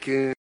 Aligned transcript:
que 0.00 0.32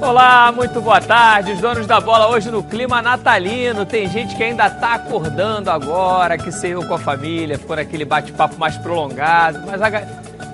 Olá, 0.00 0.52
muito 0.52 0.80
boa 0.80 1.00
tarde. 1.00 1.52
Os 1.52 1.60
donos 1.60 1.86
da 1.86 1.98
bola 2.00 2.28
hoje 2.28 2.50
no 2.50 2.62
clima 2.62 3.00
natalino. 3.00 3.86
Tem 3.86 4.08
gente 4.08 4.36
que 4.36 4.42
ainda 4.44 4.68
tá 4.68 4.94
acordando 4.94 5.70
agora, 5.70 6.36
que 6.36 6.52
saiu 6.52 6.86
com 6.86 6.94
a 6.94 6.98
família, 6.98 7.58
ficou 7.58 7.74
naquele 7.74 8.04
bate-papo 8.04 8.56
mais 8.58 8.76
prolongado. 8.76 9.60
Mas 9.66 9.80
a. 9.80 9.88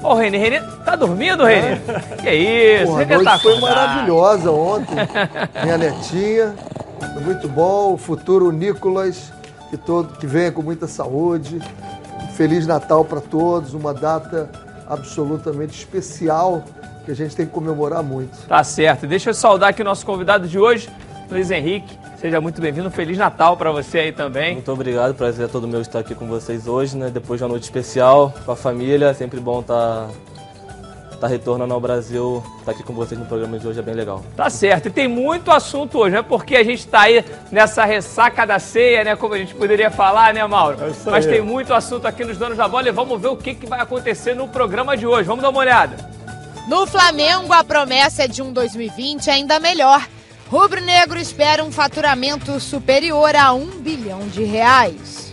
Ô, 0.03 0.15
Renê, 0.15 0.39
Renê, 0.39 0.61
tá 0.85 0.97
dormindo, 0.97 1.45
Renê? 1.45 1.77
Que 2.23 2.31
isso? 2.33 2.87
Porra, 2.87 2.97
a 2.97 3.05
Renê 3.05 3.15
noite 3.17 3.25
tá 3.29 3.39
foi 3.39 3.57
acordado. 3.57 3.77
maravilhosa 3.77 4.51
ontem. 4.51 4.95
Minha 5.63 5.77
netinha, 5.79 6.55
muito 7.21 7.49
bom. 7.49 7.95
O 7.95 7.97
futuro 7.97 8.51
Nicolas, 8.51 9.33
que, 9.71 9.77
todo, 9.77 10.17
que 10.19 10.27
venha 10.27 10.53
com 10.53 10.63
muita 10.63 10.87
saúde. 10.87 11.61
Feliz 12.35 12.67
Natal 12.67 13.05
para 13.05 13.21
todos, 13.21 13.75
uma 13.75 13.93
data 13.93 14.51
absolutamente 14.89 15.79
especial 15.79 16.65
que 17.05 17.11
a 17.11 17.15
gente 17.15 17.35
tem 17.35 17.47
que 17.47 17.53
comemorar 17.53 18.03
muito. 18.03 18.47
Tá 18.47 18.63
certo. 18.65 19.07
Deixa 19.07 19.31
eu 19.31 19.35
saudar 19.35 19.71
aqui 19.71 19.83
o 19.83 19.85
nosso 19.85 20.05
convidado 20.05 20.49
de 20.49 20.59
hoje, 20.59 20.89
Luiz 21.31 21.51
Henrique. 21.51 21.99
Seja 22.21 22.41
muito 22.41 22.61
bem-vindo. 22.61 22.91
Feliz 22.91 23.17
Natal 23.17 23.57
para 23.57 23.71
você 23.71 23.99
aí 23.99 24.13
também. 24.13 24.55
Muito 24.55 24.71
obrigado, 24.71 25.15
prazer 25.15 25.47
é 25.47 25.49
todo 25.49 25.67
meu 25.67 25.81
estar 25.81 26.01
aqui 26.01 26.15
com 26.15 26.27
vocês 26.27 26.67
hoje, 26.67 26.97
né? 26.97 27.09
Depois 27.09 27.39
de 27.39 27.45
uma 27.45 27.51
noite 27.51 27.63
especial 27.63 28.35
com 28.45 28.53
a 28.53 28.57
família, 28.57 29.07
é 29.07 29.15
sempre 29.15 29.41
bom 29.41 29.61
estar 29.61 30.09
tá 31.21 31.27
retornando 31.27 31.75
ao 31.75 31.81
Brasil, 31.81 32.43
estar 32.59 32.73
aqui 32.73 32.83
com 32.83 32.95
vocês 32.95 33.21
no 33.21 33.27
programa 33.27 33.59
de 33.59 33.69
hoje 33.69 33.79
é 33.79 33.83
bem 33.83 33.95
legal. 33.95 34.25
Tá 34.35 34.49
certo. 34.49 34.87
E 34.87 34.91
tem 34.91 35.07
muito 35.07 35.51
assunto 35.51 35.99
hoje, 35.99 36.13
não 36.13 36.21
é 36.21 36.23
porque 36.23 36.57
a 36.57 36.65
gente 36.65 36.87
tá 36.87 37.03
aí 37.03 37.23
nessa 37.53 37.85
ressaca 37.85 38.47
da 38.47 38.59
ceia, 38.59 39.05
né? 39.05 39.15
Como 39.15 39.35
a 39.35 39.39
gente 39.39 39.55
poderia 39.55 39.91
falar, 39.91 40.33
né, 40.33 40.45
Mauro? 40.47 40.79
Mas 41.05 41.27
tem 41.27 41.43
muito 41.43 41.75
assunto 41.75 42.07
aqui 42.07 42.25
nos 42.25 42.39
Donos 42.39 42.57
da 42.57 42.67
Bola 42.67 42.89
e 42.89 42.93
vamos 42.93 43.21
ver 43.21 43.29
o 43.29 43.37
que, 43.37 43.55
que 43.55 43.67
vai 43.67 43.81
acontecer 43.81 44.35
no 44.35 44.49
programa 44.49 44.97
de 44.97 45.07
hoje. 45.07 45.25
Vamos 45.25 45.43
dar 45.43 45.51
uma 45.51 45.61
olhada. 45.61 45.97
No 46.67 46.87
Flamengo, 46.87 47.53
a 47.53 47.63
promessa 47.63 48.25
é 48.25 48.29
de 48.29 48.41
um 48.41 48.51
2020 48.53 49.31
ainda 49.31 49.61
melhor. 49.61 50.09
Rubro 50.49 50.81
Negro 50.81 51.19
espera 51.19 51.63
um 51.63 51.71
faturamento 51.71 52.59
superior 52.59 53.37
a 53.37 53.53
um 53.53 53.67
bilhão 53.67 54.27
de 54.29 54.43
reais. 54.43 55.30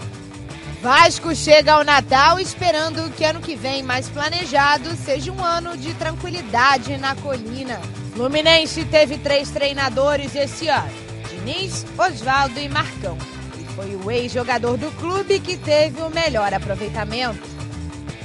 Vasco 0.81 1.35
chega 1.35 1.73
ao 1.73 1.83
Natal 1.83 2.39
esperando 2.39 3.09
que 3.11 3.25
ano 3.25 3.41
que 3.41 3.55
vem, 3.55 3.81
mais 3.81 4.07
planejado, 4.09 4.95
seja 4.95 5.31
um 5.31 5.43
ano 5.43 5.75
de 5.75 5.93
tranquilidade 5.95 6.97
na 6.97 7.15
colina. 7.15 7.81
Fluminense 8.13 8.85
teve 8.85 9.17
três 9.17 9.49
treinadores 9.49 10.35
esse 10.35 10.67
ano: 10.67 10.91
Diniz, 11.29 11.83
Oswaldo 11.97 12.59
e 12.59 12.69
Marcão. 12.69 13.17
E 13.59 13.63
foi 13.73 13.95
o 13.95 14.11
ex-jogador 14.11 14.77
do 14.77 14.91
clube 14.97 15.39
que 15.39 15.57
teve 15.57 15.99
o 16.01 16.11
melhor 16.11 16.53
aproveitamento. 16.53 17.41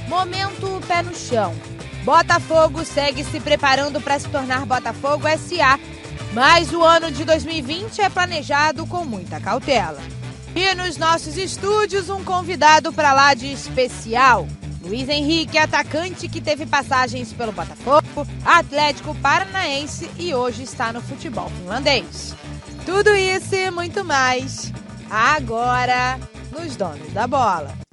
Momento 0.07 0.79
pé 0.87 1.01
no 1.01 1.15
chão. 1.15 1.55
Botafogo 2.03 2.85
segue 2.85 3.23
se 3.23 3.39
preparando 3.39 3.99
para 3.99 4.19
se 4.19 4.27
tornar 4.27 4.65
Botafogo 4.65 5.23
SA, 5.37 5.79
mas 6.33 6.71
o 6.71 6.83
ano 6.83 7.09
de 7.11 7.25
2020 7.25 8.01
é 8.01 8.09
planejado 8.09 8.85
com 8.85 9.03
muita 9.03 9.39
cautela. 9.39 10.01
E 10.55 10.75
nos 10.75 10.97
nossos 10.97 11.37
estúdios, 11.37 12.09
um 12.09 12.23
convidado 12.23 12.93
para 12.93 13.13
lá 13.13 13.33
de 13.33 13.51
especial. 13.51 14.47
Luiz 14.83 15.07
Henrique, 15.09 15.57
atacante 15.57 16.27
que 16.27 16.41
teve 16.41 16.65
passagens 16.65 17.31
pelo 17.31 17.51
Botafogo, 17.51 18.27
Atlético 18.45 19.15
Paranaense 19.15 20.09
e 20.17 20.35
hoje 20.35 20.63
está 20.63 20.91
no 20.91 21.01
futebol 21.01 21.49
finlandês. 21.61 22.35
Tudo 22.85 23.15
isso 23.15 23.55
e 23.55 23.71
muito 23.71 24.03
mais 24.03 24.71
agora 25.09 26.19
nos 26.51 26.75
Donos 26.75 27.13
da 27.13 27.25
Bola. 27.25 27.83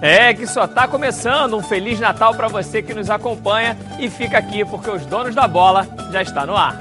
É 0.00 0.34
que 0.34 0.46
só 0.46 0.66
tá 0.66 0.88
começando. 0.88 1.56
Um 1.56 1.62
Feliz 1.62 2.00
Natal 2.00 2.34
para 2.34 2.48
você 2.48 2.82
que 2.82 2.94
nos 2.94 3.10
acompanha 3.10 3.76
e 3.98 4.08
fica 4.10 4.38
aqui 4.38 4.64
porque 4.64 4.90
os 4.90 5.06
Donos 5.06 5.34
da 5.34 5.46
Bola 5.46 5.86
já 6.10 6.22
está 6.22 6.44
no 6.46 6.56
ar. 6.56 6.78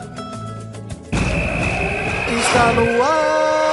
Está 2.39 2.73
no 2.73 3.03
ar, 3.03 3.72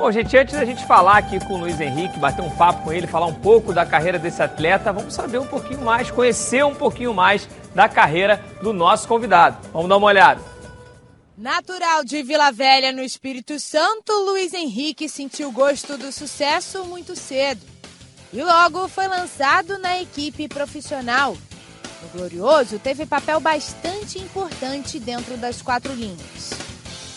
Bom, 0.00 0.10
gente, 0.10 0.34
antes 0.34 0.54
da 0.54 0.64
gente 0.64 0.86
falar 0.86 1.18
aqui 1.18 1.38
com 1.40 1.56
o 1.56 1.58
Luiz 1.58 1.78
Henrique, 1.78 2.18
bater 2.18 2.40
um 2.40 2.48
papo 2.48 2.84
com 2.84 2.90
ele, 2.90 3.06
falar 3.06 3.26
um 3.26 3.34
pouco 3.34 3.70
da 3.70 3.84
carreira 3.84 4.18
desse 4.18 4.42
atleta, 4.42 4.94
vamos 4.94 5.12
saber 5.12 5.38
um 5.38 5.46
pouquinho 5.46 5.82
mais, 5.82 6.10
conhecer 6.10 6.64
um 6.64 6.74
pouquinho 6.74 7.12
mais 7.12 7.46
da 7.74 7.86
carreira 7.86 8.42
do 8.62 8.72
nosso 8.72 9.06
convidado. 9.06 9.58
Vamos 9.74 9.90
dar 9.90 9.98
uma 9.98 10.06
olhada. 10.06 10.40
Natural 11.36 12.02
de 12.02 12.22
Vila 12.22 12.50
Velha, 12.50 12.92
no 12.92 13.02
Espírito 13.02 13.60
Santo, 13.60 14.10
Luiz 14.24 14.54
Henrique 14.54 15.06
sentiu 15.06 15.52
gosto 15.52 15.98
do 15.98 16.10
sucesso 16.10 16.82
muito 16.86 17.14
cedo. 17.14 17.60
E 18.32 18.42
logo 18.42 18.88
foi 18.88 19.06
lançado 19.06 19.78
na 19.78 20.00
equipe 20.00 20.48
profissional. 20.48 21.36
No 22.02 22.08
Glorioso, 22.08 22.78
teve 22.78 23.04
papel 23.04 23.38
bastante 23.38 24.18
importante 24.18 24.98
dentro 24.98 25.36
das 25.36 25.60
quatro 25.60 25.92
linhas. 25.92 26.52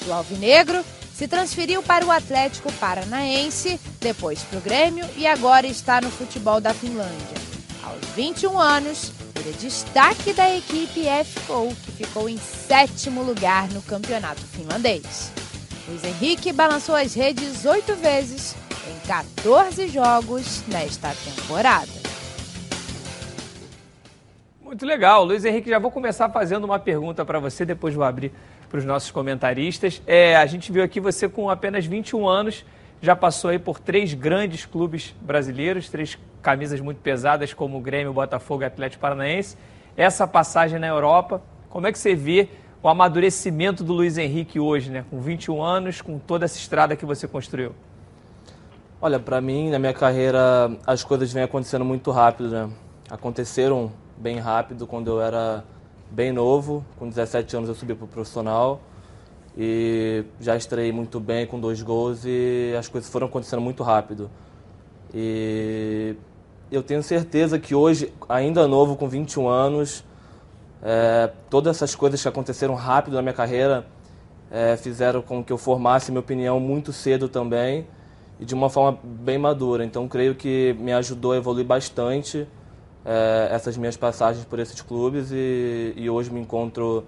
Do 0.04 0.12
Alvinegro, 0.12 0.84
se 1.14 1.28
transferiu 1.28 1.84
para 1.84 2.06
o 2.06 2.12
Atlético 2.12 2.72
Paranaense, 2.74 3.80
depois 4.02 4.42
para 4.44 4.58
o 4.58 4.62
Grêmio 4.62 5.06
e 5.16 5.28
agora 5.28 5.68
está 5.68 6.02
no 6.02 6.10
futebol 6.10 6.60
da 6.60 6.74
Finlândia. 6.74 7.44
Aos 7.84 8.04
21 8.16 8.58
anos, 8.60 9.12
ele 9.36 9.50
é 9.50 9.54
destaque 9.54 10.34
da 10.34 10.56
equipe 10.56 11.04
FO, 11.26 11.68
que 11.86 11.92
ficou 11.92 12.28
em 12.28 12.38
sétimo 12.38 13.22
lugar 13.22 13.70
no 13.70 13.82
campeonato 13.84 14.42
finlandês. 14.42 15.32
Luiz 15.88 16.04
Henrique 16.04 16.52
balançou 16.52 16.96
as 16.96 17.14
redes 17.14 17.64
oito 17.66 17.94
vezes 17.96 18.56
em 18.88 19.08
14 19.08 19.88
jogos 19.90 20.64
nesta 20.68 21.10
temporada. 21.10 21.92
Muito 24.64 24.86
legal. 24.86 25.24
Luiz 25.24 25.46
Henrique, 25.46 25.70
já 25.70 25.78
vou 25.78 25.92
começar 25.92 26.30
fazendo 26.30 26.64
uma 26.64 26.80
pergunta 26.80 27.24
para 27.24 27.38
você, 27.38 27.64
depois 27.64 27.94
vou 27.94 28.04
abrir 28.04 28.32
para 28.74 28.80
os 28.80 28.86
nossos 28.86 29.12
comentaristas. 29.12 30.02
É, 30.08 30.36
a 30.36 30.48
gente 30.48 30.72
viu 30.72 30.84
aqui 30.84 31.00
você 31.00 31.30
com 31.30 31.48
apenas 31.48 31.86
21 31.86 32.28
anos, 32.28 32.66
já 33.04 33.16
passou 33.16 33.52
aí 33.52 33.60
por 33.60 33.80
três 33.80 34.16
grandes 34.16 34.66
clubes 34.66 35.14
brasileiros, 35.22 35.90
três 35.90 36.18
camisas 36.42 36.80
muito 36.80 36.98
pesadas 36.98 37.54
como 37.54 37.78
o 37.78 37.80
Grêmio, 37.80 38.12
Botafogo 38.12 38.64
e 38.64 38.66
Atlético 38.66 39.00
Paranaense. 39.00 39.56
Essa 39.96 40.26
passagem 40.26 40.80
na 40.80 40.88
Europa, 40.88 41.40
como 41.70 41.86
é 41.86 41.92
que 41.92 42.00
você 42.00 42.16
vê 42.16 42.50
o 42.82 42.90
amadurecimento 42.90 43.84
do 43.84 43.94
Luiz 43.94 44.18
Henrique 44.18 44.60
hoje, 44.60 44.90
né? 44.90 45.06
Com 45.08 45.22
21 45.22 45.62
anos, 45.62 46.02
com 46.02 46.18
toda 46.18 46.46
essa 46.46 46.58
estrada 46.58 46.96
que 46.96 47.06
você 47.06 47.28
construiu? 47.28 47.76
Olha, 49.00 49.20
para 49.20 49.40
mim, 49.40 49.70
na 49.70 49.78
minha 49.78 49.94
carreira, 49.94 50.76
as 50.88 51.04
coisas 51.04 51.32
vêm 51.32 51.44
acontecendo 51.44 51.86
muito 51.86 52.10
rápido, 52.10 52.50
né? 52.50 52.68
Aconteceram 53.08 53.92
bem 54.18 54.40
rápido 54.40 54.88
quando 54.88 55.12
eu 55.12 55.22
era 55.22 55.64
bem 56.14 56.32
novo, 56.32 56.86
com 57.00 57.10
17 57.10 57.56
anos 57.58 57.70
eu 57.70 57.74
subi 57.74 57.96
para 57.96 58.06
o 58.06 58.08
profissional 58.08 58.80
e 59.58 60.24
já 60.40 60.56
estreiei 60.56 60.92
muito 60.92 61.20
bem 61.20 61.48
com 61.48 61.60
dois 61.60 61.82
gols 61.82 62.22
e 62.24 62.76
as 62.78 62.88
coisas 62.88 63.10
foram 63.10 63.26
acontecendo 63.26 63.62
muito 63.62 63.82
rápido. 63.82 64.30
E 65.12 66.16
eu 66.72 66.84
tenho 66.84 67.02
certeza 67.02 67.58
que 67.58 67.74
hoje, 67.74 68.14
ainda 68.30 68.68
novo, 68.68 68.96
com 68.96 69.10
21 69.10 69.48
anos, 69.48 70.04
é, 70.84 71.32
todas 71.50 71.78
essas 71.78 71.96
coisas 71.96 72.22
que 72.22 72.28
aconteceram 72.28 72.76
rápido 72.76 73.16
na 73.16 73.22
minha 73.24 73.34
carreira 73.34 73.84
é, 74.52 74.78
fizeram 74.78 75.20
com 75.24 75.44
que 75.44 75.52
eu 75.52 75.58
formasse 75.58 76.12
minha 76.12 76.20
opinião 76.20 76.60
muito 76.60 76.94
cedo 76.94 77.28
também 77.28 77.88
e 78.40 78.46
de 78.46 78.54
uma 78.54 78.70
forma 78.70 79.00
bem 79.04 79.40
madura. 79.40 79.84
Então, 79.84 80.08
creio 80.08 80.36
que 80.36 80.76
me 80.80 80.94
ajudou 80.94 81.32
a 81.32 81.38
evoluir 81.38 81.66
bastante 81.66 82.48
é, 83.06 83.50
essas 83.52 83.78
minhas 83.78 83.98
passagens 83.98 84.46
por 84.46 84.60
esses 84.60 84.82
clubes 84.82 85.32
e, 85.32 85.94
e, 85.96 86.10
hoje 86.10 86.32
me 86.32 86.40
encontro 86.40 87.06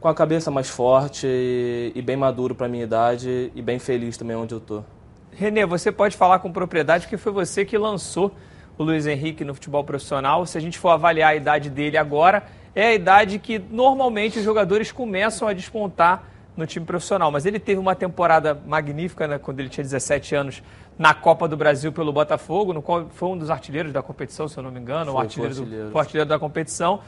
com 0.00 0.08
a 0.08 0.14
cabeça 0.14 0.50
mais 0.50 0.68
forte 0.68 1.26
e, 1.26 1.92
e 1.94 2.02
bem 2.02 2.16
maduro 2.16 2.54
para 2.54 2.66
a 2.66 2.68
minha 2.68 2.84
idade 2.84 3.50
e 3.54 3.62
bem 3.62 3.78
feliz 3.78 4.16
também 4.16 4.36
onde 4.36 4.54
eu 4.54 4.58
estou. 4.58 4.84
Renê, 5.32 5.66
você 5.66 5.90
pode 5.90 6.16
falar 6.16 6.38
com 6.38 6.52
propriedade 6.52 7.08
que 7.08 7.16
foi 7.16 7.32
você 7.32 7.64
que 7.64 7.76
lançou 7.76 8.32
o 8.78 8.84
Luiz 8.84 9.06
Henrique 9.06 9.44
no 9.44 9.54
futebol 9.54 9.82
profissional. 9.82 10.46
Se 10.46 10.56
a 10.56 10.60
gente 10.60 10.78
for 10.78 10.90
avaliar 10.90 11.32
a 11.32 11.36
idade 11.36 11.70
dele 11.70 11.96
agora, 11.96 12.44
é 12.74 12.88
a 12.88 12.94
idade 12.94 13.38
que 13.38 13.58
normalmente 13.58 14.38
os 14.38 14.44
jogadores 14.44 14.92
começam 14.92 15.48
a 15.48 15.52
despontar 15.52 16.33
no 16.56 16.66
time 16.66 16.84
profissional. 16.86 17.30
Mas 17.30 17.46
ele 17.46 17.58
teve 17.58 17.80
uma 17.80 17.94
temporada 17.94 18.58
magnífica, 18.66 19.26
né, 19.26 19.38
quando 19.38 19.60
ele 19.60 19.68
tinha 19.68 19.84
17 19.84 20.34
anos, 20.34 20.62
na 20.98 21.12
Copa 21.12 21.48
do 21.48 21.56
Brasil 21.56 21.92
pelo 21.92 22.12
Botafogo, 22.12 22.72
no 22.72 22.80
qual 22.80 23.08
foi 23.10 23.28
um 23.30 23.38
dos 23.38 23.50
artilheiros 23.50 23.92
da 23.92 24.02
competição, 24.02 24.46
se 24.46 24.56
eu 24.56 24.62
não 24.62 24.70
me 24.70 24.78
engano, 24.78 25.12
Foi, 25.12 25.14
o 25.14 25.18
artilheiro, 25.18 25.54
foi 25.54 25.62
artilheiro. 25.64 25.90
Do, 25.90 25.94
o 25.94 25.98
artilheiro 25.98 26.28
da 26.28 26.38
competição. 26.38 27.00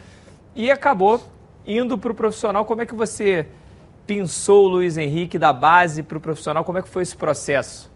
E 0.55 0.71
acabou 0.71 1.23
indo 1.67 1.97
para 1.97 2.13
o 2.13 2.15
profissional. 2.15 2.65
Como 2.65 2.83
é 2.83 2.87
que 2.87 2.95
você 2.95 3.47
pensou 4.07 4.67
o 4.67 4.69
Luiz 4.69 4.97
Henrique 4.97 5.39
da 5.39 5.53
base 5.53 6.03
para 6.03 6.19
o 6.19 6.21
profissional? 6.21 6.65
Como 6.65 6.79
é 6.79 6.83
que 6.83 6.89
foi 6.89 7.03
esse 7.03 7.17
processo? 7.17 7.91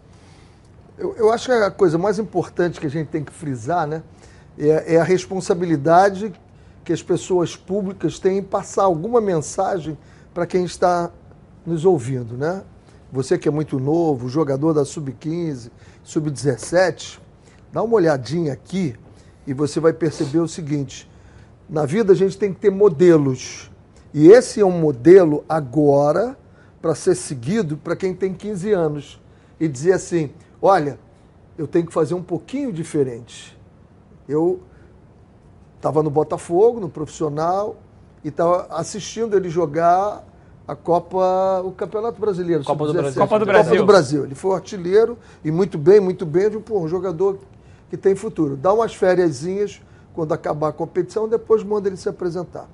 Eu, 0.97 1.15
eu 1.17 1.31
acho 1.31 1.47
que 1.47 1.51
a 1.51 1.71
coisa 1.71 1.97
mais 1.97 2.19
importante 2.19 2.79
que 2.79 2.85
a 2.85 2.89
gente 2.89 3.07
tem 3.07 3.23
que 3.23 3.31
frisar, 3.31 3.87
né, 3.87 4.03
é, 4.57 4.95
é 4.95 4.99
a 4.99 5.03
responsabilidade 5.03 6.33
que 6.83 6.93
as 6.93 7.01
pessoas 7.01 7.55
públicas 7.55 8.19
têm 8.19 8.39
em 8.39 8.43
passar 8.43 8.83
alguma 8.83 9.21
mensagem 9.21 9.97
para 10.33 10.45
quem 10.45 10.63
está 10.63 11.11
nos 11.65 11.85
ouvindo, 11.85 12.37
né? 12.37 12.63
Você 13.11 13.37
que 13.37 13.47
é 13.47 13.51
muito 13.51 13.79
novo, 13.79 14.29
jogador 14.29 14.73
da 14.73 14.85
sub-15, 14.85 15.69
sub-17, 16.03 17.19
dá 17.71 17.83
uma 17.83 17.95
olhadinha 17.95 18.53
aqui 18.53 18.95
e 19.45 19.53
você 19.53 19.79
vai 19.79 19.91
perceber 19.91 20.39
o 20.39 20.47
seguinte: 20.47 21.09
na 21.69 21.85
vida 21.85 22.13
a 22.13 22.15
gente 22.15 22.37
tem 22.37 22.53
que 22.53 22.59
ter 22.59 22.69
modelos. 22.69 23.69
E 24.13 24.27
esse 24.27 24.59
é 24.59 24.65
um 24.65 24.79
modelo 24.79 25.43
agora 25.47 26.37
para 26.81 26.95
ser 26.95 27.15
seguido 27.15 27.77
para 27.77 27.95
quem 27.95 28.13
tem 28.13 28.33
15 28.33 28.71
anos 28.71 29.21
e 29.59 29.67
dizer 29.67 29.93
assim: 29.93 30.31
olha, 30.61 30.97
eu 31.57 31.67
tenho 31.67 31.85
que 31.85 31.93
fazer 31.93 32.13
um 32.13 32.23
pouquinho 32.23 32.71
diferente. 32.71 33.57
Eu 34.27 34.61
estava 35.75 36.01
no 36.01 36.09
Botafogo, 36.09 36.79
no 36.79 36.89
profissional, 36.89 37.75
e 38.23 38.29
estava 38.29 38.67
assistindo 38.69 39.35
ele 39.35 39.49
jogar 39.49 40.23
a 40.67 40.75
Copa, 40.75 41.61
o 41.65 41.71
Campeonato 41.71 42.19
Brasileiro. 42.19 42.63
Copa 42.63 42.85
do 42.85 42.91
Sub-17. 42.91 43.01
Brasil. 43.01 43.21
Copa 43.21 43.39
do 43.39 43.45
Copa 43.45 43.51
Brasil. 43.51 43.77
do 43.77 43.85
Brasil. 43.85 44.25
Ele 44.25 44.35
foi 44.35 44.51
o 44.51 44.53
artilheiro 44.53 45.17
e 45.43 45.51
muito 45.51 45.77
bem, 45.77 45.99
muito 45.99 46.25
bem. 46.25 46.43
Eu 46.43 46.49
digo, 46.51 46.61
pô, 46.61 46.79
um 46.79 46.87
jogador 46.87 47.39
que 47.89 47.97
tem 47.97 48.15
futuro. 48.15 48.55
Dá 48.55 48.71
umas 48.73 48.95
fériasinhas 48.95 49.81
quando 50.13 50.33
acabar 50.33 50.69
a 50.69 50.73
competição, 50.73 51.27
depois 51.27 51.63
manda 51.63 51.87
ele 51.87 51.97
se 51.97 52.07
apresentar. 52.07 52.67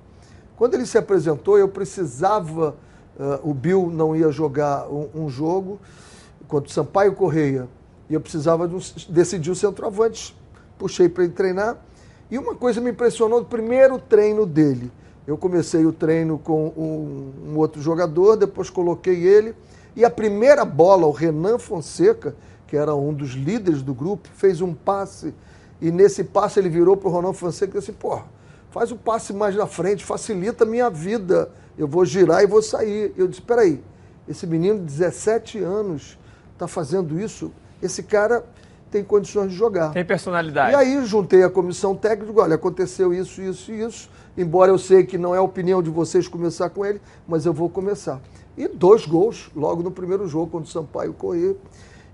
Quando 0.56 0.74
ele 0.74 0.86
se 0.86 0.98
apresentou, 0.98 1.58
eu 1.58 1.68
precisava, 1.68 2.76
ah, 3.20 3.40
o 3.44 3.54
Bill 3.54 3.92
não 3.94 4.16
ia 4.16 4.32
jogar 4.32 4.88
um, 4.88 5.10
um 5.14 5.30
jogo 5.30 5.80
contra 6.48 6.70
o 6.70 6.74
Sampaio 6.74 7.14
Correia, 7.14 7.68
e 8.10 8.14
eu 8.14 8.22
precisava 8.22 8.68
de 8.68 8.76
um, 8.76 8.80
decidir 9.10 9.52
o 9.52 9.56
centroavante. 9.56 10.36
Puxei 10.80 11.10
para 11.10 11.24
ele 11.24 11.34
treinar. 11.34 11.78
E 12.30 12.38
uma 12.38 12.56
coisa 12.56 12.80
me 12.82 12.92
impressionou 12.92 13.40
no 13.40 13.46
primeiro 13.46 14.00
treino 14.00 14.46
dele. 14.46 14.92
Eu 15.28 15.38
comecei 15.38 15.86
o 15.86 15.92
treino 15.92 16.40
com 16.40 16.68
um, 16.68 17.52
um 17.52 17.58
outro 17.58 17.82
jogador, 17.82 18.38
depois 18.38 18.70
coloquei 18.70 19.26
ele. 19.26 19.54
E 19.94 20.06
a 20.06 20.10
primeira 20.10 20.64
bola, 20.64 21.06
o 21.06 21.12
Renan 21.12 21.60
Fonseca, 21.60 22.34
que 22.66 22.78
era 22.78 22.96
um 22.96 23.14
dos 23.14 23.32
líderes 23.32 23.82
do 23.82 23.94
grupo, 23.94 24.30
fez 24.34 24.62
um 24.62 24.74
passe. 24.74 25.36
E 25.82 25.92
nesse 25.92 26.24
passe 26.24 26.60
ele 26.62 26.70
virou 26.70 26.96
para 26.96 27.10
o 27.10 27.14
Renan 27.14 27.34
Fonseca 27.34 27.76
e 27.76 27.80
disse: 27.82 27.92
Pô, 27.92 28.22
faz 28.72 28.90
o 28.90 28.96
passe 28.96 29.34
mais 29.34 29.54
na 29.54 29.68
frente, 29.68 30.06
facilita 30.06 30.64
a 30.64 30.68
minha 30.68 30.90
vida. 30.90 31.52
Eu 31.78 31.90
vou 31.90 32.06
girar 32.06 32.42
e 32.42 32.48
vou 32.48 32.62
sair. 32.62 33.14
Eu 33.18 33.28
disse: 33.28 33.42
Peraí, 33.42 33.84
esse 34.30 34.48
menino 34.48 34.80
de 34.80 34.86
17 34.86 35.60
anos 35.60 36.18
está 36.54 36.70
fazendo 36.70 37.20
isso. 37.20 37.52
Esse 37.82 38.02
cara 38.02 38.46
tem 38.90 39.04
condições 39.04 39.52
de 39.52 39.58
jogar. 39.58 39.92
Tem 39.92 40.06
personalidade. 40.06 40.72
E 40.72 40.76
aí 40.76 41.06
juntei 41.06 41.44
a 41.44 41.50
comissão 41.50 41.96
técnica 41.96 42.42
olha, 42.42 42.56
aconteceu 42.56 43.14
isso, 43.14 43.42
isso 43.42 43.72
e 43.72 43.84
isso, 43.84 44.10
embora 44.38 44.72
eu 44.72 44.78
sei 44.78 45.04
que 45.04 45.18
não 45.18 45.34
é 45.34 45.40
a 45.40 45.42
opinião 45.42 45.82
de 45.82 45.90
vocês 45.90 46.28
começar 46.28 46.70
com 46.70 46.86
ele, 46.86 47.02
mas 47.28 47.46
eu 47.46 47.54
vou 47.54 47.70
começar. 47.70 48.22
E 48.58 48.68
dois 48.68 49.06
gols 49.06 49.50
logo 49.56 49.84
no 49.84 49.92
primeiro 49.92 50.28
jogo 50.28 50.52
contra 50.52 50.68
o 50.68 50.72
Sampaio 50.72 51.14
Corrêa. 51.14 51.56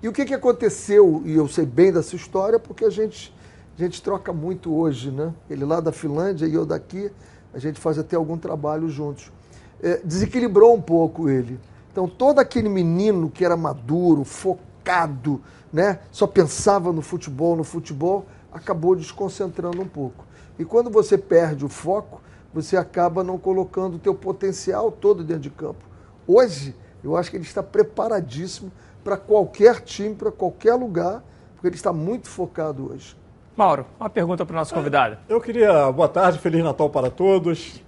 E 0.01 0.07
o 0.07 0.11
que, 0.11 0.25
que 0.25 0.33
aconteceu, 0.33 1.21
e 1.25 1.33
eu 1.33 1.47
sei 1.47 1.65
bem 1.65 1.91
dessa 1.91 2.15
história, 2.15 2.59
porque 2.59 2.83
a 2.83 2.89
gente, 2.89 3.33
a 3.77 3.81
gente 3.81 4.01
troca 4.01 4.33
muito 4.33 4.73
hoje, 4.73 5.11
né? 5.11 5.33
Ele 5.49 5.63
lá 5.63 5.79
da 5.79 5.91
Finlândia 5.91 6.45
e 6.45 6.53
eu 6.53 6.65
daqui, 6.65 7.09
a 7.53 7.59
gente 7.59 7.79
faz 7.79 7.97
até 7.97 8.15
algum 8.15 8.37
trabalho 8.37 8.89
juntos. 8.89 9.31
É, 9.81 10.01
desequilibrou 10.03 10.73
um 10.73 10.81
pouco 10.81 11.29
ele. 11.29 11.59
Então 11.91 12.07
todo 12.07 12.39
aquele 12.39 12.67
menino 12.67 13.29
que 13.29 13.45
era 13.45 13.55
maduro, 13.55 14.23
focado, 14.25 15.41
né? 15.71 15.99
Só 16.11 16.27
pensava 16.27 16.91
no 16.91 17.01
futebol, 17.01 17.55
no 17.55 17.63
futebol, 17.63 18.25
acabou 18.53 18.95
desconcentrando 18.95 19.81
um 19.81 19.88
pouco. 19.88 20.25
E 20.57 20.63
quando 20.63 20.89
você 20.89 21.17
perde 21.17 21.65
o 21.65 21.69
foco, 21.69 22.21
você 22.53 22.77
acaba 22.77 23.23
não 23.23 23.38
colocando 23.38 23.95
o 23.95 24.00
teu 24.00 24.13
potencial 24.13 24.91
todo 24.91 25.23
dentro 25.23 25.44
de 25.44 25.50
campo. 25.50 25.83
Hoje, 26.27 26.75
eu 27.03 27.17
acho 27.17 27.29
que 27.29 27.38
ele 27.38 27.44
está 27.44 27.63
preparadíssimo 27.63 28.71
para 29.03 29.17
qualquer 29.17 29.81
time, 29.81 30.15
para 30.15 30.31
qualquer 30.31 30.75
lugar, 30.75 31.23
porque 31.55 31.67
ele 31.67 31.75
está 31.75 31.91
muito 31.91 32.29
focado 32.29 32.91
hoje. 32.91 33.17
Mauro, 33.55 33.85
uma 34.00 34.09
pergunta 34.09 34.45
para 34.45 34.53
o 34.53 34.57
nosso 34.57 34.73
convidado. 34.73 35.17
Eu 35.27 35.41
queria, 35.41 35.91
boa 35.91 36.07
tarde, 36.07 36.39
Feliz 36.39 36.63
Natal 36.63 36.89
para 36.89 37.09
todos. 37.09 37.83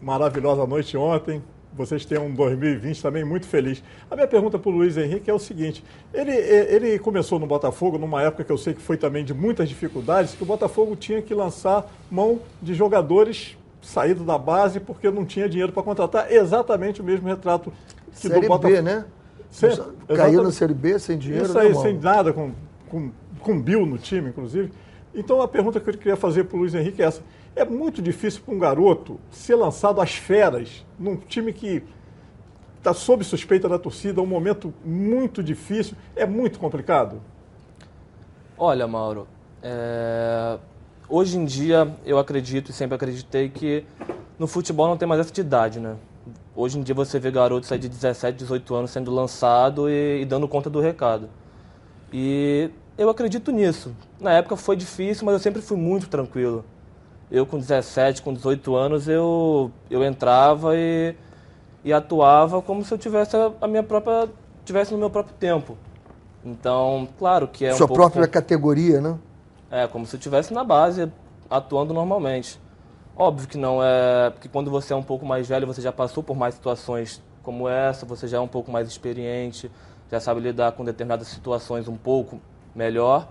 Maravilhosa 0.00 0.66
noite 0.66 0.96
ontem. 0.96 1.42
Vocês 1.76 2.04
tenham 2.04 2.26
um 2.26 2.34
2020 2.34 3.02
também 3.02 3.24
muito 3.24 3.46
feliz. 3.46 3.82
A 4.10 4.14
minha 4.14 4.28
pergunta 4.28 4.58
para 4.58 4.70
o 4.70 4.72
Luiz 4.72 4.96
Henrique 4.96 5.28
é 5.28 5.34
o 5.34 5.38
seguinte: 5.38 5.84
ele, 6.12 6.32
ele 6.32 6.98
começou 6.98 7.38
no 7.38 7.46
Botafogo 7.46 7.98
numa 7.98 8.22
época 8.22 8.44
que 8.44 8.52
eu 8.52 8.58
sei 8.58 8.74
que 8.74 8.80
foi 8.80 8.96
também 8.96 9.24
de 9.24 9.34
muitas 9.34 9.68
dificuldades, 9.68 10.34
que 10.34 10.42
o 10.42 10.46
Botafogo 10.46 10.94
tinha 10.94 11.20
que 11.20 11.34
lançar 11.34 11.90
mão 12.10 12.40
de 12.62 12.74
jogadores 12.74 13.56
saídos 13.82 14.24
da 14.24 14.38
base 14.38 14.80
porque 14.80 15.10
não 15.10 15.24
tinha 15.24 15.48
dinheiro 15.48 15.72
para 15.72 15.82
contratar. 15.82 16.32
Exatamente 16.32 17.00
o 17.00 17.04
mesmo 17.04 17.28
retrato 17.28 17.72
que 18.12 18.20
Série 18.20 18.40
do 18.40 18.48
Botafogo. 18.48 18.74
B, 18.74 18.82
né? 18.82 19.04
Caiu 20.16 20.42
na. 20.42 20.50
Série 20.52 20.74
B 20.74 20.98
sem 20.98 21.18
dinheiro. 21.18 21.46
Isso 21.46 21.58
aí, 21.58 21.72
né, 21.72 21.80
sem 21.80 21.98
nada, 21.98 22.32
com, 22.32 22.52
com, 22.88 23.10
com 23.40 23.60
Bill 23.60 23.84
no 23.86 23.98
time, 23.98 24.30
inclusive. 24.30 24.72
Então 25.14 25.40
a 25.40 25.46
pergunta 25.46 25.78
que 25.78 25.88
eu 25.88 25.94
queria 25.94 26.16
fazer 26.16 26.44
para 26.44 26.56
o 26.56 26.60
Luiz 26.60 26.74
Henrique 26.74 27.02
é 27.02 27.06
essa. 27.06 27.22
É 27.56 27.64
muito 27.64 28.02
difícil 28.02 28.42
para 28.44 28.54
um 28.54 28.58
garoto 28.58 29.20
ser 29.30 29.54
lançado 29.54 30.00
às 30.00 30.14
feras 30.14 30.84
num 30.98 31.16
time 31.16 31.52
que 31.52 31.82
está 32.78 32.92
sob 32.92 33.24
suspeita 33.24 33.68
da 33.68 33.78
torcida, 33.78 34.20
um 34.20 34.26
momento 34.26 34.74
muito 34.84 35.42
difícil, 35.42 35.96
é 36.16 36.26
muito 36.26 36.58
complicado. 36.58 37.20
Olha, 38.58 38.86
Mauro, 38.86 39.26
é, 39.62 40.58
hoje 41.08 41.38
em 41.38 41.44
dia 41.44 41.94
eu 42.04 42.18
acredito 42.18 42.70
e 42.70 42.74
sempre 42.74 42.96
acreditei 42.96 43.48
que 43.48 43.84
no 44.38 44.46
futebol 44.46 44.88
não 44.88 44.96
tem 44.96 45.08
mais 45.08 45.20
essa 45.20 45.32
de 45.32 45.40
idade, 45.40 45.78
né? 45.78 45.96
Hoje 46.56 46.78
em 46.78 46.82
dia 46.82 46.94
você 46.94 47.18
vê 47.18 47.30
garotos 47.30 47.70
aí 47.70 47.78
de 47.78 47.88
17, 47.88 48.36
18 48.36 48.74
anos 48.74 48.90
sendo 48.90 49.12
lançado 49.12 49.88
e, 49.88 50.22
e 50.22 50.24
dando 50.24 50.46
conta 50.48 50.68
do 50.68 50.80
recado. 50.80 51.30
E 52.12 52.70
eu 52.98 53.08
acredito 53.08 53.50
nisso. 53.50 53.94
Na 54.20 54.32
época 54.32 54.56
foi 54.56 54.76
difícil, 54.76 55.24
mas 55.24 55.34
eu 55.34 55.40
sempre 55.40 55.62
fui 55.62 55.76
muito 55.76 56.08
tranquilo. 56.08 56.64
Eu 57.30 57.46
com 57.46 57.58
17, 57.58 58.22
com 58.22 58.32
18 58.32 58.74
anos, 58.74 59.08
eu, 59.08 59.70
eu 59.90 60.04
entrava 60.04 60.76
e, 60.76 61.14
e 61.82 61.92
atuava 61.92 62.62
como 62.62 62.84
se 62.84 62.92
eu 62.92 62.98
tivesse 62.98 63.36
a, 63.60 63.66
minha 63.66 63.82
própria 63.82 64.28
tivesse 64.64 64.92
no 64.92 64.98
meu 64.98 65.10
próprio 65.10 65.34
tempo. 65.36 65.76
Então, 66.44 67.08
claro 67.18 67.48
que 67.48 67.64
é 67.64 67.72
um 67.72 67.76
Sua 67.76 67.86
pouco 67.86 68.02
própria 68.02 68.26
categoria, 68.28 69.00
né? 69.00 69.18
é, 69.74 69.88
como 69.88 70.06
se 70.06 70.14
eu 70.14 70.18
estivesse 70.18 70.54
na 70.54 70.62
base, 70.62 71.10
atuando 71.50 71.92
normalmente. 71.92 72.60
Óbvio 73.16 73.48
que 73.48 73.58
não 73.58 73.82
é. 73.82 74.30
Porque 74.30 74.48
quando 74.48 74.70
você 74.70 74.92
é 74.92 74.96
um 74.96 75.02
pouco 75.02 75.26
mais 75.26 75.48
velho, 75.48 75.66
você 75.66 75.82
já 75.82 75.90
passou 75.90 76.22
por 76.22 76.36
mais 76.36 76.54
situações 76.54 77.20
como 77.42 77.68
essa, 77.68 78.06
você 78.06 78.28
já 78.28 78.36
é 78.36 78.40
um 78.40 78.48
pouco 78.48 78.70
mais 78.70 78.86
experiente, 78.88 79.68
já 80.10 80.20
sabe 80.20 80.40
lidar 80.40 80.72
com 80.72 80.84
determinadas 80.84 81.26
situações 81.26 81.88
um 81.88 81.96
pouco 81.96 82.40
melhor. 82.72 83.28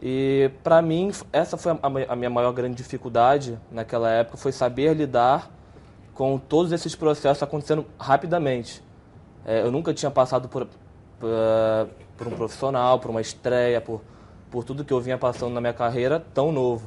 E 0.00 0.50
para 0.62 0.80
mim, 0.80 1.10
essa 1.32 1.56
foi 1.56 1.76
a, 2.08 2.16
minha 2.16 2.30
maior 2.30 2.52
grande 2.52 2.76
dificuldade 2.76 3.58
naquela 3.70 4.10
época, 4.10 4.36
foi 4.36 4.52
saber 4.52 4.94
lidar 4.94 5.50
com 6.14 6.38
todos 6.38 6.70
esses 6.72 6.94
processos 6.94 7.42
acontecendo 7.42 7.84
rapidamente. 7.98 8.82
É, 9.44 9.62
eu 9.62 9.72
nunca 9.72 9.92
tinha 9.92 10.10
passado 10.10 10.48
por, 10.48 10.66
por, 11.18 11.28
por 12.16 12.26
um 12.28 12.30
profissional, 12.30 12.98
por 13.00 13.10
uma 13.10 13.20
estreia, 13.20 13.80
por, 13.80 14.00
por 14.50 14.62
tudo 14.64 14.84
que 14.84 14.92
eu 14.92 15.00
vinha 15.00 15.18
passando 15.18 15.52
na 15.52 15.60
minha 15.60 15.72
carreira 15.72 16.24
tão 16.32 16.52
novo. 16.52 16.86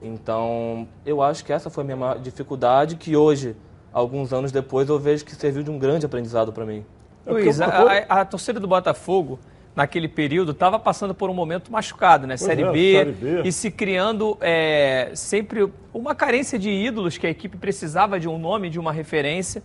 Então, 0.00 0.88
eu 1.06 1.22
acho 1.22 1.44
que 1.44 1.52
essa 1.52 1.70
foi 1.70 1.82
a 1.82 1.84
minha 1.84 1.96
maior 1.96 2.18
dificuldade, 2.18 2.96
que 2.96 3.16
hoje, 3.16 3.56
alguns 3.92 4.32
anos 4.32 4.50
depois, 4.52 4.88
eu 4.88 4.98
vejo 4.98 5.24
que 5.24 5.34
serviu 5.34 5.62
de 5.62 5.70
um 5.70 5.78
grande 5.78 6.04
aprendizado 6.04 6.52
para 6.52 6.66
mim. 6.66 6.84
Luiz, 7.24 7.60
É 7.60 7.64
a, 7.64 7.68
a- 8.08 8.20
a 8.22 8.24
torcida 8.24 8.58
do 8.58 8.66
Botafogo, 8.66 9.38
naquele 9.74 10.08
período, 10.08 10.52
estava 10.52 10.78
passando 10.78 11.14
por 11.14 11.30
um 11.30 11.34
momento 11.34 11.72
machucado, 11.72 12.26
né? 12.26 12.36
Série, 12.36 12.62
é, 12.62 12.72
B, 12.72 12.92
Série 12.92 13.12
B. 13.12 13.42
e 13.44 13.52
se 13.52 13.70
criando 13.70 14.36
é, 14.40 15.10
sempre 15.14 15.72
uma 15.94 16.14
carência 16.14 16.58
de 16.58 16.70
ídolos, 16.70 17.16
que 17.16 17.26
a 17.26 17.30
equipe 17.30 17.56
precisava 17.56 18.20
de 18.20 18.28
um 18.28 18.38
nome, 18.38 18.68
de 18.68 18.78
uma 18.78 18.92
referência. 18.92 19.62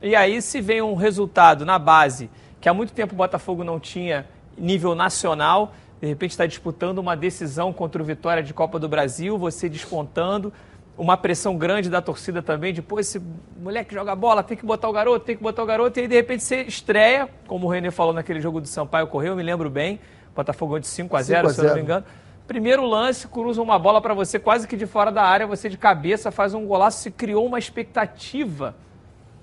E 0.00 0.14
aí 0.14 0.40
se 0.40 0.60
vem 0.60 0.80
um 0.80 0.94
resultado 0.94 1.64
na 1.64 1.78
base, 1.78 2.30
que 2.60 2.68
há 2.68 2.74
muito 2.74 2.92
tempo 2.92 3.14
o 3.14 3.16
Botafogo 3.16 3.64
não 3.64 3.80
tinha 3.80 4.26
nível 4.56 4.94
nacional, 4.94 5.74
de 6.00 6.06
repente 6.06 6.30
está 6.30 6.46
disputando 6.46 6.98
uma 6.98 7.16
decisão 7.16 7.72
contra 7.72 8.00
o 8.00 8.04
Vitória 8.04 8.42
de 8.42 8.54
Copa 8.54 8.78
do 8.78 8.88
Brasil, 8.88 9.36
você 9.36 9.68
despontando. 9.68 10.52
Uma 10.98 11.16
pressão 11.16 11.56
grande 11.56 11.88
da 11.88 12.02
torcida 12.02 12.42
também, 12.42 12.74
de, 12.74 12.82
pô, 12.82 12.98
esse 12.98 13.22
moleque 13.56 13.94
joga 13.94 14.16
bola, 14.16 14.42
tem 14.42 14.56
que 14.56 14.66
botar 14.66 14.88
o 14.88 14.92
garoto, 14.92 15.24
tem 15.24 15.36
que 15.36 15.42
botar 15.42 15.62
o 15.62 15.66
garoto, 15.66 15.98
e 15.98 16.02
aí 16.02 16.08
de 16.08 16.14
repente 16.16 16.42
você 16.42 16.62
estreia, 16.62 17.28
como 17.46 17.66
o 17.66 17.70
Renê 17.70 17.92
falou 17.92 18.12
naquele 18.12 18.40
jogo 18.40 18.60
do 18.60 18.66
Sampaio 18.66 19.06
Correu, 19.06 19.32
eu 19.32 19.36
me 19.36 19.42
lembro 19.42 19.70
bem, 19.70 20.00
Botafogo 20.34 20.78
de 20.78 20.86
5 20.86 21.16
a 21.16 21.22
0 21.22 21.50
se 21.50 21.60
eu 21.60 21.64
não 21.64 21.74
me 21.74 21.80
engano. 21.80 22.04
Primeiro 22.46 22.84
lance, 22.84 23.26
cruza 23.28 23.60
uma 23.60 23.78
bola 23.78 24.00
para 24.00 24.14
você 24.14 24.38
quase 24.38 24.66
que 24.66 24.76
de 24.76 24.86
fora 24.86 25.10
da 25.10 25.22
área, 25.22 25.46
você 25.46 25.68
de 25.68 25.76
cabeça 25.76 26.30
faz 26.30 26.54
um 26.54 26.64
golaço, 26.66 27.02
se 27.02 27.10
criou 27.10 27.44
uma 27.46 27.58
expectativa 27.58 28.74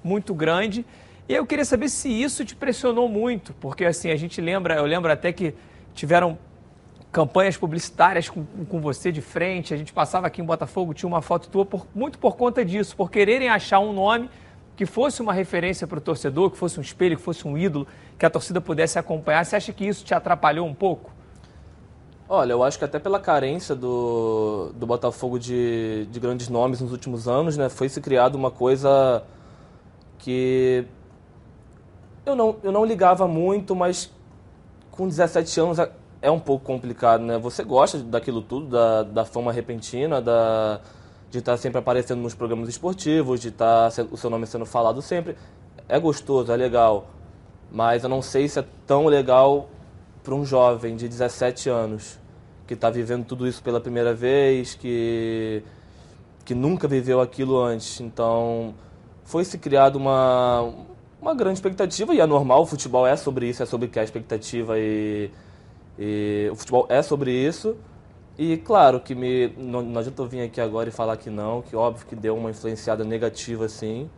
muito 0.03 0.33
grande. 0.33 0.85
E 1.27 1.33
eu 1.33 1.45
queria 1.45 1.65
saber 1.65 1.89
se 1.89 2.09
isso 2.09 2.45
te 2.45 2.55
pressionou 2.55 3.09
muito, 3.09 3.53
porque 3.59 3.83
assim, 3.83 4.09
a 4.09 4.15
gente 4.15 4.39
lembra, 4.39 4.75
eu 4.75 4.85
lembro 4.85 5.11
até 5.11 5.33
que 5.33 5.53
tiveram 5.93 6.37
campanhas 7.15 7.55
publicitárias 7.55 8.27
com, 8.27 8.45
com 8.67 8.81
você 8.81 9.09
de 9.09 9.21
frente, 9.21 9.73
a 9.73 9.77
gente 9.77 9.93
passava 9.93 10.27
aqui 10.27 10.41
em 10.41 10.43
Botafogo, 10.43 10.93
tinha 10.93 11.07
uma 11.07 11.21
foto 11.21 11.47
tua, 11.47 11.65
por, 11.65 11.87
muito 11.95 12.19
por 12.19 12.35
conta 12.35 12.65
disso, 12.65 12.93
por 12.93 13.09
quererem 13.09 13.47
achar 13.47 13.79
um 13.79 13.93
nome 13.93 14.29
que 14.75 14.85
fosse 14.85 15.21
uma 15.21 15.31
referência 15.31 15.87
para 15.87 15.97
o 15.97 16.01
torcedor, 16.01 16.51
que 16.51 16.57
fosse 16.57 16.77
um 16.77 16.81
espelho, 16.81 17.15
que 17.15 17.23
fosse 17.23 17.47
um 17.47 17.57
ídolo, 17.57 17.87
que 18.19 18.25
a 18.25 18.29
torcida 18.29 18.59
pudesse 18.59 18.99
acompanhar. 18.99 19.45
Você 19.45 19.55
acha 19.55 19.71
que 19.71 19.87
isso 19.87 20.03
te 20.03 20.13
atrapalhou 20.13 20.67
um 20.67 20.73
pouco? 20.73 21.09
Olha, 22.27 22.51
eu 22.51 22.61
acho 22.61 22.77
que 22.77 22.83
até 22.83 22.99
pela 22.99 23.17
carência 23.17 23.73
do, 23.73 24.73
do 24.75 24.85
Botafogo 24.85 25.39
de, 25.39 26.07
de 26.11 26.19
grandes 26.19 26.49
nomes 26.49 26.81
nos 26.81 26.91
últimos 26.91 27.29
anos, 27.29 27.55
né, 27.55 27.69
foi 27.69 27.87
se 27.87 28.01
criado 28.01 28.35
uma 28.35 28.51
coisa 28.51 29.23
que 30.17 30.85
eu 32.25 32.35
não, 32.35 32.57
eu 32.61 32.73
não 32.73 32.83
ligava 32.83 33.25
muito, 33.25 33.73
mas 33.73 34.11
com 34.91 35.07
17 35.07 35.59
anos 35.61 35.79
é 36.25 36.31
um 36.31 36.39
pouco 36.39 36.65
complicado, 36.65 37.21
né? 37.21 37.37
Você 37.37 37.63
gosta 37.63 37.99
daquilo 37.99 38.41
tudo, 38.41 38.67
da, 38.67 39.03
da 39.03 39.25
fama 39.25 39.51
repentina, 39.51 40.19
da, 40.19 40.81
de 41.29 41.37
estar 41.37 41.55
sempre 41.55 41.77
aparecendo 41.77 42.19
nos 42.19 42.33
programas 42.33 42.67
esportivos, 42.67 43.39
de 43.39 43.49
estar 43.49 43.89
o 44.11 44.17
seu 44.17 44.31
nome 44.31 44.47
sendo 44.47 44.65
falado 44.65 45.03
sempre. 45.03 45.37
É 45.87 45.99
gostoso, 45.99 46.51
é 46.51 46.55
legal, 46.55 47.07
mas 47.71 48.03
eu 48.03 48.09
não 48.09 48.23
sei 48.23 48.47
se 48.47 48.57
é 48.57 48.65
tão 48.87 49.05
legal 49.05 49.69
para 50.23 50.33
um 50.33 50.43
jovem 50.43 50.95
de 50.95 51.07
17 51.07 51.69
anos 51.69 52.19
que 52.65 52.73
está 52.73 52.89
vivendo 52.89 53.23
tudo 53.23 53.47
isso 53.47 53.61
pela 53.61 53.79
primeira 53.79 54.11
vez, 54.11 54.73
que, 54.73 55.61
que 56.43 56.55
nunca 56.55 56.87
viveu 56.87 57.21
aquilo 57.21 57.61
antes. 57.61 58.01
Então, 58.01 58.73
foi 59.23 59.45
se 59.45 59.59
criado 59.59 59.97
uma, 59.97 60.73
uma 61.21 61.35
grande 61.35 61.59
expectativa, 61.59 62.15
e 62.15 62.19
é 62.19 62.25
normal, 62.25 62.63
o 62.63 62.65
futebol 62.65 63.05
é 63.05 63.15
sobre 63.15 63.47
isso, 63.47 63.61
é 63.61 63.67
sobre 63.67 63.91
a 63.99 64.03
expectativa 64.03 64.79
e 64.79 65.29
e 65.97 66.49
o 66.51 66.55
futebol 66.55 66.85
é 66.89 67.01
sobre 67.01 67.31
isso. 67.31 67.75
E 68.37 68.57
claro 68.57 68.99
que 68.99 69.15
me, 69.15 69.47
não, 69.57 69.81
não 69.81 69.99
adianta 69.99 70.21
eu 70.21 70.27
vir 70.27 70.41
aqui 70.41 70.59
agora 70.59 70.89
e 70.89 70.91
falar 70.91 71.15
que 71.15 71.29
não, 71.29 71.61
que 71.61 71.75
óbvio 71.75 72.05
que 72.05 72.15
deu 72.15 72.35
uma 72.35 72.49
influenciada 72.49 73.03
negativa 73.05 73.69
sim, 73.69 74.09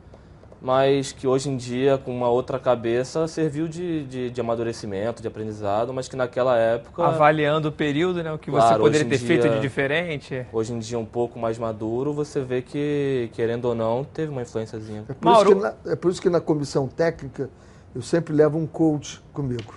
mas 0.60 1.12
que 1.12 1.28
hoje 1.28 1.50
em 1.50 1.56
dia, 1.56 2.00
com 2.00 2.16
uma 2.16 2.28
outra 2.28 2.58
cabeça, 2.58 3.28
serviu 3.28 3.68
de, 3.68 4.06
de, 4.06 4.30
de 4.32 4.42
amadurecimento, 4.42 5.22
de 5.22 5.28
aprendizado, 5.28 5.94
mas 5.94 6.08
que 6.08 6.16
naquela 6.16 6.58
época. 6.58 7.06
Avaliando 7.06 7.70
o 7.70 7.72
período, 7.72 8.24
né, 8.24 8.34
o 8.34 8.40
que 8.40 8.50
claro, 8.50 8.70
você 8.70 8.80
poderia 8.80 9.08
ter 9.08 9.18
dia, 9.20 9.28
feito 9.28 9.50
de 9.50 9.60
diferente. 9.60 10.48
Hoje 10.52 10.74
em 10.74 10.80
dia, 10.80 10.98
um 10.98 11.06
pouco 11.06 11.38
mais 11.38 11.60
maduro, 11.60 12.12
você 12.12 12.42
vê 12.42 12.64
que, 12.64 13.30
querendo 13.34 13.66
ou 13.66 13.76
não, 13.76 14.04
teve 14.04 14.32
uma 14.32 14.42
influenciazinha. 14.42 15.06
É 15.08 15.14
por, 15.14 15.26
Mauro... 15.26 15.52
isso, 15.52 15.60
que 15.60 15.64
na, 15.64 15.94
é 15.94 15.96
por 15.96 16.12
isso 16.12 16.22
que 16.24 16.30
na 16.30 16.42
comissão 16.42 16.88
técnica 16.88 17.52
eu 17.94 18.02
sempre 18.02 18.34
levo 18.34 18.58
um 18.58 18.66
coach 18.66 19.22
comigo. 19.32 19.77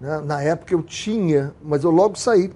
Né? 0.00 0.20
Na 0.24 0.42
época 0.42 0.74
eu 0.74 0.82
tinha, 0.82 1.54
mas 1.62 1.84
eu 1.84 1.90
logo 1.90 2.16
saí. 2.16 2.50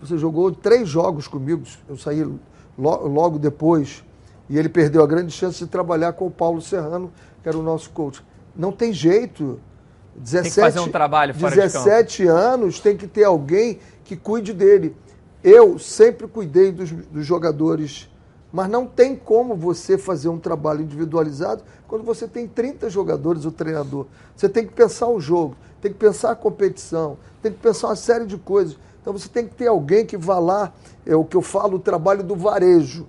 Você 0.00 0.18
jogou 0.18 0.52
três 0.52 0.88
jogos 0.88 1.26
comigo, 1.26 1.62
eu 1.88 1.96
saí 1.96 2.22
lo, 2.22 2.40
logo 2.76 3.38
depois. 3.38 4.04
E 4.48 4.58
ele 4.58 4.68
perdeu 4.68 5.02
a 5.02 5.06
grande 5.06 5.32
chance 5.32 5.58
de 5.58 5.66
trabalhar 5.66 6.12
com 6.12 6.26
o 6.26 6.30
Paulo 6.30 6.60
Serrano, 6.60 7.10
que 7.42 7.48
era 7.48 7.58
o 7.58 7.62
nosso 7.62 7.90
coach. 7.90 8.22
Não 8.54 8.72
tem 8.72 8.92
jeito. 8.92 9.60
17, 10.16 10.42
tem 10.42 10.50
que 10.50 10.60
fazer 10.60 10.80
um 10.80 10.90
trabalho 10.90 11.34
fora 11.34 11.54
17 11.54 12.26
anos 12.26 12.80
tem 12.80 12.96
que 12.96 13.06
ter 13.06 13.24
alguém 13.24 13.78
que 14.02 14.16
cuide 14.16 14.54
dele. 14.54 14.96
Eu 15.44 15.78
sempre 15.78 16.26
cuidei 16.26 16.72
dos, 16.72 16.90
dos 16.90 17.26
jogadores, 17.26 18.08
mas 18.50 18.68
não 18.68 18.86
tem 18.86 19.14
como 19.14 19.54
você 19.54 19.98
fazer 19.98 20.28
um 20.28 20.38
trabalho 20.38 20.80
individualizado 20.80 21.62
quando 21.86 22.02
você 22.02 22.26
tem 22.26 22.48
30 22.48 22.88
jogadores, 22.88 23.44
o 23.44 23.50
treinador. 23.50 24.06
Você 24.34 24.48
tem 24.48 24.66
que 24.66 24.72
pensar 24.72 25.08
o 25.08 25.20
jogo, 25.20 25.54
tem 25.86 25.92
que 25.92 25.98
pensar 25.98 26.32
a 26.32 26.36
competição, 26.36 27.16
tem 27.40 27.52
que 27.52 27.58
pensar 27.58 27.88
uma 27.88 27.96
série 27.96 28.26
de 28.26 28.36
coisas. 28.36 28.76
Então 29.00 29.12
você 29.12 29.28
tem 29.28 29.46
que 29.46 29.54
ter 29.54 29.68
alguém 29.68 30.04
que 30.04 30.16
vá 30.16 30.38
lá, 30.38 30.72
é 31.04 31.14
o 31.14 31.24
que 31.24 31.36
eu 31.36 31.42
falo, 31.42 31.76
o 31.76 31.78
trabalho 31.78 32.24
do 32.24 32.34
varejo. 32.34 33.06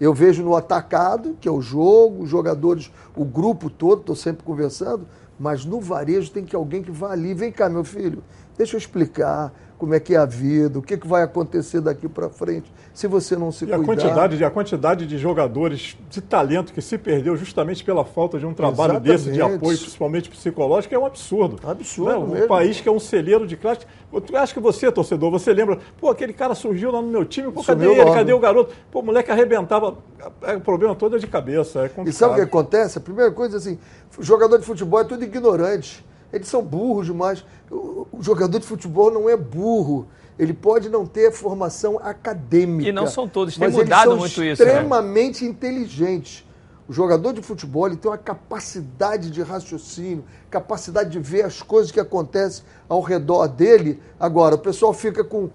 Eu 0.00 0.12
vejo 0.12 0.42
no 0.42 0.56
atacado, 0.56 1.36
que 1.40 1.48
é 1.48 1.50
o 1.50 1.60
jogo, 1.60 2.24
os 2.24 2.28
jogadores, 2.28 2.90
o 3.14 3.24
grupo 3.24 3.70
todo, 3.70 4.00
estou 4.00 4.16
sempre 4.16 4.42
conversando, 4.42 5.06
mas 5.38 5.64
no 5.64 5.80
varejo 5.80 6.32
tem 6.32 6.44
que 6.44 6.56
alguém 6.56 6.82
que 6.82 6.90
vá 6.90 7.12
ali, 7.12 7.32
vem 7.32 7.52
cá, 7.52 7.68
meu 7.68 7.84
filho, 7.84 8.24
deixa 8.58 8.74
eu 8.74 8.78
explicar, 8.78 9.52
como 9.78 9.94
é 9.94 10.00
que 10.00 10.14
é 10.14 10.18
a 10.18 10.24
vida, 10.24 10.78
o 10.78 10.82
que, 10.82 10.96
que 10.96 11.06
vai 11.06 11.22
acontecer 11.22 11.80
daqui 11.80 12.08
para 12.08 12.28
frente, 12.28 12.72
se 12.94 13.06
você 13.06 13.36
não 13.36 13.52
se 13.52 13.64
e 13.64 13.68
cuidar. 13.68 13.82
A 13.82 13.84
quantidade, 13.84 14.44
a 14.44 14.50
quantidade 14.50 15.06
de 15.06 15.18
jogadores 15.18 15.96
de 16.08 16.20
talento 16.20 16.72
que 16.72 16.80
se 16.80 16.96
perdeu 16.96 17.36
justamente 17.36 17.84
pela 17.84 18.04
falta 18.04 18.38
de 18.38 18.46
um 18.46 18.54
trabalho 18.54 18.92
Exatamente. 18.92 19.24
desse 19.24 19.32
de 19.32 19.42
apoio, 19.42 19.78
principalmente 19.78 20.30
psicológico, 20.30 20.94
é 20.94 20.98
um 20.98 21.04
absurdo. 21.04 21.58
Absurdo 21.62 22.26
né? 22.34 22.44
Um 22.44 22.48
país 22.48 22.80
que 22.80 22.88
é 22.88 22.92
um 22.92 22.98
celeiro 22.98 23.46
de 23.46 23.56
classe. 23.56 23.86
Eu 24.12 24.38
acho 24.38 24.54
que 24.54 24.60
você, 24.60 24.90
torcedor, 24.90 25.30
você 25.30 25.52
lembra, 25.52 25.78
pô, 26.00 26.08
aquele 26.08 26.32
cara 26.32 26.54
surgiu 26.54 26.90
lá 26.90 27.02
no 27.02 27.08
meu 27.08 27.24
time, 27.24 27.52
pô, 27.52 27.62
cadê 27.62 27.86
ele? 27.86 28.02
Logo. 28.02 28.14
Cadê 28.14 28.32
o 28.32 28.38
garoto? 28.38 28.74
Pô, 28.90 29.00
o 29.00 29.02
moleque 29.02 29.30
arrebentava. 29.30 29.98
É, 30.42 30.56
o 30.56 30.60
problema 30.60 30.94
todo 30.94 31.16
é 31.16 31.18
de 31.18 31.26
cabeça, 31.26 31.80
é 31.80 31.88
complicado. 31.88 32.08
E 32.08 32.12
sabe 32.12 32.32
o 32.32 32.36
que 32.36 32.42
acontece? 32.42 32.96
A 32.96 33.00
primeira 33.00 33.30
coisa, 33.30 33.58
assim, 33.58 33.78
jogador 34.20 34.58
de 34.58 34.64
futebol 34.64 35.00
é 35.00 35.04
tudo 35.04 35.22
ignorante. 35.22 36.04
Eles 36.36 36.48
são 36.48 36.62
burros 36.62 37.06
demais. 37.06 37.44
O, 37.70 38.06
jogador 38.20 38.58
de 38.58 38.66
futebol 38.66 39.10
não 39.10 39.28
é 39.28 39.36
burro. 39.36 40.06
Ele 40.38 40.52
pode 40.52 40.88
não 40.88 41.06
ter 41.06 41.32
formação 41.32 41.98
acadêmica. 42.02 42.88
E 42.88 42.92
não 42.92 43.06
são 43.06 43.26
todos, 43.26 43.56
tem 43.56 43.70
mudado 43.70 44.16
muito 44.16 44.30
isso. 44.30 44.40
Né? 44.40 44.52
extremamente 44.52 45.44
né? 45.44 45.50
inteligentes. 45.50 46.44
O 46.88 46.92
jogador 46.92 47.32
de 47.32 47.42
futebol 47.42 47.86
ele 47.88 47.96
tem 47.96 48.08
uma 48.08 48.18
capacidade 48.18 49.30
de 49.30 49.42
raciocínio, 49.42 50.24
capacidade 50.48 51.10
de 51.10 51.18
ver 51.18 51.44
as 51.44 51.60
coisas 51.60 51.90
que 51.90 51.98
acontecem 51.98 52.64
ao 52.88 53.00
redor 53.00 53.48
dele. 53.48 54.00
Agora, 54.20 54.54
o 54.54 54.58
pessoal 54.58 54.92
fica 54.92 55.24
com 55.24 55.50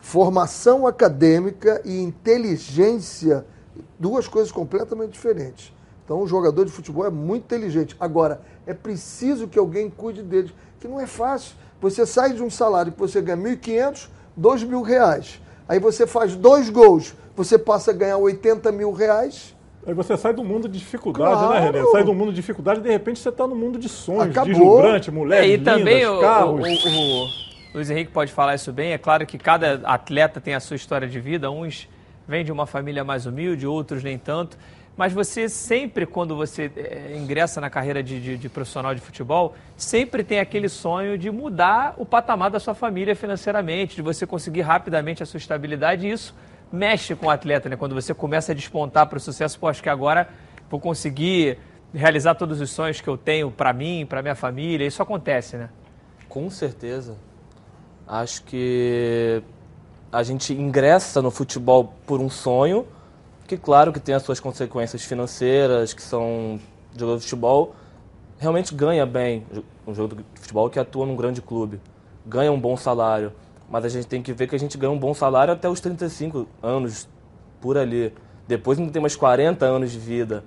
formação 0.00 0.84
acadêmica 0.86 1.80
e 1.84 2.02
inteligência, 2.02 3.46
duas 3.96 4.26
coisas 4.26 4.50
completamente 4.50 5.12
diferentes. 5.12 5.72
Então, 6.04 6.20
o 6.20 6.26
jogador 6.26 6.64
de 6.64 6.72
futebol 6.72 7.06
é 7.06 7.10
muito 7.10 7.44
inteligente. 7.44 7.96
Agora, 7.98 8.40
é 8.66 8.74
preciso 8.74 9.48
que 9.48 9.58
alguém 9.58 9.88
cuide 9.88 10.22
dele, 10.22 10.52
que 10.80 10.88
não 10.88 11.00
é 11.00 11.06
fácil. 11.06 11.54
Você 11.80 12.04
sai 12.06 12.32
de 12.32 12.42
um 12.42 12.50
salário 12.50 12.92
que 12.92 12.98
você 12.98 13.20
ganha 13.20 13.36
1.500, 13.36 14.08
2 14.36 14.64
mil 14.64 14.82
reais. 14.82 15.40
Aí 15.68 15.78
você 15.78 16.06
faz 16.06 16.34
dois 16.36 16.68
gols, 16.68 17.14
você 17.36 17.58
passa 17.58 17.92
a 17.92 17.94
ganhar 17.94 18.18
80 18.18 18.70
mil 18.72 18.92
reais. 18.92 19.54
Aí 19.86 19.94
você 19.94 20.16
sai 20.16 20.32
do 20.32 20.44
mundo 20.44 20.68
de 20.68 20.78
dificuldade, 20.78 21.34
claro. 21.34 21.54
né, 21.54 21.60
René? 21.60 21.84
Sai 21.90 22.04
do 22.04 22.14
mundo 22.14 22.30
de 22.30 22.36
dificuldade 22.36 22.80
e 22.80 22.82
de 22.82 22.90
repente 22.90 23.18
você 23.18 23.30
está 23.30 23.46
no 23.46 23.56
mundo 23.56 23.78
de 23.78 23.88
sonhos, 23.88 24.30
Acabou. 24.30 24.52
deslumbrante, 24.52 25.10
mulheres, 25.10 25.44
é, 25.44 25.48
e 25.48 25.56
lindas, 25.56 25.78
também 25.78 26.06
o, 26.06 26.20
carros. 26.20 26.60
O, 26.60 26.88
o, 26.88 27.24
o 27.24 27.28
Luiz 27.74 27.90
Henrique 27.90 28.12
pode 28.12 28.32
falar 28.32 28.54
isso 28.54 28.72
bem. 28.72 28.92
É 28.92 28.98
claro 28.98 29.26
que 29.26 29.36
cada 29.38 29.80
atleta 29.84 30.40
tem 30.40 30.54
a 30.54 30.60
sua 30.60 30.76
história 30.76 31.08
de 31.08 31.18
vida. 31.18 31.50
Uns 31.50 31.88
vêm 32.28 32.44
de 32.44 32.52
uma 32.52 32.66
família 32.66 33.02
mais 33.02 33.26
humilde, 33.26 33.66
outros 33.66 34.04
nem 34.04 34.18
tanto. 34.18 34.56
Mas 34.96 35.12
você 35.12 35.48
sempre, 35.48 36.04
quando 36.04 36.36
você 36.36 36.70
é, 36.76 37.16
ingressa 37.16 37.60
na 37.60 37.70
carreira 37.70 38.02
de, 38.02 38.20
de, 38.20 38.36
de, 38.36 38.48
profissional 38.48 38.94
de 38.94 39.00
futebol, 39.00 39.54
sempre 39.76 40.22
tem 40.22 40.38
aquele 40.38 40.68
sonho 40.68 41.16
de 41.16 41.30
mudar 41.30 41.94
o 41.96 42.04
patamar 42.04 42.50
da 42.50 42.60
sua 42.60 42.74
família 42.74 43.16
financeiramente, 43.16 43.96
de 43.96 44.02
você 44.02 44.26
conseguir 44.26 44.60
rapidamente 44.60 45.22
a 45.22 45.26
sua 45.26 45.38
estabilidade. 45.38 46.06
E 46.06 46.12
isso 46.12 46.34
mexe 46.70 47.14
com 47.14 47.26
o 47.26 47.30
atleta, 47.30 47.68
né? 47.68 47.76
Quando 47.76 47.94
você 47.94 48.12
começa 48.12 48.52
a 48.52 48.54
despontar 48.54 49.06
para 49.06 49.16
o 49.16 49.20
sucesso, 49.20 49.58
pô, 49.58 49.66
acho 49.66 49.82
que 49.82 49.88
agora 49.88 50.28
vou 50.70 50.78
conseguir 50.78 51.58
realizar 51.94 52.34
todos 52.34 52.60
os 52.60 52.70
sonhos 52.70 53.00
que 53.00 53.08
eu 53.08 53.16
tenho 53.16 53.50
para 53.50 53.72
mim, 53.72 54.06
para 54.06 54.20
minha 54.20 54.34
família. 54.34 54.86
Isso 54.86 55.02
acontece, 55.02 55.56
né? 55.56 55.70
Com 56.28 56.50
certeza. 56.50 57.16
Acho 58.06 58.42
que 58.44 59.42
a 60.10 60.22
gente 60.22 60.52
ingressa 60.52 61.22
no 61.22 61.30
futebol 61.30 61.94
por 62.06 62.20
um 62.20 62.28
sonho 62.28 62.86
que 63.46 63.56
claro 63.56 63.92
que 63.92 64.00
tem 64.00 64.14
as 64.14 64.22
suas 64.22 64.40
consequências 64.40 65.02
financeiras, 65.04 65.92
que 65.92 66.02
são 66.02 66.58
jogador 66.96 67.18
de 67.18 67.22
futebol, 67.24 67.74
realmente 68.38 68.74
ganha 68.74 69.06
bem 69.06 69.46
um 69.86 69.94
jogador 69.94 70.16
de 70.16 70.40
futebol 70.40 70.68
que 70.68 70.78
atua 70.78 71.06
num 71.06 71.16
grande 71.16 71.40
clube, 71.40 71.80
ganha 72.26 72.50
um 72.50 72.60
bom 72.60 72.76
salário, 72.76 73.32
mas 73.68 73.84
a 73.84 73.88
gente 73.88 74.06
tem 74.06 74.22
que 74.22 74.32
ver 74.32 74.46
que 74.46 74.54
a 74.54 74.58
gente 74.58 74.76
ganha 74.76 74.92
um 74.92 74.98
bom 74.98 75.14
salário 75.14 75.52
até 75.52 75.68
os 75.68 75.80
35 75.80 76.46
anos 76.62 77.08
por 77.60 77.78
ali. 77.78 78.12
Depois 78.46 78.78
ainda 78.78 78.92
tem 78.92 79.00
mais 79.00 79.16
40 79.16 79.64
anos 79.64 79.92
de 79.92 79.98
vida. 79.98 80.44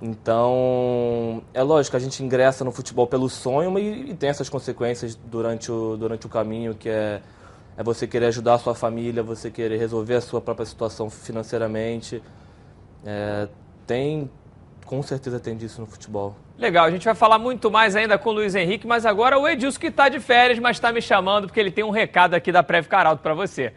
Então, 0.00 1.42
é 1.54 1.62
lógico, 1.62 1.96
a 1.96 2.00
gente 2.00 2.22
ingressa 2.24 2.64
no 2.64 2.72
futebol 2.72 3.06
pelo 3.06 3.28
sonho 3.28 3.78
e, 3.78 4.10
e 4.10 4.14
tem 4.14 4.28
essas 4.28 4.48
consequências 4.48 5.14
durante 5.14 5.70
o, 5.70 5.96
durante 5.96 6.26
o 6.26 6.28
caminho, 6.28 6.74
que 6.74 6.88
é 6.88 7.22
é 7.76 7.82
você 7.82 8.06
querer 8.06 8.26
ajudar 8.26 8.54
a 8.54 8.58
sua 8.58 8.74
família, 8.74 9.22
você 9.22 9.50
querer 9.50 9.78
resolver 9.78 10.14
a 10.14 10.20
sua 10.20 10.40
própria 10.40 10.66
situação 10.66 11.08
financeiramente. 11.08 12.22
É, 13.04 13.48
tem, 13.86 14.30
com 14.84 15.02
certeza 15.02 15.40
tem 15.40 15.56
disso 15.56 15.80
no 15.80 15.86
futebol. 15.86 16.36
Legal, 16.58 16.84
a 16.84 16.90
gente 16.90 17.04
vai 17.04 17.14
falar 17.14 17.38
muito 17.38 17.70
mais 17.70 17.96
ainda 17.96 18.18
com 18.18 18.28
o 18.28 18.32
Luiz 18.32 18.54
Henrique, 18.54 18.86
mas 18.86 19.06
agora 19.06 19.38
o 19.38 19.48
Edilson 19.48 19.80
que 19.80 19.86
está 19.86 20.08
de 20.08 20.20
férias, 20.20 20.58
mas 20.58 20.76
está 20.76 20.92
me 20.92 21.00
chamando 21.00 21.46
porque 21.46 21.58
ele 21.58 21.70
tem 21.70 21.82
um 21.82 21.90
recado 21.90 22.34
aqui 22.34 22.52
da 22.52 22.62
Prev 22.62 22.86
Caralto 22.86 23.22
para 23.22 23.34
você. 23.34 23.72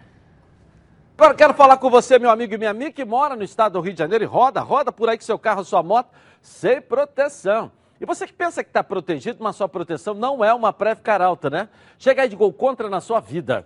Agora 1.17 1.33
quero 1.33 1.53
falar 1.53 1.77
com 1.77 1.89
você, 1.89 2.19
meu 2.19 2.29
amigo 2.29 2.53
e 2.53 2.57
minha 2.57 2.71
amiga, 2.71 2.91
que 2.91 3.05
mora 3.05 3.37
no 3.37 3.43
estado 3.43 3.73
do 3.73 3.79
Rio 3.79 3.93
de 3.93 3.99
Janeiro 3.99 4.25
e 4.25 4.27
roda, 4.27 4.59
roda 4.59 4.91
por 4.91 5.07
aí 5.07 5.17
com 5.17 5.23
seu 5.23 5.39
carro, 5.39 5.63
sua 5.63 5.81
moto, 5.81 6.09
sem 6.41 6.81
proteção. 6.81 7.71
E 8.01 8.05
você 8.05 8.27
que 8.27 8.33
pensa 8.33 8.61
que 8.61 8.69
está 8.69 8.83
protegido, 8.83 9.41
mas 9.41 9.55
sua 9.55 9.69
proteção 9.69 10.13
não 10.13 10.43
é 10.43 10.53
uma 10.53 10.73
Prev 10.73 10.99
Caralto, 10.99 11.49
né? 11.49 11.69
Chega 11.97 12.23
aí 12.23 12.27
de 12.27 12.35
gol 12.35 12.51
contra 12.51 12.89
na 12.89 12.99
sua 12.99 13.21
vida 13.21 13.65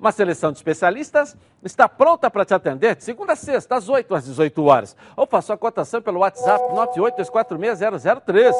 Uma 0.00 0.10
seleção 0.12 0.50
de 0.50 0.56
especialistas 0.56 1.36
está 1.62 1.86
pronta 1.86 2.30
para 2.30 2.46
te 2.46 2.54
atender 2.54 2.96
de 2.96 3.04
segunda 3.04 3.34
a 3.34 3.36
sexta, 3.36 3.76
às 3.76 3.86
8 3.86 4.14
às 4.14 4.24
18 4.24 4.64
horas. 4.64 4.96
Ou 5.14 5.26
faça 5.26 5.52
a 5.52 5.58
cotação 5.58 6.00
pelo 6.00 6.20
WhatsApp 6.20 6.64
982460003. 6.72 8.54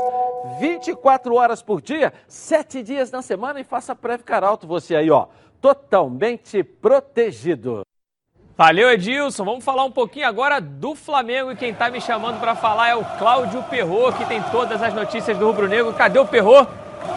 24 0.60 1.34
horas 1.34 1.62
por 1.62 1.80
dia, 1.80 2.12
7 2.28 2.82
dias 2.82 3.10
na 3.10 3.22
semana 3.22 3.58
e 3.58 3.64
faça 3.64 3.96
Preve 3.96 4.22
Caralto 4.22 4.66
você 4.66 4.94
aí, 4.94 5.10
ó. 5.10 5.28
Totalmente 5.62 6.62
protegido. 6.62 7.86
Valeu, 8.54 8.90
Edilson. 8.90 9.42
Vamos 9.42 9.64
falar 9.64 9.84
um 9.84 9.90
pouquinho 9.90 10.28
agora 10.28 10.60
do 10.60 10.94
Flamengo 10.94 11.52
e 11.52 11.56
quem 11.56 11.70
está 11.70 11.88
me 11.88 12.02
chamando 12.02 12.38
para 12.38 12.54
falar 12.54 12.88
é 12.88 12.94
o 12.94 13.04
Cláudio 13.18 13.62
Perro, 13.62 14.12
que 14.12 14.26
tem 14.26 14.42
todas 14.50 14.82
as 14.82 14.92
notícias 14.92 15.38
do 15.38 15.46
Rubro 15.46 15.66
Negro. 15.66 15.94
Cadê 15.94 16.18
o 16.18 16.26
Perro? 16.26 16.66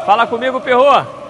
Fala 0.06 0.26
comigo, 0.26 0.62
Perro. 0.62 1.23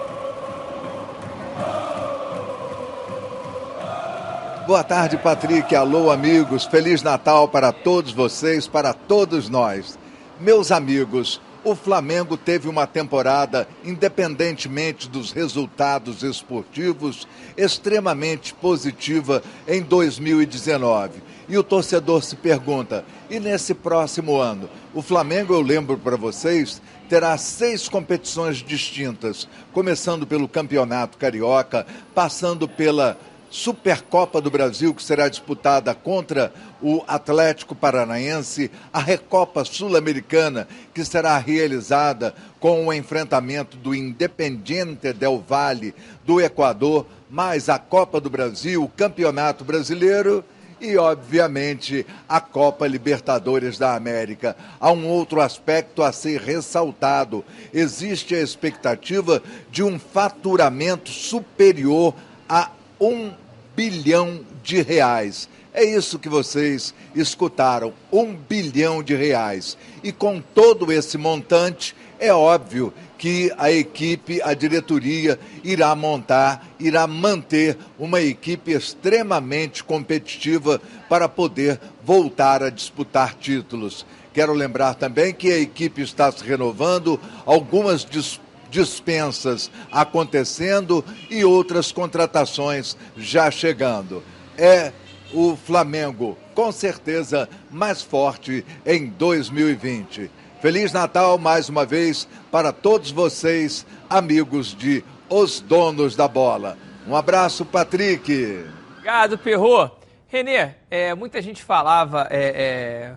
Boa 4.66 4.82
tarde, 4.82 5.18
Patrick. 5.18 5.76
Alô, 5.76 6.10
amigos. 6.10 6.64
Feliz 6.64 7.02
Natal 7.02 7.46
para 7.46 7.70
todos 7.70 8.12
vocês, 8.12 8.66
para 8.66 8.94
todos 8.94 9.50
nós. 9.50 9.98
Meus 10.40 10.72
amigos, 10.72 11.38
o 11.62 11.74
Flamengo 11.74 12.34
teve 12.34 12.66
uma 12.66 12.86
temporada, 12.86 13.68
independentemente 13.84 15.06
dos 15.06 15.32
resultados 15.32 16.22
esportivos, 16.22 17.28
extremamente 17.58 18.54
positiva 18.54 19.42
em 19.68 19.82
2019. 19.82 21.22
E 21.46 21.58
o 21.58 21.62
torcedor 21.62 22.22
se 22.22 22.34
pergunta: 22.34 23.04
e 23.28 23.38
nesse 23.38 23.74
próximo 23.74 24.36
ano? 24.36 24.70
O 24.94 25.02
Flamengo, 25.02 25.52
eu 25.52 25.60
lembro 25.60 25.98
para 25.98 26.16
vocês, 26.16 26.80
terá 27.06 27.36
seis 27.36 27.86
competições 27.86 28.58
distintas, 28.58 29.46
começando 29.74 30.26
pelo 30.26 30.48
Campeonato 30.48 31.18
Carioca, 31.18 31.86
passando 32.14 32.66
pela 32.66 33.18
Supercopa 33.54 34.40
do 34.40 34.50
Brasil, 34.50 34.92
que 34.92 35.00
será 35.00 35.28
disputada 35.28 35.94
contra 35.94 36.52
o 36.82 37.04
Atlético 37.06 37.72
Paranaense, 37.72 38.68
a 38.92 38.98
Recopa 38.98 39.64
Sul-Americana, 39.64 40.66
que 40.92 41.04
será 41.04 41.38
realizada 41.38 42.34
com 42.58 42.84
o 42.84 42.92
enfrentamento 42.92 43.76
do 43.76 43.94
Independiente 43.94 45.12
del 45.12 45.38
Valle 45.38 45.94
do 46.26 46.40
Equador, 46.40 47.06
mais 47.30 47.68
a 47.68 47.78
Copa 47.78 48.20
do 48.20 48.28
Brasil, 48.28 48.82
o 48.82 48.88
Campeonato 48.88 49.64
Brasileiro 49.64 50.44
e, 50.80 50.96
obviamente, 50.96 52.04
a 52.28 52.40
Copa 52.40 52.88
Libertadores 52.88 53.78
da 53.78 53.94
América. 53.94 54.56
Há 54.80 54.90
um 54.90 55.06
outro 55.06 55.40
aspecto 55.40 56.02
a 56.02 56.10
ser 56.10 56.40
ressaltado: 56.40 57.44
existe 57.72 58.34
a 58.34 58.42
expectativa 58.42 59.40
de 59.70 59.84
um 59.84 59.96
faturamento 59.96 61.08
superior 61.08 62.12
a 62.48 62.72
um 63.00 63.43
bilhão 63.74 64.40
de 64.62 64.80
reais. 64.82 65.48
É 65.72 65.84
isso 65.84 66.18
que 66.18 66.28
vocês 66.28 66.94
escutaram, 67.16 67.92
um 68.12 68.34
bilhão 68.34 69.02
de 69.02 69.14
reais. 69.14 69.76
E 70.02 70.12
com 70.12 70.40
todo 70.40 70.92
esse 70.92 71.18
montante, 71.18 71.96
é 72.18 72.32
óbvio 72.32 72.94
que 73.18 73.52
a 73.58 73.72
equipe, 73.72 74.40
a 74.42 74.54
diretoria, 74.54 75.38
irá 75.64 75.94
montar, 75.96 76.64
irá 76.78 77.06
manter 77.06 77.76
uma 77.98 78.20
equipe 78.20 78.72
extremamente 78.72 79.82
competitiva 79.82 80.80
para 81.08 81.28
poder 81.28 81.80
voltar 82.04 82.62
a 82.62 82.70
disputar 82.70 83.34
títulos. 83.34 84.06
Quero 84.32 84.52
lembrar 84.52 84.94
também 84.94 85.32
que 85.32 85.50
a 85.50 85.58
equipe 85.58 86.02
está 86.02 86.30
se 86.30 86.44
renovando, 86.44 87.20
algumas 87.46 88.04
disputas 88.04 88.43
dispensas 88.74 89.70
acontecendo 89.92 91.04
e 91.30 91.44
outras 91.44 91.92
contratações 91.92 92.96
já 93.16 93.48
chegando. 93.48 94.20
É 94.58 94.92
o 95.32 95.56
Flamengo, 95.56 96.36
com 96.56 96.72
certeza, 96.72 97.48
mais 97.70 98.02
forte 98.02 98.66
em 98.84 99.06
2020. 99.06 100.28
Feliz 100.60 100.92
Natal 100.92 101.38
mais 101.38 101.68
uma 101.68 101.86
vez 101.86 102.26
para 102.50 102.72
todos 102.72 103.12
vocês, 103.12 103.86
amigos 104.10 104.74
de 104.74 105.04
Os 105.28 105.60
Donos 105.60 106.16
da 106.16 106.26
Bola. 106.26 106.76
Um 107.06 107.14
abraço, 107.14 107.64
Patrick. 107.64 108.64
Obrigado, 108.96 109.38
Perro. 109.38 109.90
Renê, 110.26 110.70
é, 110.90 111.14
muita 111.14 111.40
gente 111.40 111.62
falava, 111.62 112.26
é, 112.28 113.14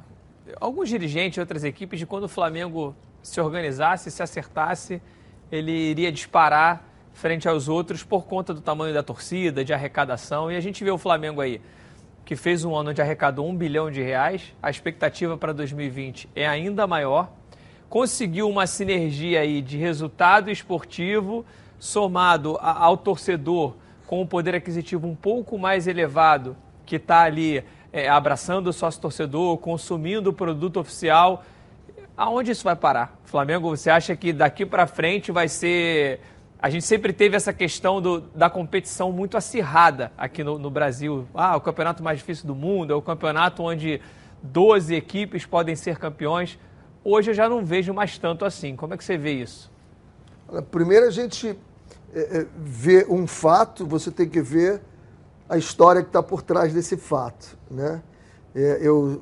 é, 0.49 0.53
alguns 0.59 0.87
dirigentes, 0.87 1.39
outras 1.39 1.63
equipes, 1.63 1.97
de 1.97 2.05
quando 2.05 2.25
o 2.25 2.29
Flamengo 2.29 2.95
se 3.23 3.41
organizasse, 3.41 4.11
se 4.11 4.21
acertasse, 4.21 5.01
ele 5.51 5.71
iria 5.71 6.11
disparar 6.11 6.83
frente 7.13 7.47
aos 7.47 7.67
outros 7.67 8.03
por 8.03 8.25
conta 8.25 8.53
do 8.53 8.61
tamanho 8.61 8.93
da 8.93 9.01
torcida, 9.01 9.65
de 9.65 9.73
arrecadação. 9.73 10.51
E 10.51 10.55
a 10.55 10.59
gente 10.59 10.83
vê 10.83 10.91
o 10.91 10.97
Flamengo 10.97 11.41
aí, 11.41 11.59
que 12.23 12.35
fez 12.35 12.63
um 12.63 12.75
ano 12.75 12.91
onde 12.91 13.01
arrecadou 13.01 13.47
um 13.47 13.55
bilhão 13.55 13.89
de 13.89 14.01
reais. 14.01 14.53
A 14.61 14.69
expectativa 14.69 15.37
para 15.37 15.51
2020 15.51 16.29
é 16.35 16.47
ainda 16.47 16.85
maior. 16.85 17.31
Conseguiu 17.89 18.49
uma 18.49 18.67
sinergia 18.67 19.41
aí 19.41 19.61
de 19.61 19.77
resultado 19.77 20.51
esportivo 20.51 21.45
somado 21.79 22.57
ao 22.61 22.97
torcedor 22.97 23.75
com 24.05 24.21
o 24.21 24.27
poder 24.27 24.55
aquisitivo 24.55 25.07
um 25.07 25.15
pouco 25.15 25.57
mais 25.57 25.87
elevado, 25.87 26.55
que 26.85 26.95
está 26.95 27.23
ali 27.23 27.63
é, 27.91 28.07
abraçando 28.07 28.67
o 28.67 28.73
sócio 28.73 29.01
torcedor, 29.01 29.57
consumindo 29.57 30.29
o 30.29 30.33
produto 30.33 30.79
oficial 30.79 31.43
Aonde 32.17 32.49
isso 32.49 32.63
vai 32.63 32.75
parar? 32.75 33.15
Flamengo, 33.25 33.69
você 33.69 33.91
acha 33.91 34.15
que 34.15 34.33
daqui 34.33 34.65
para 34.65 34.87
frente 34.87 35.31
vai 35.31 35.47
ser. 35.47 36.19
A 36.59 36.67
gente 36.67 36.83
sempre 36.83 37.13
teve 37.13 37.35
essa 37.35 37.53
questão 37.53 38.01
do, 38.01 38.21
da 38.21 38.49
competição 38.49 39.11
muito 39.11 39.37
acirrada 39.37 40.11
aqui 40.17 40.43
no, 40.43 40.57
no, 40.57 40.71
Brasil. 40.71 41.27
Ah, 41.31 41.55
o 41.55 41.61
campeonato 41.61 42.01
mais 42.01 42.17
difícil 42.17 42.47
do 42.47 42.55
mundo, 42.55 42.91
é 42.91 42.95
o 42.95 43.01
campeonato 43.03 43.61
onde 43.61 44.01
12 44.41 44.95
equipes 44.95 45.45
podem 45.45 45.75
ser 45.75 45.99
campeões. 45.99 46.57
Hoje 47.03 47.29
eu 47.29 47.35
já 47.35 47.47
não 47.47 47.63
vejo 47.63 47.93
mais 47.93 48.17
tanto 48.17 48.45
assim. 48.45 48.75
Como 48.75 48.95
é 48.95 48.97
que 48.97 49.03
você 49.03 49.15
vê 49.15 49.33
isso? 49.33 49.71
Primeiro 50.71 51.05
a 51.05 51.11
gente 51.11 51.55
é, 52.11 52.39
é, 52.39 52.47
vê 52.57 53.05
um 53.07 53.27
fato, 53.27 53.85
você 53.85 54.09
tem 54.09 54.27
que 54.27 54.41
ver 54.41 54.81
a 55.47 55.55
história 55.55 56.01
que 56.01 56.09
está 56.09 56.23
por 56.23 56.41
trás 56.41 56.73
desse 56.73 56.97
fato. 56.97 57.55
Né? 57.69 58.01
É, 58.55 58.79
eu 58.81 59.21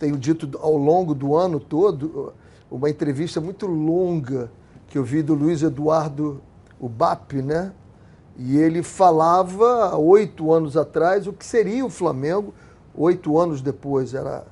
tenho 0.00 0.16
dito 0.16 0.58
ao 0.58 0.78
longo 0.78 1.14
do 1.14 1.36
ano 1.36 1.60
todo, 1.60 2.32
uma 2.70 2.88
entrevista 2.88 3.38
muito 3.38 3.66
longa 3.66 4.50
que 4.88 4.96
eu 4.96 5.04
vi 5.04 5.22
do 5.22 5.34
Luiz 5.34 5.62
Eduardo 5.62 6.40
Ubap, 6.80 7.34
né? 7.34 7.72
E 8.36 8.56
ele 8.56 8.82
falava 8.82 9.94
oito 9.98 10.50
anos 10.50 10.74
atrás 10.74 11.26
o 11.26 11.32
que 11.34 11.44
seria 11.44 11.84
o 11.84 11.90
Flamengo 11.90 12.54
oito 12.94 13.38
anos 13.38 13.60
depois. 13.60 14.14
Era... 14.14 14.46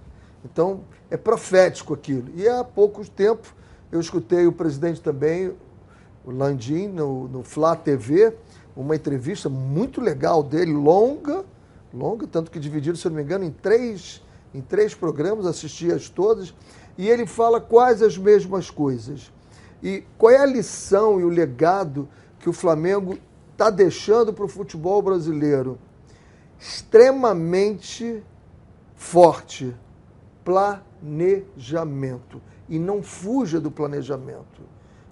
Então, 0.45 0.83
é 1.11 1.17
profético 1.17 1.95
aquilo. 1.95 2.29
E 2.37 2.47
há 2.47 2.63
pouco 2.63 3.09
tempo 3.09 3.55
eu 3.91 3.99
escutei 3.99 4.47
o 4.47 4.53
presidente 4.53 5.01
também, 5.01 5.55
o 6.27 6.31
Landim, 6.31 6.89
no, 6.89 7.27
no 7.27 7.43
Flá 7.43 7.75
TV, 7.75 8.37
uma 8.77 8.95
entrevista 8.95 9.49
muito 9.49 9.99
legal 9.99 10.43
dele, 10.43 10.73
longa, 10.73 11.43
longa, 11.93 12.27
tanto 12.27 12.51
que 12.51 12.61
dividiram, 12.61 12.97
se 12.97 13.09
não 13.09 13.17
me 13.17 13.23
engano, 13.23 13.45
em 13.45 13.51
três 13.51 14.23
em 14.55 14.61
três 14.61 14.95
programas, 14.95 15.47
assisti-as 15.47 16.09
todas, 16.09 16.55
e 16.97 17.09
ele 17.09 17.27
fala 17.27 17.61
quase 17.61 18.05
as 18.05 18.17
mesmas 18.17 18.71
coisas. 18.71 19.33
E 19.83 20.05
qual 20.17 20.33
é 20.33 20.39
a 20.39 20.47
lição 20.47 21.21
e 21.21 21.25
o 21.25 21.29
legado 21.29 22.09
que 22.41 22.49
o 22.49 22.53
Flamengo 22.53 23.19
está 23.53 23.71
deixando 23.71 24.33
para 24.33 24.45
o 24.45 24.49
futebol 24.49 25.01
brasileiro? 25.01 25.79
Extremamente 26.59 28.23
forte. 28.97 29.75
Planejamento. 30.45 32.41
e 32.69 32.79
não 32.79 33.03
fuja 33.03 33.59
do 33.59 33.71
planejamento. 33.71 34.61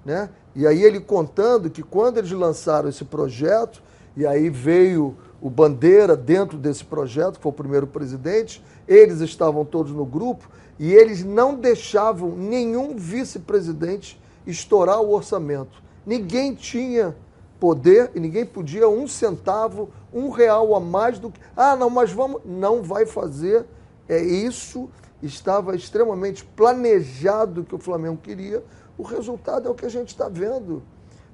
Né? 0.05 0.29
E 0.55 0.67
aí 0.67 0.83
ele 0.83 1.01
contando 1.01 1.71
que 1.71 1.83
quando 1.83 2.19
eles 2.19 2.31
lançaram 2.31 2.89
esse 2.89 3.05
projeto, 3.05 3.83
e 4.17 4.27
aí 4.27 4.51
veio 4.51 5.17
o 5.47 5.51
Bandeira 5.51 6.17
dentro 6.17 6.59
desse 6.59 6.85
projeto, 6.85 7.37
que 7.37 7.43
foi 7.43 7.51
o 7.51 7.55
primeiro 7.55 7.87
presidente, 7.87 8.61
eles 8.89 9.21
estavam 9.21 9.65
todos 9.65 9.93
no 9.93 10.05
grupo, 10.05 10.51
e 10.77 10.93
eles 10.93 11.23
não 11.23 11.55
deixavam 11.55 12.31
nenhum 12.31 12.97
vice-presidente 12.97 14.21
estourar 14.45 15.01
o 15.01 15.13
orçamento. 15.13 15.81
Ninguém 16.05 16.53
tinha 16.53 17.15
poder 17.61 18.11
e 18.13 18.19
ninguém 18.19 18.45
podia 18.45 18.89
um 18.89 19.07
centavo, 19.07 19.89
um 20.13 20.31
real 20.31 20.75
a 20.75 20.81
mais 20.81 21.21
do 21.21 21.31
que. 21.31 21.39
Ah, 21.57 21.77
não, 21.77 21.91
mas 21.91 22.11
vamos. 22.11 22.43
Não 22.45 22.83
vai 22.83 23.07
fazer. 23.07 23.65
É 24.09 24.21
isso. 24.21 24.91
Estava 25.23 25.77
extremamente 25.77 26.45
planejado 26.45 27.63
que 27.63 27.75
o 27.77 27.79
Flamengo 27.79 28.19
queria. 28.21 28.65
O 28.99 29.05
resultado 29.05 29.69
é 29.69 29.71
o 29.71 29.77
que 29.77 29.87
a 29.87 29.91
gente 29.91 30.09
está 30.09 30.29
vendo. 30.29 30.83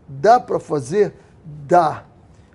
Dá 0.06 0.38
para 0.38 0.60
fazer? 0.60 1.14
Dá. 1.66 2.11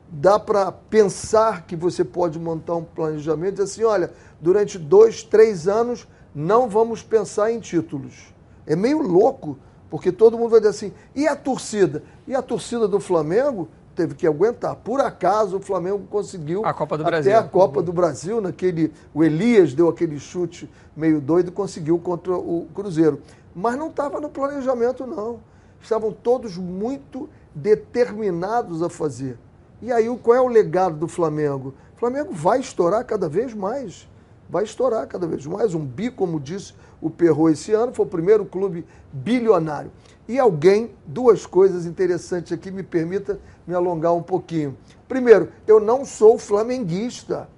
Dá 0.10 0.39
para 0.39 0.72
pensar 0.72 1.65
que 1.65 1.76
você 1.76 2.04
pode 2.04 2.39
montar 2.39 2.76
um 2.76 2.84
planejamento 2.84 3.50
e 3.50 3.63
dizer 3.63 3.63
assim: 3.63 3.84
olha, 3.84 4.12
durante 4.39 4.78
dois, 4.78 5.24
três 5.24 5.67
anos 5.67 6.08
não 6.34 6.70
vamos 6.70 7.04
pensar 7.04 7.52
em 7.52 7.60
títulos. 7.60 8.34
É 8.65 8.76
meio 8.76 9.02
louco, 9.02 9.58
porque 9.89 10.12
todo 10.12 10.38
mundo 10.38 10.52
vai 10.52 10.60
dizer 10.60 10.70
assim: 10.70 10.93
e 11.15 11.28
a 11.28 11.36
torcida? 11.36 12.04
E 12.28 12.34
a 12.34 12.41
torcida 12.41 12.88
do 12.88 13.00
Flamengo 13.00 13.67
teve 13.98 14.13
que 14.13 14.28
aguentar. 14.28 14.76
Por 14.76 15.02
acaso 15.02 15.58
o 15.58 15.60
Flamengo 15.60 16.06
conseguiu 16.10 16.63
a 16.63 16.74
Copa 16.74 16.98
do 16.98 17.02
até 17.02 17.12
Brasil. 17.12 17.38
a 17.38 17.43
Copa 17.43 17.82
do 17.82 17.91
Brasil, 17.91 18.39
naquele 18.39 18.93
o 19.13 19.24
Elias 19.24 19.74
deu 19.74 19.89
aquele 19.89 20.20
chute 20.20 20.70
meio 20.96 21.20
doido 21.20 21.50
e 21.50 21.52
conseguiu 21.52 21.98
contra 22.00 22.34
o 22.34 22.67
Cruzeiro. 22.74 23.22
Mas 23.56 23.76
não 23.76 23.89
estava 23.89 24.22
no 24.22 24.30
planejamento 24.30 25.06
não. 25.06 25.39
Estavam 25.82 26.12
todos 26.12 26.58
muito 26.58 27.28
determinados 27.54 28.84
a 28.84 28.89
fazer. 28.89 29.38
E 29.82 29.92
aí 29.92 30.08
qual 30.22 30.36
é 30.36 30.42
o 30.42 30.48
legado 30.48 30.98
do 30.98 31.08
Flamengo? 31.08 31.74
O 31.96 32.00
Flamengo 32.00 32.32
vai 32.32 32.60
estourar 32.60 33.04
cada 33.06 33.28
vez 33.30 33.54
mais. 33.54 34.08
Vai 34.50 34.63
estourar 34.63 35.06
cada 35.08 35.28
vez 35.28 35.46
mais. 35.46 35.74
Um 35.74 35.86
bi, 35.86 36.10
como 36.10 36.40
disse 36.40 36.74
o 37.02 37.10
Perro 37.10 37.50
esse 37.50 37.74
ano, 37.74 37.94
foi 37.94 38.06
o 38.06 38.10
primeiro 38.10 38.46
clube 38.46 38.86
bilionário. 39.12 39.92
E 40.28 40.40
alguém, 40.40 40.92
duas 41.06 41.46
coisas 41.46 41.86
interessantes 41.86 42.52
aqui, 42.52 42.72
me 42.72 42.84
permita 42.84 43.40
me 43.66 43.74
alongar 43.74 44.13
um 44.13 44.22
pouquinho. 44.22 44.78
Primeiro, 45.08 45.50
eu 45.66 45.80
não 45.80 46.06
sou 46.06 46.38
flamenguista. 46.38 47.50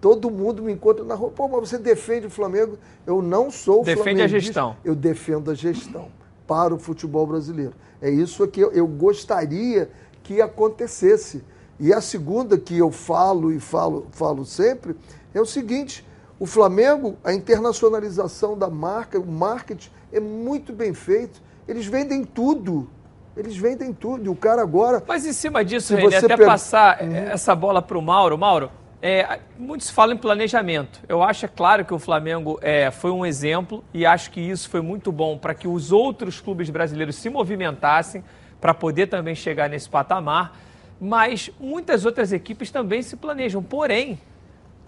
Todo 0.00 0.30
mundo 0.30 0.62
me 0.62 0.72
encontra 0.72 1.04
na 1.04 1.14
rua. 1.14 1.30
Pô, 1.30 1.48
mas 1.48 1.68
você 1.68 1.78
defende 1.78 2.26
o 2.26 2.30
Flamengo? 2.30 2.78
Eu 3.06 3.22
não 3.22 3.50
sou 3.50 3.82
Defende 3.82 4.00
a 4.00 4.04
flamenguista. 4.04 4.40
gestão. 4.40 4.76
Eu 4.84 4.94
defendo 4.94 5.50
a 5.50 5.54
gestão 5.54 6.08
para 6.46 6.74
o 6.74 6.78
futebol 6.78 7.26
brasileiro. 7.26 7.72
É 8.00 8.10
isso 8.10 8.46
que 8.46 8.60
eu, 8.60 8.70
eu 8.72 8.86
gostaria 8.86 9.90
que 10.26 10.40
acontecesse. 10.42 11.44
E 11.78 11.92
a 11.92 12.00
segunda 12.00 12.58
que 12.58 12.76
eu 12.76 12.90
falo 12.90 13.52
e 13.52 13.60
falo, 13.60 14.08
falo 14.10 14.44
sempre 14.44 14.96
é 15.32 15.40
o 15.40 15.46
seguinte: 15.46 16.04
o 16.40 16.46
Flamengo, 16.46 17.16
a 17.22 17.32
internacionalização 17.32 18.58
da 18.58 18.68
marca, 18.68 19.18
o 19.20 19.26
marketing 19.26 19.90
é 20.12 20.18
muito 20.18 20.72
bem 20.72 20.92
feito. 20.92 21.40
Eles 21.68 21.86
vendem 21.86 22.24
tudo. 22.24 22.88
Eles 23.36 23.56
vendem 23.56 23.92
tudo. 23.92 24.24
E 24.24 24.28
o 24.28 24.34
cara 24.34 24.62
agora. 24.62 25.02
Mas 25.06 25.24
em 25.26 25.32
cima 25.32 25.64
disso, 25.64 25.94
René, 25.94 26.10
você 26.18 26.24
até 26.24 26.36
per- 26.36 26.46
passar 26.46 27.02
Uhum. 27.02 27.14
eh, 27.14 27.32
essa 27.32 27.54
bola 27.54 27.80
para 27.82 27.98
o 27.98 28.02
Mauro. 28.02 28.38
Mauro, 28.38 28.70
é, 29.02 29.38
muitos 29.58 29.90
falam 29.90 30.14
em 30.16 30.18
planejamento. 30.18 31.00
Eu 31.08 31.22
acho, 31.22 31.44
é 31.44 31.48
claro, 31.48 31.84
que 31.84 31.92
o 31.92 31.98
Flamengo 31.98 32.58
é, 32.62 32.90
foi 32.90 33.10
um 33.10 33.26
exemplo 33.26 33.84
e 33.92 34.06
acho 34.06 34.30
que 34.30 34.40
isso 34.40 34.70
foi 34.70 34.80
muito 34.80 35.12
bom 35.12 35.36
para 35.36 35.54
que 35.54 35.68
os 35.68 35.92
outros 35.92 36.40
clubes 36.40 36.70
brasileiros 36.70 37.16
se 37.16 37.28
movimentassem 37.28 38.24
para 38.60 38.74
poder 38.74 39.06
também 39.06 39.34
chegar 39.34 39.68
nesse 39.68 39.88
patamar. 39.88 40.56
Mas 41.00 41.50
muitas 41.60 42.04
outras 42.04 42.32
equipes 42.32 42.70
também 42.70 43.02
se 43.02 43.16
planejam. 43.16 43.62
Porém, 43.62 44.18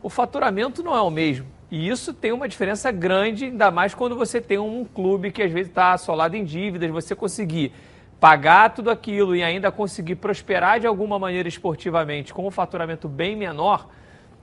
o 0.03 0.09
faturamento 0.09 0.83
não 0.83 0.95
é 0.95 1.01
o 1.01 1.11
mesmo. 1.11 1.47
E 1.71 1.89
isso 1.89 2.15
tem 2.15 2.33
uma 2.33 2.49
diferença 2.49 2.91
grande, 2.91 3.45
ainda 3.45 3.71
mais 3.71 3.95
quando 3.95 4.17
você 4.17 4.41
tem 4.41 4.59
um 4.59 4.85
clube 4.87 5.31
que 5.31 5.43
às 5.43 5.53
vezes 5.53 5.69
está 5.69 5.93
assolado 5.93 6.35
em 6.35 6.43
dívidas, 6.45 6.91
você 6.91 7.15
conseguir 7.15 7.73
pagar 8.19 8.75
tudo 8.75 8.91
aquilo 8.91 9.37
e 9.37 9.43
ainda 9.43 9.71
conseguir 9.71 10.17
prosperar 10.17 10.81
de 10.81 10.87
alguma 10.87 11.19
maneira 11.19 11.49
esportivamente 11.49 12.33
com 12.33 12.47
um 12.47 12.51
faturamento 12.51 13.07
bem 13.07 13.37
menor, 13.37 13.89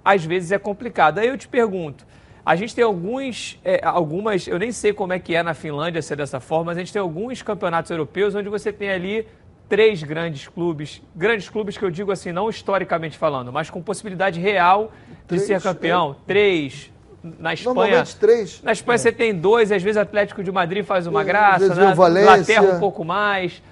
às 0.04 0.24
vezes 0.24 0.52
é 0.52 0.60
complicado. 0.60 1.18
Aí 1.18 1.28
eu 1.28 1.38
te 1.38 1.48
pergunto, 1.48 2.06
a 2.46 2.56
gente 2.56 2.76
tem 2.76 2.84
alguns, 2.84 3.60
é, 3.66 3.80
algumas, 3.84 4.48
eu 4.48 4.60
nem 4.60 4.72
sei 4.72 4.94
como 4.94 5.12
é 5.14 5.20
que 5.20 5.34
é 5.34 5.42
na 5.42 5.54
Finlândia 5.54 6.02
ser 6.02 6.16
dessa 6.16 6.40
forma, 6.40 6.66
mas 6.66 6.78
a 6.78 6.82
gente 6.82 6.94
tem 6.94 7.02
alguns 7.02 7.42
campeonatos 7.42 7.90
europeus 7.90 8.36
onde 8.36 8.48
você 8.50 8.72
tem 8.72 8.90
ali 8.92 9.28
três 9.68 10.04
grandes 10.04 10.48
clubes, 10.48 11.02
grandes 11.16 11.50
clubes 11.50 11.76
que 11.76 11.84
eu 11.84 11.90
digo 11.90 12.12
assim, 12.12 12.32
não 12.32 12.48
historicamente 12.48 13.18
falando, 13.18 13.52
mas 13.52 13.70
com 13.72 13.82
possibilidade 13.82 14.40
real 14.40 14.92
de 15.22 15.26
Três, 15.28 15.44
ser 15.44 15.60
campeão. 15.62 16.16
Três. 16.28 16.92
Na 17.40 17.56
Espanha, 17.56 17.74
Normalmente 17.74 18.16
três. 18.18 18.62
na 18.62 18.72
Espanha 18.72 19.00
você 19.00 19.12
tem 19.12 19.34
dois, 19.34 19.72
às 19.72 19.82
vezes 19.82 19.98
o 19.98 20.02
Atlético 20.02 20.44
de 20.44 20.52
Madrid 20.52 20.86
faz 20.86 21.08
uma 21.08 21.22
É, 21.22 21.24
graça, 21.24 21.66
às 21.72 21.76
vezes 21.76 21.96
Valência. 21.98 22.32
Inglaterra 22.34 22.76
um 22.76 22.80
pouco 22.80 23.04
mais. 23.04 23.64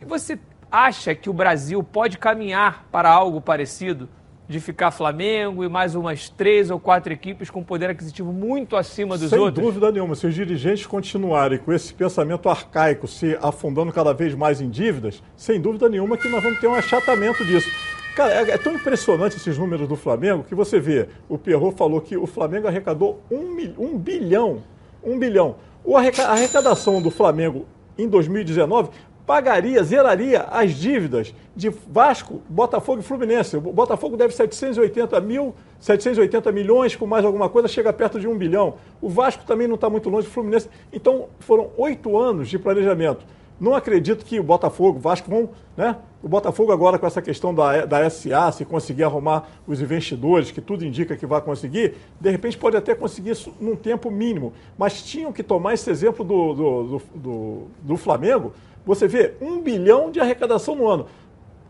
E 0.00 0.06
você 0.06 0.38
acha 0.72 1.14
que 1.14 1.28
o 1.28 1.32
Brasil 1.34 1.82
pode 1.82 2.16
caminhar 2.16 2.86
para 2.90 3.10
algo 3.10 3.42
parecido? 3.42 4.08
De 4.46 4.60
ficar 4.60 4.90
Flamengo 4.90 5.64
e 5.64 5.68
mais 5.70 5.94
umas 5.94 6.28
três 6.28 6.70
ou 6.70 6.78
quatro 6.78 7.10
equipes 7.12 7.48
com 7.48 7.62
poder 7.64 7.88
aquisitivo 7.88 8.30
muito 8.30 8.76
acima 8.76 9.16
dos 9.16 9.30
Sem 9.30 9.38
outros? 9.38 9.64
dúvida 9.64 9.90
nenhuma, 9.90 10.14
se 10.14 10.26
os 10.26 10.34
dirigentes 10.34 10.86
continuarem 10.86 11.58
com 11.58 11.72
esse 11.72 11.94
pensamento 11.94 12.48
arcaico, 12.50 13.08
se 13.08 13.38
afundando 13.40 13.90
cada 13.90 14.12
vez 14.12 14.34
mais 14.34 14.60
em 14.60 14.68
dívidas, 14.68 15.22
sem 15.34 15.58
dúvida 15.58 15.88
nenhuma 15.88 16.18
que 16.18 16.28
nós 16.28 16.42
vamos 16.42 16.60
ter 16.60 16.66
um 16.66 16.74
achatamento 16.74 17.42
disso. 17.44 17.70
Cara, 18.14 18.32
é, 18.34 18.50
é 18.50 18.58
tão 18.58 18.74
impressionante 18.74 19.36
esses 19.36 19.56
números 19.56 19.88
do 19.88 19.96
Flamengo 19.96 20.44
que 20.44 20.54
você 20.54 20.78
vê, 20.78 21.08
o 21.26 21.38
Pierrot 21.38 21.74
falou 21.76 22.00
que 22.02 22.14
o 22.16 22.26
Flamengo 22.26 22.68
arrecadou 22.68 23.22
um, 23.30 23.54
mil- 23.54 23.74
um 23.78 23.96
bilhão, 23.98 24.62
um 25.02 25.18
bilhão. 25.18 25.56
O 25.82 25.96
arrecadação 25.96 27.00
do 27.00 27.10
Flamengo 27.10 27.66
em 27.96 28.06
2019 28.08 28.90
pagaria, 29.26 29.82
zeraria 29.82 30.42
as 30.50 30.72
dívidas 30.72 31.34
de 31.56 31.70
Vasco, 31.70 32.42
Botafogo 32.48 33.00
e 33.00 33.02
Fluminense. 33.02 33.56
O 33.56 33.60
Botafogo 33.60 34.16
deve 34.16 34.34
780 34.34 35.20
mil, 35.20 35.54
780 35.80 36.52
milhões, 36.52 36.94
com 36.94 37.06
mais 37.06 37.24
alguma 37.24 37.48
coisa, 37.48 37.68
chega 37.68 37.92
perto 37.92 38.20
de 38.20 38.28
um 38.28 38.36
bilhão. 38.36 38.74
O 39.00 39.08
Vasco 39.08 39.44
também 39.44 39.66
não 39.66 39.76
está 39.76 39.88
muito 39.88 40.08
longe 40.10 40.26
do 40.26 40.32
Fluminense. 40.32 40.68
Então, 40.92 41.28
foram 41.40 41.70
oito 41.76 42.18
anos 42.18 42.48
de 42.48 42.58
planejamento. 42.58 43.24
Não 43.60 43.74
acredito 43.74 44.24
que 44.24 44.40
o 44.40 44.42
Botafogo, 44.42 44.98
o 44.98 45.00
Vasco 45.00 45.30
vão, 45.30 45.48
né? 45.76 45.96
O 46.20 46.28
Botafogo 46.28 46.72
agora 46.72 46.98
com 46.98 47.06
essa 47.06 47.22
questão 47.22 47.54
da, 47.54 47.86
da 47.86 48.10
SA, 48.10 48.50
se 48.50 48.64
conseguir 48.64 49.04
arrumar 49.04 49.46
os 49.66 49.80
investidores, 49.80 50.50
que 50.50 50.60
tudo 50.60 50.84
indica 50.84 51.16
que 51.16 51.24
vai 51.24 51.40
conseguir, 51.40 51.94
de 52.20 52.30
repente 52.30 52.58
pode 52.58 52.76
até 52.76 52.94
conseguir 52.94 53.30
isso 53.30 53.54
num 53.60 53.76
tempo 53.76 54.10
mínimo. 54.10 54.52
Mas 54.76 55.02
tinham 55.02 55.32
que 55.32 55.42
tomar 55.42 55.74
esse 55.74 55.88
exemplo 55.88 56.24
do, 56.24 56.54
do, 56.54 56.82
do, 56.82 57.02
do, 57.14 57.62
do 57.80 57.96
Flamengo. 57.96 58.52
Você 58.84 59.08
vê, 59.08 59.34
um 59.40 59.60
bilhão 59.60 60.10
de 60.10 60.20
arrecadação 60.20 60.74
no 60.74 60.88
ano. 60.88 61.06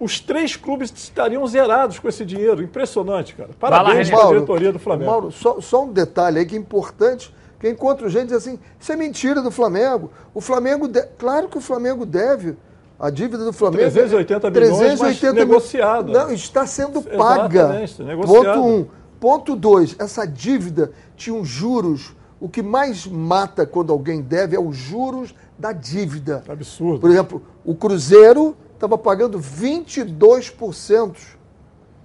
Os 0.00 0.18
três 0.18 0.56
clubes 0.56 0.92
estariam 0.94 1.46
zerados 1.46 1.98
com 1.98 2.08
esse 2.08 2.24
dinheiro. 2.24 2.62
Impressionante, 2.62 3.34
cara. 3.34 3.50
Parabéns 3.58 4.10
para 4.10 4.24
a 4.24 4.26
diretoria 4.28 4.72
do 4.72 4.78
Flamengo. 4.78 5.10
Mauro, 5.10 5.30
só, 5.30 5.60
só 5.60 5.84
um 5.84 5.92
detalhe 5.92 6.40
aí 6.40 6.46
que 6.46 6.56
é 6.56 6.58
importante, 6.58 7.32
que 7.60 7.68
encontra 7.68 8.08
gente 8.08 8.26
diz 8.28 8.36
assim, 8.36 8.58
isso 8.78 8.92
é 8.92 8.96
mentira 8.96 9.40
do 9.40 9.50
Flamengo. 9.52 10.10
O 10.34 10.40
Flamengo, 10.40 10.88
de- 10.88 11.06
claro 11.16 11.48
que 11.48 11.56
o 11.56 11.60
Flamengo 11.60 12.04
deve. 12.04 12.56
A 12.98 13.10
dívida 13.10 13.44
do 13.44 13.52
Flamengo... 13.52 13.82
380 13.82 14.50
milhões, 14.50 15.00
mas 15.00 15.20
mil- 15.22 15.32
negociada. 15.32 16.12
Não, 16.12 16.32
está 16.32 16.66
sendo 16.66 17.00
paga. 17.02 17.60
Exatamente, 17.60 18.02
negociada. 18.02 18.54
Ponto 18.54 18.66
um. 18.66 18.86
Ponto 19.20 19.56
dois, 19.56 19.96
essa 19.98 20.26
dívida 20.26 20.92
tinha 21.16 21.34
uns 21.34 21.48
juros. 21.48 22.14
O 22.44 22.48
que 22.50 22.62
mais 22.62 23.06
mata 23.06 23.64
quando 23.64 23.90
alguém 23.90 24.20
deve 24.20 24.54
é 24.54 24.60
os 24.60 24.76
juros 24.76 25.34
da 25.58 25.72
dívida. 25.72 26.44
Absurdo. 26.46 27.00
Por 27.00 27.10
exemplo, 27.10 27.42
o 27.64 27.74
Cruzeiro 27.74 28.54
estava 28.74 28.98
pagando 28.98 29.40
22% 29.40 31.16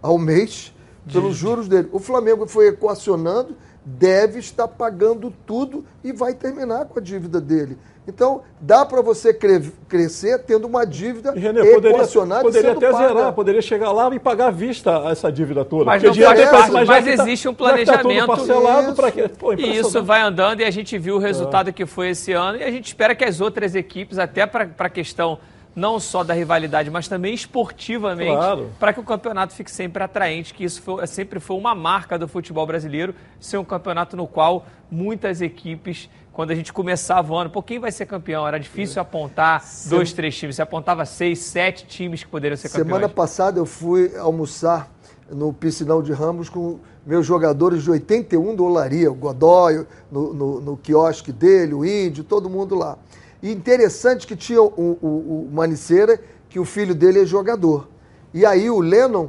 ao 0.02 0.17
mês 0.17 0.73
pelos 1.12 1.36
juros 1.36 1.67
dele. 1.67 1.89
O 1.91 1.99
Flamengo 1.99 2.47
foi 2.47 2.69
equacionando, 2.69 3.58
deve 3.84 4.39
estar 4.39 4.69
pagando 4.69 5.30
tudo 5.45 5.84
e 6.02 6.13
vai 6.13 6.34
terminar 6.34 6.86
com 6.86 6.99
a 6.99 7.02
dívida 7.02 7.41
dele. 7.41 7.78
Então, 8.10 8.41
dá 8.60 8.84
para 8.86 9.02
você 9.02 9.34
cre- 9.34 9.72
crescer 9.88 10.39
tendo 10.39 10.65
uma 10.65 10.86
dívida 10.86 11.32
E, 11.36 11.39
Renê, 11.39 11.63
poderia, 11.74 11.95
equacionada 11.98 12.41
poderia 12.41 12.69
sendo 12.74 12.78
até 12.86 12.91
paga. 12.91 13.08
zerar, 13.08 13.34
poderia 13.34 13.62
chegar 13.62 13.91
lá 13.91 14.13
e 14.13 14.19
pagar 14.19 14.48
à 14.48 14.52
vista 14.52 14.91
essa 15.10 15.32
dívida 15.32 15.63
toda. 15.63 15.86
Mas 15.86 16.02
não 16.02 16.13
faz 16.13 16.39
mas 16.50 16.72
mas 16.74 16.88
já 16.88 17.02
que 17.02 17.15
tá- 17.15 17.24
existe 17.24 17.48
um 17.48 17.54
que 17.54 17.63
tá 17.63 17.69
tudo 17.69 17.86
planejamento. 17.86 18.28
parcelado, 18.28 18.88
Isso. 18.88 18.95
para 18.95 19.12
quê? 19.12 19.28
Pô, 19.30 19.54
E 19.54 19.78
isso 19.78 20.04
vai 20.04 20.22
andando 20.22 20.62
e 20.62 20.63
a 20.65 20.72
gente 20.72 20.98
viu 20.98 21.15
o 21.15 21.19
resultado 21.19 21.72
que 21.72 21.86
foi 21.86 22.10
esse 22.10 22.34
ano 22.34 22.58
e 22.58 22.63
a 22.63 22.72
gente 22.72 22.88
espera 22.88 23.13
que 23.13 23.24
as 23.24 23.39
outras 23.39 23.76
equipes, 23.76 24.17
até 24.17 24.45
para 24.45 24.67
a 24.78 24.89
questão 24.89 25.38
não 25.76 26.00
só 26.00 26.24
da 26.24 26.34
rivalidade, 26.34 26.89
mas 26.89 27.08
também 27.08 27.34
esportivamente, 27.34 28.32
Claro. 28.36 28.69
para 28.80 28.91
que 28.91 29.00
o 29.00 29.04
campeonato 29.04 29.54
fique 29.54 29.69
sempre 29.72 30.04
atraente, 30.04 30.54
que 30.54 30.63
isso 30.63 30.82
foi- 30.82 31.06
sempre 31.08 31.39
foi 31.39 31.56
uma 31.56 31.76
marca 31.76 32.17
do 32.17 32.28
futebol 32.28 32.65
brasileiro, 32.65 33.13
ser 33.39 33.58
um 33.58 33.63
campeonato 33.63 34.17
no 34.17 34.28
qual 34.28 34.65
muitas 34.91 35.41
equipes, 35.41 36.10
quando 36.39 36.52
a 36.52 36.56
gente 36.56 36.71
começava 36.71 37.34
o 37.34 37.36
ano, 37.36 37.49
pô, 37.49 37.62
quem 37.62 37.80
vai 37.80 37.91
ser 37.91 38.06
campeão? 38.06 38.47
Era 38.47 38.58
difícil 38.58 39.02
apontar 39.02 39.62
dois, 39.88 40.13
três 40.13 40.38
times, 40.38 40.56
você 40.56 40.62
apontava 40.62 41.06
seis, 41.06 41.39
sete 41.39 41.86
times 41.86 42.23
que 42.23 42.30
poderiam 42.30 42.56
ser 42.56 42.69
campeões. 42.69 42.88
Semana 42.88 43.10
passada 43.10 43.60
eu 43.60 43.65
fui 43.65 44.15
almoçar 44.15 44.89
no 45.30 45.52
Piscinão 45.52 46.02
de 46.02 46.13
Ramos 46.13 46.47
com 46.47 46.80
meus 47.06 47.25
jogadores 47.25 47.84
de 47.84 47.91
81 47.91 48.56
do 48.56 48.63
Olaria, 48.63 49.12
o 49.12 49.15
Godoy, 49.15 49.86
no, 50.10 50.34
no, 50.34 50.62
no 50.62 50.78
quiosque 50.78 51.34
dele, 51.34 51.73
o 51.73 51.84
Índio, 51.84 52.23
todo 52.23 52.49
mundo 52.49 52.73
lá. 52.73 52.97
E 53.43 53.52
interessante 53.52 54.25
que 54.25 54.38
tinha 54.38 54.62
o, 54.62 54.67
o, 55.02 55.45
o 55.45 55.49
Maniceira, 55.52 56.21
que 56.47 56.58
o 56.58 56.63
filho 56.63 56.95
dele 56.95 57.19
é 57.19 57.25
jogador. 57.25 57.89
E 58.34 58.45
aí 58.45 58.69
o 58.69 58.80
Lennon 58.80 59.28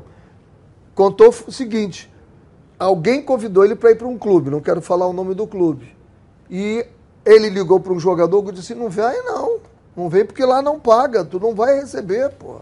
contou 0.95 1.35
o 1.45 1.51
seguinte: 1.51 2.09
alguém 2.79 3.21
convidou 3.21 3.65
ele 3.65 3.75
para 3.75 3.91
ir 3.91 3.97
para 3.97 4.07
um 4.07 4.17
clube, 4.17 4.49
não 4.49 4.61
quero 4.61 4.81
falar 4.81 5.09
o 5.09 5.13
nome 5.13 5.35
do 5.35 5.45
clube. 5.45 5.99
E 6.49 6.87
ele 7.25 7.49
ligou 7.49 7.81
para 7.81 7.93
um 7.93 8.01
jogador 8.01 8.43
que 8.45 8.53
disse: 8.53 8.75
não 8.75 8.89
vem 8.89 9.23
não. 9.25 9.59
Não 9.97 10.09
vem 10.09 10.25
porque 10.25 10.45
lá 10.45 10.63
não 10.63 10.79
paga, 10.79 11.25
tu 11.25 11.39
não 11.41 11.55
vai 11.55 11.81
receber, 11.81 12.31
pô. 12.31 12.61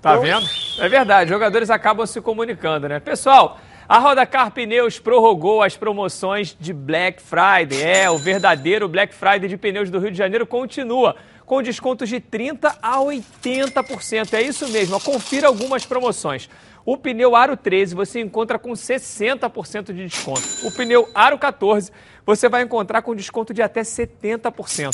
Tá 0.00 0.12
Então- 0.16 0.22
vendo? 0.22 0.46
É 0.78 0.88
verdade, 0.88 1.30
jogadores 1.30 1.70
acabam 1.70 2.06
se 2.06 2.20
comunicando, 2.20 2.88
né? 2.88 3.00
Pessoal, 3.00 3.58
a 3.88 3.98
Rodacar 3.98 4.50
Pneus 4.52 4.98
prorrogou 4.98 5.62
as 5.62 5.76
promoções 5.76 6.56
de 6.58 6.72
Black 6.72 7.20
Friday. 7.22 7.82
É, 7.82 8.10
o 8.10 8.18
verdadeiro 8.18 8.88
Black 8.88 9.14
Friday 9.14 9.48
de 9.48 9.56
pneus 9.56 9.90
do 9.90 9.98
Rio 9.98 10.10
de 10.10 10.18
Janeiro 10.18 10.46
continua, 10.46 11.16
com 11.46 11.62
descontos 11.62 12.08
de 12.08 12.20
30% 12.20 12.76
a 12.82 12.98
80%. 13.00 14.34
É 14.34 14.42
isso 14.42 14.68
mesmo, 14.68 15.00
confira 15.00 15.48
algumas 15.48 15.86
promoções. 15.86 16.48
O 16.84 16.96
pneu 16.96 17.34
Aro 17.34 17.56
13 17.56 17.94
você 17.94 18.20
encontra 18.20 18.58
com 18.58 18.70
60% 18.72 19.92
de 19.92 20.06
desconto. 20.06 20.42
O 20.64 20.70
pneu 20.70 21.08
Aro 21.14 21.38
14 21.38 21.90
você 22.26 22.48
vai 22.48 22.62
encontrar 22.62 23.02
com 23.02 23.14
desconto 23.14 23.54
de 23.54 23.62
até 23.62 23.82
70%. 23.82 24.90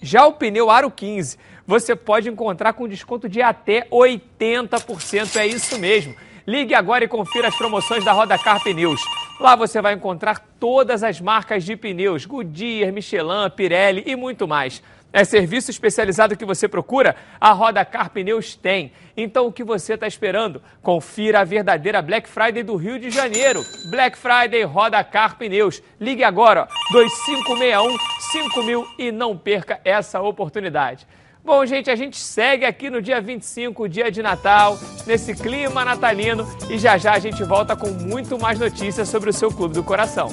Já 0.00 0.24
o 0.26 0.32
pneu 0.32 0.70
Aro 0.70 0.90
15 0.90 1.36
você 1.66 1.94
pode 1.94 2.30
encontrar 2.30 2.72
com 2.72 2.88
desconto 2.88 3.28
de 3.28 3.42
até 3.42 3.86
80%. 3.90 5.36
É 5.36 5.46
isso 5.46 5.78
mesmo. 5.78 6.16
Ligue 6.46 6.74
agora 6.74 7.04
e 7.04 7.08
confira 7.08 7.48
as 7.48 7.56
promoções 7.58 8.02
da 8.02 8.12
Rodacar 8.12 8.62
Pneus. 8.62 9.02
Lá 9.38 9.54
você 9.54 9.82
vai 9.82 9.92
encontrar 9.92 10.42
todas 10.58 11.02
as 11.02 11.20
marcas 11.20 11.62
de 11.64 11.76
pneus: 11.76 12.24
Goodyear, 12.24 12.90
Michelin, 12.90 13.50
Pirelli 13.54 14.02
e 14.06 14.16
muito 14.16 14.48
mais. 14.48 14.82
É 15.12 15.24
serviço 15.24 15.70
especializado 15.70 16.36
que 16.36 16.44
você 16.44 16.68
procura? 16.68 17.16
A 17.40 17.52
Rodacar 17.52 18.10
Pneus 18.10 18.54
tem. 18.54 18.92
Então 19.16 19.46
o 19.46 19.52
que 19.52 19.64
você 19.64 19.94
está 19.94 20.06
esperando? 20.06 20.62
Confira 20.82 21.40
a 21.40 21.44
verdadeira 21.44 22.02
Black 22.02 22.28
Friday 22.28 22.62
do 22.62 22.76
Rio 22.76 22.98
de 22.98 23.10
Janeiro. 23.10 23.64
Black 23.90 24.18
Friday 24.18 24.62
Rodacar 24.64 25.36
Pneus. 25.36 25.82
Ligue 25.98 26.22
agora, 26.22 26.68
ó, 26.70 26.92
2561 26.92 27.96
5000 28.32 28.86
e 28.98 29.10
não 29.10 29.36
perca 29.36 29.80
essa 29.82 30.20
oportunidade. 30.20 31.06
Bom, 31.42 31.64
gente, 31.64 31.90
a 31.90 31.96
gente 31.96 32.18
segue 32.18 32.66
aqui 32.66 32.90
no 32.90 33.00
dia 33.00 33.22
25, 33.22 33.88
dia 33.88 34.10
de 34.10 34.22
Natal, 34.22 34.78
nesse 35.06 35.34
clima 35.34 35.82
natalino 35.82 36.46
e 36.68 36.76
já 36.76 36.98
já 36.98 37.12
a 37.14 37.18
gente 37.18 37.42
volta 37.42 37.74
com 37.74 37.88
muito 37.88 38.38
mais 38.38 38.58
notícias 38.58 39.08
sobre 39.08 39.30
o 39.30 39.32
seu 39.32 39.50
clube 39.50 39.72
do 39.72 39.82
coração. 39.82 40.28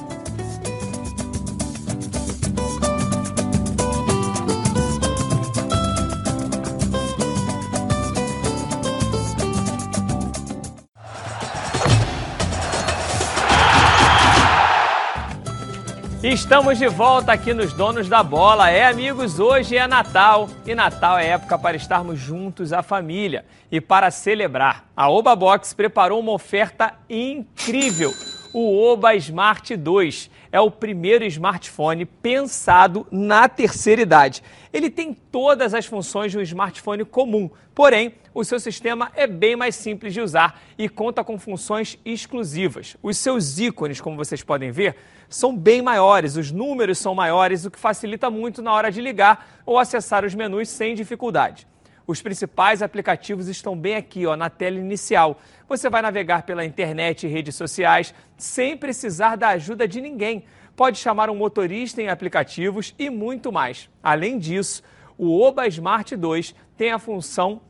Estamos 16.28 16.80
de 16.80 16.88
volta 16.88 17.32
aqui 17.32 17.54
nos 17.54 17.72
Donos 17.72 18.10
da 18.10 18.24
Bola. 18.24 18.72
É, 18.72 18.88
amigos, 18.88 19.40
hoje 19.40 19.78
é 19.78 19.88
Natal 19.88 20.50
e 20.66 20.74
Natal 20.74 21.20
é 21.20 21.28
época 21.28 21.56
para 21.56 21.78
estarmos 21.78 22.18
juntos, 22.18 22.74
a 22.74 22.82
família. 22.82 23.46
E 23.72 23.80
para 23.80 24.10
celebrar, 24.10 24.90
a 24.98 25.08
Oba 25.08 25.36
Box 25.36 25.76
preparou 25.76 26.20
uma 26.20 26.32
oferta 26.32 26.96
incrível. 27.08 28.12
O 28.52 28.76
Oba 28.76 29.14
Smart 29.14 29.78
2 29.78 30.32
é 30.52 30.60
o 30.60 30.72
primeiro 30.72 31.24
smartphone 31.26 32.06
pensado 32.06 33.06
na 33.12 33.48
terceira 33.48 34.02
idade. 34.02 34.42
Ele 34.74 34.90
tem 34.90 35.14
todas 35.14 35.76
as 35.76 35.86
funções 35.86 36.32
de 36.32 36.40
um 36.40 36.42
smartphone 36.42 37.06
comum, 37.06 37.52
porém, 37.76 38.16
o 38.34 38.44
seu 38.44 38.60
sistema 38.60 39.12
é 39.16 39.28
bem 39.28 39.56
mais 39.56 39.76
simples 39.76 40.12
de 40.12 40.22
usar 40.22 40.60
e 40.76 40.90
conta 40.90 41.24
com 41.24 41.38
funções 41.38 42.00
exclusivas. 42.04 42.98
Os 43.04 43.16
seus 43.18 43.60
ícones, 43.60 44.02
como 44.02 44.18
vocês 44.18 44.42
podem 44.42 44.72
ver, 44.72 44.96
são 45.30 45.56
bem 45.56 45.82
maiores, 45.82 46.36
os 46.36 46.52
números 46.52 46.98
são 46.98 47.16
maiores, 47.16 47.66
o 47.66 47.72
que 47.72 47.80
facilita 47.80 48.30
muito 48.30 48.62
na 48.62 48.74
hora 48.74 48.92
de 48.92 49.02
ligar 49.02 49.62
ou 49.66 49.80
acessar 49.80 50.24
os 50.26 50.36
menus 50.36 50.70
sem 50.70 50.96
dificuldade. 50.96 51.68
Os 52.08 52.22
principais 52.22 52.84
aplicativos 52.84 53.48
estão 53.48 53.76
bem 53.76 53.96
aqui, 53.96 54.28
ó, 54.28 54.36
na 54.36 54.50
tela 54.50 54.78
inicial. 54.78 55.40
Você 55.68 55.90
vai 55.90 56.04
navegar 56.04 56.44
pela 56.44 56.64
internet 56.64 57.26
e 57.26 57.30
redes 57.30 57.56
sociais 57.56 58.14
sem 58.38 58.78
precisar 58.78 59.36
da 59.36 59.50
ajuda 59.50 59.88
de 59.88 60.00
ninguém. 60.00 60.46
Pode 60.76 61.00
chamar 61.00 61.30
um 61.30 61.36
motorista 61.36 62.02
em 62.02 62.10
aplicativos 62.10 62.94
e 63.00 63.10
muito 63.10 63.52
mais. 63.52 63.90
Além 64.04 64.38
disso, 64.38 64.84
o 65.18 65.42
Oba 65.42 65.66
Smart 65.68 66.16
2 66.16 66.54
tem 66.78 66.92
a 66.92 67.00
função 67.00 67.62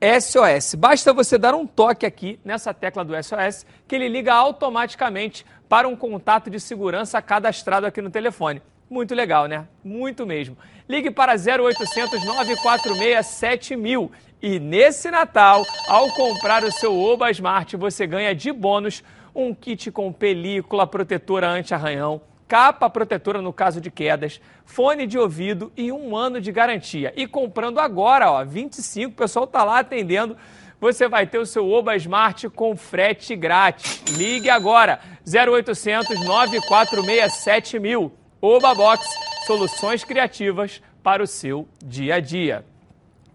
SOS. 0.00 0.74
Basta 0.74 1.12
você 1.12 1.38
dar 1.38 1.54
um 1.54 1.66
toque 1.66 2.04
aqui 2.04 2.40
nessa 2.44 2.74
tecla 2.74 3.04
do 3.04 3.14
SOS 3.22 3.64
que 3.86 3.94
ele 3.94 4.08
liga 4.08 4.34
automaticamente 4.34 5.46
para 5.70 5.86
um 5.86 5.94
contato 5.94 6.50
de 6.50 6.58
segurança 6.58 7.22
cadastrado 7.22 7.86
aqui 7.86 8.02
no 8.02 8.10
telefone. 8.10 8.60
Muito 8.90 9.14
legal, 9.14 9.46
né? 9.46 9.68
Muito 9.84 10.26
mesmo. 10.26 10.58
Ligue 10.88 11.12
para 11.12 11.34
0800 11.34 12.24
946 12.24 13.24
7000 13.24 14.10
e 14.42 14.58
nesse 14.58 15.12
Natal, 15.12 15.62
ao 15.86 16.08
comprar 16.14 16.64
o 16.64 16.72
seu 16.72 16.98
Oba 16.98 17.30
Smart, 17.30 17.76
você 17.76 18.04
ganha 18.04 18.34
de 18.34 18.50
bônus 18.50 19.04
um 19.32 19.54
kit 19.54 19.92
com 19.92 20.12
película 20.12 20.88
protetora 20.88 21.48
anti-arranhão, 21.48 22.20
capa 22.48 22.90
protetora 22.90 23.40
no 23.40 23.52
caso 23.52 23.80
de 23.80 23.92
quedas, 23.92 24.40
fone 24.64 25.06
de 25.06 25.16
ouvido 25.16 25.70
e 25.76 25.92
um 25.92 26.16
ano 26.16 26.40
de 26.40 26.50
garantia. 26.50 27.12
E 27.14 27.28
comprando 27.28 27.78
agora, 27.78 28.28
ó, 28.28 28.44
25, 28.44 29.12
o 29.12 29.14
pessoal 29.14 29.46
tá 29.46 29.62
lá 29.62 29.78
atendendo. 29.78 30.36
Você 30.80 31.06
vai 31.06 31.26
ter 31.26 31.36
o 31.36 31.44
seu 31.44 31.70
Oba 31.70 31.94
Smart 31.96 32.48
com 32.48 32.74
frete 32.74 33.36
grátis. 33.36 34.02
Ligue 34.16 34.48
agora, 34.48 34.98
0800 35.26 36.24
946 36.24 37.34
7000. 37.34 38.12
Oba 38.40 38.74
Box, 38.74 39.06
soluções 39.46 40.02
criativas 40.04 40.80
para 41.02 41.22
o 41.22 41.26
seu 41.26 41.68
dia 41.84 42.14
a 42.14 42.20
dia. 42.20 42.64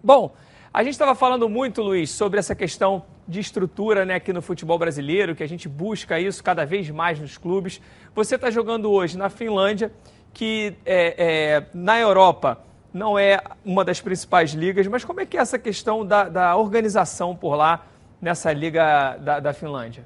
Bom, 0.03 0.33
a 0.73 0.83
gente 0.83 0.93
estava 0.93 1.13
falando 1.13 1.47
muito, 1.47 1.83
Luiz, 1.83 2.09
sobre 2.09 2.39
essa 2.39 2.55
questão 2.55 3.05
de 3.27 3.39
estrutura 3.39 4.05
né, 4.05 4.15
aqui 4.15 4.33
no 4.33 4.41
futebol 4.41 4.79
brasileiro, 4.79 5.35
que 5.35 5.43
a 5.43 5.47
gente 5.47 5.69
busca 5.69 6.19
isso 6.19 6.43
cada 6.43 6.65
vez 6.65 6.89
mais 6.89 7.19
nos 7.19 7.37
clubes. 7.37 7.79
Você 8.15 8.35
está 8.35 8.49
jogando 8.49 8.91
hoje 8.91 9.19
na 9.19 9.29
Finlândia, 9.29 9.91
que 10.33 10.73
é, 10.83 11.15
é, 11.17 11.65
na 11.75 11.99
Europa 11.99 12.59
não 12.95 13.19
é 13.19 13.43
uma 13.65 13.83
das 13.83 13.99
principais 13.99 14.51
ligas, 14.51 14.87
mas 14.87 15.03
como 15.03 15.19
é 15.19 15.25
que 15.25 15.35
é 15.35 15.41
essa 15.41 15.59
questão 15.59 16.05
da, 16.05 16.29
da 16.29 16.55
organização 16.55 17.35
por 17.35 17.53
lá 17.53 17.85
nessa 18.21 18.53
liga 18.53 19.17
da, 19.17 19.41
da 19.41 19.53
Finlândia? 19.53 20.05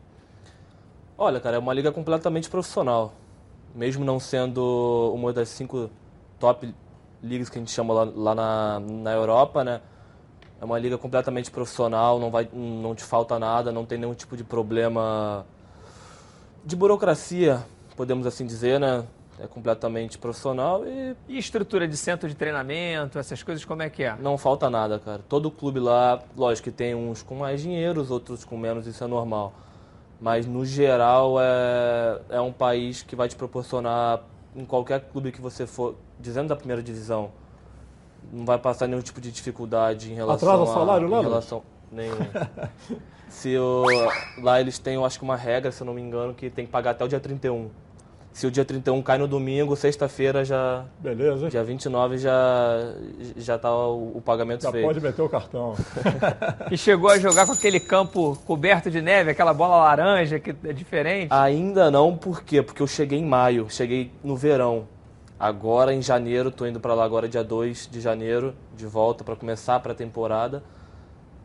Olha, 1.16 1.40
cara, 1.40 1.58
é 1.58 1.60
uma 1.60 1.72
liga 1.72 1.92
completamente 1.92 2.50
profissional. 2.50 3.14
Mesmo 3.76 4.04
não 4.04 4.20
sendo 4.20 5.12
uma 5.14 5.32
das 5.32 5.50
cinco 5.50 5.92
top 6.40 6.74
ligas 7.22 7.48
que 7.48 7.60
a 7.60 7.62
gente 7.62 7.70
chama 7.70 7.94
lá, 7.94 8.12
lá 8.16 8.34
na, 8.34 8.80
na 8.80 9.14
Europa, 9.14 9.64
né? 9.64 9.82
É 10.60 10.66
uma 10.66 10.80
liga 10.80 10.98
completamente 10.98 11.52
profissional, 11.52 12.18
não, 12.18 12.32
vai, 12.32 12.50
não 12.52 12.96
te 12.96 13.04
falta 13.04 13.38
nada, 13.38 13.72
não 13.72 13.86
tem 13.86 14.00
nenhum 14.00 14.16
tipo 14.16 14.36
de 14.36 14.44
problema 14.44 15.46
de 16.66 16.76
burocracia, 16.76 17.64
podemos 17.96 18.26
assim 18.26 18.48
dizer, 18.48 18.80
né? 18.80 19.06
É 19.42 19.48
completamente 19.48 20.18
profissional 20.18 20.86
e 20.86 21.16
E 21.28 21.38
estrutura 21.38 21.88
de 21.88 21.96
centro 21.96 22.28
de 22.28 22.36
treinamento, 22.36 23.18
essas 23.18 23.42
coisas, 23.42 23.64
como 23.64 23.82
é 23.82 23.90
que 23.90 24.04
é? 24.04 24.16
não 24.20 24.38
falta 24.38 24.70
nada, 24.70 25.00
cara. 25.00 25.22
Todo 25.30 25.50
clube 25.50 25.80
lá, 25.80 26.22
lógico 26.36 26.66
que 26.66 26.72
tem 26.76 26.94
uns 26.94 27.24
com 27.24 27.36
mais 27.36 27.62
dinheiro, 27.62 28.02
os 28.02 28.12
outros 28.12 28.44
com 28.44 28.58
menos, 28.58 28.86
isso 28.86 29.04
é 29.04 29.08
normal. 29.08 29.54
Mas 30.20 30.46
no 30.46 30.66
geral 30.66 31.38
é, 31.40 32.20
é 32.30 32.42
um 32.42 32.52
país 32.52 33.02
que 33.02 33.16
vai 33.16 33.30
te 33.30 33.36
proporcionar, 33.36 34.22
em 34.56 34.66
qualquer 34.66 35.00
clube 35.02 35.32
que 35.32 35.40
você 35.40 35.66
for, 35.66 35.96
dizendo 36.20 36.50
da 36.50 36.56
primeira 36.56 36.84
divisão, 36.84 37.32
não 38.32 38.46
vai 38.46 38.58
passar 38.58 38.88
nenhum 38.88 39.02
tipo 39.02 39.22
de 39.22 39.32
dificuldade 39.32 40.12
em 40.12 40.16
relação 40.16 40.50
Atrasa 40.50 40.72
a... 40.72 40.74
salário 40.74 41.08
lá, 41.08 41.20
em 41.20 41.24
não? 41.24 41.30
relação, 41.30 41.64
nenhum. 41.92 42.18
Se 43.30 43.56
o, 43.58 43.86
lá 44.42 44.60
eles 44.60 44.80
têm, 44.80 44.96
eu 44.96 45.06
acho 45.06 45.20
que 45.20 45.24
uma 45.24 45.36
regra, 45.36 45.72
se 45.72 45.82
eu 45.82 45.86
não 45.86 45.94
me 45.94 46.02
engano, 46.02 46.34
que 46.34 46.50
tem 46.50 46.66
que 46.66 46.72
pagar 46.72 46.92
até 46.92 47.06
o 47.06 47.08
dia 47.08 47.20
31. 47.20 47.70
Se 48.40 48.48
o 48.48 48.52
dia 48.52 48.64
31 48.64 49.02
cai 49.02 49.18
no 49.18 49.28
domingo, 49.28 49.76
sexta-feira 49.76 50.46
já. 50.46 50.86
Beleza, 51.00 51.44
hein? 51.44 51.50
Dia 51.50 51.62
29 51.62 52.18
já, 52.20 52.94
já 53.36 53.58
tá 53.58 53.70
o, 53.70 54.16
o 54.16 54.22
pagamento 54.22 54.64
Já 54.64 54.72
feito. 54.72 54.86
pode 54.86 55.02
meter 55.02 55.22
o 55.22 55.28
cartão. 55.28 55.76
E 56.72 56.78
chegou 56.78 57.10
a 57.10 57.20
jogar 57.20 57.46
com 57.46 57.52
aquele 57.52 57.82
campo 57.82 58.38
coberto 58.46 58.90
de 58.90 59.02
neve, 59.02 59.32
aquela 59.32 59.54
bola 59.54 59.76
laranja 59.76 60.40
que 60.40 60.56
é 60.64 60.72
diferente. 60.72 61.28
Ainda 61.34 61.92
não, 61.92 62.16
por 62.16 62.42
quê? 62.42 62.62
Porque 62.62 62.82
eu 62.82 62.88
cheguei 62.88 63.20
em 63.20 63.26
maio, 63.26 63.70
cheguei 63.70 64.10
no 64.24 64.38
verão. 64.38 64.88
Agora 65.38 65.94
em 65.94 66.02
janeiro, 66.02 66.50
tô 66.50 66.66
indo 66.66 66.80
para 66.80 66.94
lá 66.94 67.04
agora 67.04 67.28
dia 67.28 67.44
2 67.44 67.90
de 67.92 68.00
janeiro, 68.00 68.56
de 68.74 68.86
volta 68.86 69.22
para 69.22 69.36
começar 69.36 69.76
a 69.76 69.80
pré-temporada. 69.82 70.64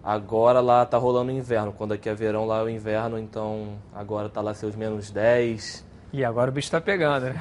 Agora 0.00 0.61
lá 0.61 0.87
tá 0.87 0.96
rolando 0.96 1.33
o 1.33 1.35
inverno, 1.35 1.72
quando 1.72 1.90
aqui 1.90 2.09
é 2.09 2.14
verão, 2.14 2.46
lá 2.46 2.61
é 2.61 2.62
o 2.62 2.68
inverno, 2.68 3.18
então 3.18 3.70
agora 3.92 4.28
tá 4.28 4.40
lá 4.40 4.54
seus 4.54 4.76
menos 4.76 5.11
10. 5.11 5.92
E 6.14 6.24
agora 6.24 6.48
o 6.48 6.55
bicho 6.55 6.70
tá 6.70 6.81
pegando, 6.81 7.24
né? 7.24 7.35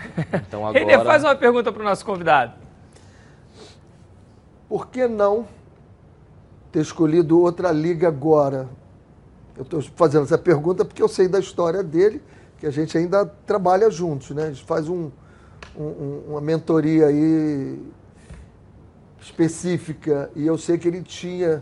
Então 0.48 0.64
Renê, 0.74 0.94
agora 0.96 1.08
faz 1.08 1.24
uma 1.24 1.36
pergunta 1.36 1.72
pro 1.72 1.84
nosso 1.84 2.04
convidado. 2.04 2.54
Por 4.68 4.88
que 4.88 5.08
não 5.08 5.48
ter 6.72 6.80
escolhido 6.80 7.40
outra 7.40 7.72
liga 7.72 8.08
agora? 8.08 8.68
Eu 9.56 9.62
estou 9.62 9.80
fazendo 9.96 10.24
essa 10.24 10.40
pergunta 10.40 10.84
porque 10.84 11.04
eu 11.04 11.08
sei 11.08 11.28
da 11.28 11.38
história 11.38 11.84
dele, 11.84 12.20
que 12.58 12.66
a 12.66 12.72
gente 12.72 12.98
ainda 12.98 13.28
trabalha 13.46 13.92
juntos, 13.92 14.32
né? 14.32 14.46
A 14.46 14.52
gente 14.52 14.64
faz 14.64 14.90
um- 14.90 15.12
um- 15.78 16.24
uma 16.30 16.42
mentoria 16.42 17.06
aí 17.06 17.80
específica 19.22 20.32
e 20.36 20.48
eu 20.48 20.58
sei 20.58 20.80
que 20.80 20.88
ele 20.88 21.04
tinha 21.04 21.62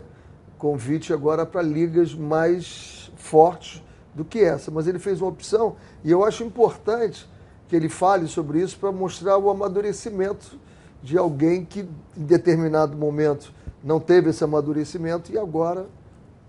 convite 0.56 1.12
agora 1.12 1.44
para 1.44 1.60
ligas 1.60 2.14
mais 2.14 3.12
fortes 3.16 3.82
do 4.14 4.24
que 4.24 4.40
essa, 4.40 4.70
mas 4.70 4.86
ele 4.86 4.98
fez 4.98 5.20
uma 5.20 5.30
opção 5.30 5.76
e 6.04 6.10
eu 6.10 6.24
acho 6.24 6.44
importante 6.44 7.28
que 7.68 7.76
ele 7.76 7.88
fale 7.88 8.28
sobre 8.28 8.60
isso 8.60 8.78
para 8.78 8.92
mostrar 8.92 9.38
o 9.38 9.50
amadurecimento 9.50 10.58
de 11.02 11.16
alguém 11.16 11.64
que 11.64 11.80
em 12.16 12.24
determinado 12.24 12.96
momento 12.96 13.52
não 13.82 13.98
teve 13.98 14.30
esse 14.30 14.44
amadurecimento 14.44 15.32
e 15.32 15.38
agora 15.38 15.86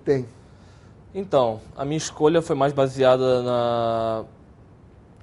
tem. 0.04 0.26
Então, 1.15 1.62
a 1.76 1.86
minha 1.86 1.97
escolha 1.97 2.41
foi 2.41 2.56
mais 2.56 2.73
baseada 2.73 3.41
na. 3.41 4.26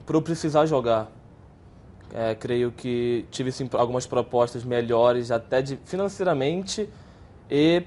por 0.06 0.14
eu 0.14 0.22
precisar 0.22 0.66
jogar. 0.66 1.10
É, 2.12 2.34
creio 2.34 2.72
que 2.72 3.24
tive 3.30 3.52
sim, 3.52 3.68
algumas 3.72 4.06
propostas 4.06 4.64
melhores, 4.64 5.30
até 5.30 5.62
de, 5.62 5.76
financeiramente 5.84 6.88
e 7.48 7.84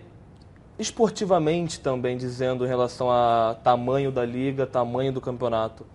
esportivamente 0.83 1.79
também, 1.79 2.15
dizendo 2.17 2.65
em 2.65 2.67
relação 2.67 3.09
a 3.09 3.55
tamanho 3.63 4.11
da 4.11 4.23
liga, 4.23 4.67
tamanho 4.67 5.11
do 5.11 5.19
campeonato. 5.19 5.85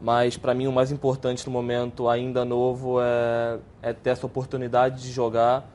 Mas 0.00 0.36
para 0.36 0.54
mim 0.54 0.66
o 0.66 0.72
mais 0.72 0.92
importante 0.92 1.44
no 1.46 1.52
momento, 1.52 2.08
ainda 2.08 2.44
novo, 2.44 3.00
é, 3.00 3.58
é 3.82 3.92
ter 3.92 4.10
essa 4.10 4.24
oportunidade 4.24 5.02
de 5.02 5.10
jogar, 5.10 5.68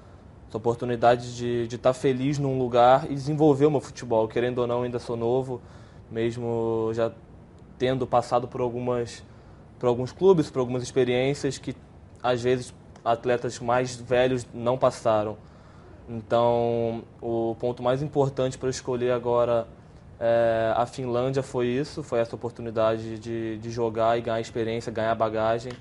essa 0.48 0.58
oportunidade 0.58 1.36
de 1.68 1.76
estar 1.76 1.94
feliz 1.94 2.40
num 2.40 2.58
lugar 2.58 3.06
e 3.12 3.14
desenvolver 3.14 3.66
o 3.66 3.72
meu 3.72 3.82
futebol. 3.82 4.28
Querendo 4.28 4.60
ou 4.60 4.68
não, 4.68 4.84
ainda 4.84 4.98
sou 4.98 5.18
novo, 5.18 5.62
mesmo 6.10 6.92
já 6.94 7.12
tendo 7.78 8.08
passado 8.08 8.48
por 8.48 8.62
algumas 8.62 9.24
por 9.78 9.88
alguns 9.88 10.12
clubes, 10.12 10.50
por 10.50 10.60
algumas 10.60 10.82
experiências 10.82 11.58
que 11.58 11.76
às 12.24 12.42
vezes 12.42 12.74
atletas 13.04 13.60
mais 13.60 13.96
velhos 13.96 14.48
não 14.54 14.78
passaram. 14.78 15.38
Então, 16.10 17.04
o 17.22 17.56
ponto 17.60 17.82
mais 17.82 18.02
importante 18.02 18.58
para 18.58 18.68
eu 18.68 18.72
escolher 18.72 19.12
agora 19.12 19.68
é, 20.20 20.74
a 20.76 20.86
Finlândia 20.86 21.42
foi 21.42 21.68
isso, 21.68 22.04
foi 22.04 22.20
essa 22.20 22.36
oportunidade 22.36 23.18
de, 23.18 23.58
de 23.58 23.72
jogar 23.72 24.18
e 24.18 24.22
ganhar 24.22 24.40
experiência, 24.40 24.92
ganhar 24.92 25.16
bagagem. 25.16 25.72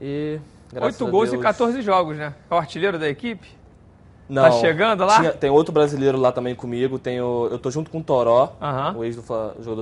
E 0.00 0.38
graças 0.72 1.00
Oito 1.00 1.08
a 1.08 1.10
gols 1.10 1.30
Deus, 1.30 1.40
em 1.40 1.42
14 1.42 1.82
jogos, 1.82 2.16
né? 2.16 2.34
É 2.50 2.54
o 2.54 2.56
artilheiro 2.56 2.98
da 2.98 3.08
equipe? 3.08 3.48
Não, 4.28 4.42
Tá 4.44 4.52
chegando 4.52 5.04
lá? 5.04 5.16
tinha- 5.18 5.32
tem 5.32 5.50
outro 5.50 5.72
brasileiro 5.72 6.18
lá 6.18 6.32
também 6.32 6.54
comigo. 6.54 6.98
Tenho, 6.98 7.48
eu 7.50 7.58
tô 7.58 7.70
junto 7.70 7.90
com 7.90 7.98
o 7.98 8.02
Toró, 8.02 8.54
o 8.96 9.04
ex 9.04 9.16
do 9.16 9.22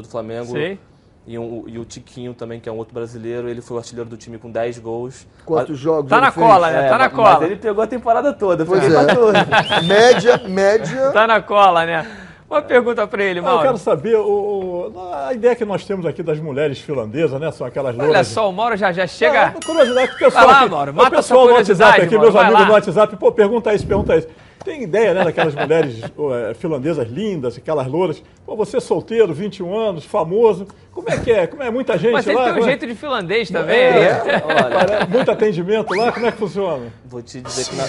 do 0.03 0.09
Flamengo. 0.09 0.47
Sei. 0.47 0.81
E, 1.27 1.39
um- 1.39 1.65
e 1.69 1.79
o 1.79 1.85
Tiquinho 1.85 2.35
também, 2.35 2.59
que 2.59 2.69
é 2.69 2.73
um 2.73 2.77
outro 2.77 2.93
brasileiro. 2.93 3.49
Ele 3.49 3.61
foi 3.61 3.77
o 3.77 3.79
artilheiro 3.79 4.11
do 4.11 4.17
time 4.17 4.39
com 4.39 4.51
10 4.51 4.79
gols. 4.81 5.25
Quantos 5.45 5.79
jogos 5.79 6.11
Tá 6.11 6.17
ele 6.17 6.27
na 6.27 6.33
fez? 6.33 6.47
cola, 6.47 6.71
né? 6.71 6.89
Tá 6.89 6.99
na 6.99 7.05
mas- 7.05 7.13
cola. 7.15 7.33
Mas 7.35 7.43
ele 7.43 7.57
pegou 7.57 7.85
a 7.85 7.87
temporada 7.87 8.33
toda. 8.33 8.65
Pois 8.67 8.83
é. 8.83 9.07
14. 9.07 9.87
Média, 9.87 10.39
média. 10.49 11.11
Tá 11.13 11.27
na 11.27 11.41
cola, 11.41 11.87
né? 11.87 12.07
Uma 12.53 12.61
pergunta 12.63 13.07
pra 13.07 13.25
ele, 13.25 13.39
Eu 13.39 13.45
Mauro. 13.45 13.63
quero 13.63 13.79
saber, 13.79 14.15
o, 14.17 14.93
o- 14.95 15.11
a 15.27 15.33
ideia 15.33 15.55
que 15.57 15.65
nós 15.65 15.87
temos 15.87 16.05
aqui 16.05 16.23
das 16.23 16.39
mulheres 16.39 16.79
finlandesas, 16.79 17.41
né? 17.41 17.51
São 17.51 17.67
aquelas 17.67 17.95
Olha 17.97 18.05
louras. 18.05 18.27
só, 18.27 18.49
o 18.49 18.53
Mauro 18.53 18.77
já, 18.77 18.93
já 18.93 19.07
chega... 19.07 19.53
uma 19.53 19.61
curiosidade 19.65 20.09
que 20.09 20.15
o 20.17 20.19
pessoal 20.19 20.45
Vai 20.45 20.55
lá, 20.55 20.61
aqui, 20.61 20.71
Mauro, 20.71 20.93
o 20.93 20.95
mata 20.95 21.17
pessoal 21.17 21.41
essa 21.45 21.51
no 21.51 21.57
WhatsApp 21.57 22.01
aqui, 22.03 22.15
Mauro, 22.17 22.21
meus 22.33 22.37
amigos 22.45 22.61
lá. 22.61 22.67
no 22.67 22.73
WhatsApp, 22.75 23.17
pô, 23.17 23.33
pergunta 23.33 23.73
isso, 23.75 23.87
pergunta 23.87 24.17
isso. 24.17 24.29
Tem 24.63 24.83
ideia, 24.83 25.15
né, 25.15 25.25
daquelas 25.25 25.55
mulheres 25.57 25.99
é, 26.03 26.55
finlandesas 26.55 27.09
lindas, 27.09 27.57
aquelas 27.57 27.87
louras. 27.87 28.23
Pô, 28.45 28.55
você 28.55 28.81
solteiro, 28.81 29.33
21 29.33 29.75
anos, 29.75 30.05
famoso. 30.05 30.67
Como 30.93 31.09
é 31.11 31.17
que 31.17 31.33
é? 31.33 31.47
Como 31.47 31.63
é 31.63 31.71
muita 31.71 31.97
gente 31.97 32.13
Mas 32.13 32.27
ele 32.27 32.37
lá? 32.37 32.45
tem 32.53 32.53
um 32.53 32.59
é- 32.59 32.63
jeito 32.69 32.87
de 32.87 32.95
finlandês 32.95 33.51
também. 33.51 33.77
É, 33.81 34.43
Olha, 34.45 34.69
Cara, 34.87 35.07
muito 35.07 35.31
atendimento 35.31 35.95
lá, 35.95 36.13
como 36.13 36.27
é 36.27 36.31
que 36.31 36.37
funciona? 36.37 36.93
vou 37.07 37.23
te 37.23 37.41
dizer 37.41 37.65
que 37.71 37.77
na- 37.77 37.87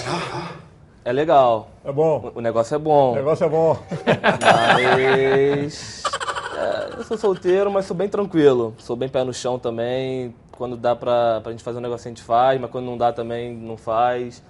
é 1.04 1.12
legal. 1.12 1.68
É 1.84 1.92
bom. 1.92 2.32
O 2.34 2.40
negócio 2.40 2.74
é 2.74 2.76
O 2.76 2.80
bom. 2.80 3.14
negócio 3.14 3.44
é 3.44 3.48
bom. 3.48 3.76
Mas. 4.72 6.02
é, 6.56 6.98
eu 6.98 7.04
sou 7.04 7.16
solteiro, 7.18 7.70
mas 7.70 7.84
sou 7.86 7.96
bem 7.96 8.08
tranquilo. 8.08 8.74
Sou 8.78 8.96
bem 8.96 9.08
pé 9.08 9.24
no 9.24 9.32
chão 9.34 9.58
também. 9.58 10.34
Quando 10.52 10.76
dá 10.76 10.94
pra, 10.94 11.40
pra 11.42 11.50
gente 11.52 11.64
fazer 11.64 11.78
um 11.78 11.82
negócio, 11.82 12.06
a 12.06 12.10
gente 12.10 12.22
faz, 12.22 12.60
mas 12.60 12.70
quando 12.70 12.84
não 12.86 12.96
dá 12.96 13.12
também, 13.12 13.52
não 13.54 13.76
faz. 13.76 14.42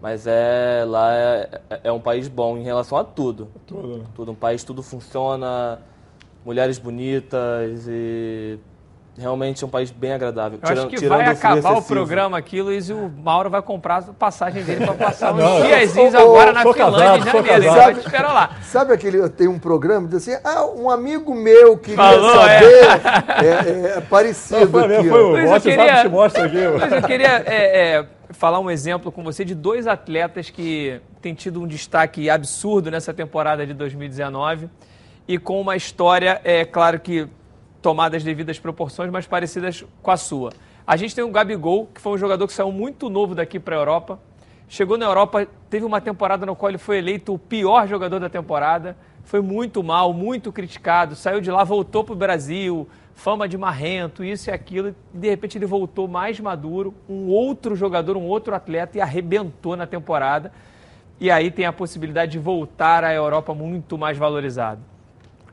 Mas 0.00 0.26
é. 0.26 0.84
Lá 0.86 1.12
é, 1.14 1.60
é- 1.70 1.80
é 1.84 1.92
um 1.92 2.00
país 2.00 2.28
bom 2.28 2.56
em 2.56 2.62
relação 2.62 2.96
a 2.96 3.04
tudo. 3.04 3.48
Tudo. 3.66 3.98
né? 3.98 4.04
Tudo. 4.14 4.32
Um 4.32 4.36
país, 4.36 4.64
tudo 4.64 4.82
funciona. 4.82 5.78
Mulheres 6.44 6.78
bonitas 6.78 7.86
e. 7.86 8.58
Realmente 9.20 9.62
é 9.62 9.66
um 9.66 9.70
país 9.70 9.90
bem 9.90 10.12
agradável. 10.14 10.58
Eu 10.62 10.68
acho 10.72 10.86
que 10.86 10.96
tirando 10.96 11.18
vai 11.18 11.26
acabar 11.28 11.76
o 11.76 11.82
programa 11.82 12.38
aqui, 12.38 12.62
Luiz, 12.62 12.88
e 12.88 12.94
o 12.94 13.10
Mauro 13.22 13.50
vai 13.50 13.60
comprar 13.60 13.98
a 13.98 14.02
passagem 14.14 14.64
dele 14.64 14.86
pra 14.86 14.94
passar 14.94 15.34
uns 15.34 15.38
Não, 15.42 15.58
eu- 15.58 15.66
diazinhos 15.66 16.14
agora 16.14 16.52
na 16.52 16.60
Finlândia 16.62 16.84
casado, 16.86 17.18
em 17.18 17.24
janeiro. 17.24 17.62
Ele 17.64 17.68
vai 17.70 17.94
te 17.94 18.00
esperar 18.00 18.32
lá. 18.32 18.50
Sabe 18.62 18.94
aquele, 18.94 19.28
tem 19.28 19.46
um 19.46 19.58
programa 19.58 20.08
que 20.08 20.16
diz 20.16 20.26
assim, 20.26 20.40
ah, 20.42 20.64
um 20.64 20.88
amigo 20.88 21.34
meu 21.34 21.76
queria 21.76 21.96
Falou, 21.96 22.34
saber. 22.34 22.84
É, 23.44 23.98
é 23.98 24.00
parecido 24.00 24.66
Foi, 24.70 24.96
aqui. 24.96 25.08
foi 25.10 25.22
Luiz, 25.22 25.50
eu 25.50 25.60
queria- 25.60 26.02
te 26.02 26.08
mostra 26.08 26.44
aqui. 26.46 26.56
Mas 26.80 26.92
eu 26.92 27.02
queria 27.02 27.42
é, 27.46 27.96
é, 27.98 28.06
falar 28.30 28.58
um 28.58 28.70
exemplo 28.70 29.12
com 29.12 29.22
você 29.22 29.44
de 29.44 29.54
dois 29.54 29.86
atletas 29.86 30.48
que 30.48 30.98
têm 31.20 31.34
tido 31.34 31.60
um 31.60 31.66
destaque 31.66 32.30
absurdo 32.30 32.90
nessa 32.90 33.12
temporada 33.12 33.66
de 33.66 33.74
2019 33.74 34.70
e 35.28 35.36
com 35.36 35.60
uma 35.60 35.76
história, 35.76 36.40
é 36.42 36.64
claro 36.64 36.98
que 36.98 37.28
tomada 37.82 38.16
as 38.16 38.24
devidas 38.24 38.58
proporções, 38.58 39.10
mas 39.10 39.26
parecidas 39.26 39.84
com 40.02 40.10
a 40.10 40.16
sua. 40.16 40.52
A 40.86 40.96
gente 40.96 41.14
tem 41.14 41.24
o 41.24 41.30
Gabigol, 41.30 41.86
que 41.86 42.00
foi 42.00 42.12
um 42.12 42.18
jogador 42.18 42.46
que 42.46 42.52
saiu 42.52 42.72
muito 42.72 43.08
novo 43.08 43.34
daqui 43.34 43.58
para 43.58 43.76
a 43.76 43.78
Europa. 43.78 44.18
Chegou 44.68 44.96
na 44.96 45.06
Europa, 45.06 45.46
teve 45.68 45.84
uma 45.84 46.00
temporada 46.00 46.46
no 46.46 46.54
qual 46.54 46.70
ele 46.70 46.78
foi 46.78 46.98
eleito 46.98 47.34
o 47.34 47.38
pior 47.38 47.86
jogador 47.88 48.18
da 48.18 48.28
temporada. 48.28 48.96
Foi 49.24 49.40
muito 49.40 49.82
mal, 49.82 50.12
muito 50.12 50.52
criticado. 50.52 51.14
Saiu 51.14 51.40
de 51.40 51.50
lá, 51.50 51.64
voltou 51.64 52.02
para 52.04 52.12
o 52.12 52.16
Brasil, 52.16 52.88
fama 53.14 53.48
de 53.48 53.58
marrento, 53.58 54.24
isso 54.24 54.50
e 54.50 54.52
aquilo. 54.52 54.94
E 55.14 55.18
de 55.18 55.28
repente 55.28 55.58
ele 55.58 55.66
voltou 55.66 56.08
mais 56.08 56.40
maduro, 56.40 56.94
um 57.08 57.28
outro 57.28 57.76
jogador, 57.76 58.16
um 58.16 58.24
outro 58.24 58.54
atleta 58.54 58.98
e 58.98 59.00
arrebentou 59.00 59.76
na 59.76 59.86
temporada. 59.86 60.52
E 61.20 61.30
aí 61.30 61.50
tem 61.50 61.66
a 61.66 61.72
possibilidade 61.72 62.32
de 62.32 62.38
voltar 62.38 63.04
à 63.04 63.12
Europa 63.12 63.54
muito 63.54 63.98
mais 63.98 64.16
valorizado. 64.16 64.80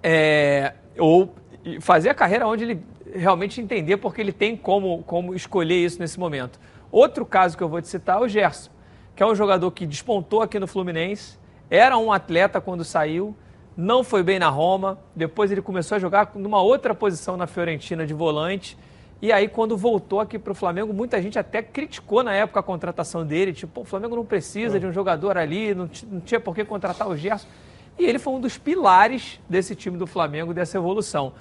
É, 0.01 0.73
ou 0.97 1.35
e 1.67 1.81
fazer 1.81 2.09
a 2.09 2.13
carreira 2.13 2.47
onde 2.47 2.63
ele 2.63 2.81
realmente 3.13 3.59
entender, 3.59 3.97
porque 3.97 4.21
ele 4.21 4.31
tem 4.31 4.55
como, 4.55 5.03
como 5.03 5.35
escolher 5.35 5.75
isso 5.75 5.99
nesse 5.99 6.17
momento. 6.17 6.57
Outro 6.89 7.25
caso 7.25 7.57
que 7.57 7.63
eu 7.63 7.67
vou 7.67 7.81
te 7.81 7.89
citar 7.89 8.21
é 8.21 8.21
o 8.21 8.27
Gerson, 8.27 8.71
que 9.13 9.21
é 9.21 9.25
um 9.25 9.35
jogador 9.35 9.69
que 9.71 9.85
despontou 9.85 10.41
aqui 10.41 10.57
no 10.59 10.67
Fluminense, 10.67 11.37
era 11.69 11.97
um 11.97 12.09
atleta 12.09 12.61
quando 12.61 12.85
saiu, 12.85 13.35
não 13.75 14.01
foi 14.01 14.23
bem 14.23 14.39
na 14.39 14.47
Roma, 14.47 14.97
depois 15.13 15.51
ele 15.51 15.61
começou 15.61 15.97
a 15.97 15.99
jogar 15.99 16.31
numa 16.35 16.61
outra 16.61 16.95
posição 16.95 17.35
na 17.35 17.47
Fiorentina 17.47 18.07
de 18.07 18.13
volante, 18.13 18.77
e 19.21 19.29
aí 19.29 19.49
quando 19.49 19.75
voltou 19.75 20.21
aqui 20.21 20.39
para 20.39 20.51
o 20.51 20.55
Flamengo, 20.55 20.93
muita 20.93 21.21
gente 21.21 21.37
até 21.37 21.61
criticou 21.61 22.23
na 22.23 22.33
época 22.33 22.61
a 22.61 22.63
contratação 22.63 23.25
dele, 23.25 23.51
tipo, 23.51 23.73
"Pô, 23.73 23.81
o 23.81 23.85
Flamengo 23.85 24.15
não 24.15 24.25
precisa 24.25 24.79
de 24.79 24.85
um 24.85 24.93
jogador 24.93 25.37
ali, 25.37 25.75
não, 25.75 25.89
não 26.09 26.21
tinha 26.21 26.39
por 26.39 26.55
que 26.55 26.63
contratar 26.63 27.09
o 27.09 27.17
Gerson. 27.17 27.47
E 27.99 28.05
ele 28.05 28.19
foi 28.19 28.33
um 28.33 28.39
dos 28.39 28.57
pilares 28.57 29.39
desse 29.49 29.75
time 29.75 29.97
do 29.97 30.05
Flamengo, 30.05 30.53
dessa 30.53 30.77
evolução. 30.77 31.33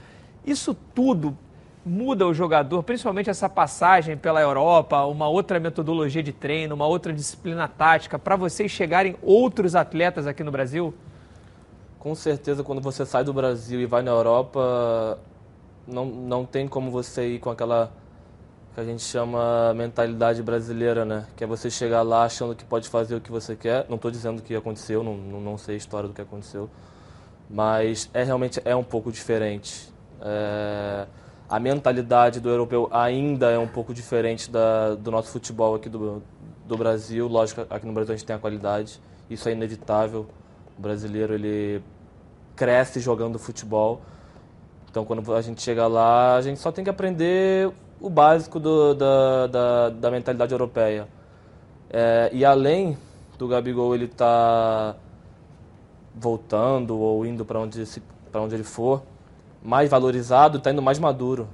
Isso 0.46 0.74
tudo 0.94 1.36
muda 1.84 2.26
o 2.26 2.34
jogador, 2.34 2.82
principalmente 2.82 3.30
essa 3.30 3.48
passagem 3.48 4.16
pela 4.16 4.40
Europa, 4.40 5.04
uma 5.04 5.28
outra 5.28 5.60
metodologia 5.60 6.22
de 6.22 6.32
treino, 6.32 6.74
uma 6.74 6.86
outra 6.86 7.12
disciplina 7.12 7.68
tática, 7.68 8.18
para 8.18 8.34
vocês 8.34 8.70
chegarem 8.72 9.16
outros 9.22 9.76
atletas 9.76 10.26
aqui 10.26 10.42
no 10.42 10.50
Brasil? 10.50 10.92
Com 11.98 12.14
certeza, 12.14 12.64
quando 12.64 12.80
você 12.80 13.06
sai 13.06 13.22
do 13.22 13.32
Brasil 13.32 13.80
e 13.80 13.86
vai 13.86 14.02
na 14.02 14.10
Europa, 14.10 15.18
não, 15.86 16.06
não 16.06 16.44
tem 16.44 16.66
como 16.66 16.90
você 16.90 17.34
ir 17.34 17.38
com 17.38 17.50
aquela, 17.50 17.92
que 18.74 18.80
a 18.80 18.84
gente 18.84 19.02
chama 19.02 19.72
mentalidade 19.74 20.42
brasileira, 20.42 21.04
né? 21.04 21.26
Que 21.36 21.44
é 21.44 21.46
você 21.46 21.70
chegar 21.70 22.02
lá 22.02 22.24
achando 22.24 22.54
que 22.54 22.64
pode 22.64 22.88
fazer 22.88 23.14
o 23.14 23.20
que 23.20 23.30
você 23.30 23.54
quer. 23.54 23.86
Não 23.88 23.94
estou 23.96 24.10
dizendo 24.10 24.42
que 24.42 24.54
aconteceu, 24.54 25.04
não, 25.04 25.16
não, 25.16 25.56
sei 25.56 25.76
a 25.76 25.78
história 25.78 26.08
do 26.08 26.14
que 26.14 26.20
aconteceu, 26.20 26.68
mas 27.48 28.10
é 28.12 28.24
realmente 28.24 28.60
é 28.64 28.74
um 28.74 28.84
pouco 28.84 29.12
diferente. 29.12 29.94
É, 30.20 31.06
a 31.48 31.60
mentalidade 31.60 32.40
do 32.40 32.48
europeu 32.48 32.88
ainda 32.90 33.50
é 33.50 33.58
um 33.58 33.68
pouco 33.68 33.94
diferente 33.94 34.50
da, 34.50 34.94
do 34.94 35.10
nosso 35.10 35.30
futebol 35.30 35.74
aqui 35.74 35.88
do, 35.88 36.22
do 36.66 36.76
Brasil. 36.76 37.28
Lógico, 37.28 37.66
aqui 37.70 37.86
no 37.86 37.92
Brasil 37.92 38.14
a 38.14 38.16
gente 38.16 38.26
tem 38.26 38.34
a 38.36 38.38
qualidade, 38.38 39.00
isso 39.30 39.48
é 39.48 39.52
inevitável. 39.52 40.26
O 40.76 40.82
brasileiro 40.82 41.34
ele 41.34 41.82
cresce 42.56 43.00
jogando 43.00 43.38
futebol. 43.38 44.00
Então, 44.90 45.04
quando 45.04 45.34
a 45.34 45.42
gente 45.42 45.62
chega 45.62 45.86
lá, 45.86 46.36
a 46.36 46.42
gente 46.42 46.58
só 46.58 46.72
tem 46.72 46.82
que 46.82 46.90
aprender 46.90 47.70
o 48.00 48.10
básico 48.10 48.58
do, 48.58 48.94
da, 48.94 49.46
da, 49.46 49.90
da, 49.90 50.10
mentalidade 50.10 50.52
europeia. 50.52 51.06
É, 51.90 52.30
e 52.32 52.44
além 52.44 52.96
do 53.38 53.46
Gabigol 53.46 53.94
ele 53.94 54.08
tá 54.08 54.96
voltando 56.14 56.98
ou 56.98 57.24
indo 57.24 57.44
para 57.44 57.60
onde, 57.60 57.84
onde 58.34 58.54
ele 58.54 58.64
for, 58.64 59.02
mais 59.66 59.90
valorizado, 59.90 60.58
está 60.58 60.70
indo 60.70 60.80
mais 60.80 60.98
maduro. 60.98 61.48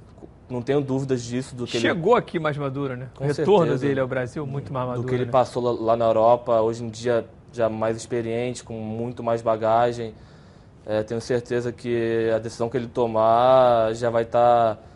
Não 0.49 0.61
tenho 0.61 0.79
dúvidas 0.79 1.23
disso. 1.23 1.55
do 1.55 1.65
que 1.65 1.79
Chegou 1.79 2.13
ele... 2.13 2.19
aqui 2.19 2.39
mais 2.39 2.55
maduro, 2.55 2.95
né? 2.95 3.09
Com 3.15 3.23
o 3.23 3.27
retorno 3.27 3.71
certeza. 3.71 3.87
dele 3.87 3.99
ao 3.99 4.07
Brasil, 4.07 4.45
muito 4.45 4.71
mais 4.71 4.87
maduro. 4.87 5.03
Do 5.03 5.09
que 5.09 5.15
ele 5.15 5.25
né? 5.25 5.31
passou 5.31 5.83
lá 5.83 5.97
na 5.97 6.05
Europa, 6.05 6.61
hoje 6.61 6.83
em 6.83 6.89
dia 6.89 7.25
já 7.51 7.67
mais 7.67 7.97
experiente, 7.97 8.63
com 8.63 8.73
muito 8.73 9.23
mais 9.23 9.41
bagagem. 9.41 10.13
É, 10.85 11.01
tenho 11.01 11.19
certeza 11.19 11.71
que 11.71 12.29
a 12.35 12.39
decisão 12.39 12.69
que 12.69 12.77
ele 12.77 12.87
tomar 12.87 13.93
já 13.93 14.09
vai 14.09 14.23
estar... 14.23 14.75
Tá 14.75 14.93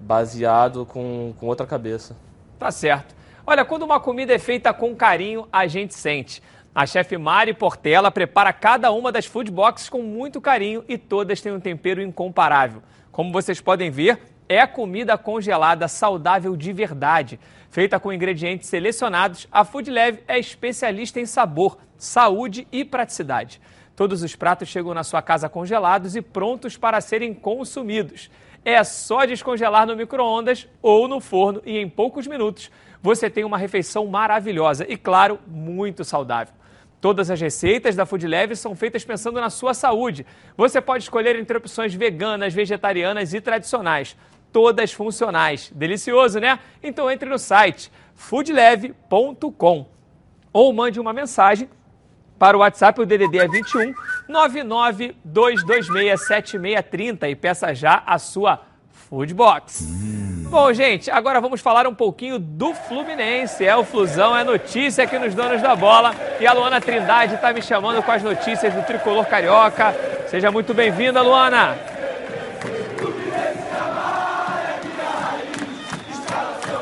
baseado 0.00 0.86
com, 0.86 1.34
com 1.38 1.46
outra 1.46 1.66
cabeça. 1.66 2.16
Tá 2.58 2.70
certo. 2.70 3.14
Olha, 3.46 3.64
quando 3.64 3.82
uma 3.82 4.00
comida 4.00 4.32
é 4.32 4.38
feita 4.38 4.72
com 4.72 4.94
carinho, 4.96 5.46
a 5.52 5.66
gente 5.66 5.94
sente. 5.94 6.42
A 6.72 6.86
chefe 6.86 7.18
Mari 7.18 7.52
Portela 7.52 8.12
prepara 8.12 8.52
cada 8.52 8.92
uma 8.92 9.10
das 9.10 9.26
food 9.26 9.50
boxes 9.50 9.88
com 9.88 10.02
muito 10.02 10.40
carinho 10.40 10.84
e 10.88 10.96
todas 10.96 11.40
têm 11.40 11.50
um 11.50 11.58
tempero 11.58 12.00
incomparável. 12.00 12.80
Como 13.10 13.32
vocês 13.32 13.60
podem 13.60 13.90
ver, 13.90 14.20
é 14.48 14.64
comida 14.68 15.18
congelada 15.18 15.88
saudável 15.88 16.56
de 16.56 16.72
verdade. 16.72 17.40
Feita 17.70 17.98
com 17.98 18.12
ingredientes 18.12 18.68
selecionados, 18.68 19.48
a 19.50 19.64
Food 19.64 19.90
Leve 19.90 20.22
é 20.28 20.38
especialista 20.38 21.18
em 21.18 21.26
sabor, 21.26 21.76
saúde 21.98 22.68
e 22.70 22.84
praticidade. 22.84 23.60
Todos 23.96 24.22
os 24.22 24.36
pratos 24.36 24.68
chegam 24.68 24.94
na 24.94 25.02
sua 25.02 25.20
casa 25.20 25.48
congelados 25.48 26.14
e 26.14 26.22
prontos 26.22 26.76
para 26.76 27.00
serem 27.00 27.34
consumidos. 27.34 28.30
É 28.64 28.82
só 28.84 29.24
descongelar 29.24 29.88
no 29.88 29.96
micro-ondas 29.96 30.68
ou 30.80 31.08
no 31.08 31.20
forno 31.20 31.60
e 31.66 31.78
em 31.78 31.88
poucos 31.88 32.28
minutos 32.28 32.70
você 33.02 33.28
tem 33.28 33.42
uma 33.42 33.58
refeição 33.58 34.06
maravilhosa 34.06 34.86
e, 34.88 34.96
claro, 34.96 35.40
muito 35.48 36.04
saudável. 36.04 36.59
Todas 37.00 37.30
as 37.30 37.40
receitas 37.40 37.96
da 37.96 38.04
Food 38.04 38.26
Leve 38.26 38.54
são 38.54 38.76
feitas 38.76 39.02
pensando 39.04 39.40
na 39.40 39.48
sua 39.48 39.72
saúde. 39.72 40.26
Você 40.56 40.80
pode 40.80 41.04
escolher 41.04 41.36
entre 41.36 41.56
opções 41.56 41.94
veganas, 41.94 42.52
vegetarianas 42.52 43.32
e 43.32 43.40
tradicionais. 43.40 44.16
Todas 44.52 44.92
funcionais. 44.92 45.72
Delicioso, 45.74 46.38
né? 46.38 46.58
Então 46.82 47.10
entre 47.10 47.28
no 47.28 47.38
site 47.38 47.90
foodleve.com 48.14 49.86
ou 50.52 50.72
mande 50.72 51.00
uma 51.00 51.12
mensagem 51.12 51.68
para 52.38 52.56
o 52.56 52.60
WhatsApp, 52.60 53.00
o 53.00 53.06
DDD 53.06 53.38
é 53.38 53.48
21 53.48 53.92
992267630 54.30 57.28
e 57.28 57.36
peça 57.36 57.74
já 57.74 58.02
a 58.06 58.18
sua 58.18 58.62
Food 58.88 59.34
Box. 59.34 60.29
Bom, 60.50 60.72
gente, 60.72 61.08
agora 61.12 61.40
vamos 61.40 61.60
falar 61.60 61.86
um 61.86 61.94
pouquinho 61.94 62.36
do 62.36 62.74
Fluminense. 62.74 63.64
É 63.64 63.76
o 63.76 63.84
Flusão, 63.84 64.36
é 64.36 64.42
notícia 64.42 65.04
aqui 65.04 65.16
nos 65.16 65.32
Donos 65.32 65.62
da 65.62 65.76
Bola. 65.76 66.12
E 66.40 66.46
a 66.46 66.52
Luana 66.52 66.80
Trindade 66.80 67.36
está 67.36 67.52
me 67.52 67.62
chamando 67.62 68.02
com 68.02 68.10
as 68.10 68.20
notícias 68.20 68.74
do 68.74 68.82
Tricolor 68.82 69.24
Carioca. 69.26 69.94
Seja 70.26 70.50
muito 70.50 70.74
bem-vinda, 70.74 71.22
Luana. 71.22 71.78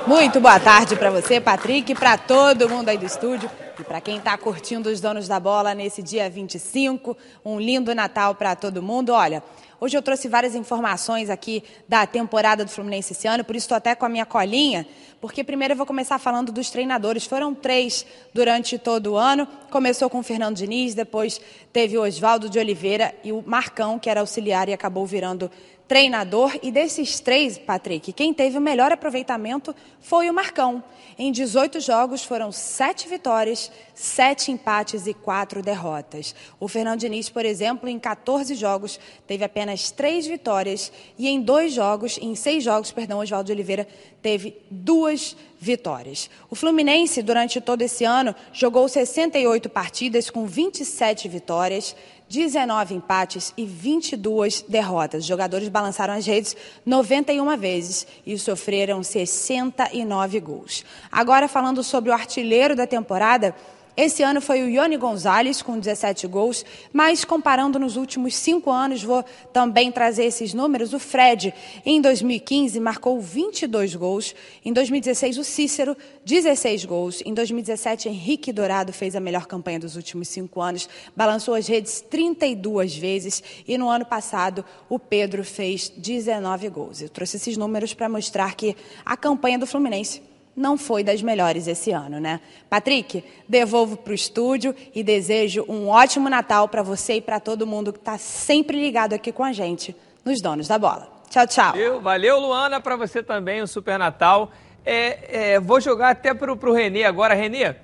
Muito 0.09 0.41
boa 0.41 0.59
tarde 0.59 0.97
para 0.97 1.11
você, 1.11 1.39
Patrick, 1.39 1.95
para 1.95 2.17
todo 2.17 2.67
mundo 2.67 2.89
aí 2.89 2.97
do 2.97 3.05
estúdio. 3.05 3.51
E 3.79 3.85
para 3.85 4.01
quem 4.01 4.17
está 4.17 4.39
curtindo 4.39 4.89
os 4.89 5.03
donos 5.03 5.29
da 5.29 5.39
bola 5.39 5.75
nesse 5.75 6.03
dia 6.03 6.31
25, 6.31 7.15
um 7.45 7.61
lindo 7.61 7.95
Natal 7.95 8.35
para 8.35 8.57
todo 8.57 8.83
mundo. 8.83 9.11
Olha, 9.11 9.43
hoje 9.79 9.99
eu 9.99 10.01
trouxe 10.01 10.27
várias 10.27 10.55
informações 10.55 11.29
aqui 11.29 11.63
da 11.87 12.07
temporada 12.07 12.65
do 12.65 12.71
Fluminense 12.71 13.13
esse 13.13 13.29
ano, 13.29 13.45
por 13.45 13.55
isso 13.55 13.67
estou 13.67 13.77
até 13.77 13.95
com 13.95 14.07
a 14.07 14.09
minha 14.09 14.25
colinha, 14.25 14.89
porque 15.21 15.45
primeiro 15.45 15.73
eu 15.73 15.77
vou 15.77 15.85
começar 15.85 16.19
falando 16.19 16.51
dos 16.51 16.71
treinadores. 16.71 17.27
Foram 17.27 17.55
três 17.55 18.07
durante 18.33 18.79
todo 18.79 19.13
o 19.13 19.17
ano. 19.17 19.47
Começou 19.71 20.09
com 20.09 20.21
o 20.21 20.23
Fernando 20.23 20.57
Diniz, 20.57 20.95
depois 20.95 21.39
teve 21.71 21.99
o 21.99 22.03
Oswaldo 22.03 22.49
de 22.49 22.59
Oliveira 22.59 23.15
e 23.23 23.31
o 23.31 23.45
Marcão, 23.47 23.99
que 23.99 24.09
era 24.09 24.21
auxiliar 24.21 24.71
e 24.71 24.73
acabou 24.73 25.05
virando 25.05 25.51
treinador. 25.89 26.57
E 26.63 26.71
desses 26.71 27.19
três, 27.19 27.57
Patrick, 27.59 28.13
quem 28.13 28.33
teve 28.35 28.59
o 28.59 28.61
melhor 28.61 28.93
aproveitamento 28.93 29.75
foi 29.99 30.29
o 30.31 30.35
Marcão. 30.35 30.85
Em 31.19 31.33
18 31.33 31.81
jogos 31.81 32.23
foram 32.23 32.53
sete 32.53 33.09
vitórias, 33.09 33.73
sete 33.93 34.53
empates 34.53 35.09
e 35.09 35.13
quatro 35.15 35.61
derrotas. 35.61 36.33
O 36.61 36.69
Fernando 36.69 37.01
Diniz, 37.01 37.29
por 37.29 37.45
exemplo, 37.45 37.89
em 37.89 37.99
14 37.99 38.55
jogos 38.55 39.01
teve 39.27 39.43
apenas 39.43 39.91
três 39.91 40.29
vitórias 40.29 40.93
e 41.19 41.27
em 41.27 41.41
dois 41.41 41.73
jogos, 41.73 42.19
em 42.23 42.37
seis 42.37 42.63
jogos, 42.63 42.93
perdão, 42.93 43.19
Oswaldo 43.19 43.51
Oliveira 43.51 43.89
teve 44.23 44.59
duas 44.71 45.37
vitórias. 45.59 46.31
O 46.49 46.55
Fluminense, 46.55 47.21
durante 47.21 47.61
todo 47.61 47.83
esse 47.83 48.05
ano, 48.05 48.33
jogou 48.53 48.89
68 48.89 49.69
partidas 49.69 50.31
com 50.31 50.47
27 50.47 51.29
vitórias, 51.29 51.97
19 52.29 52.95
empates 52.95 53.53
e 53.57 53.65
22 53.65 54.63
derrotas. 54.69 55.23
Os 55.23 55.27
jogadores 55.27 55.69
balançaram 55.69 56.15
as 56.15 56.27
redes 56.27 56.57
91 56.85 57.57
vezes 57.57 58.07
e 58.27 58.39
sofreram 58.39 59.03
69 59.03 60.41
gols. 60.41 60.85
Agora, 61.11 61.49
falando 61.49 61.83
sobre 61.83 62.11
o 62.11 62.13
artilheiro 62.13 62.77
da 62.77 62.87
temporada, 62.87 63.55
esse 63.99 64.23
ano 64.23 64.41
foi 64.41 64.63
o 64.63 64.69
Ione 64.69 64.97
Gonzalez 64.97 65.61
com 65.61 65.77
17 65.77 66.29
gols, 66.29 66.65
mas 66.93 67.25
comparando 67.25 67.81
nos 67.81 67.97
últimos 67.97 68.37
cinco 68.37 68.71
anos, 68.71 69.03
vou 69.03 69.25
também 69.53 69.91
trazer 69.91 70.27
esses 70.27 70.55
números. 70.55 70.93
O 70.93 71.01
Fred, 71.01 71.53
em 71.85 72.01
2015, 72.01 72.79
marcou 72.79 73.21
22 73.21 73.97
gols. 73.97 74.37
Em 74.65 74.73
2016, 74.73 75.39
o 75.39 75.43
Cícero, 75.43 75.97
16 76.25 76.85
gols. 76.85 77.23
Em 77.27 77.35
2017, 77.35 78.09
Henrique 78.09 78.53
Dourado 78.53 78.93
fez 78.93 79.17
a 79.17 79.21
melhor 79.21 79.47
campanha 79.47 79.81
dos 79.81 79.97
últimos 79.97 80.29
cinco 80.29 80.61
anos, 80.61 80.89
balançou 81.17 81.55
as 81.55 81.67
redes 81.67 82.01
32 82.01 82.97
vezes. 82.97 83.43
E 83.67 83.77
no 83.77 83.89
ano 83.89 84.05
passado, 84.05 84.65
o 84.89 85.01
Pedro 85.01 85.43
fez 85.43 85.89
19 85.89 86.69
gols. 86.69 87.03
Eu 87.03 87.09
trouxe 87.09 87.37
esses 87.37 87.57
números 87.57 87.95
para 87.95 88.09
mostrar 88.09 88.55
que 88.55 88.77
a 89.05 89.17
campanha 89.17 89.59
do 89.59 89.67
Fluminense 89.67 90.28
não 90.59 90.77
foi 90.77 91.05
das 91.05 91.23
melhores 91.23 91.67
esse 91.67 91.93
ano, 91.93 92.19
né? 92.19 92.41
Patrick, 92.69 93.25
devolvo 93.49 93.97
para 93.97 94.11
o 94.11 94.15
estúdio 94.15 94.75
e 94.95 95.03
desejo 95.03 95.65
um 95.69 95.89
ótimo 95.89 96.29
Natal 96.29 96.69
para 96.69 96.83
você 96.83 97.15
e 97.15 97.21
para 97.21 97.39
todo 97.39 97.67
mundo 97.67 97.93
que 97.93 97.99
está 97.99 98.19
sempre 98.19 98.79
ligado 98.79 99.13
aqui 99.13 99.31
com 99.31 99.45
a 99.45 99.53
gente 99.53 99.95
nos 100.25 100.43
Donos 100.43 100.67
da 100.67 100.79
Bola. 100.79 101.09
Tchau, 101.31 101.47
tchau. 101.47 101.73
Valeu, 101.73 102.01
valeu 102.01 102.41
Luana, 102.41 102.81
para 102.81 102.97
você 102.97 103.23
também, 103.23 103.63
um 103.63 103.67
Super 103.67 103.99
Natal. 103.99 104.51
É, 104.85 105.53
é, 105.53 105.61
vou 105.61 105.81
jogar 105.81 106.11
até 106.11 106.35
para 106.35 106.53
o 106.53 106.73
Renê 106.73 107.05
agora. 107.05 107.35
Renê, 107.35 107.77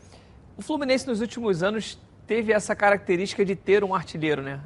o 0.57 0.63
Fluminense 0.63 1.07
nos 1.07 1.21
últimos 1.21 1.63
anos 1.63 1.99
teve 2.27 2.53
essa 2.53 2.75
característica 2.75 3.45
de 3.45 3.55
ter 3.55 3.85
um 3.85 3.95
artilheiro, 3.95 4.43
né? 4.43 4.61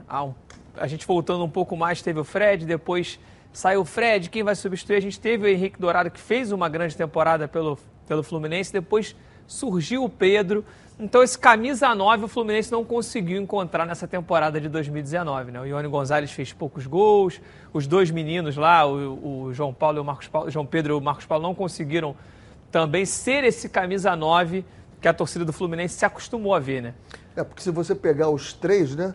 A 0.76 0.86
gente 0.86 1.06
voltando 1.06 1.44
um 1.44 1.50
pouco 1.50 1.76
mais, 1.76 2.00
teve 2.00 2.20
o 2.20 2.24
Fred, 2.24 2.64
depois 2.64 3.18
saiu 3.52 3.80
o 3.80 3.84
Fred, 3.84 4.30
quem 4.30 4.42
vai 4.42 4.54
substituir? 4.54 4.96
A 4.96 5.00
gente 5.00 5.18
teve 5.18 5.44
o 5.44 5.48
Henrique 5.48 5.80
Dourado, 5.80 6.10
que 6.10 6.20
fez 6.20 6.52
uma 6.52 6.68
grande 6.68 6.96
temporada 6.96 7.48
pelo, 7.48 7.76
pelo 8.08 8.22
Fluminense, 8.22 8.72
depois 8.72 9.14
surgiu 9.46 10.02
o 10.02 10.08
Pedro. 10.08 10.64
Então, 10.98 11.22
esse 11.22 11.38
camisa 11.38 11.94
9 11.94 12.24
o 12.24 12.28
Fluminense 12.28 12.72
não 12.72 12.84
conseguiu 12.84 13.40
encontrar 13.40 13.86
nessa 13.86 14.08
temporada 14.08 14.60
de 14.60 14.68
2019. 14.68 15.52
Né? 15.52 15.60
O 15.60 15.66
Ione 15.66 15.86
Gonzalez 15.86 16.32
fez 16.32 16.52
poucos 16.52 16.86
gols, 16.86 17.40
os 17.72 17.86
dois 17.86 18.10
meninos 18.10 18.56
lá, 18.56 18.84
o, 18.84 19.44
o 19.44 19.54
João 19.54 19.72
Paulo 19.72 19.98
e 19.98 20.00
o 20.00 20.04
Marcos 20.04 20.26
Paulo, 20.26 20.50
João 20.50 20.66
Pedro 20.66 20.94
e 20.94 20.96
o 20.98 21.00
Marcos 21.00 21.26
Paulo 21.26 21.44
não 21.44 21.54
conseguiram 21.54 22.16
também 22.72 23.04
ser 23.04 23.44
esse 23.44 23.68
camisa 23.68 24.16
9 24.16 24.64
que 25.00 25.06
a 25.06 25.14
torcida 25.14 25.44
do 25.44 25.52
Fluminense 25.52 25.94
se 25.94 26.04
acostumou 26.04 26.54
a 26.54 26.58
ver, 26.58 26.82
né? 26.82 26.94
É, 27.36 27.44
porque 27.44 27.62
se 27.62 27.70
você 27.70 27.94
pegar 27.94 28.30
os 28.30 28.52
três, 28.52 28.96
né? 28.96 29.14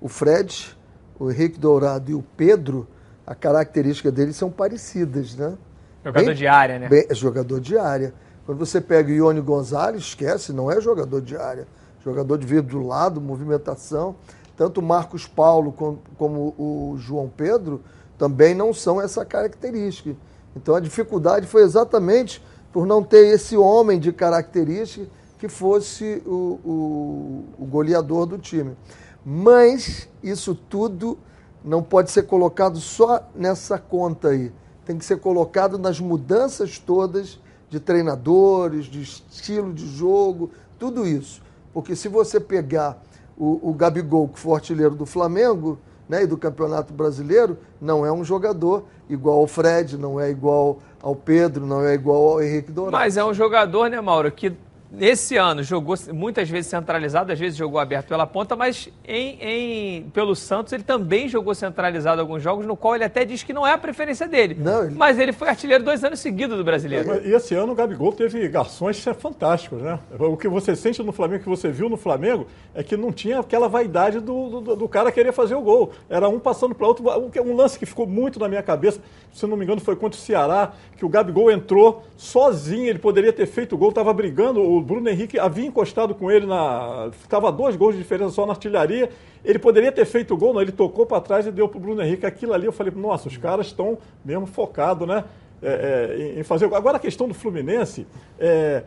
O 0.00 0.08
Fred, 0.08 0.76
o 1.18 1.30
Henrique 1.30 1.58
Dourado 1.58 2.10
e 2.10 2.14
o 2.14 2.22
Pedro, 2.36 2.88
a 3.24 3.34
característica 3.34 4.10
deles 4.10 4.34
são 4.34 4.50
parecidas, 4.50 5.36
né? 5.36 5.56
Jogador 6.04 6.26
bem, 6.26 6.34
de 6.34 6.46
área, 6.46 6.78
né? 6.78 6.88
Bem, 6.88 7.06
jogador 7.12 7.60
de 7.60 7.78
área. 7.78 8.12
Quando 8.46 8.58
você 8.58 8.80
pega 8.80 9.10
o 9.10 9.14
Ione 9.14 9.40
Gonzalez, 9.40 10.02
esquece, 10.02 10.52
não 10.52 10.70
é 10.70 10.80
jogador 10.80 11.20
de 11.20 11.36
área. 11.36 11.66
Jogador 12.02 12.38
de 12.38 12.46
vir 12.46 12.62
do 12.62 12.86
lado, 12.86 13.20
movimentação. 13.20 14.16
Tanto 14.56 14.80
o 14.80 14.82
Marcos 14.82 15.26
Paulo 15.26 15.72
como, 15.72 16.02
como 16.16 16.54
o 16.58 16.96
João 16.98 17.30
Pedro 17.34 17.80
também 18.18 18.54
não 18.54 18.74
são 18.74 19.00
essa 19.00 19.24
característica. 19.24 20.14
Então 20.54 20.74
a 20.74 20.80
dificuldade 20.80 21.46
foi 21.46 21.62
exatamente 21.62 22.42
por 22.72 22.86
não 22.86 23.02
ter 23.02 23.28
esse 23.28 23.56
homem 23.56 23.98
de 23.98 24.12
característica 24.12 25.06
que 25.38 25.48
fosse 25.48 26.22
o, 26.26 26.60
o, 26.62 27.44
o 27.58 27.64
goleador 27.64 28.26
do 28.26 28.36
time. 28.36 28.76
Mas 29.24 30.08
isso 30.22 30.54
tudo 30.54 31.18
não 31.64 31.82
pode 31.82 32.10
ser 32.10 32.24
colocado 32.24 32.78
só 32.78 33.26
nessa 33.34 33.78
conta 33.78 34.28
aí. 34.28 34.52
Tem 34.84 34.98
que 34.98 35.04
ser 35.04 35.18
colocado 35.18 35.78
nas 35.78 35.98
mudanças 35.98 36.78
todas 36.78 37.38
de 37.70 37.78
treinadores, 37.78 38.86
de 38.86 39.00
estilo 39.00 39.72
de 39.72 39.86
jogo, 39.86 40.50
tudo 40.78 41.06
isso. 41.06 41.40
Porque 41.72 41.94
se 41.94 42.08
você 42.08 42.40
pegar 42.40 43.00
o, 43.38 43.70
o 43.70 43.72
Gabigol, 43.72 44.28
que 44.28 44.38
foi 44.38 44.54
artilheiro 44.54 44.94
do 44.94 45.06
Flamengo 45.06 45.78
né, 46.08 46.24
e 46.24 46.26
do 46.26 46.36
Campeonato 46.36 46.92
Brasileiro, 46.92 47.56
não 47.80 48.04
é 48.04 48.12
um 48.12 48.24
jogador 48.24 48.84
igual 49.08 49.38
ao 49.38 49.46
Fred, 49.46 49.96
não 49.96 50.20
é 50.20 50.28
igual 50.28 50.80
ao 51.00 51.14
Pedro, 51.14 51.64
não 51.64 51.84
é 51.84 51.94
igual 51.94 52.32
ao 52.32 52.42
Henrique 52.42 52.72
Dourado. 52.72 52.96
Mas 52.96 53.16
é 53.16 53.24
um 53.24 53.32
jogador, 53.32 53.88
né, 53.88 54.00
Mauro, 54.00 54.30
que 54.32 54.52
esse 54.98 55.36
ano 55.36 55.62
jogou 55.62 55.94
muitas 56.12 56.48
vezes 56.48 56.70
centralizado, 56.70 57.32
às 57.32 57.38
vezes 57.38 57.56
jogou 57.56 57.78
aberto 57.78 58.08
pela 58.08 58.26
ponta, 58.26 58.56
mas 58.56 58.88
em, 59.06 59.38
em, 59.40 60.02
pelo 60.10 60.34
Santos 60.34 60.72
ele 60.72 60.82
também 60.82 61.28
jogou 61.28 61.54
centralizado 61.54 62.20
alguns 62.20 62.42
jogos, 62.42 62.66
no 62.66 62.76
qual 62.76 62.94
ele 62.94 63.04
até 63.04 63.24
diz 63.24 63.42
que 63.42 63.52
não 63.52 63.66
é 63.66 63.72
a 63.72 63.78
preferência 63.78 64.26
dele. 64.26 64.56
Não, 64.58 64.84
ele... 64.84 64.94
Mas 64.94 65.18
ele 65.18 65.32
foi 65.32 65.48
artilheiro 65.48 65.84
dois 65.84 66.02
anos 66.02 66.18
seguidos 66.18 66.56
do 66.56 66.64
brasileiro. 66.64 67.24
E 67.24 67.32
esse 67.32 67.54
ano 67.54 67.72
o 67.72 67.74
Gabigol 67.74 68.12
teve 68.12 68.46
garçons 68.48 69.04
fantásticos, 69.18 69.80
né? 69.80 69.98
O 70.18 70.36
que 70.36 70.48
você 70.48 70.74
sente 70.74 71.02
no 71.02 71.12
Flamengo, 71.12 71.42
que 71.42 71.48
você 71.48 71.68
viu 71.68 71.88
no 71.88 71.96
Flamengo, 71.96 72.46
é 72.74 72.82
que 72.82 72.96
não 72.96 73.12
tinha 73.12 73.40
aquela 73.40 73.68
vaidade 73.68 74.20
do, 74.20 74.60
do, 74.60 74.76
do 74.76 74.88
cara 74.88 75.12
querer 75.12 75.32
fazer 75.32 75.54
o 75.54 75.60
gol. 75.60 75.92
Era 76.08 76.28
um 76.28 76.38
passando 76.38 76.74
para 76.74 76.86
outro. 76.86 77.04
Um 77.44 77.54
lance 77.54 77.78
que 77.78 77.86
ficou 77.86 78.06
muito 78.06 78.38
na 78.38 78.48
minha 78.48 78.62
cabeça, 78.62 79.00
se 79.32 79.46
não 79.46 79.56
me 79.56 79.64
engano, 79.64 79.80
foi 79.80 79.94
contra 79.94 80.18
o 80.18 80.22
Ceará, 80.22 80.72
que 80.96 81.04
o 81.04 81.08
Gabigol 81.08 81.50
entrou 81.50 82.04
sozinho, 82.16 82.88
ele 82.88 82.98
poderia 82.98 83.32
ter 83.32 83.46
feito 83.46 83.74
o 83.74 83.78
gol, 83.78 83.90
estava 83.90 84.12
brigando, 84.12 84.60
o 84.60 84.79
Bruno 84.82 85.08
Henrique 85.08 85.38
havia 85.38 85.66
encostado 85.66 86.14
com 86.14 86.30
ele 86.30 86.46
na. 86.46 87.10
Estava 87.22 87.50
dois 87.50 87.76
gols 87.76 87.94
de 87.94 88.02
diferença 88.02 88.32
só 88.32 88.46
na 88.46 88.52
artilharia. 88.52 89.10
Ele 89.44 89.58
poderia 89.58 89.90
ter 89.90 90.04
feito 90.04 90.34
o 90.34 90.36
gol, 90.36 90.52
não, 90.52 90.60
ele 90.60 90.72
tocou 90.72 91.06
para 91.06 91.20
trás 91.20 91.46
e 91.46 91.50
deu 91.50 91.68
para 91.68 91.78
o 91.78 91.80
Bruno 91.80 92.02
Henrique. 92.02 92.26
Aquilo 92.26 92.52
ali 92.52 92.66
eu 92.66 92.72
falei, 92.72 92.92
nossa, 92.94 93.28
os 93.28 93.36
caras 93.36 93.66
estão 93.66 93.96
mesmo 94.24 94.46
focados 94.46 95.08
né, 95.08 95.24
é, 95.62 96.34
é, 96.36 96.40
em 96.40 96.42
fazer. 96.42 96.66
Agora 96.74 96.96
a 96.96 97.00
questão 97.00 97.26
do 97.26 97.34
Fluminense. 97.34 98.06
É, 98.38 98.84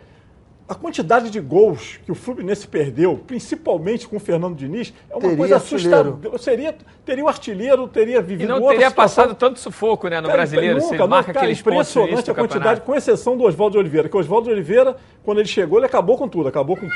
a 0.68 0.74
quantidade 0.76 1.30
de 1.30 1.40
gols 1.40 2.00
que 2.06 2.12
o 2.12 2.16
Fluminense 2.16 2.68
perdeu, 2.68 3.20
principalmente 3.28 4.08
com 4.08 4.16
o 4.16 4.20
Fernando 4.20 4.56
Diniz, 4.56 4.94
é 5.10 5.14
uma 5.14 5.22
teria 5.22 5.38
coisa 5.38 5.56
assustadora. 5.58 6.38
Seria, 6.38 6.76
teria 7.06 7.24
o 7.24 7.28
artilheiro, 7.28 7.88
teria 7.88 8.22
vivido 8.22 8.46
E 8.46 8.48
não 8.48 8.68
teria 8.68 8.90
passado 8.90 9.36
tanto 9.36 9.60
sufoco 9.60 10.08
né, 10.08 10.22
no 10.22 10.28
cara, 10.28 10.38
brasileiro. 10.38 10.80
Nunca, 10.80 11.06
marca 11.06 11.34
cara, 11.34 11.52
impressionante 11.52 12.32
a 12.32 12.34
quantidade, 12.34 12.82
com 12.82 12.96
exceção 12.96 13.36
do 13.36 13.44
Oswaldo 13.44 13.78
Oliveira. 13.78 14.08
Que 14.08 14.16
o 14.16 14.20
Oswaldo 14.20 14.50
Oliveira, 14.50 14.96
quando 15.24 15.40
ele 15.40 15.48
chegou, 15.48 15.80
ele 15.80 15.86
acabou 15.86 16.18
com 16.18 16.28
tudo. 16.28 16.48
Acabou 16.48 16.78
com. 16.78 16.88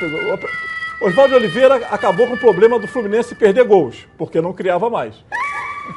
Oswaldo 1.01 1.35
Oliveira 1.35 1.75
acabou 1.91 2.25
com 2.25 2.33
o 2.33 2.39
problema 2.39 2.79
do 2.79 2.87
Fluminense 2.87 3.35
perder 3.35 3.65
gols, 3.65 4.07
porque 4.17 4.41
não 4.41 4.53
criava 4.53 4.89
mais. 4.89 5.15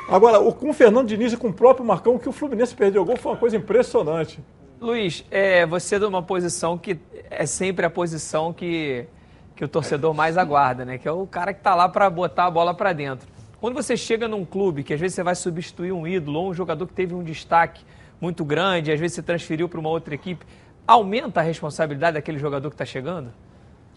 Agora, 0.09 0.39
com 0.53 0.71
o 0.71 0.73
Fernando 0.73 1.07
Diniz 1.07 1.33
e 1.33 1.37
com 1.37 1.49
o 1.49 1.53
próprio 1.53 1.85
Marcão, 1.87 2.19
que 2.19 2.29
o 2.29 2.33
Fluminense 2.33 2.75
perdeu 2.75 3.05
gol 3.05 3.17
foi 3.17 3.33
uma 3.33 3.39
coisa 3.39 3.57
impressionante. 3.57 4.41
Luiz, 4.81 5.25
é, 5.31 5.67
você 5.67 5.97
é 5.97 5.99
de 5.99 6.07
uma 6.07 6.23
posição 6.23 6.79
que 6.79 6.99
é 7.31 7.47
sempre 7.47 7.87
a 7.87 7.91
posição 7.91 8.53
que, 8.53 9.07
que 9.55 9.65
o 9.65 9.69
torcedor 9.69 10.13
mais 10.13 10.37
aguarda, 10.37 10.85
né? 10.85 10.99
Que 10.99 11.07
é 11.07 11.13
o 11.13 11.27
cara 11.27 11.55
que 11.55 11.61
está 11.61 11.75
lá 11.75 11.89
para 11.89 12.11
botar 12.11 12.47
a 12.47 12.51
bola 12.51 12.75
para 12.75 12.93
dentro. 12.93 13.29
Quando 13.61 13.75
você 13.75 13.97
chega 13.97 14.27
num 14.27 14.45
clube 14.45 14.83
que 14.83 14.93
às 14.93 15.01
vezes 15.01 15.15
você 15.15 15.23
vai 15.23 15.35
substituir 15.35 15.93
um 15.93 16.07
ídolo 16.07 16.41
ou 16.41 16.51
um 16.51 16.55
jogador 16.55 16.87
que 16.87 16.93
teve 16.93 17.15
um 17.15 17.23
destaque 17.23 17.85
muito 18.21 18.45
grande, 18.45 18.91
às 18.91 18.99
vezes 18.99 19.15
você 19.15 19.23
transferiu 19.23 19.69
para 19.69 19.79
uma 19.79 19.89
outra 19.89 20.15
equipe, 20.15 20.45
aumenta 20.87 21.41
a 21.41 21.43
responsabilidade 21.43 22.15
daquele 22.15 22.39
jogador 22.39 22.69
que 22.69 22.75
está 22.75 22.85
chegando? 22.85 23.33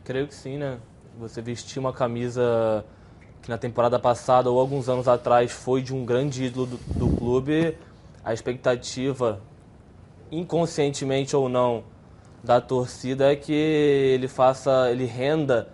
Creio 0.03 0.27
que 0.27 0.35
sim, 0.35 0.57
né? 0.57 0.77
Você 1.17 1.41
vestir 1.41 1.79
uma 1.79 1.93
camisa 1.93 2.85
que 3.41 3.49
na 3.49 3.57
temporada 3.57 3.99
passada 3.99 4.49
ou 4.49 4.59
alguns 4.59 4.87
anos 4.87 5.07
atrás 5.07 5.51
foi 5.51 5.81
de 5.81 5.93
um 5.93 6.05
grande 6.05 6.45
ídolo 6.45 6.65
do, 6.65 6.77
do 6.93 7.17
clube, 7.17 7.77
a 8.23 8.33
expectativa 8.33 9.41
inconscientemente 10.31 11.35
ou 11.35 11.47
não, 11.47 11.83
da 12.43 12.59
torcida 12.59 13.31
é 13.31 13.35
que 13.35 13.53
ele 13.53 14.27
faça, 14.27 14.89
ele 14.91 15.05
renda 15.05 15.69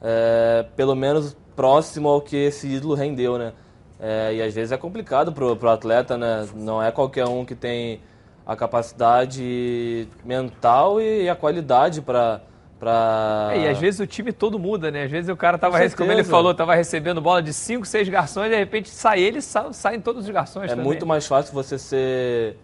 é, 0.00 0.64
pelo 0.74 0.94
menos 0.94 1.36
próximo 1.54 2.08
ao 2.08 2.20
que 2.20 2.36
esse 2.36 2.66
ídolo 2.68 2.94
rendeu, 2.94 3.36
né? 3.36 3.52
É, 4.00 4.34
e 4.34 4.42
às 4.42 4.54
vezes 4.54 4.72
é 4.72 4.76
complicado 4.76 5.32
pro, 5.32 5.56
pro 5.56 5.68
atleta, 5.70 6.16
né? 6.16 6.46
Não 6.54 6.82
é 6.82 6.90
qualquer 6.90 7.26
um 7.26 7.44
que 7.44 7.54
tem 7.54 8.00
a 8.46 8.56
capacidade 8.56 10.08
mental 10.24 11.00
e 11.00 11.28
a 11.28 11.34
qualidade 11.36 12.00
para 12.00 12.40
Pra... 12.78 13.50
É, 13.52 13.62
e 13.62 13.68
às 13.68 13.78
vezes 13.78 13.98
o 13.98 14.06
time 14.06 14.32
todo 14.32 14.56
muda, 14.56 14.88
né? 14.90 15.02
Às 15.02 15.10
vezes 15.10 15.28
o 15.28 15.36
cara 15.36 15.58
tava, 15.58 15.78
como 15.90 16.12
ele 16.12 16.22
falou, 16.22 16.54
tava 16.54 16.76
recebendo 16.76 17.20
bola 17.20 17.42
de 17.42 17.52
5, 17.52 17.84
6 17.84 18.08
garçons 18.08 18.46
e 18.46 18.50
de 18.50 18.56
repente 18.56 18.88
sai 18.88 19.20
ele, 19.20 19.42
sa 19.42 19.72
saem 19.72 20.00
todos 20.00 20.24
os 20.24 20.30
garçons 20.30 20.64
É 20.64 20.68
também. 20.68 20.84
muito 20.84 21.04
mais 21.04 21.26
fácil 21.26 21.52
você 21.52 21.76
ser 21.76 22.56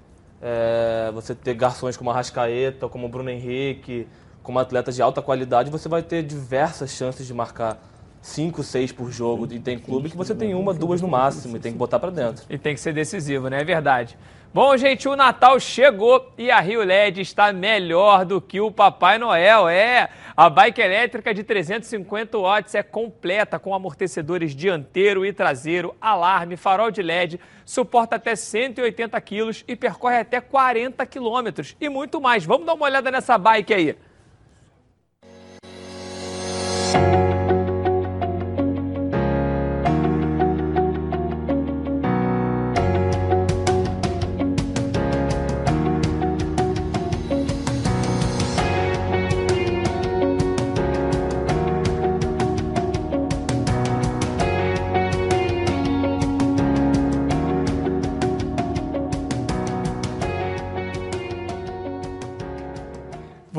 é, 0.47 1.11
você 1.11 1.35
ter 1.35 1.55
garçons 1.55 1.97
como 1.97 2.11
a 2.11 2.15
Rascaeta, 2.15 2.87
como 2.87 3.07
o 3.07 3.09
Bruno 3.09 3.31
Henrique, 3.31 4.07
como 4.43 4.59
atletas 4.59 4.95
de 4.95 5.01
alta 5.01 5.23
qualidade, 5.23 5.71
você 5.71 5.89
vai 5.89 6.03
ter 6.03 6.23
diversas 6.23 6.91
chances 6.91 7.27
de 7.27 7.33
marcar 7.33 7.83
5, 8.21 8.63
6 8.63 8.93
por 8.93 9.11
jogo. 9.11 9.49
E 9.51 9.59
tem 9.59 9.79
clube 9.79 10.11
que 10.11 10.17
você 10.17 10.35
tem 10.35 10.55
uma, 10.55 10.75
duas 10.75 11.01
no 11.01 11.09
máximo 11.09 11.57
e 11.57 11.61
tem 11.61 11.73
que 11.73 11.79
botar 11.79 11.99
para 11.99 12.11
dentro. 12.11 12.45
E 12.51 12.59
tem 12.59 12.75
que 12.75 12.81
ser 12.81 12.93
decisivo, 12.93 13.49
né? 13.49 13.63
É 13.63 13.65
verdade. 13.65 14.19
Bom, 14.55 14.77
gente, 14.77 15.09
o 15.09 15.17
Natal 15.17 15.59
chegou 15.59 16.33
e 16.39 16.49
a 16.49 16.61
Rio 16.61 16.85
LED 16.85 17.21
está 17.21 17.53
melhor 17.53 18.25
do 18.25 18.41
que 18.41 18.61
o 18.61 18.71
Papai 18.71 19.19
Noel. 19.19 19.69
É, 19.69 20.09
a 20.37 20.49
bike 20.49 20.81
elétrica 20.81 21.35
de 21.35 21.43
350 21.43 22.39
watts 22.39 22.73
é 22.77 22.81
completa 22.81 23.59
com 23.59 23.75
amortecedores 23.75 24.55
dianteiro 24.55 25.27
e 25.27 25.33
traseiro, 25.33 25.93
alarme, 26.01 26.57
farol 26.57 26.93
de 26.93 27.03
LED, 27.03 27.41
suporta 27.65 28.15
até 28.15 28.37
180 28.37 29.21
quilos 29.23 29.65
e 29.67 29.75
percorre 29.75 30.19
até 30.19 30.41
40 30.41 31.05
quilômetros 31.05 31.75
e 31.81 31.89
muito 31.89 32.21
mais. 32.21 32.45
Vamos 32.45 32.65
dar 32.65 32.75
uma 32.75 32.85
olhada 32.85 33.11
nessa 33.11 33.37
bike 33.37 33.75
aí. 33.75 33.97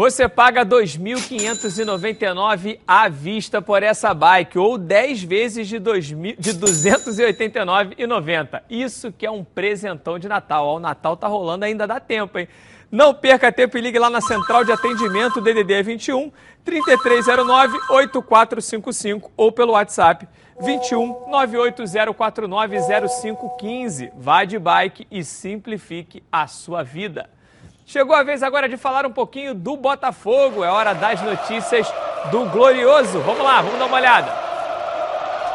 Você 0.06 0.30
paga 0.30 0.62
R$ 0.62 0.70
2.599 0.70 2.80
à 2.88 3.10
vista 3.10 3.60
por 3.60 3.82
essa 3.82 4.14
bike 4.14 4.60
ou 4.60 4.78
10 4.78 5.24
vezes 5.24 5.68
de, 5.68 5.80
2000, 5.80 6.36
de 6.38 6.51
R$ 6.51 6.58
289,90. 6.58 8.62
Isso 8.70 9.12
que 9.12 9.26
é 9.26 9.32
um 9.32 9.43
presentão 9.43 10.20
de 10.20 10.28
Natal. 10.28 10.68
Ó, 10.68 10.76
o 10.76 10.80
Natal 10.80 11.18
tá 11.18 11.28
rolando, 11.28 11.66
ainda 11.66 11.88
dá 11.88 11.99
tempo, 11.99 12.38
hein? 12.38 12.47
Não 12.91 13.16
perca 13.16 13.51
tempo 13.51 13.80
e 13.80 13.82
ligue 13.82 13.97
lá 13.97 14.12
na 14.12 14.22
central 14.22 14.64
de 14.64 14.72
atendimento 14.72 15.41
DDD 15.41 15.82
21 15.82 16.32
3309 16.64 17.76
8455 17.89 19.32
ou 19.36 19.51
pelo 19.51 19.72
WhatsApp 19.72 20.28
21 20.62 21.32
98049 21.32 22.78
0515. 23.10 24.12
Vá 24.16 24.45
de 24.45 24.60
bike 24.60 25.08
e 25.10 25.24
simplifique 25.24 26.22
a 26.32 26.45
sua 26.45 26.84
vida. 26.84 27.28
Chegou 27.88 28.15
a 28.15 28.23
vez 28.23 28.41
agora 28.41 28.67
de 28.67 28.77
falar 28.77 29.05
um 29.05 29.11
pouquinho 29.11 29.53
do 29.53 29.77
Botafogo. 29.77 30.63
É 30.63 30.69
hora 30.71 30.95
das 30.95 31.21
notícias 31.21 31.88
do 32.31 32.43
Glorioso. 32.49 33.19
Vamos 33.19 33.43
lá, 33.43 33.61
vamos 33.61 33.77
dar 33.77 33.86
uma 33.86 33.97
olhada. 33.97 34.31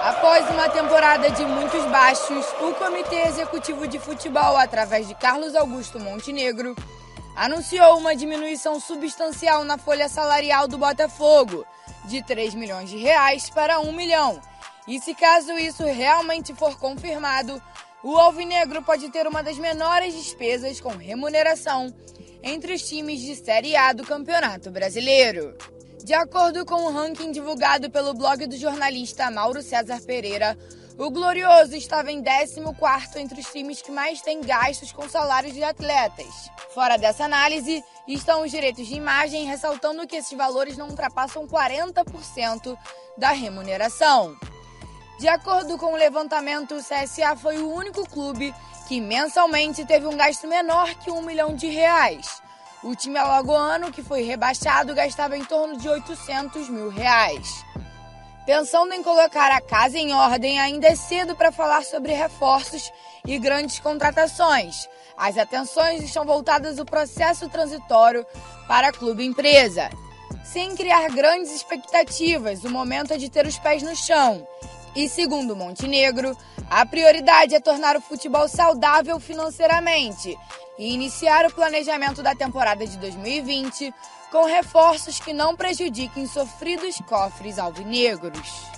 Após 0.05 0.49
uma 0.49 0.69
temporada 0.69 1.29
de 1.29 1.45
muitos 1.45 1.85
baixos, 1.87 2.47
o 2.61 2.73
Comitê 2.75 3.27
Executivo 3.27 3.87
de 3.89 3.99
Futebol, 3.99 4.57
através 4.57 5.09
de 5.09 5.15
Carlos 5.17 5.57
Augusto 5.57 5.99
Montenegro, 5.99 6.77
anunciou 7.35 7.99
uma 7.99 8.15
diminuição 8.15 8.79
substancial 8.79 9.65
na 9.65 9.77
folha 9.77 10.09
salarial 10.09 10.69
do 10.69 10.79
Botafogo, 10.79 11.67
de 12.05 12.23
3 12.23 12.55
milhões 12.55 12.89
de 12.89 12.97
reais 12.97 13.51
para 13.51 13.81
1 13.81 13.93
milhão. 13.93 14.41
E 14.87 15.01
se 15.01 15.15
caso 15.15 15.59
isso 15.59 15.85
realmente 15.85 16.55
for 16.55 16.79
confirmado, 16.79 17.61
o 18.03 18.17
Alvinegro 18.17 18.83
pode 18.83 19.11
ter 19.11 19.27
uma 19.27 19.43
das 19.43 19.59
menores 19.59 20.15
despesas 20.15 20.81
com 20.81 20.91
remuneração 20.91 21.93
entre 22.43 22.75
os 22.75 22.83
times 22.83 23.21
de 23.21 23.37
Série 23.37 23.77
A 23.77 23.93
do 23.93 24.05
Campeonato 24.05 24.71
Brasileiro. 24.71 25.57
De 26.03 26.15
acordo 26.15 26.65
com 26.65 26.87
o 26.87 26.91
ranking 26.91 27.31
divulgado 27.31 27.91
pelo 27.91 28.15
blog 28.15 28.47
do 28.47 28.57
jornalista 28.57 29.31
Mauro 29.31 29.63
César 29.63 30.01
Pereira, 30.01 30.57
O 31.01 31.11
Glorioso 31.11 31.75
estava 31.75 32.13
em 32.13 32.23
14º 32.23 33.17
entre 33.17 33.41
os 33.41 33.47
times 33.47 33.81
que 33.81 33.91
mais 33.91 34.21
têm 34.21 34.43
gastos 34.43 34.93
com 34.93 35.09
salários 35.09 35.55
de 35.55 35.65
atletas. 35.65 36.51
Fora 36.75 36.99
dessa 36.99 37.25
análise, 37.25 37.83
estão 38.07 38.43
os 38.43 38.51
direitos 38.51 38.87
de 38.87 38.97
imagem, 38.97 39.47
ressaltando 39.47 40.07
que 40.07 40.17
esses 40.17 40.37
valores 40.37 40.77
não 40.77 40.89
ultrapassam 40.89 41.47
40% 41.47 42.77
da 43.17 43.31
remuneração. 43.31 44.37
De 45.19 45.27
acordo 45.27 45.79
com 45.79 45.95
o 45.95 45.97
levantamento, 45.97 46.75
o 46.75 46.83
CSA 46.83 47.35
foi 47.35 47.57
o 47.59 47.73
único 47.73 48.07
clube 48.07 48.55
que 48.91 49.01
mensalmente 49.01 49.85
teve 49.85 50.05
um 50.09 50.17
gasto 50.17 50.49
menor 50.49 50.93
que 50.97 51.13
um 51.13 51.23
milhão 51.23 51.55
de 51.55 51.69
reais. 51.69 52.43
O 52.83 52.93
time 52.93 53.21
alagoano, 53.21 53.93
que 53.93 54.03
foi 54.03 54.23
rebaixado, 54.23 54.97
gastava 54.97 55.37
em 55.37 55.45
torno 55.45 55.77
de 55.77 55.89
800 55.89 56.69
mil 56.69 56.89
reais. 56.89 57.65
Pensando 58.45 58.93
em 58.93 59.01
colocar 59.01 59.53
a 59.53 59.61
casa 59.61 59.97
em 59.97 60.13
ordem, 60.13 60.59
ainda 60.59 60.89
é 60.89 60.97
cedo 60.97 61.37
para 61.37 61.53
falar 61.53 61.85
sobre 61.85 62.13
reforços 62.15 62.91
e 63.25 63.39
grandes 63.39 63.79
contratações. 63.79 64.89
As 65.17 65.39
atenções 65.39 66.03
estão 66.03 66.25
voltadas 66.25 66.81
ao 66.81 66.85
processo 66.85 67.49
transitório 67.49 68.27
para 68.67 68.89
a 68.89 68.93
clube 68.93 69.25
empresa. 69.25 69.89
Sem 70.43 70.75
criar 70.75 71.09
grandes 71.11 71.53
expectativas, 71.53 72.65
o 72.65 72.71
momento 72.71 73.13
é 73.13 73.17
de 73.17 73.31
ter 73.31 73.47
os 73.47 73.57
pés 73.57 73.85
no 73.85 73.95
chão. 73.95 74.45
E 74.95 75.09
segundo 75.09 75.55
Montenegro, 75.55 76.37
a 76.69 76.85
prioridade 76.85 77.55
é 77.55 77.61
tornar 77.61 77.97
o 77.97 78.01
futebol 78.01 78.49
saudável 78.49 79.21
financeiramente 79.21 80.37
e 80.79 80.93
iniciar 80.93 81.47
o 81.47 81.55
planejamento 81.55 82.23
da 82.23 82.35
temporada 82.35 82.85
de 82.85 82.99
2020 82.99 83.95
com 84.33 84.45
reforços 84.47 85.21
que 85.21 85.33
não 85.33 85.55
prejudiquem 85.55 86.27
sofridos 86.27 86.97
cofres 87.09 87.59
alvinegros. 87.59 88.71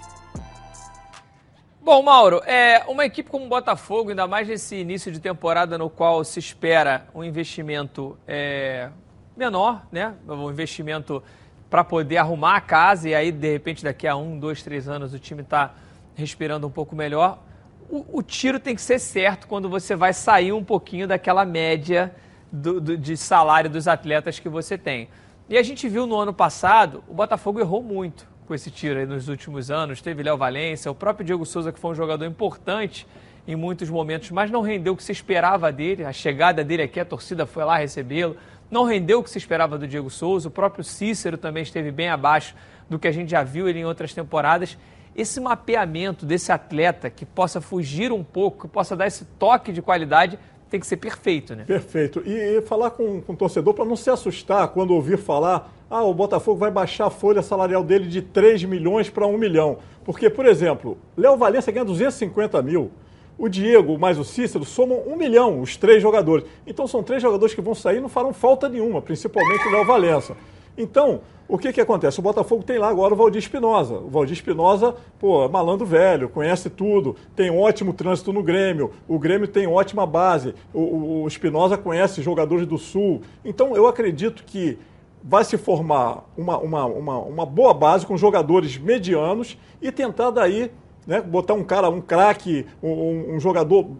Bom, 1.80 2.02
Mauro, 2.02 2.42
é, 2.44 2.84
uma 2.86 3.04
equipe 3.04 3.28
como 3.28 3.46
o 3.46 3.48
Botafogo, 3.48 4.10
ainda 4.10 4.26
mais 4.28 4.46
nesse 4.46 4.76
início 4.76 5.10
de 5.10 5.18
temporada 5.18 5.76
no 5.76 5.90
qual 5.90 6.22
se 6.24 6.38
espera 6.38 7.06
um 7.14 7.24
investimento 7.24 8.16
é, 8.26 8.88
menor, 9.36 9.84
né? 9.90 10.14
Um 10.28 10.50
investimento 10.50 11.22
para 11.68 11.82
poder 11.82 12.18
arrumar 12.18 12.56
a 12.56 12.60
casa 12.60 13.08
e 13.08 13.14
aí, 13.14 13.32
de 13.32 13.50
repente, 13.50 13.82
daqui 13.82 14.06
a 14.06 14.14
um, 14.14 14.38
dois, 14.38 14.62
três 14.62 14.88
anos 14.88 15.12
o 15.12 15.18
time 15.18 15.42
está 15.42 15.74
respirando 16.14 16.66
um 16.66 16.70
pouco 16.70 16.94
melhor. 16.94 17.42
O, 17.90 18.18
o, 18.18 18.22
tiro 18.22 18.58
tem 18.58 18.74
que 18.74 18.80
ser 18.80 18.98
certo 18.98 19.46
quando 19.46 19.68
você 19.68 19.94
vai 19.94 20.12
sair 20.12 20.52
um 20.52 20.64
pouquinho 20.64 21.06
daquela 21.06 21.44
média 21.44 22.14
do, 22.50 22.80
do, 22.80 22.96
de 22.96 23.16
salário 23.16 23.68
dos 23.68 23.86
atletas 23.86 24.38
que 24.38 24.48
você 24.48 24.78
tem. 24.78 25.08
E 25.48 25.58
a 25.58 25.62
gente 25.62 25.88
viu 25.88 26.06
no 26.06 26.16
ano 26.16 26.32
passado, 26.32 27.04
o 27.08 27.12
Botafogo 27.12 27.60
errou 27.60 27.82
muito 27.82 28.26
com 28.46 28.54
esse 28.54 28.70
tiro 28.70 28.98
aí 28.98 29.06
nos 29.06 29.28
últimos 29.28 29.70
anos. 29.70 30.00
Teve 30.00 30.22
Léo 30.22 30.36
Valência, 30.36 30.90
o 30.90 30.94
próprio 30.94 31.24
Diego 31.24 31.44
Souza, 31.44 31.72
que 31.72 31.78
foi 31.78 31.90
um 31.90 31.94
jogador 31.94 32.24
importante 32.24 33.06
em 33.46 33.56
muitos 33.56 33.90
momentos, 33.90 34.30
mas 34.30 34.50
não 34.50 34.62
rendeu 34.62 34.92
o 34.92 34.96
que 34.96 35.02
se 35.02 35.12
esperava 35.12 35.72
dele. 35.72 36.04
A 36.04 36.12
chegada 36.12 36.62
dele 36.62 36.82
aqui, 36.82 37.00
a 37.00 37.04
torcida 37.04 37.44
foi 37.44 37.64
lá 37.64 37.76
recebê-lo. 37.76 38.36
Não 38.70 38.84
rendeu 38.84 39.18
o 39.18 39.22
que 39.22 39.30
se 39.30 39.38
esperava 39.38 39.76
do 39.76 39.86
Diego 39.86 40.08
Souza. 40.08 40.48
O 40.48 40.50
próprio 40.50 40.84
Cícero 40.84 41.36
também 41.36 41.62
esteve 41.62 41.90
bem 41.90 42.08
abaixo 42.08 42.54
do 42.88 42.98
que 42.98 43.08
a 43.08 43.12
gente 43.12 43.30
já 43.30 43.42
viu 43.42 43.68
ele 43.68 43.80
em 43.80 43.84
outras 43.84 44.14
temporadas. 44.14 44.78
Esse 45.14 45.40
mapeamento 45.40 46.24
desse 46.24 46.50
atleta 46.50 47.10
que 47.10 47.26
possa 47.26 47.60
fugir 47.60 48.12
um 48.12 48.24
pouco, 48.24 48.66
que 48.66 48.72
possa 48.72 48.96
dar 48.96 49.06
esse 49.06 49.24
toque 49.38 49.72
de 49.72 49.82
qualidade, 49.82 50.38
tem 50.70 50.80
que 50.80 50.86
ser 50.86 50.96
perfeito, 50.96 51.54
né? 51.54 51.64
Perfeito. 51.66 52.22
E, 52.24 52.32
e 52.32 52.62
falar 52.62 52.90
com, 52.90 53.20
com 53.20 53.34
o 53.34 53.36
torcedor 53.36 53.74
para 53.74 53.84
não 53.84 53.94
se 53.94 54.08
assustar 54.08 54.68
quando 54.68 54.94
ouvir 54.94 55.18
falar, 55.18 55.70
ah, 55.90 56.02
o 56.02 56.14
Botafogo 56.14 56.58
vai 56.58 56.70
baixar 56.70 57.08
a 57.08 57.10
folha 57.10 57.42
salarial 57.42 57.84
dele 57.84 58.08
de 58.08 58.22
3 58.22 58.64
milhões 58.64 59.10
para 59.10 59.26
1 59.26 59.36
milhão. 59.36 59.76
Porque, 60.02 60.30
por 60.30 60.46
exemplo, 60.46 60.96
Léo 61.14 61.36
Valência 61.36 61.70
ganha 61.70 61.84
250 61.84 62.62
mil. 62.62 62.90
O 63.36 63.48
Diego 63.48 63.98
mais 63.98 64.18
o 64.18 64.24
Cícero 64.24 64.64
somam 64.64 65.02
um 65.06 65.16
milhão, 65.16 65.60
os 65.60 65.76
três 65.76 66.00
jogadores. 66.00 66.46
Então 66.66 66.86
são 66.86 67.02
três 67.02 67.20
jogadores 67.20 67.54
que 67.54 67.60
vão 67.60 67.74
sair 67.74 67.98
e 67.98 68.00
não 68.00 68.08
farão 68.08 68.32
falta 68.32 68.68
nenhuma, 68.68 69.02
principalmente 69.02 69.66
o 69.68 69.70
Léo 69.70 69.84
Valença. 69.84 70.36
Então, 70.76 71.20
o 71.48 71.58
que, 71.58 71.72
que 71.72 71.80
acontece? 71.80 72.18
O 72.18 72.22
Botafogo 72.22 72.62
tem 72.62 72.78
lá 72.78 72.88
agora 72.88 73.12
o 73.12 73.16
Valdir 73.16 73.38
Espinosa. 73.38 73.94
O 73.94 74.08
Valdir 74.08 74.32
Espinosa, 74.32 74.94
pô, 75.18 75.46
malandro 75.48 75.84
velho, 75.84 76.28
conhece 76.28 76.70
tudo, 76.70 77.14
tem 77.36 77.50
um 77.50 77.60
ótimo 77.60 77.92
trânsito 77.92 78.32
no 78.32 78.42
Grêmio, 78.42 78.90
o 79.06 79.18
Grêmio 79.18 79.46
tem 79.46 79.66
ótima 79.66 80.06
base, 80.06 80.54
o, 80.72 81.22
o 81.22 81.28
Espinosa 81.28 81.76
conhece 81.76 82.22
jogadores 82.22 82.66
do 82.66 82.78
Sul. 82.78 83.20
Então, 83.44 83.76
eu 83.76 83.86
acredito 83.86 84.44
que 84.44 84.78
vai 85.22 85.44
se 85.44 85.56
formar 85.56 86.24
uma, 86.36 86.58
uma, 86.58 86.86
uma, 86.86 87.18
uma 87.18 87.46
boa 87.46 87.72
base 87.72 88.04
com 88.06 88.16
jogadores 88.16 88.76
medianos 88.76 89.56
e 89.80 89.92
tentar 89.92 90.30
daí 90.30 90.70
né, 91.06 91.20
botar 91.20 91.54
um 91.54 91.64
cara, 91.64 91.88
um 91.88 92.00
craque, 92.00 92.66
um, 92.82 93.34
um, 93.34 93.40
jogador 93.40 93.90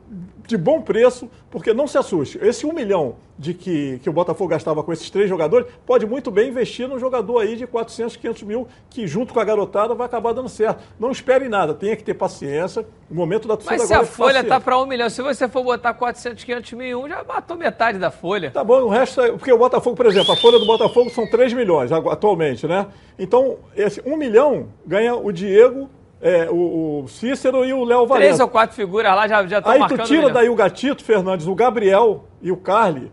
de 0.47 0.57
bom 0.57 0.81
preço, 0.81 1.29
porque 1.51 1.73
não 1.73 1.87
se 1.87 1.99
assuste. 1.99 2.39
Esse 2.43 2.67
um 2.67 2.73
milhão 2.73 3.17
de 3.39 3.55
que, 3.55 3.99
que 4.03 4.09
o 4.09 4.13
Botafogo 4.13 4.51
gastava 4.51 4.83
com 4.83 4.93
esses 4.93 5.11
três 5.11 5.29
jogadores, 5.29 5.67
pode 5.85 6.07
muito 6.07 6.31
bem 6.31 6.49
investir 6.49 6.89
num 6.89 6.99
jogador 6.99 7.41
aí 7.41 7.57
de 7.57 7.67
400, 7.67 8.17
500 8.17 8.43
mil, 8.43 8.69
que 8.89 9.07
junto 9.07 9.35
com 9.35 9.41
a 9.41 9.45
garotada 9.45 9.95
vai 9.95 10.07
acabar 10.07 10.33
dando 10.33 10.49
certo. 10.49 10.83
Não 10.99 11.11
espere 11.11 11.49
nada, 11.49 11.75
tenha 11.75 11.97
que 11.97 12.05
ter 12.05 12.15
paciência. 12.15 12.87
O 13.11 13.15
momento 13.15 13.49
da 13.49 13.57
torcida 13.57 13.79
Mas 13.79 13.89
se 13.89 13.95
a 13.95 14.01
é 14.01 14.05
folha 14.05 14.41
está 14.41 14.61
para 14.61 14.79
um 14.79 14.87
milhão, 14.87 15.11
se 15.11 15.23
você 15.23 15.49
for 15.49 15.65
botar 15.65 15.95
400, 15.95 16.45
500 16.45 16.73
mil 16.75 17.03
um, 17.03 17.09
já 17.09 17.25
matou 17.25 17.57
metade 17.57 17.99
da 17.99 18.11
folha. 18.11 18.51
Tá 18.51 18.63
bom, 18.63 18.83
o 18.83 18.89
resto 18.89 19.21
é... 19.21 19.33
Porque 19.33 19.53
o 19.53 19.59
Botafogo, 19.59 19.97
por 19.97 20.07
exemplo, 20.07 20.33
a 20.33 20.37
folha 20.37 20.59
do 20.59 20.67
Botafogo 20.67 21.11
são 21.11 21.29
3 21.29 21.53
milhões 21.53 21.91
atualmente, 21.91 22.67
né? 22.67 22.87
Então, 23.19 23.59
esse 23.75 24.01
1 24.05 24.17
milhão 24.17 24.69
ganha 24.87 25.15
o 25.17 25.33
Diego 25.33 25.89
é, 26.23 26.49
o, 26.49 27.03
o, 27.03 27.09
Cícero 27.09 27.65
e 27.65 27.73
o 27.73 27.83
Léo 27.83 28.07
Valença. 28.07 28.27
Três 28.27 28.41
ou 28.41 28.49
quatro 28.49 28.77
figuras 28.77 29.13
lá 29.13 29.27
já 29.27 29.43
estão 29.43 29.77
marcando. 29.77 30.01
Aí 30.01 30.07
tu 30.07 30.09
tira 30.09 30.31
daí 30.31 30.49
o 30.49 30.55
Gatito 30.55 31.03
Fernandes, 31.03 31.49
o 31.49 31.55
Gabriel 31.55 32.29
e 32.41 32.53
o 32.53 32.57
Carly, 32.57 33.11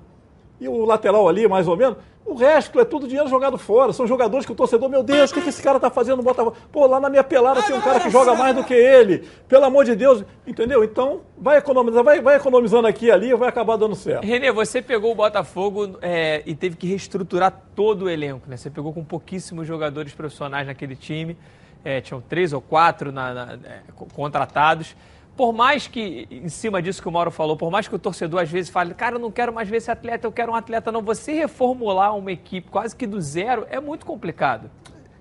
e 0.62 0.68
o 0.68 0.86
lateral 0.86 1.28
ali, 1.28 1.47
mais 1.47 1.68
ou 1.68 1.76
menos. 1.76 1.97
O 2.24 2.36
resto 2.36 2.80
é 2.80 2.86
tudo 2.86 3.07
dinheiro 3.07 3.28
jogado 3.28 3.57
fora. 3.57 3.91
São 3.91 4.05
jogadores 4.05 4.45
que 4.45 4.51
o 4.51 4.55
torcedor, 4.55 4.88
meu 4.88 5.01
Deus, 5.01 5.32
o 5.32 5.34
que, 5.34 5.41
que 5.41 5.49
esse 5.49 5.64
cara 5.64 5.80
tá 5.80 5.89
fazendo 5.89 6.18
no 6.18 6.24
Botafogo? 6.24 6.55
Pô, 6.72 6.86
lá 6.86 6.99
na 6.99 7.10
minha 7.10 7.24
pelada 7.24 7.64
tem 7.64 7.76
um 7.76 7.82
cara 7.82 7.99
que 7.99 8.12
joga 8.12 8.36
mais 8.36 8.55
do 8.55 8.64
que 8.64 8.76
ele. 8.76 9.28
Pelo 9.47 9.66
amor 9.66 9.84
de 9.84 9.95
Deus. 9.95 10.24
Entendeu? 10.45 10.84
Então, 10.84 11.22
vai 11.36 11.57
economizando, 11.57 12.03
vai, 12.03 12.22
vai 12.22 12.36
economizando 12.36 12.88
aqui 12.88 13.07
e 13.07 13.12
ali 13.12 13.30
e 13.30 13.36
vai 13.36 13.49
acabar 13.49 13.78
dando 13.78 13.95
certo. 13.95 14.24
Renê, 14.24 14.51
você 14.51 14.80
pegou 14.80 15.12
o 15.12 15.16
Botafogo 15.16 15.97
é, 16.03 16.43
e 16.45 16.53
teve 16.53 16.76
que 16.76 16.86
reestruturar 16.86 17.64
todo 17.74 18.03
o 18.03 18.10
elenco, 18.10 18.47
né? 18.47 18.57
Você 18.57 18.70
pegou 18.70 18.93
com 18.93 19.03
pouquíssimos 19.03 19.66
jogadores 19.66 20.14
profissionais 20.14 20.68
naquele 20.68 20.95
time 20.95 21.36
é, 21.84 22.01
tinham 22.01 22.21
três 22.21 22.53
ou 22.53 22.61
quatro 22.61 23.11
na, 23.11 23.34
na, 23.34 23.53
é, 23.53 23.82
contratados. 24.13 24.95
Por 25.36 25.53
mais 25.53 25.88
que, 25.88 26.27
em 26.30 26.49
cima 26.49 26.82
disso 26.82 27.01
que 27.01 27.07
o 27.07 27.11
Mauro 27.11 27.32
falou, 27.32 27.55
por 27.55 27.71
mais 27.71 27.88
que 27.88 27.95
o 27.95 27.99
torcedor 27.99 28.41
às 28.41 28.49
vezes 28.49 28.69
fale, 28.69 28.93
cara, 28.93 29.15
eu 29.15 29.19
não 29.19 29.32
quero 29.32 29.53
mais 29.53 29.69
ver 29.69 29.77
esse 29.77 29.89
atleta, 29.89 30.27
eu 30.27 30.32
quero 30.32 30.51
um 30.51 30.55
atleta, 30.55 30.91
não. 30.91 31.01
Você 31.01 31.32
reformular 31.32 32.15
uma 32.17 32.32
equipe 32.32 32.69
quase 32.69 32.93
que 32.93 33.07
do 33.07 33.21
zero 33.21 33.65
é 33.69 33.80
muito 33.80 34.05
complicado. 34.05 34.69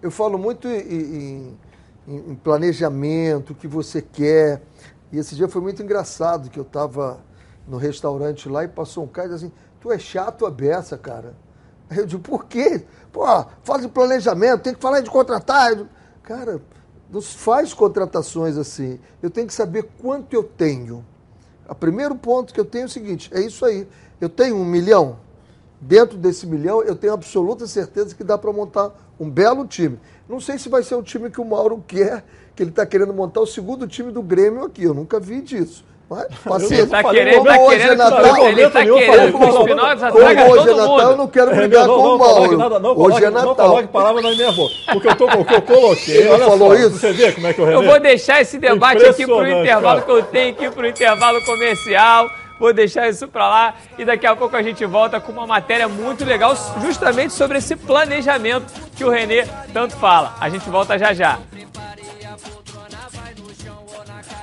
Eu 0.03 0.11
falo 0.11 0.37
muito 0.37 0.67
em, 0.67 1.57
em, 2.09 2.31
em 2.31 2.35
planejamento, 2.35 3.53
o 3.53 3.55
que 3.55 3.69
você 3.69 4.03
quer. 4.03 4.61
E 5.13 5.19
esse 5.19 5.37
dia 5.37 5.49
foi 5.49 5.63
muito 5.63 5.83
engraçado, 5.83 6.51
que 6.51 6.59
eu 6.59 6.65
estava 6.65 7.21
no 7.67 7.77
restaurante 7.77 8.49
lá 8.49 8.65
e 8.65 8.69
passou 8.69 9.05
um 9.05 9.09
cara 9.09 9.29
e 9.29 9.33
disse 9.33 9.45
assim, 9.47 9.55
tu 9.81 9.93
é 9.93 9.99
chato 9.99 10.47
a 10.47 10.51
beça, 10.51 10.99
cara. 10.99 11.35
Aí 11.89 11.99
eu 11.99 12.07
digo, 12.07 12.23
por 12.23 12.47
quê? 12.47 12.85
Pô, 13.13 13.25
de 13.79 13.89
planejamento, 13.89 14.63
tem 14.63 14.75
que 14.75 14.81
falar 14.81 15.01
de 15.01 15.11
contratar. 15.11 15.73
Cara, 16.29 16.61
não 17.11 17.23
faz 17.23 17.73
contratações 17.73 18.59
assim. 18.59 19.01
Eu 19.23 19.31
tenho 19.31 19.47
que 19.47 19.55
saber 19.55 19.89
quanto 19.99 20.35
eu 20.35 20.45
tenho. 20.45 21.03
O 21.67 21.75
primeiro 21.75 22.15
ponto 22.15 22.53
que 22.53 22.61
eu 22.61 22.67
tenho 22.67 22.83
é 22.83 22.85
o 22.85 22.91
seguinte: 22.91 23.31
é 23.33 23.41
isso 23.41 23.65
aí. 23.65 23.89
Eu 24.21 24.29
tenho 24.29 24.55
um 24.55 24.65
milhão. 24.65 25.19
Dentro 25.81 26.19
desse 26.19 26.47
milhão, 26.47 26.83
eu 26.83 26.95
tenho 26.95 27.15
absoluta 27.15 27.67
certeza 27.67 28.15
que 28.15 28.23
dá 28.23 28.37
para 28.37 28.53
montar 28.53 28.93
um 29.19 29.31
belo 29.31 29.67
time. 29.67 29.99
Não 30.29 30.39
sei 30.39 30.59
se 30.59 30.69
vai 30.69 30.83
ser 30.83 30.97
o 30.97 31.03
time 31.03 31.31
que 31.31 31.41
o 31.41 31.47
Mauro 31.47 31.83
quer, 31.87 32.23
que 32.55 32.63
ele 32.63 32.71
está 32.71 32.85
querendo 32.85 33.15
montar 33.15 33.41
o 33.41 33.47
segundo 33.47 33.89
time 33.89 34.13
do 34.13 34.21
Grêmio 34.21 34.65
aqui. 34.65 34.83
Eu 34.83 34.93
nunca 34.93 35.19
vi 35.19 35.41
disso. 35.41 35.83
Paciência. 36.09 36.75
Ele 36.77 36.87
tá 36.87 37.05
querendo, 37.05 37.45
tá 37.45 37.61
hoje 37.61 37.77
querendo, 37.77 37.93
é 37.93 37.97
Natal, 37.97 38.49
ele 38.49 38.71
tá 38.71 38.81
querendo 38.81 39.39
o 39.39 39.61
Espinosa 39.61 40.11
traga 40.11 40.45
hoje 40.51 40.69
é 40.69 40.75
Natal, 40.75 40.89
mundo. 40.89 41.03
eu 41.03 41.17
não 41.17 41.29
quero 41.29 41.55
brigar 41.55 41.87
não, 41.87 41.95
com 41.95 42.15
o 42.15 42.19
Mauro. 42.19 42.57
Nada, 42.57 42.79
não, 42.79 42.91
hoje 42.91 42.97
coloque, 42.97 43.25
é 43.25 43.31
Natal. 43.31 43.47
Não 43.47 43.55
coloque 43.55 43.89
palavra 43.89 44.23
na 44.23 44.31
minha 44.31 44.53
boca. 44.53 44.75
O 44.95 45.01
que 45.01 45.07
eu, 45.09 45.17
tô, 45.17 45.27
o 45.27 45.45
que 45.45 45.55
eu 45.55 45.63
coloquei, 45.63 46.17
Ele 46.17 46.29
olha 46.29 46.45
falou 46.47 46.69
só, 46.71 46.75
isso? 46.75 46.91
Você 46.99 47.13
vê 47.13 47.33
como 47.33 47.47
é 47.47 47.53
que 47.53 47.61
eu 47.61 47.71
Eu 47.71 47.83
vou 47.83 48.01
deixar 48.01 48.41
esse 48.41 48.59
debate 48.59 49.05
aqui 49.05 49.27
pro 49.27 49.47
intervalo, 49.47 50.01
cara. 50.01 50.03
que 50.03 50.11
eu 50.11 50.23
tenho 50.23 50.51
aqui 50.53 50.71
pro 50.71 50.87
intervalo 50.87 51.45
comercial. 51.45 52.31
Vou 52.59 52.73
deixar 52.73 53.09
isso 53.09 53.29
pra 53.29 53.49
lá 53.49 53.75
e 53.97 54.05
daqui 54.05 54.27
a 54.27 54.35
pouco 54.35 54.57
a 54.57 54.63
gente 54.63 54.85
volta 54.85 55.21
com 55.21 55.31
uma 55.31 55.47
matéria 55.47 55.87
muito 55.87 56.25
legal, 56.25 56.57
justamente 56.81 57.33
sobre 57.33 57.59
esse 57.59 57.77
planejamento 57.77 58.67
que 58.97 59.05
o 59.05 59.11
Renê 59.11 59.45
tanto 59.73 59.95
fala. 59.97 60.35
A 60.41 60.49
gente 60.49 60.69
volta 60.69 60.99
já 60.99 61.13
já. 61.13 61.39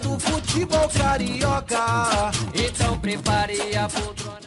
do 0.01 0.19
futebol 0.21 0.89
carioca. 0.91 2.31
Então 2.55 2.99
prepare 2.99 3.77
a 3.77 3.89
poltrona. 3.89 4.47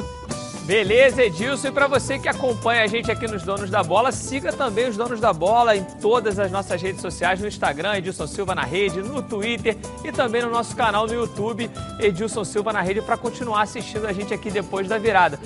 Beleza, 0.71 1.21
Edilson. 1.21 1.67
E 1.67 1.71
para 1.73 1.85
você 1.85 2.17
que 2.17 2.29
acompanha 2.29 2.83
a 2.83 2.87
gente 2.87 3.11
aqui 3.11 3.27
nos 3.27 3.43
Donos 3.43 3.69
da 3.69 3.83
Bola, 3.83 4.09
siga 4.09 4.53
também 4.53 4.87
os 4.87 4.95
Donos 4.95 5.19
da 5.19 5.33
Bola 5.33 5.75
em 5.75 5.83
todas 5.83 6.39
as 6.39 6.49
nossas 6.49 6.81
redes 6.81 7.01
sociais, 7.01 7.41
no 7.41 7.47
Instagram, 7.49 7.97
Edilson 7.97 8.25
Silva 8.25 8.55
na 8.55 8.63
Rede, 8.63 9.01
no 9.01 9.21
Twitter 9.21 9.75
e 10.01 10.13
também 10.13 10.41
no 10.41 10.49
nosso 10.49 10.73
canal 10.73 11.05
no 11.05 11.13
YouTube, 11.13 11.69
Edilson 11.99 12.45
Silva 12.45 12.71
na 12.71 12.79
Rede, 12.79 13.01
para 13.01 13.17
continuar 13.17 13.63
assistindo 13.63 14.07
a 14.07 14.13
gente 14.13 14.33
aqui 14.33 14.49
depois 14.49 14.87
da 14.87 14.97
virada. 14.97 15.37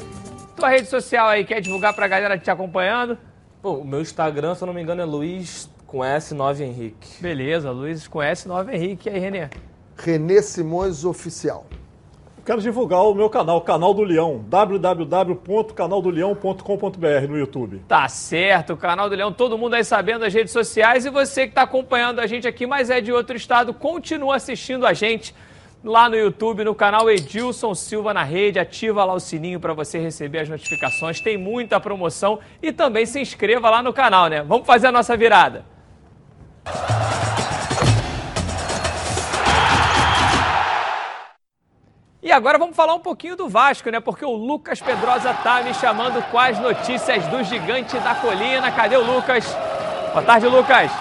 Tua 0.55 0.69
rede 0.69 0.87
social 0.87 1.27
aí, 1.27 1.43
quer 1.43 1.59
divulgar 1.59 1.95
para 1.95 2.05
a 2.05 2.07
galera 2.07 2.37
te 2.37 2.51
acompanhando? 2.51 3.17
Bom, 3.63 3.79
o 3.79 3.83
meu 3.83 4.01
Instagram, 4.01 4.53
se 4.53 4.61
eu 4.61 4.67
não 4.67 4.75
me 4.75 4.83
engano, 4.83 5.01
é 5.01 5.05
Luiz 5.05 5.67
com 5.87 6.01
S9 6.01 6.59
Henrique. 6.59 7.19
Beleza, 7.19 7.71
Luiz 7.71 8.07
com 8.07 8.19
S9 8.19 8.71
Henrique. 8.71 9.09
E 9.09 9.13
aí, 9.13 9.19
Renê? 9.19 9.49
Renê 9.97 10.39
Simões 10.43 11.03
Oficial. 11.03 11.65
Quero 12.45 12.61
divulgar 12.61 13.01
o 13.01 13.13
meu 13.15 13.27
canal, 13.27 13.59
Canal 13.61 13.91
do 13.91 14.03
Leão, 14.03 14.45
www.canaldoleão.com.br 14.47 17.27
no 17.27 17.39
YouTube. 17.39 17.81
Tá 17.87 18.07
certo, 18.07 18.77
Canal 18.77 19.09
do 19.09 19.15
Leão, 19.15 19.33
todo 19.33 19.57
mundo 19.57 19.73
aí 19.73 19.83
sabendo 19.83 20.23
as 20.23 20.31
redes 20.31 20.53
sociais 20.53 21.07
e 21.07 21.09
você 21.09 21.45
que 21.45 21.53
está 21.53 21.63
acompanhando 21.63 22.19
a 22.19 22.27
gente 22.27 22.47
aqui, 22.47 22.67
mas 22.67 22.91
é 22.91 23.01
de 23.01 23.11
outro 23.11 23.35
estado, 23.35 23.73
continua 23.73 24.35
assistindo 24.35 24.85
a 24.85 24.93
gente 24.93 25.33
lá 25.83 26.07
no 26.07 26.15
YouTube, 26.15 26.63
no 26.63 26.75
canal 26.75 27.09
Edilson 27.09 27.73
Silva 27.73 28.13
na 28.13 28.21
Rede. 28.21 28.59
Ativa 28.59 29.03
lá 29.03 29.15
o 29.15 29.19
sininho 29.19 29.59
para 29.59 29.73
você 29.73 29.97
receber 29.97 30.41
as 30.41 30.49
notificações. 30.49 31.19
Tem 31.19 31.37
muita 31.37 31.79
promoção 31.79 32.37
e 32.61 32.71
também 32.71 33.07
se 33.07 33.19
inscreva 33.19 33.71
lá 33.71 33.81
no 33.81 33.91
canal, 33.91 34.27
né? 34.27 34.43
Vamos 34.43 34.67
fazer 34.67 34.85
a 34.85 34.91
nossa 34.91 35.17
virada. 35.17 35.65
E 42.25 42.31
agora 42.31 42.57
vamos 42.57 42.75
falar 42.75 42.95
um 42.95 42.99
pouquinho 42.99 43.35
do 43.35 43.47
Vasco, 43.47 43.87
né? 43.91 43.99
Porque 43.99 44.25
o 44.25 44.31
Lucas 44.31 44.81
Pedrosa 44.81 45.31
tá 45.31 45.61
me 45.61 45.71
chamando 45.75 46.23
com 46.31 46.39
as 46.39 46.57
notícias 46.57 47.23
do 47.27 47.43
gigante 47.43 47.99
da 47.99 48.15
colina. 48.15 48.71
Cadê 48.71 48.97
o 48.97 49.03
Lucas? 49.05 49.45
Boa 50.11 50.23
tarde, 50.23 50.47
Lucas. 50.47 50.91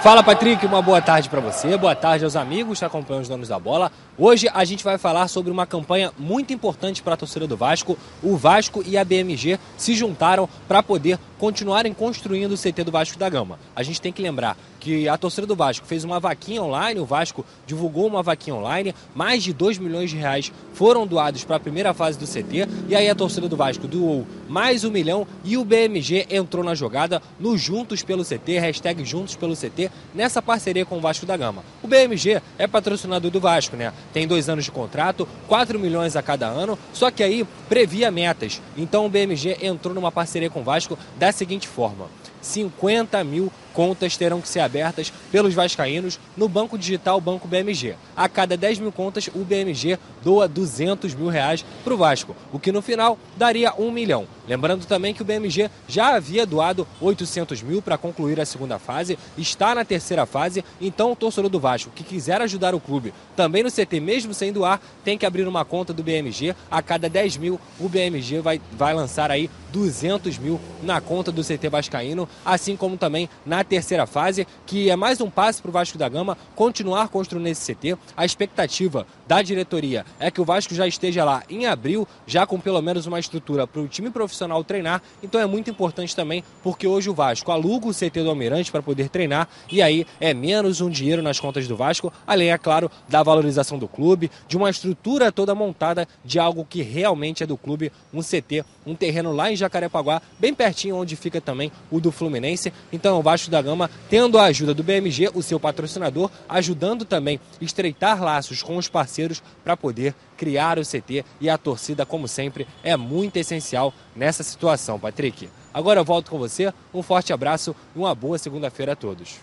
Fala 0.00 0.22
Patrick, 0.22 0.64
uma 0.64 0.80
boa 0.80 1.02
tarde 1.02 1.28
para 1.28 1.40
você, 1.40 1.76
boa 1.76 1.94
tarde 1.96 2.24
aos 2.24 2.36
amigos 2.36 2.78
que 2.78 2.84
acompanham 2.84 3.22
os 3.22 3.28
donos 3.28 3.48
da 3.48 3.58
bola. 3.58 3.90
Hoje 4.18 4.46
a 4.52 4.62
gente 4.66 4.84
vai 4.84 4.98
falar 4.98 5.26
sobre 5.26 5.50
uma 5.50 5.66
campanha 5.66 6.12
muito 6.18 6.52
importante 6.52 7.02
para 7.02 7.14
a 7.14 7.16
torcida 7.16 7.46
do 7.46 7.56
Vasco. 7.56 7.96
O 8.22 8.36
Vasco 8.36 8.82
e 8.86 8.98
a 8.98 9.04
BMG 9.04 9.58
se 9.78 9.94
juntaram 9.94 10.46
para 10.68 10.82
poder 10.82 11.18
continuarem 11.38 11.94
construindo 11.94 12.52
o 12.52 12.58
CT 12.58 12.84
do 12.84 12.92
Vasco 12.92 13.18
da 13.18 13.28
Gama. 13.28 13.58
A 13.74 13.82
gente 13.82 14.02
tem 14.02 14.12
que 14.12 14.22
lembrar 14.22 14.56
que 14.78 15.08
a 15.08 15.16
torcida 15.16 15.46
do 15.46 15.56
Vasco 15.56 15.86
fez 15.86 16.04
uma 16.04 16.20
vaquinha 16.20 16.62
online, 16.62 17.00
o 17.00 17.04
Vasco 17.04 17.44
divulgou 17.66 18.06
uma 18.06 18.22
vaquinha 18.22 18.54
online, 18.54 18.94
mais 19.14 19.42
de 19.42 19.52
2 19.52 19.78
milhões 19.78 20.10
de 20.10 20.16
reais 20.16 20.52
foram 20.74 21.06
doados 21.06 21.44
para 21.44 21.56
a 21.56 21.60
primeira 21.60 21.94
fase 21.94 22.18
do 22.18 22.26
CT, 22.26 22.68
e 22.88 22.94
aí 22.94 23.08
a 23.08 23.14
torcida 23.14 23.48
do 23.48 23.56
Vasco 23.56 23.86
doou 23.86 24.26
mais 24.48 24.84
um 24.84 24.90
milhão 24.90 25.26
e 25.44 25.56
o 25.56 25.64
BMG 25.64 26.26
entrou 26.30 26.64
na 26.64 26.74
jogada 26.74 27.22
no 27.40 27.56
Juntos 27.56 28.02
pelo 28.02 28.24
CT, 28.24 28.58
hashtag 28.58 29.04
Juntos 29.04 29.36
pelo 29.36 29.56
CT, 29.56 29.90
nessa 30.14 30.42
parceria 30.42 30.84
com 30.84 30.98
o 30.98 31.00
Vasco 31.00 31.26
da 31.26 31.36
Gama. 31.36 31.64
O 31.82 31.88
BMG 31.88 32.42
é 32.58 32.66
patrocinador 32.66 33.30
do 33.30 33.40
Vasco, 33.40 33.76
né? 33.76 33.92
Tem 34.12 34.26
dois 34.26 34.48
anos 34.48 34.64
de 34.64 34.70
contrato, 34.70 35.26
4 35.48 35.78
milhões 35.78 36.16
a 36.16 36.22
cada 36.22 36.46
ano, 36.46 36.78
só 36.92 37.10
que 37.10 37.22
aí 37.22 37.46
previa 37.68 38.10
metas. 38.10 38.60
Então 38.76 39.06
o 39.06 39.08
BMG 39.08 39.58
entrou 39.62 39.94
numa 39.94 40.12
parceria 40.12 40.50
com 40.50 40.60
o 40.60 40.64
Vasco 40.64 40.98
da 41.18 41.32
seguinte 41.32 41.66
forma: 41.66 42.06
50 42.40 43.22
mil 43.24 43.52
contas 43.72 44.16
terão 44.16 44.40
que 44.40 44.48
ser 44.48 44.60
abertas 44.60 45.12
pelos 45.30 45.54
vascaínos 45.54 46.18
no 46.36 46.48
Banco 46.48 46.78
Digital 46.78 47.20
Banco 47.20 47.48
BMG. 47.48 47.96
A 48.16 48.28
cada 48.28 48.56
10 48.56 48.78
mil 48.78 48.92
contas, 48.92 49.28
o 49.34 49.44
BMG 49.44 49.98
doa 50.22 50.46
200 50.46 51.14
mil 51.14 51.28
reais 51.28 51.64
para 51.82 51.94
o 51.94 51.96
Vasco, 51.96 52.36
o 52.52 52.58
que 52.58 52.70
no 52.70 52.82
final 52.82 53.18
daria 53.36 53.74
1 53.76 53.90
milhão. 53.90 54.26
Lembrando 54.46 54.84
também 54.86 55.14
que 55.14 55.22
o 55.22 55.24
BMG 55.24 55.70
já 55.88 56.14
havia 56.14 56.44
doado 56.44 56.86
800 57.00 57.62
mil 57.62 57.80
para 57.80 57.96
concluir 57.96 58.40
a 58.40 58.44
segunda 58.44 58.78
fase, 58.78 59.18
está 59.38 59.74
na 59.74 59.84
terceira 59.84 60.26
fase, 60.26 60.64
então 60.80 61.12
o 61.12 61.16
torcedor 61.16 61.50
do 61.50 61.60
Vasco 61.60 61.90
que 61.94 62.04
quiser 62.04 62.40
ajudar 62.42 62.74
o 62.74 62.80
clube 62.80 63.14
também 63.36 63.62
no 63.62 63.70
CT, 63.70 64.00
mesmo 64.00 64.34
sem 64.34 64.52
doar, 64.52 64.80
tem 65.04 65.16
que 65.16 65.26
abrir 65.26 65.46
uma 65.46 65.64
conta 65.64 65.92
do 65.92 66.02
BMG. 66.02 66.54
A 66.70 66.82
cada 66.82 67.08
10 67.08 67.36
mil, 67.36 67.60
o 67.78 67.88
BMG 67.88 68.40
vai, 68.40 68.60
vai 68.72 68.92
lançar 68.94 69.30
aí 69.30 69.48
200 69.72 70.38
mil 70.38 70.60
na 70.82 71.00
conta 71.00 71.32
do 71.32 71.42
CT 71.42 71.68
Vascaíno, 71.68 72.28
assim 72.44 72.76
como 72.76 72.96
também 72.96 73.28
na 73.44 73.61
terceira 73.64 74.06
fase, 74.06 74.46
que 74.66 74.90
é 74.90 74.96
mais 74.96 75.20
um 75.20 75.30
passo 75.30 75.62
para 75.62 75.68
o 75.68 75.72
Vasco 75.72 75.98
da 75.98 76.08
Gama 76.08 76.36
continuar 76.54 77.08
construindo 77.08 77.46
esse 77.46 77.74
CT. 77.74 77.96
A 78.16 78.24
expectativa 78.24 79.06
da 79.26 79.42
diretoria 79.42 80.04
é 80.18 80.30
que 80.30 80.40
o 80.40 80.44
Vasco 80.44 80.74
já 80.74 80.86
esteja 80.86 81.24
lá 81.24 81.42
em 81.48 81.66
abril, 81.66 82.06
já 82.26 82.46
com 82.46 82.58
pelo 82.60 82.82
menos 82.82 83.06
uma 83.06 83.20
estrutura 83.20 83.66
para 83.66 83.80
o 83.80 83.88
time 83.88 84.10
profissional 84.10 84.62
treinar. 84.64 85.02
Então 85.22 85.40
é 85.40 85.46
muito 85.46 85.70
importante 85.70 86.14
também, 86.14 86.44
porque 86.62 86.86
hoje 86.86 87.08
o 87.08 87.14
Vasco 87.14 87.50
aluga 87.50 87.88
o 87.88 87.94
CT 87.94 88.22
do 88.22 88.30
Almirante 88.30 88.70
para 88.70 88.82
poder 88.82 89.08
treinar 89.08 89.48
e 89.70 89.80
aí 89.80 90.06
é 90.20 90.34
menos 90.34 90.80
um 90.80 90.90
dinheiro 90.90 91.22
nas 91.22 91.40
contas 91.40 91.66
do 91.66 91.76
Vasco, 91.76 92.12
além, 92.26 92.50
é 92.50 92.58
claro, 92.58 92.90
da 93.08 93.22
valorização 93.22 93.78
do 93.78 93.88
clube, 93.88 94.30
de 94.48 94.56
uma 94.56 94.70
estrutura 94.70 95.32
toda 95.32 95.54
montada 95.54 96.06
de 96.24 96.38
algo 96.38 96.66
que 96.68 96.82
realmente 96.82 97.42
é 97.42 97.46
do 97.46 97.56
clube, 97.56 97.92
um 98.12 98.20
CT, 98.20 98.64
um 98.86 98.94
terreno 98.94 99.32
lá 99.32 99.50
em 99.50 99.56
Jacarepaguá, 99.56 100.20
bem 100.38 100.54
pertinho 100.54 100.96
onde 100.96 101.16
fica 101.16 101.40
também 101.40 101.70
o 101.90 102.00
do 102.00 102.12
Fluminense. 102.12 102.72
Então 102.92 103.18
o 103.18 103.22
Vasco 103.22 103.50
da 103.52 103.62
Gama, 103.62 103.88
tendo 104.10 104.38
a 104.38 104.44
ajuda 104.44 104.74
do 104.74 104.82
BMG, 104.82 105.30
o 105.34 105.42
seu 105.42 105.60
patrocinador, 105.60 106.30
ajudando 106.48 107.04
também 107.04 107.38
a 107.60 107.64
estreitar 107.64 108.22
laços 108.22 108.62
com 108.62 108.76
os 108.76 108.88
parceiros 108.88 109.42
para 109.62 109.76
poder 109.76 110.14
criar 110.36 110.78
o 110.78 110.82
CT 110.82 111.24
e 111.40 111.48
a 111.48 111.56
torcida, 111.56 112.04
como 112.04 112.26
sempre, 112.26 112.66
é 112.82 112.96
muito 112.96 113.36
essencial 113.36 113.94
nessa 114.16 114.42
situação, 114.42 114.98
Patrick. 114.98 115.48
Agora 115.72 116.00
eu 116.00 116.04
volto 116.04 116.30
com 116.30 116.38
você, 116.38 116.72
um 116.92 117.02
forte 117.02 117.32
abraço 117.32 117.76
e 117.94 117.98
uma 117.98 118.14
boa 118.14 118.38
segunda-feira 118.38 118.92
a 118.92 118.96
todos. 118.96 119.38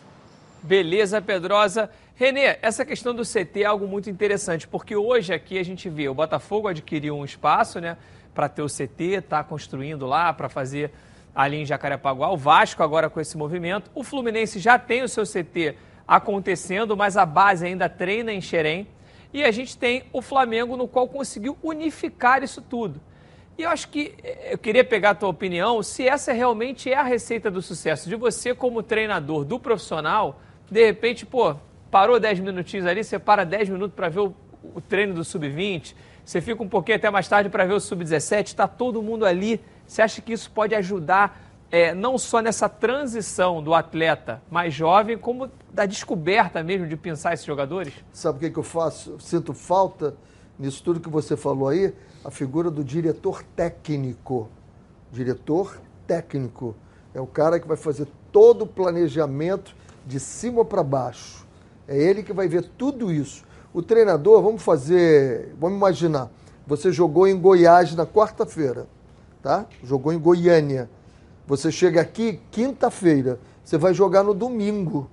Beleza, 0.62 1.22
Pedrosa. 1.22 1.90
Renê, 2.16 2.58
essa 2.62 2.84
questão 2.84 3.16
do 3.16 3.24
CT 3.24 3.62
é 3.62 3.66
algo 3.66 3.88
muito 3.88 4.10
interessante, 4.10 4.68
porque 4.68 4.96
hoje 4.96 5.34
aqui 5.34 5.58
a 5.58 5.64
gente 5.64 5.88
vê 5.88 6.10
o 6.10 6.14
Botafogo 6.14 6.68
adquiriu 6.68 7.16
um 7.16 7.24
espaço, 7.24 7.80
né, 7.80 7.96
para 8.36 8.50
ter 8.50 8.62
o 8.62 8.68
CT, 8.68 9.20
está 9.20 9.44
construindo 9.44 10.06
lá 10.06 10.34
para 10.34 10.50
fazer 10.50 10.92
ali 11.40 11.62
em 11.62 11.66
Jacarepaguá. 11.66 12.30
O 12.30 12.36
Vasco 12.36 12.84
agora 12.84 13.10
com 13.10 13.22
esse 13.22 13.38
movimento. 13.38 13.90
O 13.96 14.04
Fluminense 14.04 14.60
já 14.60 14.78
tem 14.78 15.04
o 15.04 15.08
seu 15.08 15.24
CT 15.24 15.74
acontecendo, 16.06 16.98
mas 16.98 17.16
a 17.16 17.26
base 17.26 17.66
ainda 17.66 17.88
treina 17.88 18.34
em 18.34 18.42
Xerém. 18.42 18.86
E 19.34 19.42
a 19.42 19.50
gente 19.50 19.78
tem 19.78 20.04
o 20.12 20.22
Flamengo, 20.22 20.76
no 20.76 20.86
qual 20.86 21.08
conseguiu 21.08 21.58
unificar 21.64 22.44
isso 22.44 22.62
tudo. 22.62 23.00
E 23.58 23.62
eu 23.62 23.70
acho 23.70 23.88
que 23.88 24.16
eh, 24.22 24.50
eu 24.52 24.58
queria 24.58 24.84
pegar 24.84 25.12
a 25.12 25.16
tua 25.16 25.30
opinião 25.30 25.82
se 25.82 26.06
essa 26.06 26.34
realmente 26.34 26.92
é 26.92 26.96
a 26.96 27.04
receita 27.04 27.50
do 27.50 27.62
sucesso 27.62 28.10
de 28.10 28.18
você 28.18 28.54
como 28.54 28.84
treinador 28.84 29.46
do 29.46 29.58
profissional, 29.58 30.42
de 30.70 30.86
repente, 30.86 31.26
pô, 31.26 31.56
parou 31.90 32.20
10 32.20 32.42
minutinhos 32.42 32.86
ali, 32.86 33.02
você 33.02 33.18
para 33.18 33.46
10 33.46 33.70
minutos 33.70 33.96
para 33.96 34.10
ver 34.10 34.20
o, 34.20 34.36
o, 34.76 34.82
treino 34.82 35.14
do 35.14 35.24
sub-20, 35.24 35.96
você 36.26 36.42
fica 36.42 36.62
um 36.62 36.68
pouquinho 36.68 36.98
até 36.98 37.10
mais 37.10 37.30
tarde 37.30 37.50
para 37.50 37.66
ver 37.66 37.76
o 37.76 37.80
sub-17, 37.80 38.48
está 38.48 38.68
todo 38.68 39.02
mundo 39.02 39.26
ali. 39.26 39.62
Você 39.90 40.04
acha 40.04 40.22
que 40.22 40.32
isso 40.32 40.52
pode 40.52 40.76
ajudar 40.76 41.42
é, 41.72 41.96
não 41.96 42.16
só 42.16 42.42
nessa 42.42 42.70
transição 42.70 43.62
do 43.62 43.74
atleta 43.74 44.40
mais 44.48 44.72
jovem, 44.72 45.18
como 45.18 45.50
da 45.74 45.88
descoberta 45.88 46.62
mesmo 46.62 46.86
de 46.86 46.96
pensar 46.96 47.34
esses 47.34 47.46
jogadores? 47.46 47.92
Sabe 48.14 48.38
o 48.38 48.40
que, 48.42 48.52
que 48.52 48.60
eu 48.60 48.64
faço? 48.64 49.14
Eu 49.14 49.20
sinto 49.20 49.52
falta 49.52 50.16
nisso 50.60 50.84
tudo 50.84 51.00
que 51.00 51.10
você 51.10 51.36
falou 51.36 51.70
aí, 51.70 51.92
a 52.24 52.30
figura 52.30 52.70
do 52.70 52.84
diretor 52.84 53.42
técnico. 53.56 54.48
Diretor 55.12 55.82
técnico. 56.06 56.76
É 57.12 57.20
o 57.20 57.26
cara 57.26 57.60
que 57.60 57.68
vai 57.68 57.78
fazer 57.78 58.08
todo 58.32 58.62
o 58.62 58.68
planejamento 58.68 59.76
de 60.06 60.20
cima 60.20 60.64
para 60.64 60.84
baixo. 60.84 61.48
É 61.88 61.98
ele 61.98 62.22
que 62.22 62.32
vai 62.32 62.48
ver 62.48 62.64
tudo 62.78 63.12
isso. 63.12 63.44
O 63.74 63.82
treinador, 63.82 64.40
vamos 64.44 64.62
fazer, 64.62 65.56
vamos 65.60 65.78
imaginar, 65.78 66.30
você 66.68 66.92
jogou 66.92 67.28
em 67.28 67.36
Goiás 67.36 67.96
na 67.96 68.06
quarta-feira, 68.06 68.86
tá? 69.42 69.66
Jogou 69.84 70.14
em 70.14 70.20
Goiânia. 70.20 70.90
Você 71.48 71.72
chega 71.72 72.02
aqui 72.02 72.40
quinta-feira, 72.52 73.40
você 73.64 73.78
vai 73.78 73.94
jogar 73.94 74.24
no 74.24 74.34
domingo. 74.34 75.10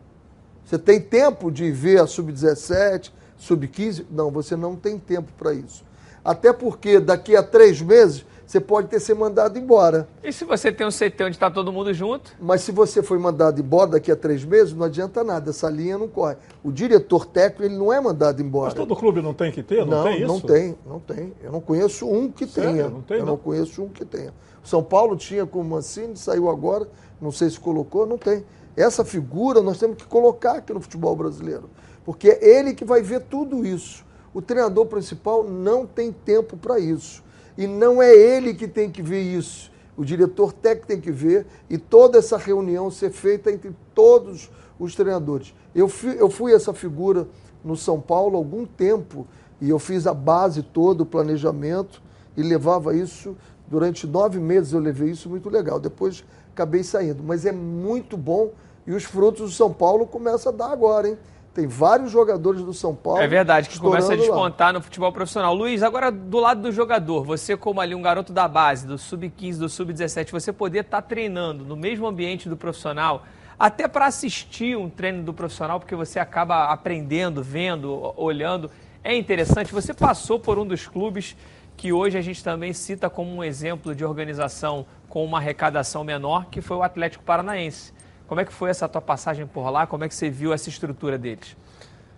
Você 0.65 0.79
tem 0.79 1.01
tempo 1.01 1.51
de 1.51 1.71
ver 1.71 2.01
a 2.01 2.07
sub-17, 2.07 3.11
sub-15? 3.39 4.05
Não, 4.11 4.31
você 4.31 4.57
não 4.57 4.75
tem 4.75 4.99
tempo 4.99 5.31
para 5.39 5.55
isso. 5.55 5.85
Até 6.25 6.53
porque 6.53 6.99
daqui 6.99 7.37
a 7.37 7.43
três 7.43 7.81
meses 7.81 8.27
você 8.47 8.61
pode 8.61 8.87
ter 8.87 9.01
sido 9.01 9.19
mandado 9.19 9.59
embora. 9.59 10.09
E 10.23 10.33
se 10.33 10.45
você 10.45 10.71
tem 10.71 10.87
um 10.87 10.91
CT 10.91 11.25
onde 11.25 11.37
está 11.37 11.51
todo 11.51 11.73
mundo 11.73 11.93
junto? 11.93 12.33
Mas 12.41 12.61
se 12.61 12.71
você 12.71 13.03
foi 13.03 13.19
mandado 13.19 13.61
embora 13.61 13.91
daqui 13.91 14.11
a 14.13 14.17
três 14.17 14.45
meses, 14.45 14.73
não 14.73 14.87
adianta 14.87 15.25
nada, 15.25 15.51
essa 15.51 15.69
linha 15.69 15.99
não 15.99 16.07
corre. 16.07 16.37
O 16.63 16.71
diretor 16.71 17.27
técnico 17.27 17.65
ele 17.65 17.77
não 17.77 17.93
é 17.93 18.01
mandado 18.01 18.41
embora. 18.41 18.67
Mas 18.67 18.75
todo 18.75 18.95
clube 18.95 19.21
não 19.21 19.35
tem 19.35 19.51
que 19.51 19.63
ter? 19.65 19.85
Não, 19.85 19.99
não 19.99 20.05
tem 20.05 20.17
isso? 20.19 20.27
Não 20.27 20.41
tem, 20.41 20.79
não 20.87 21.01
tem. 21.01 21.33
Eu 21.43 21.51
não 21.51 21.61
conheço 21.61 22.09
um 22.09 22.31
que 22.31 22.47
Sério? 22.47 22.71
tenha. 22.71 22.89
Não 22.89 23.03
tem, 23.03 23.17
Eu 23.19 23.25
não? 23.25 23.33
não 23.33 23.37
conheço 23.37 23.83
um 23.83 23.89
que 23.89 24.05
tenha. 24.05 24.33
O 24.63 24.69
São 24.69 24.83
Paulo 24.83 25.17
tinha 25.17 25.45
com 25.45 25.61
o 25.61 25.65
Mancini, 25.65 26.17
saiu 26.17 26.49
agora, 26.49 26.89
não 27.21 27.33
sei 27.33 27.51
se 27.51 27.59
colocou, 27.59 28.07
não 28.07 28.17
tem. 28.17 28.45
Essa 28.77 29.05
figura 29.05 29.61
nós 29.61 29.79
temos 29.79 29.97
que 29.97 30.07
colocar 30.07 30.59
aqui 30.59 30.73
no 30.73 30.81
futebol 30.81 31.17
brasileiro. 31.17 31.69
Porque 32.05 32.29
é 32.29 32.59
ele 32.59 32.75
que 32.75 32.85
vai 32.85 33.03
ver 33.03 33.23
tudo 33.23 33.67
isso. 33.67 34.05
O 34.33 34.41
treinador 34.41 34.87
principal 34.87 35.43
não 35.43 35.85
tem 35.87 36.13
tempo 36.13 36.57
para 36.57 36.79
isso. 36.79 37.25
E 37.57 37.67
não 37.67 38.03
é 38.03 38.15
ele 38.15 38.55
que 38.55 38.69
tem 38.69 38.91
que 38.91 39.03
ver 39.03 39.23
isso. 39.23 39.71
O 39.97 40.05
diretor 40.05 40.53
técnico 40.53 40.87
tem 40.87 41.01
que 41.01 41.11
ver 41.11 41.47
e 41.71 41.79
toda 41.79 42.19
essa 42.19 42.37
reunião 42.37 42.91
ser 42.91 43.11
feita 43.11 43.51
entre 43.51 43.75
todos 43.95 44.51
os 44.79 44.95
treinadores. 44.95 45.55
Eu 45.75 45.89
fui, 45.89 46.21
eu 46.21 46.29
fui 46.29 46.53
essa 46.53 46.75
figura 46.75 47.27
no 47.65 47.77
São 47.77 48.01
Paulo 48.01 48.37
há 48.37 48.39
algum 48.39 48.67
tempo 48.67 49.27
e 49.61 49.71
eu 49.71 49.79
fiz 49.79 50.07
a 50.07 50.13
base 50.13 50.63
toda, 50.63 51.03
o 51.03 51.07
planejamento 51.07 52.03
e 52.37 52.43
levava 52.43 52.95
isso 52.95 53.35
durante 53.67 54.07
nove 54.07 54.39
meses. 54.39 54.73
Eu 54.73 54.81
levei 54.81 55.11
isso 55.11 55.31
muito 55.31 55.49
legal. 55.49 55.81
Depois 55.81 56.23
acabei 56.53 56.83
saindo, 56.83 57.23
mas 57.23 57.47
é 57.47 57.53
muito 57.53 58.17
bom 58.19 58.53
e 58.87 58.93
os 58.93 59.05
frutos 59.05 59.51
do 59.51 59.57
São 59.57 59.73
Paulo 59.73 60.07
começam 60.07 60.53
a 60.53 60.57
dar 60.57 60.71
agora, 60.71 61.09
hein? 61.09 61.19
Tem 61.57 61.67
vários 61.67 62.11
jogadores 62.11 62.61
do 62.61 62.75
São 62.75 62.95
Paulo. 62.95 63.19
É 63.19 63.27
verdade, 63.27 63.71
que 63.71 63.81
começa 63.81 64.13
a 64.13 64.15
estourando 64.15 64.43
lá. 64.43 64.49
despontar 64.49 64.73
no 64.75 64.83
futebol 64.83 65.11
profissional. 65.11 65.55
Luiz, 65.55 65.83
agora 65.83 66.13
do 66.13 66.39
lado 66.39 66.61
do 66.61 66.71
jogador, 66.71 67.25
você 67.25 67.57
como 67.57 67.81
ali 67.81 67.95
um 67.95 68.03
garoto 68.03 68.31
da 68.31 68.47
base, 68.47 68.87
do 68.87 68.99
sub-15, 68.99 69.57
do 69.57 69.67
sub-17, 69.67 70.33
você 70.33 70.53
poder 70.53 70.81
estar 70.81 71.01
treinando 71.01 71.65
no 71.65 71.75
mesmo 71.75 72.07
ambiente 72.07 72.47
do 72.47 72.59
profissional, 72.59 73.25
até 73.59 73.89
para 73.89 74.05
assistir 74.05 74.77
um 74.77 74.91
treino 74.91 75.23
do 75.23 75.33
profissional, 75.33 75.81
porque 75.81 75.95
você 75.95 76.19
acaba 76.19 76.67
aprendendo, 76.67 77.43
vendo, 77.43 78.13
olhando, 78.19 78.71
é 79.03 79.17
interessante. 79.17 79.73
Você 79.73 79.95
passou 79.95 80.39
por 80.39 80.59
um 80.59 80.67
dos 80.67 80.87
clubes 80.87 81.35
que 81.75 81.91
hoje 81.91 82.19
a 82.19 82.21
gente 82.21 82.45
também 82.45 82.75
cita 82.75 83.09
como 83.09 83.35
um 83.35 83.43
exemplo 83.43 83.95
de 83.95 84.05
organização 84.05 84.85
com 85.09 85.25
uma 85.25 85.39
arrecadação 85.39 86.05
menor, 86.05 86.49
que 86.51 86.61
foi 86.61 86.77
o 86.77 86.83
Atlético 86.83 87.25
Paranaense. 87.25 87.96
Como 88.27 88.41
é 88.41 88.45
que 88.45 88.53
foi 88.53 88.71
essa 88.71 88.89
tua 88.89 89.01
passagem 89.01 89.47
por 89.47 89.71
lá? 89.71 89.87
Como 89.87 90.05
é 90.05 90.09
que 90.09 90.15
você 90.15 90.29
viu 90.29 90.53
essa 90.53 90.69
estrutura 90.69 91.17
deles? 91.17 91.57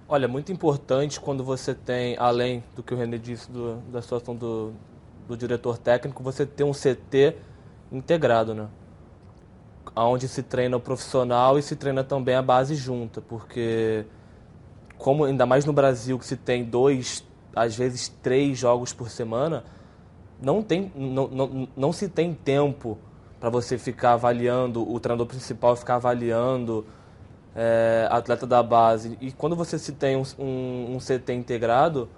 Olha, 0.09 0.27
muito 0.27 0.51
importante 0.51 1.21
quando 1.21 1.45
você 1.45 1.75
tem, 1.75 2.17
além 2.19 2.65
do 2.75 2.83
que 2.83 2.95
o 2.95 2.97
René 2.97 3.19
disse 3.19 3.51
do- 3.51 3.77
da 3.93 4.01
situação 4.01 4.35
do, 4.35 4.73
do 5.29 5.37
diretor 5.37 5.77
técnico, 5.77 6.23
você 6.23 6.47
ter 6.47 6.65
um 6.65 6.73
CT 6.73 7.37
integrado, 7.93 8.55
né? 8.55 8.69
Onde 9.95 10.29
se 10.29 10.43
treina 10.43 10.77
o 10.77 10.81
profissional 10.81 11.59
e 11.59 11.63
se 11.63 11.77
treina 11.77 12.03
também 12.03 12.35
a 12.37 12.43
base 12.43 12.75
junta, 12.75 13.21
porque 13.21 14.07
como 14.97 15.25
ainda 15.25 15.45
mais 15.45 15.65
no 15.65 15.73
Brasil 15.73 16.19
que 16.19 16.25
se 16.27 16.37
tem 16.37 16.65
dois, 16.65 17.25
às 17.55 17.77
vezes 17.77 18.09
três 18.09 18.57
jogos 18.59 18.93
por 18.95 19.11
semana, 19.11 19.65
não 20.41 20.63
tem, 20.63 20.91
não, 20.95 21.29
não, 21.29 21.69
não 21.77 21.93
se 21.93 22.09
tem 22.09 22.33
tempo 22.33 22.97
para 23.39 23.51
você 23.51 23.79
ficar 23.79 24.13
avaliando 24.13 24.91
o 24.91 24.99
treinador 24.99 25.27
principal 25.27 25.77
ficar 25.77 25.97
avaliando 25.97 26.85
é, 27.55 28.09
atleta 28.11 28.47
da 28.47 28.63
base. 28.63 29.17
E 29.21 29.33
quando 29.33 29.55
você 29.55 29.79
se 29.79 29.93
tem 29.93 30.17
um, 30.17 30.23
um, 30.39 30.97
um 30.97 30.99
CT 30.99 31.33
integrado, 31.33 32.09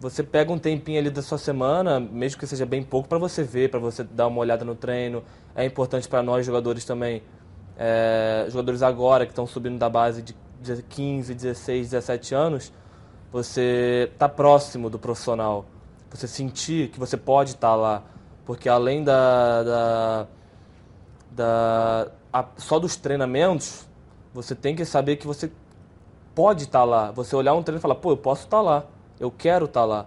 você 0.00 0.22
pega 0.22 0.52
um 0.52 0.58
tempinho 0.58 0.98
ali 0.98 1.10
da 1.10 1.22
sua 1.22 1.38
semana, 1.38 2.00
mesmo 2.00 2.38
que 2.38 2.46
seja 2.46 2.66
bem 2.66 2.82
pouco, 2.82 3.08
para 3.08 3.18
você 3.18 3.42
ver, 3.42 3.70
para 3.70 3.78
você 3.78 4.02
dar 4.02 4.26
uma 4.26 4.40
olhada 4.40 4.64
no 4.64 4.74
treino. 4.74 5.22
É 5.54 5.64
importante 5.64 6.08
para 6.08 6.22
nós 6.22 6.44
jogadores 6.44 6.84
também, 6.84 7.22
é, 7.78 8.46
jogadores 8.48 8.82
agora 8.82 9.24
que 9.26 9.32
estão 9.32 9.46
subindo 9.46 9.78
da 9.78 9.88
base 9.88 10.22
de 10.22 10.34
de 10.62 10.82
15, 10.82 11.34
16, 11.34 11.90
17 11.90 12.34
anos, 12.34 12.72
você 13.32 14.10
tá 14.18 14.28
próximo 14.28 14.88
do 14.88 14.98
profissional. 14.98 15.66
Você 16.10 16.28
sentir 16.28 16.88
que 16.90 17.00
você 17.00 17.16
pode 17.16 17.50
estar 17.50 17.74
lá. 17.74 18.04
Porque 18.44 18.68
além 18.68 19.04
da, 19.04 19.62
da, 19.62 20.26
da 21.30 22.08
a- 22.32 22.46
só 22.56 22.78
dos 22.78 22.96
treinamentos, 22.96 23.86
você 24.34 24.54
tem 24.54 24.74
que 24.74 24.84
saber 24.84 25.16
que 25.16 25.26
você 25.26 25.50
pode 26.34 26.64
estar 26.64 26.84
lá. 26.84 27.10
Você 27.12 27.36
olhar 27.36 27.54
um 27.54 27.62
treino 27.62 27.78
e 27.78 27.82
falar, 27.82 27.94
pô, 27.96 28.10
eu 28.12 28.16
posso 28.16 28.44
estar 28.44 28.60
lá, 28.60 28.84
eu 29.20 29.30
quero 29.30 29.66
estar 29.66 29.84
lá. 29.84 30.06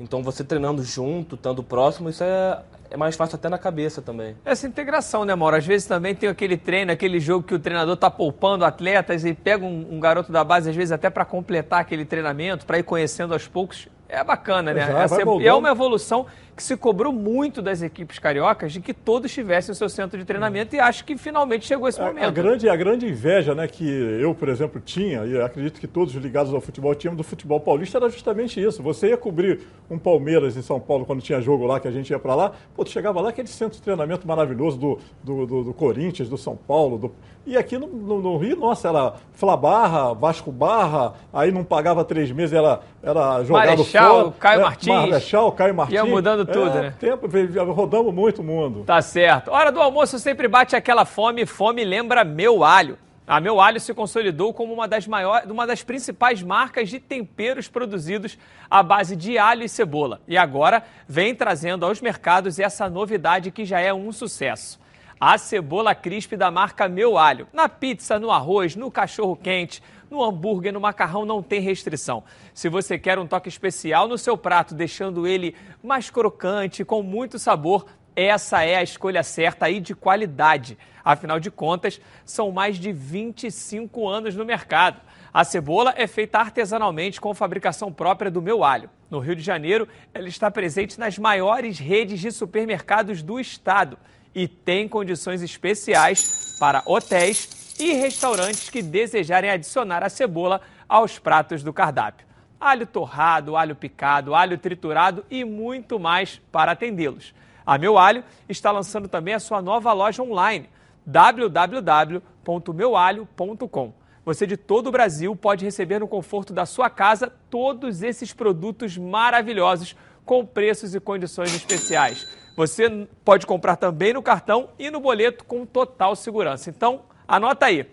Então 0.00 0.22
você 0.22 0.44
treinando 0.44 0.82
junto, 0.82 1.36
estando 1.36 1.62
próximo, 1.62 2.10
isso 2.10 2.22
é, 2.22 2.60
é 2.90 2.96
mais 2.96 3.16
fácil 3.16 3.36
até 3.36 3.48
na 3.48 3.56
cabeça 3.56 4.02
também. 4.02 4.36
Essa 4.44 4.66
integração, 4.66 5.24
né, 5.24 5.34
Mauro? 5.34 5.56
Às 5.56 5.66
vezes 5.66 5.86
também 5.86 6.14
tem 6.14 6.28
aquele 6.28 6.56
treino, 6.56 6.92
aquele 6.92 7.18
jogo 7.18 7.46
que 7.46 7.54
o 7.54 7.58
treinador 7.58 7.96
tá 7.96 8.10
poupando 8.10 8.64
atletas 8.64 9.24
e 9.24 9.32
pega 9.32 9.64
um, 9.64 9.86
um 9.92 10.00
garoto 10.00 10.30
da 10.30 10.44
base, 10.44 10.68
às 10.68 10.76
vezes 10.76 10.92
até 10.92 11.08
para 11.08 11.24
completar 11.24 11.80
aquele 11.80 12.04
treinamento, 12.04 12.66
para 12.66 12.78
ir 12.78 12.82
conhecendo 12.82 13.32
aos 13.32 13.46
poucos. 13.48 13.88
É 14.08 14.22
bacana, 14.22 14.72
né? 14.72 14.82
Exato, 14.82 14.98
Essa 14.98 15.16
é- 15.22 15.46
é 15.46 15.54
uma 15.54 15.70
evolução 15.70 16.26
que 16.56 16.62
se 16.62 16.74
cobrou 16.74 17.12
muito 17.12 17.60
das 17.60 17.82
equipes 17.82 18.18
cariocas 18.18 18.72
de 18.72 18.80
que 18.80 18.94
todos 18.94 19.30
tivessem 19.30 19.72
o 19.72 19.74
seu 19.74 19.90
centro 19.90 20.18
de 20.18 20.24
treinamento 20.24 20.74
e 20.74 20.80
acho 20.80 21.04
que 21.04 21.14
finalmente 21.18 21.66
chegou 21.66 21.86
esse 21.86 22.00
A, 22.00 22.06
momento. 22.06 22.24
a 22.24 22.30
grande, 22.30 22.68
a 22.68 22.74
grande 22.74 23.06
inveja 23.06 23.54
né, 23.54 23.68
que 23.68 23.84
eu, 23.86 24.34
por 24.34 24.48
exemplo, 24.48 24.80
tinha, 24.80 25.24
e 25.26 25.38
acredito 25.40 25.78
que 25.78 25.86
todos 25.86 26.14
os 26.16 26.22
ligados 26.22 26.54
ao 26.54 26.60
futebol 26.62 26.94
tinham 26.94 27.14
do 27.14 27.22
futebol 27.22 27.60
paulista, 27.60 27.98
era 27.98 28.08
justamente 28.08 28.58
isso. 28.62 28.82
Você 28.82 29.08
ia 29.08 29.18
cobrir 29.18 29.60
um 29.90 29.98
Palmeiras 29.98 30.56
em 30.56 30.62
São 30.62 30.80
Paulo 30.80 31.04
quando 31.04 31.20
tinha 31.20 31.40
jogo 31.42 31.66
lá, 31.66 31.78
que 31.78 31.88
a 31.88 31.90
gente 31.92 32.08
ia 32.08 32.18
para 32.18 32.34
lá, 32.34 32.52
pô, 32.74 32.84
tu 32.84 32.90
chegava 32.90 33.20
lá, 33.20 33.28
aquele 33.28 33.48
centro 33.48 33.76
de 33.76 33.82
treinamento 33.82 34.26
maravilhoso 34.26 34.78
do, 34.78 34.98
do, 35.22 35.46
do- 35.46 35.64
do 35.64 35.74
Corinthians, 35.74 36.28
do 36.28 36.38
São 36.38 36.56
Paulo. 36.56 36.96
do- 36.96 37.12
E 37.46 37.56
aqui 37.56 37.76
no, 37.76 37.86
no- 37.86 38.22
no 38.22 38.36
Rio, 38.38 38.56
nossa, 38.56 38.88
era 38.88 39.12
Fla 39.32 39.56
Barra, 39.58 40.14
Vasco 40.14 40.50
Barra, 40.50 41.12
aí 41.32 41.52
não 41.52 41.62
pagava 41.64 42.02
três 42.04 42.32
meses, 42.32 42.54
era, 42.54 42.80
era 43.02 43.44
jogado 43.44 43.66
Marechal, 43.68 44.16
fora. 44.22 44.34
Caio 44.40 44.60
É, 44.60 44.62
Martins. 44.64 44.94
Marechal, 44.94 45.52
Caio 45.52 45.74
Martins. 45.74 45.94
Ia 45.96 46.04
mudando 46.04 46.45
tudo, 46.46 46.78
É, 46.78 46.82
né? 46.82 46.94
Tempo, 46.98 47.28
rodamos 47.72 48.14
muito 48.14 48.40
o 48.40 48.44
mundo. 48.44 48.84
Tá 48.84 49.02
certo. 49.02 49.50
Hora 49.50 49.70
do 49.70 49.80
almoço 49.80 50.18
sempre 50.18 50.48
bate 50.48 50.74
aquela 50.74 51.04
fome, 51.04 51.44
fome 51.46 51.84
lembra 51.84 52.24
meu 52.24 52.64
alho. 52.64 52.98
A 53.26 53.40
Meu 53.40 53.60
Alho 53.60 53.80
se 53.80 53.92
consolidou 53.92 54.54
como 54.54 54.72
uma 54.72 54.86
das, 54.86 55.04
maiores, 55.04 55.50
uma 55.50 55.66
das 55.66 55.82
principais 55.82 56.44
marcas 56.44 56.88
de 56.88 57.00
temperos 57.00 57.66
produzidos 57.66 58.38
à 58.70 58.84
base 58.84 59.16
de 59.16 59.36
alho 59.36 59.64
e 59.64 59.68
cebola. 59.68 60.20
E 60.28 60.36
agora 60.38 60.84
vem 61.08 61.34
trazendo 61.34 61.84
aos 61.84 62.00
mercados 62.00 62.60
essa 62.60 62.88
novidade 62.88 63.50
que 63.50 63.64
já 63.64 63.80
é 63.80 63.92
um 63.92 64.12
sucesso. 64.12 64.78
A 65.18 65.38
cebola 65.38 65.94
crisp 65.94 66.36
da 66.36 66.50
marca 66.50 66.86
Meu 66.90 67.16
Alho. 67.16 67.48
Na 67.50 67.70
pizza, 67.70 68.18
no 68.18 68.30
arroz, 68.30 68.76
no 68.76 68.90
cachorro 68.90 69.34
quente, 69.34 69.82
no 70.10 70.22
hambúrguer, 70.22 70.74
no 70.74 70.80
macarrão 70.80 71.24
não 71.24 71.42
tem 71.42 71.58
restrição. 71.58 72.22
Se 72.52 72.68
você 72.68 72.98
quer 72.98 73.18
um 73.18 73.26
toque 73.26 73.48
especial 73.48 74.06
no 74.06 74.18
seu 74.18 74.36
prato, 74.36 74.74
deixando 74.74 75.26
ele 75.26 75.56
mais 75.82 76.10
crocante, 76.10 76.84
com 76.84 77.02
muito 77.02 77.38
sabor, 77.38 77.86
essa 78.14 78.62
é 78.62 78.76
a 78.76 78.82
escolha 78.82 79.22
certa 79.22 79.70
e 79.70 79.80
de 79.80 79.94
qualidade. 79.94 80.76
Afinal 81.02 81.40
de 81.40 81.50
contas, 81.50 81.98
são 82.22 82.52
mais 82.52 82.76
de 82.76 82.92
25 82.92 84.06
anos 84.06 84.36
no 84.36 84.44
mercado. 84.44 85.00
A 85.32 85.44
cebola 85.44 85.94
é 85.96 86.06
feita 86.06 86.40
artesanalmente 86.40 87.22
com 87.22 87.32
fabricação 87.32 87.90
própria 87.90 88.30
do 88.30 88.42
meu 88.42 88.62
alho. 88.62 88.90
No 89.10 89.18
Rio 89.20 89.34
de 89.34 89.42
Janeiro, 89.42 89.88
ela 90.12 90.28
está 90.28 90.50
presente 90.50 91.00
nas 91.00 91.18
maiores 91.18 91.78
redes 91.78 92.20
de 92.20 92.30
supermercados 92.30 93.22
do 93.22 93.40
estado 93.40 93.96
e 94.36 94.46
tem 94.46 94.86
condições 94.86 95.40
especiais 95.40 96.56
para 96.60 96.82
hotéis 96.84 97.74
e 97.80 97.94
restaurantes 97.94 98.68
que 98.68 98.82
desejarem 98.82 99.48
adicionar 99.48 100.04
a 100.04 100.10
cebola 100.10 100.60
aos 100.86 101.18
pratos 101.18 101.62
do 101.62 101.72
cardápio. 101.72 102.26
Alho 102.60 102.86
torrado, 102.86 103.56
alho 103.56 103.74
picado, 103.74 104.34
alho 104.34 104.58
triturado 104.58 105.24
e 105.30 105.42
muito 105.42 105.98
mais 105.98 106.38
para 106.52 106.72
atendê-los. 106.72 107.32
A 107.64 107.78
Meu 107.78 107.96
Alho 107.96 108.22
está 108.46 108.70
lançando 108.70 109.08
também 109.08 109.32
a 109.32 109.40
sua 109.40 109.62
nova 109.62 109.90
loja 109.94 110.22
online, 110.22 110.68
www.meualho.com. 111.06 113.94
Você 114.22 114.46
de 114.46 114.58
todo 114.58 114.88
o 114.88 114.92
Brasil 114.92 115.34
pode 115.34 115.64
receber 115.64 115.98
no 115.98 116.08
conforto 116.08 116.52
da 116.52 116.66
sua 116.66 116.90
casa 116.90 117.32
todos 117.48 118.02
esses 118.02 118.34
produtos 118.34 118.98
maravilhosos 118.98 119.96
com 120.26 120.44
preços 120.44 120.94
e 120.94 121.00
condições 121.00 121.54
especiais. 121.54 122.26
Você 122.56 123.06
pode 123.22 123.46
comprar 123.46 123.76
também 123.76 124.14
no 124.14 124.22
cartão 124.22 124.70
e 124.78 124.90
no 124.90 124.98
boleto 124.98 125.44
com 125.44 125.66
total 125.66 126.16
segurança. 126.16 126.70
Então, 126.70 127.02
anota 127.28 127.66
aí 127.66 127.86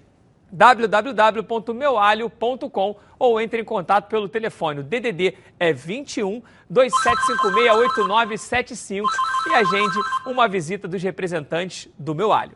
www.meualho.com 0.49 2.95
ou 3.19 3.41
entre 3.41 3.59
em 3.61 3.65
contato 3.65 4.07
pelo 4.07 4.29
telefone. 4.29 4.79
O 4.79 4.83
DDD 4.83 5.35
é 5.59 5.73
21 5.73 6.41
27568975 6.71 9.03
e 9.49 9.53
agende 9.53 9.99
uma 10.25 10.47
visita 10.47 10.87
dos 10.87 11.03
representantes 11.03 11.89
do 11.99 12.15
Meu 12.15 12.31
Alho. 12.31 12.55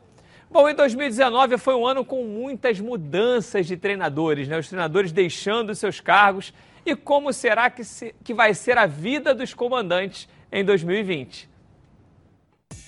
Bom, 0.49 0.70
em 0.70 0.76
2019 0.76 1.58
foi 1.58 1.76
um 1.76 1.86
ano 1.86 2.05
com 2.05 2.24
muitas 2.24 2.80
mudanças 2.80 3.68
de 3.68 3.76
treinadores, 3.76 4.47
né? 4.47 4.58
Os 4.58 4.70
treinadores 4.70 5.12
deixando 5.12 5.76
seus 5.76 5.99
cargos. 5.99 6.53
E 6.86 6.95
como 6.95 7.34
será 7.34 7.70
que, 7.70 7.84
se, 7.84 8.16
que 8.24 8.34
vai 8.34 8.53
ser 8.53 8.78
a 8.78 8.86
vida 8.86 9.36
dos 9.36 9.53
comandantes 9.53 10.30
em 10.49 10.64
2020? 10.64 11.57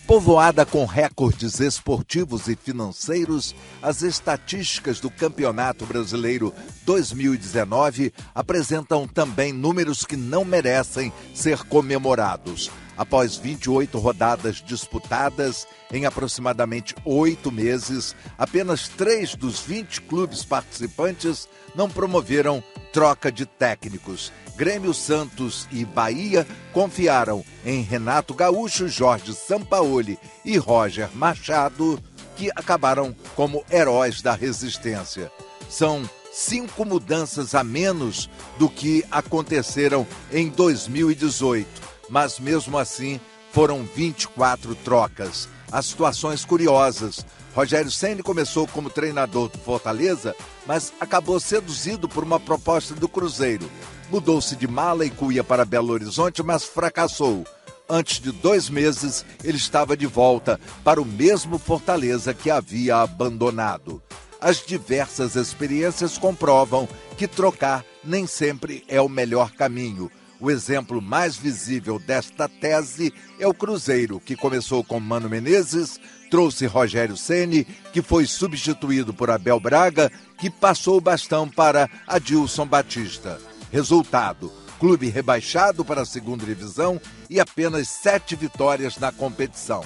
Povoada 0.10 0.66
com 0.66 0.86
recordes 0.86 1.60
esportivos 1.60 2.48
e 2.48 2.56
financeiros, 2.56 3.54
as 3.80 4.02
estatísticas 4.02 5.00
do 5.00 5.08
Campeonato 5.08 5.86
Brasileiro 5.86 6.52
2019 6.84 8.12
apresentam 8.34 9.08
também 9.08 9.54
números 9.54 10.08
que 10.08 10.18
não 10.18 10.44
merecem 10.44 11.14
ser 11.36 11.60
comemorados. 11.60 12.72
Após 13.00 13.38
28 13.38 13.98
rodadas 13.98 14.58
disputadas 14.58 15.66
em 15.90 16.06
aproximadamente 16.06 16.94
oito 17.06 17.50
meses, 17.50 18.14
apenas 18.38 18.90
três 18.90 19.36
dos 19.36 19.62
20 19.62 20.02
clubes 20.02 20.44
participantes 20.44 21.48
não 21.74 21.90
promoveram 21.90 22.62
troca 22.92 23.32
de 23.32 23.46
técnicos. 23.46 24.34
Grêmio 24.58 24.94
Santos 24.94 25.66
e 25.72 25.86
Bahia 25.86 26.46
confiaram 26.74 27.42
em 27.66 27.82
Renato 27.82 28.34
Gaúcho, 28.34 28.90
Jorge 28.90 29.34
Sampaoli 29.34 30.20
e 30.44 30.58
Roger 30.58 31.10
Machado, 31.16 32.04
que 32.36 32.52
acabaram 32.54 33.16
como 33.34 33.64
heróis 33.72 34.22
da 34.22 34.34
resistência. 34.34 35.32
São 35.70 36.04
cinco 36.34 36.84
mudanças 36.84 37.56
a 37.56 37.64
menos 37.64 38.30
do 38.58 38.68
que 38.68 39.06
aconteceram 39.10 40.06
em 40.34 40.50
2018, 40.50 41.89
mas 42.10 42.40
mesmo 42.40 42.78
assim 42.78 43.20
foram 43.52 43.84
24 43.84 44.76
trocas. 44.76 45.48
As 45.72 45.86
situações 45.86 46.44
curiosas. 46.46 47.26
Rogério 47.56 47.92
Ceni 47.92 48.24
começou 48.24 48.68
como 48.68 48.90
treinador 48.90 49.50
do 49.50 49.58
Fortaleza, 49.58 50.36
mas 50.66 50.94
acabou 51.00 51.40
seduzido 51.40 52.08
por 52.08 52.24
uma 52.24 52.40
proposta 52.40 52.94
do 52.94 53.08
Cruzeiro 53.08 53.70
mudou-se 54.10 54.56
de 54.56 54.68
mala 54.68 55.06
e 55.06 55.10
cuia 55.10 55.44
para 55.44 55.66
Belo 55.66 55.94
Horizonte, 55.94 56.44
mas 56.44 56.64
fracassou. 56.64 57.46
Antes 57.88 58.20
de 58.20 58.32
dois 58.32 58.70
meses, 58.70 59.26
ele 59.44 59.58
estava 59.58 59.98
de 59.98 60.06
volta 60.06 60.60
para 60.84 61.02
o 61.02 61.06
mesmo 61.06 61.58
Fortaleza 61.58 62.34
que 62.34 62.52
havia 62.52 62.98
abandonado. 62.98 64.02
As 64.40 64.64
diversas 64.66 65.36
experiências 65.36 66.18
comprovam 66.18 66.88
que 67.18 67.28
trocar 67.28 67.84
nem 68.04 68.26
sempre 68.26 68.84
é 68.88 69.02
o 69.02 69.10
melhor 69.10 69.52
caminho. 69.52 70.10
O 70.42 70.50
exemplo 70.50 71.02
mais 71.02 71.36
visível 71.36 72.00
desta 72.00 72.48
tese 72.48 73.14
é 73.38 73.46
o 73.46 73.54
Cruzeiro, 73.54 74.22
que 74.22 74.38
começou 74.38 74.84
com 74.84 74.98
Mano 74.98 75.28
Menezes, 75.28 76.00
trouxe 76.32 76.66
Rogério 76.66 77.18
Ceni, 77.18 77.66
que 77.92 78.02
foi 78.02 78.26
substituído 78.26 79.14
por 79.14 79.30
Abel 79.30 79.60
Braga, 79.60 80.10
que 80.38 80.50
passou 80.50 80.98
o 80.98 81.02
bastão 81.02 81.50
para 81.50 81.90
Adilson 82.08 82.66
Batista. 82.66 83.38
Resultado: 83.70 84.50
clube 84.80 85.10
rebaixado 85.10 85.84
para 85.84 86.04
a 86.04 86.06
segunda 86.06 86.46
divisão 86.46 87.02
e 87.30 87.38
apenas 87.38 87.90
sete 87.90 88.34
vitórias 88.34 88.98
na 88.98 89.12
competição. 89.12 89.84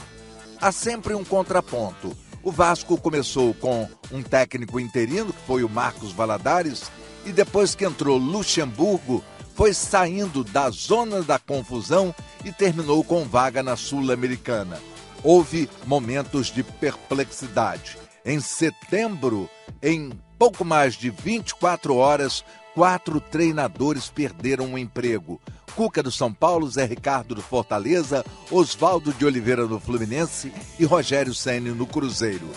Há 0.62 0.72
sempre 0.72 1.16
um 1.16 1.24
contraponto. 1.24 2.16
O 2.44 2.52
Vasco 2.52 2.96
começou 2.98 3.56
com 3.56 3.90
um 4.12 4.22
técnico 4.22 4.80
interino, 4.80 5.34
que 5.34 5.48
foi 5.48 5.64
o 5.64 5.70
Marcos 5.70 6.12
Valadares, 6.12 6.92
e 7.26 7.32
depois 7.32 7.74
que 7.74 7.86
entrou 7.86 8.18
Luxemburgo, 8.18 9.24
foi 9.56 9.74
saindo 9.74 10.44
da 10.44 10.70
zona 10.70 11.22
da 11.22 11.38
confusão 11.38 12.14
e 12.44 12.52
terminou 12.52 13.04
com 13.04 13.24
vaga 13.24 13.62
na 13.62 13.76
Sul-Americana. 13.76 14.80
Houve 15.24 15.70
momentos 15.86 16.48
de 16.48 16.64
perplexidade. 16.64 17.98
Em 18.26 18.40
setembro, 18.40 19.50
em 19.82 20.12
pouco 20.38 20.66
mais 20.66 20.96
de 20.96 21.10
24 21.10 21.96
horas, 21.96 22.44
quatro 22.74 23.20
treinadores 23.20 24.10
perderam 24.10 24.74
o 24.74 24.78
emprego. 24.78 25.40
Cuca 25.76 26.04
do 26.04 26.12
São 26.12 26.34
Paulo, 26.34 26.70
Zé 26.70 26.86
Ricardo 26.86 27.36
do 27.36 27.42
Fortaleza, 27.42 28.24
Oswaldo 28.52 29.14
de 29.14 29.26
Oliveira 29.26 29.66
do 29.66 29.80
Fluminense 29.80 30.54
e 30.78 30.86
Rogério 30.86 31.34
Ceni 31.34 31.72
no 31.72 31.88
Cruzeiro. 31.88 32.48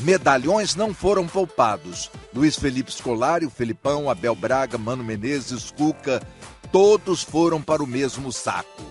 Medalhões 0.00 0.74
não 0.74 0.92
foram 0.92 1.26
poupados. 1.26 2.10
Luiz 2.34 2.56
Felipe 2.56 2.92
Scolari, 2.92 3.46
o 3.46 3.50
Felipão, 3.50 4.10
Abel 4.10 4.34
Braga, 4.34 4.76
Mano 4.76 5.02
Menezes, 5.02 5.70
Cuca, 5.70 6.22
todos 6.70 7.22
foram 7.22 7.62
para 7.62 7.82
o 7.82 7.86
mesmo 7.86 8.30
saco. 8.30 8.82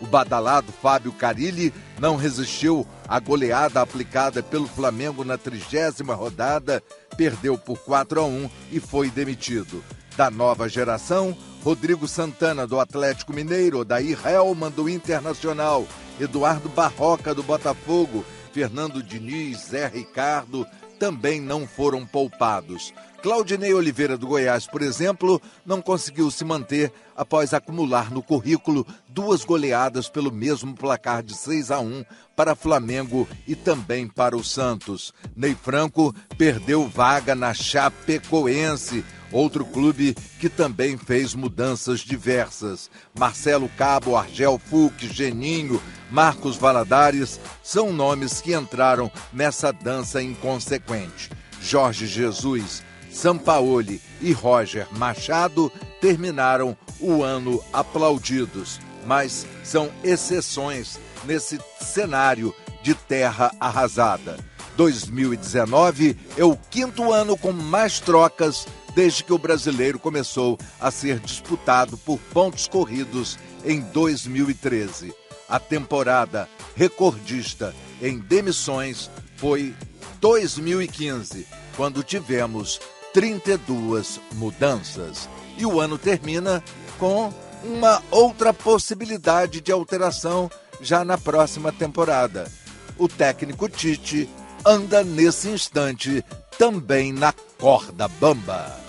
O 0.00 0.06
badalado 0.06 0.72
Fábio 0.72 1.12
Carilli 1.12 1.72
não 1.98 2.16
resistiu 2.16 2.86
à 3.06 3.18
goleada 3.18 3.80
aplicada 3.80 4.42
pelo 4.42 4.66
Flamengo 4.66 5.24
na 5.24 5.36
trigésima 5.36 6.14
rodada, 6.14 6.82
perdeu 7.16 7.58
por 7.58 7.78
4 7.78 8.20
a 8.20 8.24
1 8.24 8.50
e 8.70 8.80
foi 8.80 9.10
demitido 9.10 9.82
da 10.18 10.32
nova 10.32 10.68
geração, 10.68 11.36
Rodrigo 11.62 12.08
Santana 12.08 12.66
do 12.66 12.80
Atlético 12.80 13.32
Mineiro, 13.32 13.84
Daí 13.84 14.18
Helman 14.24 14.68
do 14.68 14.88
Internacional, 14.88 15.86
Eduardo 16.18 16.68
Barroca 16.68 17.32
do 17.32 17.44
Botafogo, 17.44 18.24
Fernando 18.58 19.04
Diniz, 19.04 19.68
Zé 19.68 19.86
Ricardo 19.86 20.66
também 20.98 21.40
não 21.40 21.64
foram 21.64 22.04
poupados. 22.04 22.92
Claudinei 23.22 23.74
Oliveira 23.74 24.16
do 24.16 24.26
Goiás, 24.26 24.66
por 24.66 24.80
exemplo, 24.80 25.42
não 25.66 25.82
conseguiu 25.82 26.30
se 26.30 26.44
manter 26.44 26.92
após 27.16 27.52
acumular 27.52 28.12
no 28.12 28.22
currículo 28.22 28.86
duas 29.08 29.44
goleadas 29.44 30.08
pelo 30.08 30.30
mesmo 30.30 30.74
placar 30.74 31.22
de 31.22 31.34
6 31.34 31.72
a 31.72 31.80
1 31.80 32.04
para 32.36 32.54
Flamengo 32.54 33.28
e 33.46 33.56
também 33.56 34.06
para 34.06 34.36
o 34.36 34.44
Santos. 34.44 35.12
Ney 35.34 35.56
Franco 35.60 36.14
perdeu 36.36 36.86
vaga 36.88 37.34
na 37.34 37.52
Chapecoense 37.52 39.04
outro 39.32 39.64
clube 39.64 40.14
que 40.38 40.48
também 40.48 40.96
fez 40.96 41.34
mudanças 41.34 42.00
diversas. 42.00 42.90
Marcelo 43.18 43.68
Cabo, 43.76 44.16
Argel 44.16 44.58
Fuc, 44.58 45.06
Geninho, 45.12 45.82
Marcos 46.10 46.56
Valadares 46.56 47.40
são 47.62 47.92
nomes 47.92 48.40
que 48.40 48.54
entraram 48.54 49.10
nessa 49.32 49.72
dança 49.72 50.22
inconsequente. 50.22 51.30
Jorge 51.60 52.06
Jesus, 52.06 52.82
Sampaoli 53.10 54.00
e 54.20 54.32
Roger 54.32 54.86
Machado 54.92 55.72
terminaram 56.00 56.76
o 57.00 57.22
ano 57.22 57.62
aplaudidos, 57.72 58.80
mas 59.06 59.46
são 59.64 59.90
exceções 60.02 60.98
nesse 61.24 61.58
cenário 61.80 62.54
de 62.82 62.94
terra 62.94 63.52
arrasada. 63.60 64.38
2019 64.76 66.16
é 66.36 66.44
o 66.44 66.56
quinto 66.56 67.12
ano 67.12 67.36
com 67.36 67.52
mais 67.52 67.98
trocas 67.98 68.66
desde 68.94 69.24
que 69.24 69.32
o 69.32 69.38
brasileiro 69.38 69.98
começou 69.98 70.58
a 70.80 70.90
ser 70.90 71.18
disputado 71.18 71.96
por 71.98 72.18
pontos 72.32 72.68
corridos 72.68 73.38
em 73.64 73.80
2013. 73.80 75.12
A 75.48 75.58
temporada 75.58 76.48
recordista 76.76 77.74
em 78.00 78.18
demissões 78.18 79.10
foi 79.36 79.74
2015, 80.20 81.46
quando 81.76 82.02
tivemos 82.02 82.80
32 83.12 84.20
mudanças. 84.34 85.28
E 85.56 85.66
o 85.66 85.80
ano 85.80 85.98
termina 85.98 86.62
com 86.98 87.32
uma 87.62 88.02
outra 88.10 88.52
possibilidade 88.52 89.60
de 89.60 89.72
alteração 89.72 90.50
já 90.80 91.04
na 91.04 91.18
próxima 91.18 91.72
temporada. 91.72 92.50
O 92.96 93.08
técnico 93.08 93.68
Tite 93.68 94.28
anda 94.64 95.02
nesse 95.02 95.48
instante 95.48 96.24
também 96.58 97.12
na 97.12 97.32
corda 97.58 98.08
bamba. 98.08 98.87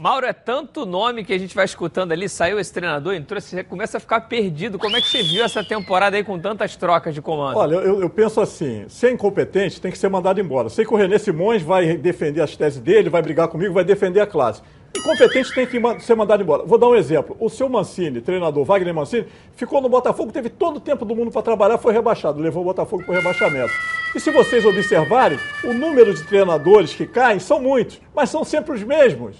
Mauro, 0.00 0.24
é 0.24 0.32
tanto 0.32 0.86
nome 0.86 1.24
que 1.24 1.32
a 1.32 1.38
gente 1.38 1.56
vai 1.56 1.64
escutando 1.64 2.12
ali, 2.12 2.28
saiu 2.28 2.60
esse 2.60 2.72
treinador, 2.72 3.14
entrou, 3.14 3.40
você 3.40 3.64
começa 3.64 3.96
a 3.96 4.00
ficar 4.00 4.20
perdido. 4.20 4.78
Como 4.78 4.96
é 4.96 5.00
que 5.00 5.08
você 5.08 5.24
viu 5.24 5.44
essa 5.44 5.64
temporada 5.64 6.16
aí 6.16 6.22
com 6.22 6.38
tantas 6.38 6.76
trocas 6.76 7.12
de 7.12 7.20
comando? 7.20 7.56
Olha, 7.56 7.74
eu, 7.74 8.00
eu 8.00 8.08
penso 8.08 8.40
assim, 8.40 8.84
se 8.88 9.08
é 9.08 9.10
incompetente, 9.10 9.80
tem 9.80 9.90
que 9.90 9.98
ser 9.98 10.08
mandado 10.08 10.40
embora. 10.40 10.68
Sei 10.68 10.84
que 10.84 10.94
o 10.94 10.96
René 10.96 11.18
Simões 11.18 11.62
vai 11.62 11.96
defender 11.96 12.40
as 12.40 12.56
teses 12.56 12.80
dele, 12.80 13.10
vai 13.10 13.20
brigar 13.20 13.48
comigo, 13.48 13.74
vai 13.74 13.82
defender 13.82 14.20
a 14.20 14.26
classe. 14.28 14.62
Incompetente 14.96 15.52
tem 15.52 15.66
que 15.66 16.04
ser 16.04 16.14
mandado 16.14 16.44
embora. 16.44 16.64
Vou 16.64 16.78
dar 16.78 16.86
um 16.86 16.94
exemplo. 16.94 17.36
O 17.40 17.50
seu 17.50 17.68
Mancini, 17.68 18.20
treinador 18.20 18.64
Wagner 18.64 18.94
Mancini, 18.94 19.26
ficou 19.56 19.80
no 19.80 19.88
Botafogo, 19.88 20.30
teve 20.30 20.48
todo 20.48 20.76
o 20.76 20.80
tempo 20.80 21.04
do 21.04 21.16
mundo 21.16 21.32
para 21.32 21.42
trabalhar, 21.42 21.76
foi 21.76 21.92
rebaixado, 21.92 22.40
levou 22.40 22.62
o 22.62 22.66
Botafogo 22.66 23.02
para 23.02 23.14
o 23.14 23.16
rebaixamento. 23.16 23.72
E 24.14 24.20
se 24.20 24.30
vocês 24.30 24.64
observarem, 24.64 25.40
o 25.64 25.72
número 25.72 26.14
de 26.14 26.22
treinadores 26.22 26.94
que 26.94 27.04
caem 27.04 27.40
são 27.40 27.60
muitos, 27.60 28.00
mas 28.14 28.30
são 28.30 28.44
sempre 28.44 28.76
os 28.76 28.84
mesmos. 28.84 29.36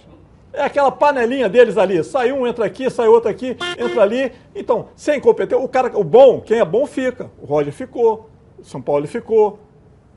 É 0.53 0.62
aquela 0.64 0.90
panelinha 0.90 1.49
deles 1.49 1.76
ali. 1.76 2.03
Sai 2.03 2.32
um, 2.32 2.46
entra 2.46 2.64
aqui, 2.64 2.88
sai 2.90 3.07
outro 3.07 3.30
aqui, 3.30 3.57
entra 3.78 4.03
ali. 4.03 4.32
Então, 4.55 4.88
sem 4.96 5.18
incompetente, 5.18 5.62
o 5.62 5.68
cara, 5.68 5.96
o 5.99 6.03
bom, 6.05 6.40
quem 6.40 6.59
é 6.59 6.64
bom 6.64 6.86
fica. 6.86 7.30
O 7.40 7.46
Roger 7.46 7.72
ficou, 7.72 8.30
o 8.59 8.64
São 8.64 8.80
Paulo 8.80 9.07
ficou, 9.07 9.59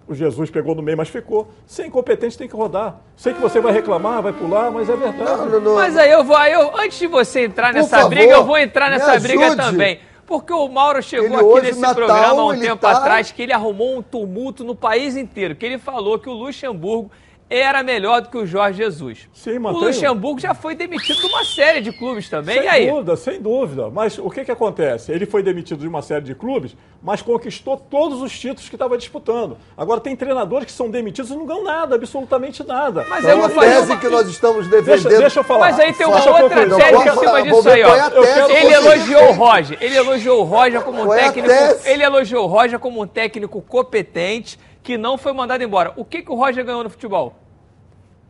o 0.08 0.16
Jesus 0.16 0.50
pegou 0.50 0.74
no 0.74 0.82
meio, 0.82 0.98
mas 0.98 1.10
ficou. 1.10 1.48
Sem 1.66 1.88
incompetente 1.88 2.38
tem 2.38 2.48
que 2.48 2.56
rodar. 2.56 3.02
Sei 3.16 3.34
que 3.34 3.42
você 3.42 3.60
vai 3.60 3.74
reclamar, 3.74 4.22
vai 4.22 4.34
pular, 4.34 4.72
mas 4.72 4.90
é 4.90 4.96
verdade. 4.96 5.22
Não, 5.42 5.46
não, 5.48 5.60
não. 5.62 5.76
Mas 5.76 5.98
aí 5.98 6.10
eu 6.12 6.24
vou, 6.24 6.36
aí 6.36 6.54
eu, 6.54 6.76
antes 6.78 6.98
de 6.98 7.08
você 7.08 7.46
entrar 7.46 7.68
Por 7.70 7.76
nessa 7.76 7.98
favor, 7.98 8.10
briga, 8.10 8.32
eu 8.34 8.44
vou 8.46 8.58
entrar 8.58 8.90
nessa 8.90 9.20
briga 9.20 9.46
ajude. 9.48 9.62
também. 9.62 10.00
Porque 10.26 10.54
o 10.54 10.68
Mauro 10.70 11.04
chegou 11.04 11.26
Ele 11.28 11.36
aqui 11.36 11.44
hoje, 11.44 11.62
nesse 11.68 11.80
Natal, 11.82 11.96
programa 11.96 12.42
há 12.42 12.46
um 12.46 12.58
tempo 12.58 12.78
tá- 12.78 12.92
atrás 12.92 13.32
que 13.34 13.42
ele 13.42 13.52
arrumou 13.52 13.98
um 13.98 14.02
tumulto 14.02 14.64
no 14.64 14.74
país 14.74 15.18
inteiro, 15.18 15.56
que 15.56 15.66
ele 15.66 15.78
falou 15.78 16.18
que 16.18 16.30
o 16.30 16.34
Luxemburgo 16.34 17.12
era 17.60 17.84
melhor 17.84 18.22
do 18.22 18.30
que 18.30 18.38
o 18.38 18.46
Jorge 18.46 18.78
Jesus. 18.78 19.28
Sim, 19.34 19.58
o. 19.58 19.70
Luxemburgo 19.72 20.40
já 20.40 20.54
foi 20.54 20.74
demitido 20.74 21.20
de 21.20 21.26
uma 21.28 21.44
série 21.44 21.82
de 21.82 21.92
clubes 21.92 22.30
também. 22.30 22.56
Sem 22.58 22.66
e 22.66 22.68
aí? 22.70 22.90
dúvida, 22.90 23.16
sem 23.18 23.42
dúvida. 23.42 23.90
Mas 23.90 24.18
o 24.18 24.30
que, 24.30 24.46
que 24.46 24.52
acontece? 24.52 25.12
Ele 25.12 25.26
foi 25.26 25.44
demitido 25.44 25.80
de 25.82 25.88
uma 25.88 26.02
série 26.02 26.24
de 26.24 26.34
clubes, 26.34 26.76
mas 27.04 27.22
conquistou 27.22 27.76
todos 27.76 28.22
os 28.22 28.32
títulos 28.40 28.70
que 28.70 28.76
estava 28.76 28.98
disputando. 28.98 29.58
Agora 29.76 30.00
tem 30.00 30.16
treinadores 30.16 30.66
que 30.66 30.72
são 30.72 30.90
demitidos 30.90 31.30
e 31.32 31.36
não 31.36 31.46
ganham 31.46 31.64
nada, 31.64 31.96
absolutamente 31.96 32.64
nada. 32.66 33.06
Mas 33.10 33.26
É 33.26 33.32
eu 33.32 33.38
uma 33.38 33.48
vou 33.50 33.56
fazer 33.58 33.76
tese 33.76 33.92
uma- 33.92 34.00
que 34.00 34.08
nós 34.10 34.28
estamos 34.30 34.68
Deixa, 34.68 34.86
defendendo. 34.86 35.20
deixa 35.20 35.40
eu 35.40 35.44
falar. 35.44 35.60
Mas 35.72 35.80
aí 35.80 35.94
tem 35.94 36.08
uma 36.08 36.16
Deixa 36.16 36.30
outra 36.32 36.50
tese 36.70 36.96
em 36.96 37.20
cima 37.20 37.42
disso 37.44 37.70
aí, 37.70 37.84
ó. 37.84 37.96
é 37.96 38.62
Ele 38.64 38.74
elogiou 38.74 39.30
o. 39.30 39.32
Roger. 39.34 39.78
Ele 39.82 39.96
elogiou 39.96 40.40
o 40.40 40.44
Roger 40.44 40.82
como 40.82 41.04
um 41.04 41.14
é 41.14 41.24
técnico. 41.24 41.50
Ele 41.86 42.04
elogiou 42.04 42.44
o 42.46 42.48
Roger 42.48 42.80
como 42.80 43.02
um 43.02 43.08
técnico 43.08 43.62
competente 43.62 44.58
que 44.84 44.98
não 44.98 45.18
foi 45.18 45.34
mandado 45.34 45.64
embora. 45.64 45.94
O 45.96 46.04
que, 46.06 46.22
que 46.22 46.32
o 46.32 46.36
Roger 46.36 46.66
ganhou 46.66 46.84
no 46.84 46.90
futebol? 46.90 47.36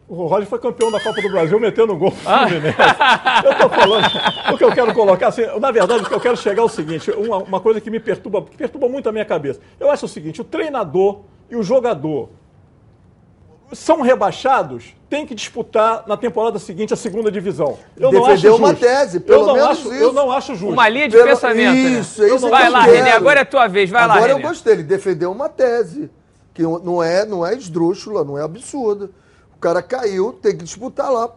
O 0.08 0.26
Roger 0.28 0.46
foi 0.48 0.60
campeão 0.60 0.92
da 0.92 1.00
Copa 1.00 1.22
do 1.22 1.30
Brasil 1.30 1.58
metendo 1.58 1.96
gol 1.96 2.12
no 2.12 2.30
Ah. 2.30 2.46
Fluminense. 2.48 2.78
Eu 3.46 3.58
tô 3.58 3.70
falando, 3.70 4.08
o 4.54 4.58
que 4.58 4.64
eu 4.66 4.72
quero 4.74 4.94
colocar, 4.94 5.28
assim, 5.30 5.44
na 5.60 5.72
verdade, 5.72 6.04
o 6.04 6.06
que 6.06 6.14
eu 6.14 6.20
quero 6.20 6.36
chegar 6.36 6.62
é 6.62 6.66
o 6.66 6.70
seguinte, 6.70 7.10
uma, 7.12 7.38
uma 7.38 7.60
coisa 7.62 7.80
que 7.80 7.90
me 7.90 8.00
perturba, 8.00 8.42
que 8.44 8.58
perturba 8.58 8.90
muito 8.90 9.08
a 9.08 9.12
minha 9.14 9.24
cabeça. 9.24 9.62
Eu 9.80 9.90
acho 9.90 10.06
o 10.06 10.10
seguinte, 10.10 10.42
o 10.42 10.44
treinador 10.44 11.22
e 11.50 11.56
o 11.56 11.64
jogador 11.64 12.30
são 13.72 14.02
rebaixados, 14.02 14.94
tem 15.10 15.26
que 15.26 15.34
disputar 15.34 16.04
na 16.06 16.18
temporada 16.18 16.60
seguinte 16.60 16.94
a 16.94 16.98
segunda 16.98 17.32
divisão. 17.32 17.78
Eu 17.96 18.12
não 18.12 18.26
acho 18.26 18.32
Defendeu 18.36 18.56
uma 18.58 18.70
justo. 18.72 18.86
tese, 18.86 19.20
pelo 19.22 19.42
eu 19.44 19.48
não 19.48 19.54
menos 19.54 19.70
acho, 19.70 19.94
isso. 19.94 20.04
Eu 20.04 20.14
não 20.14 20.32
acho 20.32 20.56
justo. 20.56 20.74
Uma 20.74 20.90
linha 20.90 21.08
de 21.08 21.16
Pelo- 21.16 21.30
pensamento. 21.30 21.74
né? 21.74 21.80
Isso, 22.00 22.22
é 22.22 22.36
isso 22.36 22.50
Vai 22.50 22.68
eu 22.68 22.72
lá. 22.74 22.82
René. 22.82 23.12
Agora 23.14 23.40
é 23.40 23.46
tua 23.46 23.68
vez. 23.68 23.90
Vai 23.90 24.06
lá, 24.06 24.16
Agora 24.16 24.32
eu 24.34 24.38
René. 24.38 24.50
gostei, 24.50 24.74
ele 24.74 24.84
defendeu 24.84 25.32
uma 25.32 25.48
tese, 25.48 26.12
que 26.54 26.62
não 26.64 27.02
é, 27.02 27.26
não 27.26 27.46
é 27.46 27.56
esdrúxula, 27.56 28.24
não 28.24 28.38
é 28.38 28.44
absurda. 28.44 29.10
O 29.56 29.60
cara 29.60 29.82
caiu, 29.82 30.34
tem 30.34 30.56
que 30.58 30.64
disputar 30.64 31.12
lá. 31.12 31.30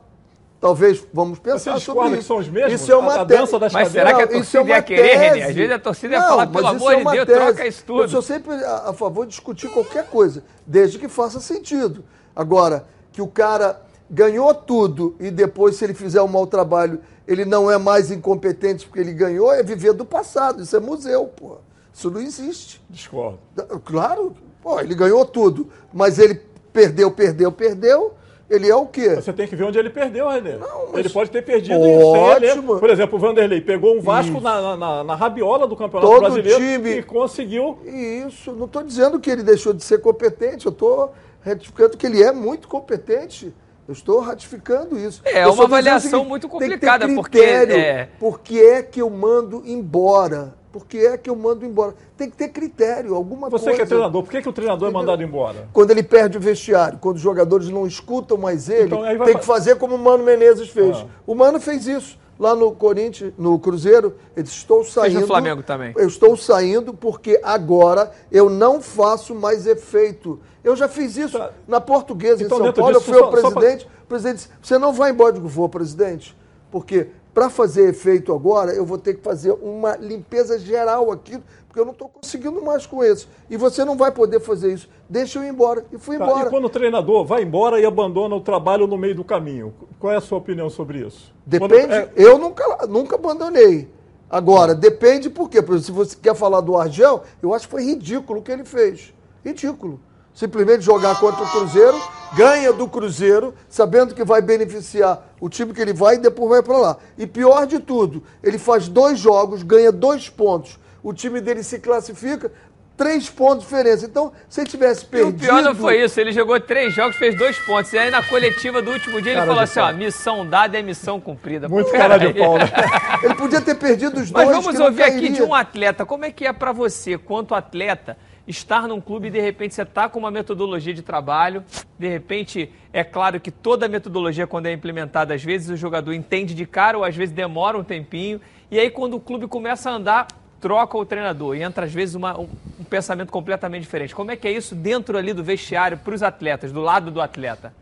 Talvez, 0.61 1.05
vamos 1.13 1.39
Você 1.39 1.43
pensar 1.43 1.75
discorda 1.75 2.01
sobre 2.03 2.13
que 2.15 2.19
isso. 2.21 2.29
são 2.29 2.39
os 2.39 2.49
mesmos? 2.49 2.73
Isso 2.81 2.91
é 2.91 2.97
uma 2.97 3.13
A- 3.17 3.21
a 3.21 3.27
tese. 3.27 3.41
dança 3.41 3.59
das 3.59 3.73
Mas 3.75 3.89
será 3.93 4.15
que 4.15 4.23
a 4.23 4.25
isso 4.25 4.33
torcida 4.35 4.59
é 4.59 4.63
uma 4.63 4.77
ia 4.77 4.83
querer, 4.83 5.17
René? 5.17 5.29
Às 5.29 5.35
tese. 5.49 5.53
vezes 5.53 5.73
a 5.73 5.79
torcida 5.79 6.15
ia 6.15 6.21
Não, 6.21 6.29
falar, 6.29 6.47
pelo 6.47 6.59
isso 6.65 6.69
amor 6.69 6.93
é 6.93 6.97
de 6.97 7.03
Deus, 7.05 7.27
tese. 7.27 7.39
troca 7.41 7.67
isso 7.67 7.85
tudo. 7.85 8.03
Eu 8.03 8.09
sou 8.09 8.23
sempre 8.23 8.55
a, 8.55 8.89
a 8.89 8.93
favor 8.95 9.27
de 9.27 9.31
discutir 9.31 9.69
qualquer 9.69 10.07
coisa, 10.09 10.43
desde 10.67 10.99
que 10.99 11.07
faça 11.07 11.39
sentido. 11.39 12.03
Agora, 12.35 12.87
que 13.13 13.21
o 13.21 13.27
cara 13.29 13.83
ganhou 14.11 14.55
tudo 14.55 15.15
e 15.21 15.31
depois, 15.31 15.77
se 15.77 15.85
ele 15.85 15.93
fizer 15.93 16.23
um 16.23 16.29
mau 16.29 16.47
trabalho, 16.47 16.99
ele 17.29 17.45
não 17.45 17.71
é 17.71 17.77
mais 17.77 18.11
incompetente 18.11 18.87
porque 18.87 19.01
ele 19.01 19.13
ganhou, 19.13 19.53
é 19.53 19.63
viver 19.63 19.93
do 19.93 20.05
passado. 20.07 20.63
Isso 20.63 20.75
é 20.75 20.81
museu, 20.81 21.27
pô. 21.27 21.59
Isso 21.93 22.11
não 22.11 22.21
existe. 22.23 22.83
Discordo. 22.89 23.39
Claro, 23.85 24.35
pô, 24.65 24.81
ele 24.81 24.95
ganhou 24.95 25.25
tudo, 25.27 25.69
mas 25.93 26.19
ele 26.19 26.41
perdeu, 26.73 27.11
perdeu, 27.11 27.53
perdeu. 27.53 28.15
Ele 28.51 28.69
é 28.69 28.77
o 28.77 28.85
quê? 28.87 29.15
Você 29.15 29.33
tem 29.33 29.47
que 29.49 29.57
ver 29.57 29.65
onde 29.65 29.79
ele 29.79 29.89
perdeu, 29.91 30.29
René. 30.29 30.59
mas- 30.93 31.01
Ele 31.01 31.09
pode 31.09 31.31
ter 31.31 31.43
perdido 31.43 31.81
Ótimo. 31.81 32.79
Por 32.79 32.91
exemplo, 32.91 33.17
o 33.17 33.19
Vanderlei 33.21 33.61
pegou 33.61 33.97
um 33.97 34.01
Vasco 34.03 34.39
na, 34.41 34.77
na- 34.77 35.03
na, 35.05 35.15
rabiola 35.15 35.67
do 35.67 35.75
Campeonato 35.75 36.11
Todo 36.11 36.21
Brasileiro 36.21 36.59
time- 36.61 36.91
e 36.99 37.03
conseguiu. 37.03 37.79
Isso, 37.87 38.53
não 38.53 38.67
estou 38.67 38.83
dizendo 38.83 39.19
que 39.19 39.31
ele 39.31 39.43
deixou 39.43 39.73
de 39.73 39.83
ser 39.83 39.99
competente, 39.99 40.67
eu 40.67 40.73
estou 40.73 41.13
ratificando 41.43 41.97
que 41.97 42.07
ele 42.07 42.23
é 42.23 42.33
muito 42.33 42.69
competente. 42.69 43.53
Eu 43.89 43.93
estou 43.93 44.21
ratificando 44.21 44.99
isso. 44.99 45.21
É 45.25 45.45
Eu 45.45 45.53
uma 45.53 45.65
avaliação 45.65 46.25
muito 46.25 46.49
tem 46.49 46.59
que 46.59 46.65
ter 46.79 46.87
complicada, 46.87 47.07
porque, 47.15 47.39
critério. 47.39 47.77
é- 47.77 48.09
Por 48.19 48.41
que 48.41 48.59
é 48.63 48.83
que 48.83 49.01
eu 49.01 49.11
mando 49.11 49.63
embora? 49.67 50.55
Por 50.75 50.87
que 50.87 50.99
é 50.99 51.17
que 51.17 51.31
eu 51.31 51.37
mando 51.37 51.65
embora? 51.65 51.95
Tem 52.17 52.29
que 52.29 52.37
ter 52.37 52.49
critério, 52.49 53.15
alguma 53.15 53.49
Você 53.49 53.67
coisa. 53.67 53.77
que 53.77 53.83
é 53.83 53.87
treinador, 53.87 54.25
por 54.25 54.31
que, 54.33 54.43
que 54.43 54.49
o 54.49 54.53
treinador 54.53 54.89
é 54.89 54.93
mandado 54.93 55.23
embora? 55.23 55.69
Quando 55.73 55.93
ele 55.93 56.03
perde 56.03 56.37
o 56.37 56.41
vestiário, 56.41 56.99
quando 56.99 57.15
os 57.15 57.23
jogadores 57.23 57.69
não 57.69 57.87
escutam 57.87 58.37
mais 58.37 58.69
ele, 58.69 58.87
Então, 58.87 59.05
aí 59.05 59.17
vai 59.17 59.29
tem 59.29 59.39
que 59.39 59.45
fazer 59.47 59.77
como 59.77 59.95
o 59.95 59.99
Mano 60.01 60.25
Menezes 60.25 60.69
fez. 60.71 60.97
Ah. 60.97 61.07
O 61.25 61.33
Mano 61.33 61.61
fez 61.61 61.87
isso 61.87 62.19
lá 62.37 62.57
no 62.57 62.73
Corinthians, 62.73 63.33
no 63.39 63.57
Cruzeiro. 63.57 64.17
Ele 64.35 64.43
disse, 64.43 64.57
estou 64.57 64.83
saindo. 64.83 65.21
no 65.21 65.27
Flamengo 65.29 65.63
também. 65.63 65.95
Eu 65.97 66.09
estou 66.09 66.37
saindo 66.37 66.93
porque 66.93 67.39
agora 67.45 68.11
eu 68.33 68.51
não 68.51 68.83
faço 68.83 69.33
mais 69.33 69.69
efeito. 69.69 70.41
Eu 70.65 70.75
já 70.75 70.89
fiz 70.89 71.17
isso 71.17 71.39
Tá. 71.39 71.53
na 71.69 71.81
portuguesa 71.81 72.43
Então, 72.43 72.59
em 72.59 72.63
São 72.65 72.73
Paulo. 72.73 72.99
disso, 72.99 73.11
eu 73.11 73.15
fui 73.15 73.23
ao 73.23 73.31
só 73.41 73.51
presidente. 73.53 73.87
O 74.03 74.07
presidente 74.09 74.37
disse, 74.39 74.49
você 74.61 74.77
não 74.77 74.93
vai 74.93 75.13
embora. 75.13 75.31
Eu 75.31 75.35
digo, 75.35 75.47
vou, 75.47 75.69
presidente. 75.69 76.37
Porque 76.69 77.11
para 77.35 77.51
fazer 77.51 77.89
efeito 77.89 78.33
agora, 78.33 78.73
eu 78.73 78.87
vou 78.87 78.97
ter 78.97 79.15
que 79.15 79.21
fazer 79.23 79.51
uma 79.61 79.97
limpeza 79.97 80.57
geral 80.59 81.11
aqui, 81.11 81.37
porque 81.67 81.81
eu 81.81 81.85
não 81.85 81.93
estou 81.93 82.09
conseguindo 82.09 82.63
mais 82.63 82.87
com 82.87 83.03
isso. 83.05 83.29
E 83.51 83.57
você 83.57 83.85
não 83.85 83.97
vai 83.97 84.13
poder 84.13 84.39
fazer 84.39 84.73
isso. 84.73 84.89
Deixa 85.11 85.41
eu 85.41 85.45
ir 85.45 85.49
embora. 85.49 85.85
E 85.93 85.99
fui 85.99 86.17
Tá, 86.17 86.25
embora. 86.25 86.47
E 86.47 86.51
quando 86.51 86.67
o 86.67 86.71
treinador 86.71 87.25
vai 87.25 87.43
embora 87.43 87.81
e 87.81 87.85
abandona 87.85 88.37
o 88.37 88.41
trabalho 88.41 88.87
no 88.87 88.97
meio 88.97 89.17
do 89.17 89.25
caminho, 89.25 89.75
qual 89.99 90.13
é 90.13 90.17
a 90.17 90.21
sua 90.21 90.39
opinião 90.39 90.71
sobre 90.71 91.01
isso? 91.05 91.35
Depende. 91.45 91.73
Quando- 91.89 91.93
é- 91.93 92.09
Eu 92.15 92.39
nunca, 92.39 92.87
nunca 92.87 93.17
abandonei. 93.17 93.91
Agora, 94.31 94.75
depende 94.75 95.29
por 95.29 95.49
quê? 95.51 95.61
Por 95.61 95.75
exemplo, 95.77 95.85
se 95.85 95.93
você 96.13 96.17
quer 96.21 96.35
falar 96.35 96.61
do 96.61 96.77
Argel, 96.77 97.23
eu 97.43 97.53
acho 97.53 97.67
que 97.67 97.73
foi 97.73 97.85
ridículo 97.85 98.39
o 98.39 98.43
que 98.43 98.53
ele 98.53 98.65
fez. 98.65 99.13
Ridículo. 99.45 100.01
Simplesmente 100.33 100.81
jogar 100.83 101.21
contra 101.21 101.45
o 101.45 101.49
Cruzeiro, 101.49 101.97
ganha 102.37 102.73
do 102.73 102.89
Cruzeiro, 102.89 103.55
sabendo 103.69 104.15
que 104.17 104.25
vai 104.25 104.43
beneficiar 104.43 105.34
o 105.45 105.49
time 105.51 105.75
que 105.75 105.81
ele 105.83 105.93
vai 105.93 106.15
e 106.15 106.19
depois 106.19 106.49
vai 106.49 106.63
para 106.63 106.79
lá. 106.79 106.97
E 107.19 107.27
pior 107.27 107.67
de 107.67 107.79
tudo, 107.79 108.23
ele 108.43 108.57
faz 108.59 108.89
dois 108.89 109.19
jogos, 109.19 109.63
ganha 109.63 109.93
dois 109.93 110.29
pontos. 110.29 110.79
O 111.03 111.13
time 111.13 111.39
dele 111.41 111.63
se 111.63 111.79
classifica, 111.81 112.51
três 112.97 113.29
pontos 113.29 113.59
de 113.59 113.65
diferença. 113.71 114.07
Então, 114.07 114.33
se 114.49 114.61
ele 114.63 114.71
tivesse 114.71 115.03
E 115.03 115.07
o 115.07 115.09
perdido. 115.11 115.41
pior 115.41 115.63
não 115.63 115.75
foi 115.75 116.03
isso, 116.03 116.19
ele 116.19 116.33
jogou 116.33 116.59
três 116.61 116.95
jogos, 116.95 117.17
fez 117.17 117.37
dois 117.37 117.59
pontos. 117.59 117.93
E 117.93 117.99
aí 117.99 118.11
na 118.11 118.23
coletiva 118.23 118.81
do 118.81 118.91
último 118.91 119.21
dia 119.21 119.33
ele 119.33 119.41
Cara 119.41 119.47
falou 119.49 119.65
de 119.65 119.71
assim: 119.71 119.81
pau. 119.81 119.89
ó, 119.91 119.93
missão 119.93 120.47
dada 120.49 120.79
é 120.79 120.83
missão 120.83 121.21
cumprida. 121.21 121.69
Muito 121.69 121.91
Pô, 121.91 121.97
cara 121.99 122.17
de 122.17 122.33
peraí. 122.33 122.41
pau, 122.43 122.57
né? 122.57 122.65
Ele 123.23 123.35
podia 123.35 123.61
ter 123.61 123.75
perdido 123.75 124.21
os 124.21 124.31
Mas 124.31 124.45
dois. 124.45 124.57
vamos 124.57 124.73
que 124.73 124.79
não 124.79 124.87
ouvir 124.87 125.03
aqui 125.03 125.29
de 125.29 125.43
um 125.43 125.53
atleta. 125.55 126.07
Como 126.07 126.25
é 126.25 126.31
que 126.31 126.47
é 126.47 126.53
pra 126.55 126.73
você, 126.73 127.19
quanto 127.19 127.55
atleta, 127.55 128.17
estar 128.47 128.87
num 128.87 129.01
clube 129.01 129.29
e 129.29 129.31
de 129.31 129.41
repente 129.41 129.75
você 129.75 129.85
tá 129.85 130.09
com 130.09 130.19
uma 130.19 130.31
metodologia 130.31 130.93
de 130.93 131.03
trabalho, 131.03 131.65
de 131.99 132.09
repente 132.09 132.71
é 132.93 133.03
claro 133.03 133.41
que 133.41 133.51
toda 133.51 133.89
metodologia 133.89 134.47
quando 134.47 134.67
é 134.67 134.73
implementada, 134.73 135.35
às 135.35 135.43
vezes 135.43 135.71
o 135.71 135.77
jogador 135.77 136.13
entende 136.13 136.55
de 136.55 136.67
cara 136.67 136.99
ou 136.99 137.05
às 137.05 137.17
vezes 137.17 137.35
demora 137.35 137.79
um 137.79 137.85
tempinho, 137.85 138.41
e 138.71 138.79
aí 138.79 138.91
quando 138.91 139.15
o 139.15 139.21
clube 139.21 139.47
começa 139.47 139.91
a 139.91 139.95
andar, 139.95 140.29
troca 140.61 140.97
o 140.97 141.05
treinador 141.05 141.57
e 141.57 141.63
entra 141.63 141.85
às 141.85 141.93
vezes 141.93 142.15
uma, 142.15 142.39
um, 142.39 142.49
um 142.81 142.85
pensamento 142.85 143.31
completamente 143.31 143.83
diferente. 143.83 144.15
Como 144.15 144.31
é 144.31 144.37
que 144.37 144.49
é 144.49 144.53
isso 144.53 144.75
dentro 144.75 145.19
ali 145.19 145.33
do 145.33 145.45
vestiário 145.45 145.99
para 145.99 146.15
os 146.15 146.23
atletas, 146.23 146.73
do 146.73 146.81
lado 146.81 147.11
do 147.11 147.21
atleta? 147.21 147.75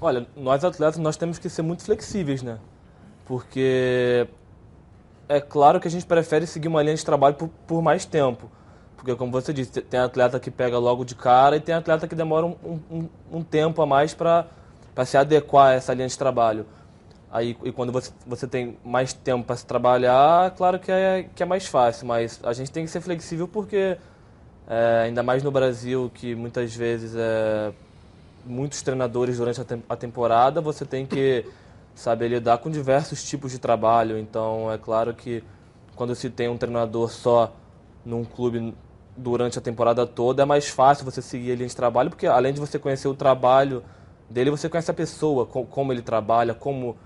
Olha, 0.00 0.26
nós 0.36 0.64
atletas 0.64 0.98
nós 0.98 1.16
temos 1.16 1.38
que 1.38 1.48
ser 1.48 1.62
muito 1.62 1.82
flexíveis, 1.84 2.42
né? 2.42 2.58
Porque 3.26 4.28
é 5.28 5.40
claro 5.40 5.80
que 5.80 5.88
a 5.88 5.90
gente 5.90 6.06
prefere 6.06 6.46
seguir 6.46 6.68
uma 6.68 6.82
linha 6.82 6.94
de 6.94 7.04
trabalho 7.04 7.34
por, 7.34 7.48
por 7.66 7.82
mais 7.82 8.04
tempo. 8.04 8.50
Porque, 8.98 9.14
como 9.14 9.30
você 9.30 9.52
disse, 9.52 9.80
tem 9.80 10.00
atleta 10.00 10.40
que 10.40 10.50
pega 10.50 10.76
logo 10.76 11.04
de 11.04 11.14
cara 11.14 11.56
e 11.56 11.60
tem 11.60 11.72
atleta 11.72 12.08
que 12.08 12.16
demora 12.16 12.44
um, 12.46 12.80
um, 12.90 13.08
um 13.32 13.42
tempo 13.44 13.80
a 13.80 13.86
mais 13.86 14.12
para 14.12 14.44
se 15.06 15.16
adequar 15.16 15.68
a 15.68 15.74
essa 15.74 15.94
linha 15.94 16.08
de 16.08 16.18
trabalho. 16.18 16.66
Aí, 17.30 17.56
e 17.62 17.70
quando 17.70 17.92
você, 17.92 18.10
você 18.26 18.48
tem 18.48 18.76
mais 18.84 19.12
tempo 19.12 19.44
para 19.46 19.54
se 19.54 19.64
trabalhar, 19.64 20.50
claro 20.56 20.80
que 20.80 20.90
é, 20.90 21.26
que 21.32 21.42
é 21.44 21.46
mais 21.46 21.66
fácil, 21.66 22.08
mas 22.08 22.40
a 22.42 22.52
gente 22.52 22.72
tem 22.72 22.84
que 22.84 22.90
ser 22.90 23.00
flexível 23.00 23.46
porque, 23.46 23.96
é, 24.68 25.02
ainda 25.04 25.22
mais 25.22 25.44
no 25.44 25.52
Brasil, 25.52 26.10
que 26.12 26.34
muitas 26.34 26.74
vezes 26.74 27.14
é, 27.16 27.72
muitos 28.44 28.82
treinadores 28.82 29.36
durante 29.38 29.60
a, 29.60 29.64
tem, 29.64 29.80
a 29.88 29.94
temporada, 29.94 30.60
você 30.60 30.84
tem 30.84 31.06
que 31.06 31.44
saber 31.94 32.26
lidar 32.28 32.58
com 32.58 32.68
diversos 32.68 33.22
tipos 33.22 33.52
de 33.52 33.60
trabalho. 33.60 34.18
Então, 34.18 34.72
é 34.72 34.76
claro 34.76 35.14
que 35.14 35.44
quando 35.94 36.16
se 36.16 36.28
tem 36.28 36.48
um 36.48 36.58
treinador 36.58 37.12
só 37.12 37.52
num 38.04 38.24
clube 38.24 38.74
durante 39.18 39.58
a 39.58 39.60
temporada 39.60 40.06
toda, 40.06 40.42
é 40.42 40.46
mais 40.46 40.68
fácil 40.68 41.04
você 41.04 41.20
seguir 41.20 41.52
a 41.52 41.56
linha 41.56 41.68
de 41.68 41.76
trabalho, 41.76 42.08
porque 42.08 42.26
além 42.26 42.52
de 42.52 42.60
você 42.60 42.78
conhecer 42.78 43.08
o 43.08 43.14
trabalho 43.14 43.82
dele, 44.30 44.50
você 44.50 44.68
conhece 44.68 44.90
a 44.90 44.94
pessoa, 44.94 45.44
como 45.44 45.92
ele 45.92 46.02
trabalha, 46.02 46.54
como 46.54 46.96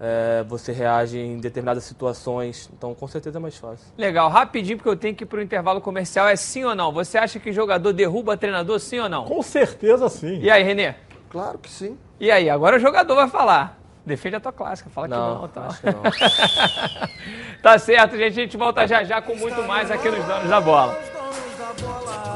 é, 0.00 0.42
você 0.48 0.72
reage 0.72 1.18
em 1.18 1.38
determinadas 1.38 1.84
situações. 1.84 2.68
Então, 2.76 2.94
com 2.94 3.06
certeza 3.06 3.38
é 3.38 3.40
mais 3.40 3.56
fácil. 3.56 3.86
Legal. 3.96 4.28
Rapidinho, 4.28 4.78
porque 4.78 4.88
eu 4.88 4.96
tenho 4.96 5.14
que 5.14 5.24
ir 5.24 5.26
para 5.26 5.38
o 5.38 5.42
intervalo 5.42 5.80
comercial. 5.80 6.26
É 6.26 6.34
sim 6.34 6.64
ou 6.64 6.74
não? 6.74 6.90
Você 6.92 7.18
acha 7.18 7.38
que 7.38 7.52
jogador 7.52 7.92
derruba 7.92 8.36
treinador, 8.36 8.80
sim 8.80 8.98
ou 8.98 9.08
não? 9.08 9.24
Com 9.24 9.42
certeza 9.42 10.08
sim. 10.08 10.40
E 10.40 10.50
aí, 10.50 10.62
Renê? 10.62 10.94
Claro 11.28 11.58
que 11.58 11.70
sim. 11.70 11.96
E 12.18 12.30
aí, 12.30 12.50
agora 12.50 12.76
o 12.76 12.80
jogador 12.80 13.14
vai 13.14 13.28
falar. 13.28 13.78
Defende 14.04 14.36
a 14.36 14.40
tua 14.40 14.52
clássica, 14.52 14.88
fala 14.90 15.06
Não, 15.06 15.18
que 15.18 15.40
não. 15.40 15.48
Tá, 15.48 15.66
acho 15.66 15.80
que 15.80 15.86
não. 15.86 16.02
tá 17.62 17.78
certo, 17.78 18.16
gente. 18.16 18.32
A 18.40 18.42
gente 18.42 18.56
volta 18.56 18.88
já 18.88 19.04
já 19.04 19.20
com 19.20 19.36
muito 19.36 19.62
mais 19.64 19.90
aqui 19.90 20.10
nos 20.10 20.24
Donos 20.24 20.48
da 20.48 20.60
Bola. 20.60 21.19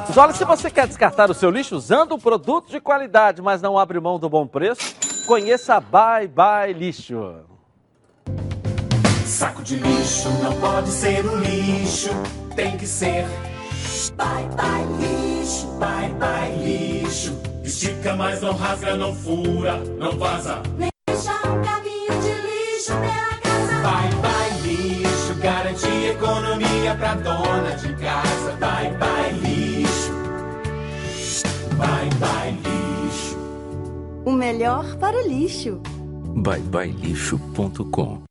Mas 0.06 0.16
olha, 0.16 0.32
se 0.32 0.44
você 0.44 0.70
quer 0.70 0.86
descartar 0.86 1.31
o 1.31 1.35
seu 1.35 1.51
lixo 1.51 1.77
usando 1.77 2.15
um 2.15 2.19
produto 2.19 2.70
de 2.70 2.81
qualidade, 2.81 3.43
mas 3.43 3.61
não 3.62 3.78
abre 3.78 3.98
mão 4.01 4.19
do 4.19 4.28
bom 4.28 4.47
preço, 4.47 4.94
conheça 5.27 5.74
a 5.74 5.81
Bye 5.81 6.28
Bye 6.28 6.73
Lixo. 6.73 7.36
Saco 9.27 9.62
de 9.62 9.77
lixo 9.77 10.28
não 10.43 10.52
pode 10.61 10.90
ser 10.90 11.24
um 11.24 11.39
lixo, 11.39 12.11
tem 12.55 12.77
que 12.77 12.86
ser. 12.86 13.24
Bye 14.16 14.48
bye 14.55 14.85
lixo, 15.01 15.66
bye 15.78 16.11
bye 16.11 16.56
lixo. 16.56 17.32
Estica, 17.65 18.15
mas 18.15 18.43
não 18.43 18.55
rasga, 18.55 18.94
não 18.94 19.15
fura, 19.15 19.78
não 19.98 20.19
vaza. 20.19 20.62
Deixa 20.77 21.32
um 21.48 21.62
caminho 21.62 22.20
de 22.20 22.32
lixo 22.43 22.93
pela 22.93 23.24
O 34.25 34.33
melhor 34.33 34.97
para 34.97 35.19
o 35.19 35.29
lixo. 35.29 35.83
byebyelixo.com 36.35 38.23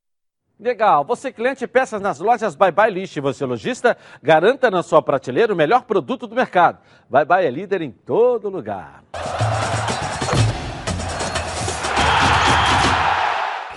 Legal. 0.58 1.04
Você 1.04 1.32
cliente 1.32 1.66
peças 1.68 2.00
nas 2.00 2.18
lojas 2.18 2.56
Bye 2.56 2.72
Bye 2.72 2.92
Lixo 2.92 3.20
e 3.20 3.22
você 3.22 3.44
lojista, 3.44 3.96
garanta 4.20 4.70
na 4.72 4.82
sua 4.82 5.00
prateleira 5.00 5.52
o 5.52 5.56
melhor 5.56 5.84
produto 5.84 6.26
do 6.26 6.34
mercado. 6.34 6.78
Bye 7.08 7.24
Bye 7.24 7.46
é 7.46 7.50
líder 7.50 7.82
em 7.82 7.92
todo 7.92 8.48
lugar. 8.48 9.04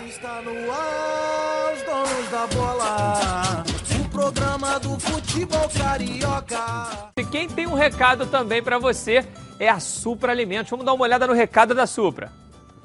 Está 0.07 0.41
no 0.41 0.72
ar, 0.72 1.73
os 1.76 1.84
donos 1.84 2.31
da 2.31 2.48
bola. 2.48 3.64
O 4.02 4.10
programa 4.10 4.80
do 4.80 4.99
futebol 4.99 5.69
carioca. 5.69 7.11
E 7.15 7.23
quem 7.26 7.48
tem 7.48 7.68
um 7.68 7.76
recado 7.76 8.26
também 8.26 8.64
para 8.64 8.80
você 8.80 9.23
é 9.59 9.69
a 9.69 9.79
Supra 9.79 10.31
Alimentos. 10.31 10.69
Vamos 10.69 10.85
dar 10.85 10.93
uma 10.93 11.03
olhada 11.03 11.27
no 11.27 11.34
recado 11.34 11.73
da 11.73 11.88
Supra. 11.88 12.31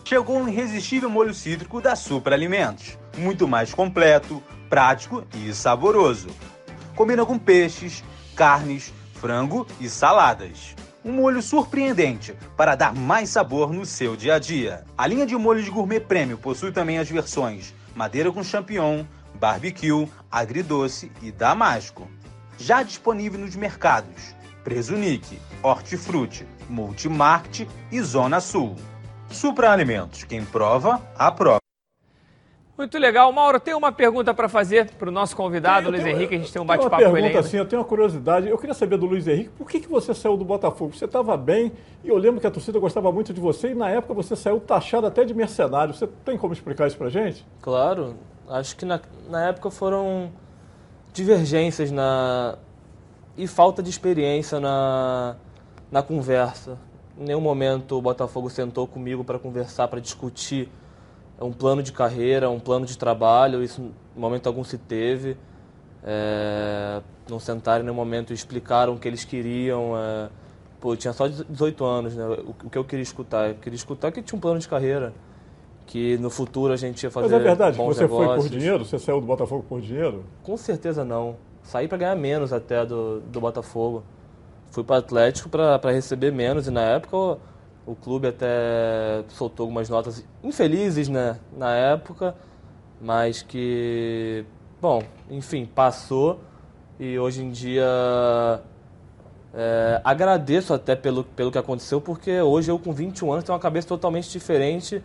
Chegou 0.05 0.39
um 0.39 0.49
irresistível 0.49 1.09
molho 1.09 1.35
cítrico 1.35 1.81
da 1.81 1.95
Supra 1.95 2.35
Alimentos. 2.35 2.99
Muito 3.17 3.47
mais 3.47 3.73
completo, 3.73 4.43
prático 4.69 5.25
e 5.35 5.53
saboroso. 5.53 6.29
Combina 6.97 7.25
com 7.25 7.39
peixes, 7.39 8.03
carnes, 8.35 8.93
frango 9.15 9.67
e 9.81 9.89
saladas. 9.89 10.75
Um 11.05 11.13
molho 11.13 11.43
surpreendente 11.43 12.35
para 12.57 12.75
dar 12.75 12.95
mais 12.95 13.29
sabor 13.31 13.73
no 13.73 13.85
seu 13.85 14.17
dia 14.17 14.35
a 14.35 14.39
dia. 14.39 14.85
A 14.97 15.07
linha 15.07 15.27
de 15.27 15.37
molhos 15.37 15.69
gourmet 15.69 16.01
premium 16.01 16.37
possui 16.37 16.73
também 16.73 16.99
as 16.99 17.09
versões 17.09 17.75
madeira 17.95 18.33
com 18.33 18.43
champignon, 18.43 19.05
barbecue, 19.35 20.09
agridoce 20.31 21.13
e 21.21 21.31
damasco. 21.31 22.09
Já 22.57 22.83
disponível 22.83 23.41
nos 23.41 23.55
mercados 23.57 24.35
Presunic, 24.65 25.41
Hortifruti, 25.63 26.47
Multimarket 26.73 27.69
e 27.91 28.01
Zona 28.01 28.41
Sul. 28.41 28.75
Supra 29.31 29.71
Alimentos, 29.71 30.25
quem 30.25 30.45
prova, 30.45 31.01
aprova. 31.17 31.59
Muito 32.77 32.99
legal. 32.99 33.31
Mauro, 33.31 33.61
tem 33.61 33.75
uma 33.75 33.93
pergunta 33.93 34.33
para 34.33 34.49
fazer 34.49 34.91
para 34.93 35.09
o 35.09 35.13
nosso 35.13 35.37
convidado, 35.37 35.91
Luiz 35.91 36.05
Henrique. 36.05 36.35
A 36.35 36.39
gente 36.39 36.51
tem 36.51 36.61
um 36.61 36.67
Tem 36.67 36.77
uma 36.77 36.89
bate-papo 36.89 36.97
com 36.97 37.03
ele 37.03 37.13
pergunta 37.13 37.29
ainda. 37.29 37.41
assim, 37.41 37.57
eu 37.59 37.67
tenho 37.67 37.83
uma 37.83 37.87
curiosidade. 37.89 38.49
Eu 38.49 38.57
queria 38.57 38.75
saber 38.75 38.97
do 38.97 39.05
Luiz 39.07 39.29
Henrique, 39.29 39.51
por 39.51 39.69
que, 39.69 39.81
que 39.81 39.89
você 39.89 40.15
saiu 40.15 40.37
do 40.37 40.45
Botafogo? 40.45 40.95
Você 40.95 41.05
estava 41.05 41.37
bem 41.37 41.73
e 42.03 42.09
eu 42.09 42.17
lembro 42.17 42.41
que 42.41 42.47
a 42.47 42.51
torcida 42.51 42.79
gostava 42.79 43.13
muito 43.13 43.33
de 43.35 43.41
você 43.41 43.69
e 43.69 43.75
na 43.75 43.91
época 43.91 44.15
você 44.15 44.35
saiu 44.35 44.59
taxado 44.59 45.07
até 45.07 45.25
de 45.25 45.35
mercenário. 45.35 45.93
Você 45.93 46.07
tem 46.25 46.39
como 46.39 46.55
explicar 46.55 46.87
isso 46.89 46.97
pra 46.97 47.11
gente? 47.11 47.47
Claro, 47.61 48.17
acho 48.49 48.75
que 48.75 48.87
na, 48.87 48.99
na 49.29 49.49
época 49.49 49.71
foram 49.71 50.33
divergências 51.13 51.91
na 51.91 52.57
e 53.37 53.47
falta 53.47 53.83
de 53.83 53.91
experiência 53.91 54.59
na, 54.61 55.37
na 55.93 56.03
conversa. 56.03 56.79
Em 57.19 57.25
nenhum 57.25 57.41
momento 57.41 57.99
o 57.99 58.03
Botafogo 58.03 58.49
sentou 58.49 58.87
comigo 58.87 59.23
para 59.23 59.39
conversar, 59.39 59.87
para 59.87 60.01
discutir 60.01 60.69
um 61.39 61.53
plano 61.53 61.83
de 61.83 61.93
carreira, 61.93 62.49
um 62.49 62.59
plano 62.59 62.87
de 62.87 62.97
trabalho. 62.97 63.63
Isso, 63.63 63.83
em 64.17 64.21
momento 64.21 64.47
algum, 64.47 64.65
se 64.65 64.79
teve. 64.79 65.37
É, 66.03 67.01
não 67.29 67.39
sentaram 67.39 67.81
em 67.81 67.85
nenhum 67.85 67.95
momento 67.95 68.31
e 68.31 68.35
explicaram 68.35 68.95
o 68.95 68.99
que 68.99 69.07
eles 69.07 69.25
queriam. 69.25 69.93
É, 69.97 70.31
pô, 70.81 70.95
eu 70.95 70.97
tinha 70.97 71.13
só 71.13 71.29
18 71.29 71.85
anos, 71.85 72.17
né? 72.17 72.25
O, 72.65 72.71
que 72.71 72.79
eu 72.79 72.85
queria 72.85 73.03
escutar? 73.03 73.51
Eu 73.51 73.57
queria 73.57 73.77
escutar 73.77 74.11
que 74.11 74.23
tinha 74.23 74.37
um 74.37 74.41
plano 74.41 74.59
de 74.59 74.69
carreira. 74.69 75.13
Que 75.85 76.17
no 76.19 76.31
futuro 76.31 76.73
a 76.73 76.77
gente 76.77 77.03
ia 77.03 77.11
fazer 77.11 77.29
Mas 77.29 77.41
é 77.41 77.45
verdade 77.45 77.77
que 77.77 77.85
você 77.85 78.09
foi 78.09 78.25
por 78.25 78.31
negócios. 78.31 78.51
dinheiro? 78.51 78.85
Você 78.85 78.99
saiu 78.99 79.21
do 79.21 79.27
Botafogo 79.27 79.65
por 79.69 79.81
dinheiro? 79.81 80.25
Com 80.43 80.57
certeza 80.57 81.05
não. 81.05 81.37
Saí 81.63 81.87
para 81.87 81.99
ganhar 81.99 82.17
menos 82.17 82.53
até 82.53 82.87
do, 82.87 83.21
do 83.21 83.41
Botafogo. 83.41 84.03
Fui 84.73 84.83
para 84.83 84.97
Atlético 84.97 85.51
para 85.51 85.93
receber 85.93 86.33
menos 86.33 86.67
e 86.67 86.71
na 86.71 86.81
época 86.81 87.15
o, 87.15 87.39
o 87.87 87.95
clube 87.95 88.27
até 88.27 89.23
soltou 89.29 89.65
algumas 89.65 89.91
notas 89.91 90.25
infelizes 90.43 91.11
né, 91.11 91.39
na 91.55 91.75
época, 91.75 92.35
mas 92.99 93.43
que, 93.43 94.47
bom, 94.81 95.03
enfim, 95.31 95.67
passou 95.67 96.41
e 96.99 97.19
hoje 97.19 97.45
em 97.45 97.51
dia 97.51 97.85
é, 99.53 100.01
agradeço 100.03 100.73
até 100.73 100.97
pelo, 100.97 101.23
pelo 101.23 101.53
que 101.53 101.59
aconteceu, 101.59 102.01
porque 102.01 102.41
hoje 102.41 102.71
eu 102.71 102.79
com 102.79 102.95
21 102.95 103.31
anos 103.31 103.45
tenho 103.45 103.55
uma 103.55 103.63
cabeça 103.63 103.87
totalmente 103.89 104.31
diferente 104.31 105.03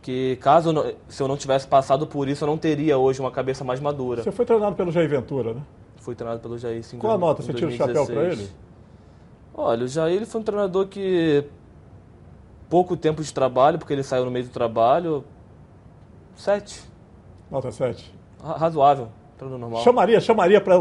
que 0.00 0.36
caso 0.36 0.70
eu 0.70 0.94
se 1.08 1.20
eu 1.20 1.26
não 1.26 1.36
tivesse 1.36 1.66
passado 1.66 2.06
por 2.06 2.28
isso, 2.28 2.44
eu 2.44 2.48
não 2.48 2.56
teria 2.56 2.96
hoje 2.96 3.18
uma 3.18 3.32
cabeça 3.32 3.64
mais 3.64 3.80
madura. 3.80 4.22
Você 4.22 4.30
foi 4.30 4.46
treinado 4.46 4.76
pelo 4.76 4.92
Jair 4.92 5.08
Ventura, 5.08 5.52
né? 5.52 5.62
Fui 5.96 6.14
treinado 6.14 6.40
pelo 6.40 6.56
Jair 6.56 6.82
sim, 6.84 6.96
Qual 6.96 7.12
a 7.12 7.18
nota? 7.18 7.42
Você 7.42 7.52
tira 7.52 7.66
o 7.66 7.72
chapéu 7.72 8.06
2016. 8.06 8.38
ele? 8.38 8.69
Olha, 9.54 9.84
o 9.84 9.88
Jair 9.88 10.16
ele 10.16 10.26
foi 10.26 10.40
um 10.40 10.44
treinador 10.44 10.86
que 10.86 11.44
pouco 12.68 12.96
tempo 12.96 13.22
de 13.22 13.32
trabalho, 13.32 13.78
porque 13.78 13.92
ele 13.92 14.02
saiu 14.02 14.24
no 14.24 14.30
meio 14.30 14.44
do 14.46 14.50
trabalho, 14.50 15.24
sete. 16.36 16.82
Nota 17.50 17.70
7. 17.72 18.14
Ra- 18.42 18.56
Razoável, 18.56 19.08
treinador 19.36 19.58
normal. 19.60 19.82
Chamaria, 19.82 20.20
chamaria 20.20 20.60
pra 20.60 20.78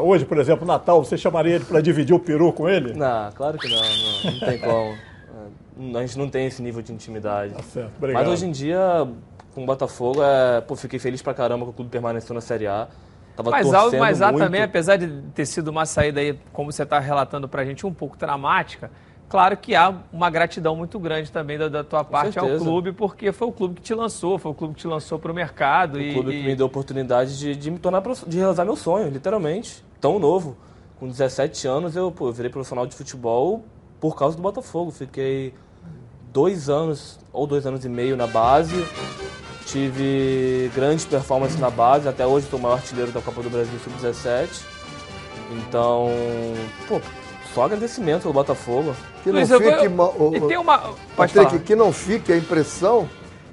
hoje, 0.00 0.24
por 0.24 0.38
exemplo, 0.38 0.64
Natal, 0.66 1.04
você 1.04 1.18
chamaria 1.18 1.56
ele 1.56 1.64
para 1.64 1.80
dividir 1.80 2.14
o 2.14 2.20
peru 2.20 2.52
com 2.52 2.68
ele? 2.68 2.94
Não, 2.94 3.32
claro 3.32 3.58
que 3.58 3.68
não, 3.68 3.76
não, 3.76 4.32
não 4.32 4.40
tem 4.40 4.58
como. 4.58 4.94
É, 5.94 5.98
A 5.98 6.06
gente 6.06 6.18
não 6.18 6.28
tem 6.30 6.46
esse 6.46 6.62
nível 6.62 6.80
de 6.82 6.92
intimidade. 6.92 7.52
Tá 7.54 7.62
certo, 7.62 7.92
obrigado. 7.98 8.22
Mas 8.22 8.32
hoje 8.32 8.46
em 8.46 8.52
dia, 8.52 8.78
com 9.54 9.64
o 9.64 9.66
Botafogo, 9.66 10.22
é, 10.22 10.60
pô, 10.60 10.76
fiquei 10.76 11.00
feliz 11.00 11.20
pra 11.20 11.34
caramba 11.34 11.64
que 11.64 11.70
o 11.70 11.74
clube 11.74 11.90
permaneceu 11.90 12.32
na 12.32 12.40
Série 12.40 12.68
A. 12.68 12.86
Tava 13.36 13.50
Mas 13.50 13.68
torcendo 13.68 14.22
há 14.22 14.32
muito. 14.32 14.44
também, 14.44 14.62
apesar 14.62 14.96
de 14.96 15.08
ter 15.34 15.46
sido 15.46 15.68
uma 15.68 15.86
saída 15.86 16.20
aí, 16.20 16.38
como 16.52 16.70
você 16.70 16.84
está 16.84 16.98
relatando 17.00 17.48
para 17.48 17.62
a 17.62 17.64
gente, 17.64 17.84
um 17.84 17.92
pouco 17.92 18.16
dramática, 18.16 18.90
Claro 19.28 19.56
que 19.56 19.74
há 19.74 19.92
uma 20.12 20.30
gratidão 20.30 20.76
muito 20.76 20.96
grande 20.96 21.32
também 21.32 21.58
da, 21.58 21.68
da 21.68 21.82
tua 21.82 22.04
parte 22.04 22.38
ao 22.38 22.44
certeza. 22.44 22.64
clube, 22.64 22.92
porque 22.92 23.32
foi 23.32 23.48
o 23.48 23.52
clube 23.52 23.74
que 23.74 23.82
te 23.82 23.92
lançou, 23.92 24.38
foi 24.38 24.52
o 24.52 24.54
clube 24.54 24.74
que 24.74 24.80
te 24.82 24.86
lançou 24.86 25.18
para 25.18 25.32
o 25.32 25.34
mercado. 25.34 25.96
O 25.96 26.00
e, 26.00 26.12
clube 26.12 26.30
que 26.30 26.46
me 26.46 26.54
deu 26.54 26.66
a 26.66 26.68
oportunidade 26.68 27.36
de, 27.36 27.56
de 27.56 27.70
me 27.70 27.78
tornar, 27.80 28.00
de 28.26 28.38
realizar 28.38 28.64
meu 28.64 28.76
sonho, 28.76 29.08
literalmente. 29.08 29.84
Tão 30.00 30.20
novo. 30.20 30.56
Com 31.00 31.08
17 31.08 31.66
anos 31.66 31.96
eu, 31.96 32.12
pô, 32.12 32.28
eu 32.28 32.32
virei 32.32 32.48
profissional 32.50 32.86
de 32.86 32.94
futebol 32.94 33.64
por 33.98 34.16
causa 34.16 34.36
do 34.36 34.42
Botafogo. 34.42 34.92
Fiquei 34.92 35.52
dois 36.32 36.68
anos, 36.68 37.18
ou 37.32 37.46
dois 37.46 37.66
anos 37.66 37.84
e 37.84 37.88
meio 37.88 38.16
na 38.16 38.28
base. 38.28 38.76
Tive 39.66 40.70
grandes 40.74 41.04
performances 41.04 41.58
na 41.58 41.70
base. 41.70 42.08
Até 42.08 42.26
hoje 42.26 42.46
sou 42.48 42.58
o 42.58 42.62
maior 42.62 42.74
artilheiro 42.76 43.10
da 43.12 43.20
Copa 43.20 43.42
do 43.42 43.50
Brasil 43.50 43.78
Sub-17. 43.82 44.62
Então, 45.58 46.08
pô, 46.88 47.00
só 47.54 47.64
agradecimento 47.64 48.22
pelo 48.22 48.34
Botafogo. 48.34 48.94
Que 49.22 49.30
não 49.30 49.38
Luiz, 49.38 49.50
eu- 49.50 49.58
fique 49.58 49.70
eu- 49.70 49.80
e 50.34 50.40
tem 50.48 50.58
uma- 50.58 50.94
Patrick, 51.16 51.58
que 51.60 51.74
não 51.76 51.92
fique 51.92 52.32
a 52.32 52.36
impressão 52.36 53.08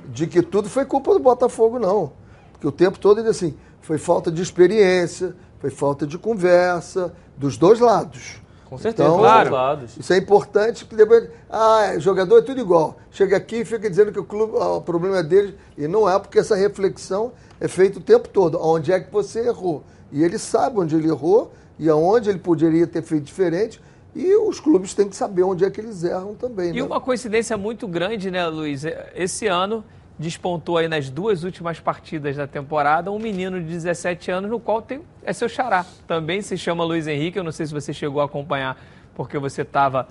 de 0.08 0.28
que 0.28 0.42
tudo 0.42 0.70
foi 0.70 0.86
culpa 0.86 1.14
do 1.14 1.20
Botafogo, 1.20 1.80
não. 1.80 2.12
Porque 2.52 2.68
o 2.68 2.72
tempo 2.72 3.00
todo 3.00 3.20
ele 3.20 3.30
assim, 3.30 3.56
foi 3.82 3.98
falta 3.98 4.32
de 4.32 4.42
experiência, 4.42 5.36
foi 5.60 5.70
falta 5.70 6.06
de 6.06 6.18
conversa, 6.18 7.14
dos 7.38 7.58
dois 7.58 7.80
lados. 7.80 8.42
Com 8.72 8.78
certeza, 8.78 9.10
Então, 9.10 9.18
dois 9.18 9.50
lados. 9.50 9.98
Isso 9.98 10.14
é 10.14 10.18
importante, 10.18 10.86
que 10.86 10.96
depois. 10.96 11.28
Ah, 11.50 11.96
jogador 11.98 12.38
é 12.38 12.42
tudo 12.42 12.62
igual. 12.62 12.98
Chega 13.12 13.36
aqui 13.36 13.58
e 13.58 13.66
fica 13.66 13.90
dizendo 13.90 14.14
que 14.14 14.20
o 14.20 14.24
clube, 14.24 14.54
ah, 14.62 14.76
o 14.76 14.82
problema 14.82 15.18
é 15.18 15.24
deles. 15.24 15.54
E 15.78 15.90
não 15.90 16.10
é, 16.10 16.18
porque 16.18 16.40
essa 16.40 16.56
reflexão 16.56 17.34
é 17.60 17.68
feita 17.68 18.00
o 18.00 18.02
tempo 18.02 18.30
todo. 18.30 18.58
Onde 18.62 18.94
é 18.94 19.00
que 19.02 19.12
você 19.12 19.46
errou? 19.46 19.84
E 20.10 20.24
ele 20.24 20.38
sabe 20.38 20.80
onde 20.80 20.96
ele 20.96 21.10
errou 21.10 21.52
e 21.78 21.90
aonde 21.90 22.30
ele 22.30 22.40
poderia 22.40 22.88
ter 22.88 23.02
feito 23.02 23.26
diferente. 23.26 23.82
E 24.16 24.38
os 24.38 24.62
clubes 24.62 24.94
têm 24.94 25.10
que 25.10 25.18
saber 25.18 25.44
onde 25.44 25.66
é 25.66 25.70
que 25.70 25.82
eles 25.82 26.06
erram 26.06 26.34
também. 26.34 26.70
E 26.70 26.76
né? 26.76 26.84
uma 26.84 27.02
coincidência 27.02 27.58
muito 27.58 27.86
grande, 27.90 28.32
né, 28.32 28.48
Luiz? 28.48 28.86
Esse 29.14 29.48
ano 29.48 29.84
despontou 30.22 30.78
aí 30.78 30.88
nas 30.88 31.10
duas 31.10 31.44
últimas 31.44 31.80
partidas 31.80 32.38
da 32.38 32.48
temporada 32.48 33.12
um 33.12 33.20
menino 33.20 33.60
de 33.60 33.66
17 33.66 34.32
anos, 34.32 34.50
no 34.50 34.60
qual 34.60 34.82
tem, 34.82 35.02
é 35.24 35.34
seu 35.34 35.50
xará. 35.50 35.86
Também 36.08 36.42
se 36.42 36.58
chama 36.58 36.84
Luiz 36.86 37.08
Henrique. 37.08 37.38
Eu 37.38 37.44
não 37.44 37.52
sei 37.52 37.66
se 37.66 37.74
você 37.74 37.92
chegou 37.92 38.22
a 38.22 38.26
acompanhar, 38.26 38.78
porque 39.16 39.38
você 39.38 39.64
estava 39.64 40.08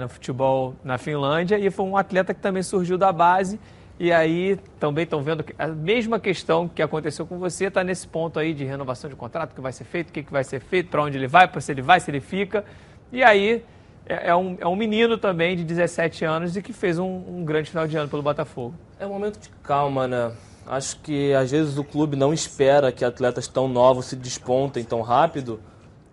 no 0.00 0.08
futebol 0.08 0.74
na 0.82 0.96
Finlândia, 0.96 1.58
e 1.58 1.70
foi 1.70 1.84
um 1.84 1.96
atleta 1.96 2.32
que 2.32 2.40
também 2.40 2.62
surgiu 2.62 2.96
da 2.96 3.12
base. 3.12 3.60
E 4.00 4.12
aí 4.12 4.58
também 4.78 5.04
estão 5.04 5.22
vendo 5.22 5.42
que 5.42 5.54
a 5.58 5.66
mesma 5.66 6.20
questão 6.20 6.68
que 6.68 6.80
aconteceu 6.80 7.26
com 7.26 7.38
você 7.38 7.66
está 7.66 7.82
nesse 7.82 8.06
ponto 8.06 8.38
aí 8.38 8.54
de 8.54 8.64
renovação 8.64 9.10
de 9.10 9.16
contrato, 9.16 9.54
que 9.54 9.60
vai 9.60 9.72
ser 9.72 9.84
feito, 9.84 10.10
o 10.10 10.12
que, 10.12 10.22
que 10.22 10.32
vai 10.32 10.44
ser 10.44 10.60
feito, 10.60 10.88
para 10.88 11.02
onde 11.02 11.18
ele 11.18 11.26
vai, 11.26 11.48
para 11.48 11.60
se 11.60 11.72
ele 11.72 11.82
vai, 11.82 11.98
se 11.98 12.10
ele 12.10 12.20
fica. 12.20 12.64
E 13.12 13.24
aí 13.24 13.64
é, 14.06 14.28
é 14.28 14.36
um, 14.36 14.56
é 14.60 14.66
um 14.66 14.76
menino 14.76 15.18
também 15.18 15.56
de 15.56 15.64
17 15.64 16.24
anos 16.24 16.56
e 16.56 16.62
que 16.62 16.72
fez 16.72 16.98
um, 16.98 17.22
um 17.28 17.44
grande 17.44 17.70
final 17.70 17.86
de 17.88 17.96
ano 17.96 18.08
pelo 18.08 18.22
Botafogo. 18.22 18.74
É 19.00 19.06
um 19.06 19.10
momento 19.10 19.38
de 19.38 19.48
calma, 19.62 20.06
né? 20.08 20.32
Acho 20.66 20.98
que 21.00 21.32
às 21.32 21.50
vezes 21.50 21.78
o 21.78 21.84
clube 21.84 22.16
não 22.16 22.32
espera 22.32 22.92
que 22.92 23.04
atletas 23.04 23.46
tão 23.48 23.68
novos 23.68 24.06
se 24.06 24.16
despontem 24.16 24.84
tão 24.84 25.00
rápido 25.00 25.60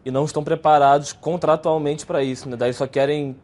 e 0.06 0.12
não 0.12 0.24
estão 0.24 0.44
preparados 0.44 1.12
contratualmente 1.12 2.06
para 2.06 2.24
isso, 2.24 2.48
né? 2.48 2.56
Daí 2.56 2.74
só 2.74 2.88
querem 2.88 3.36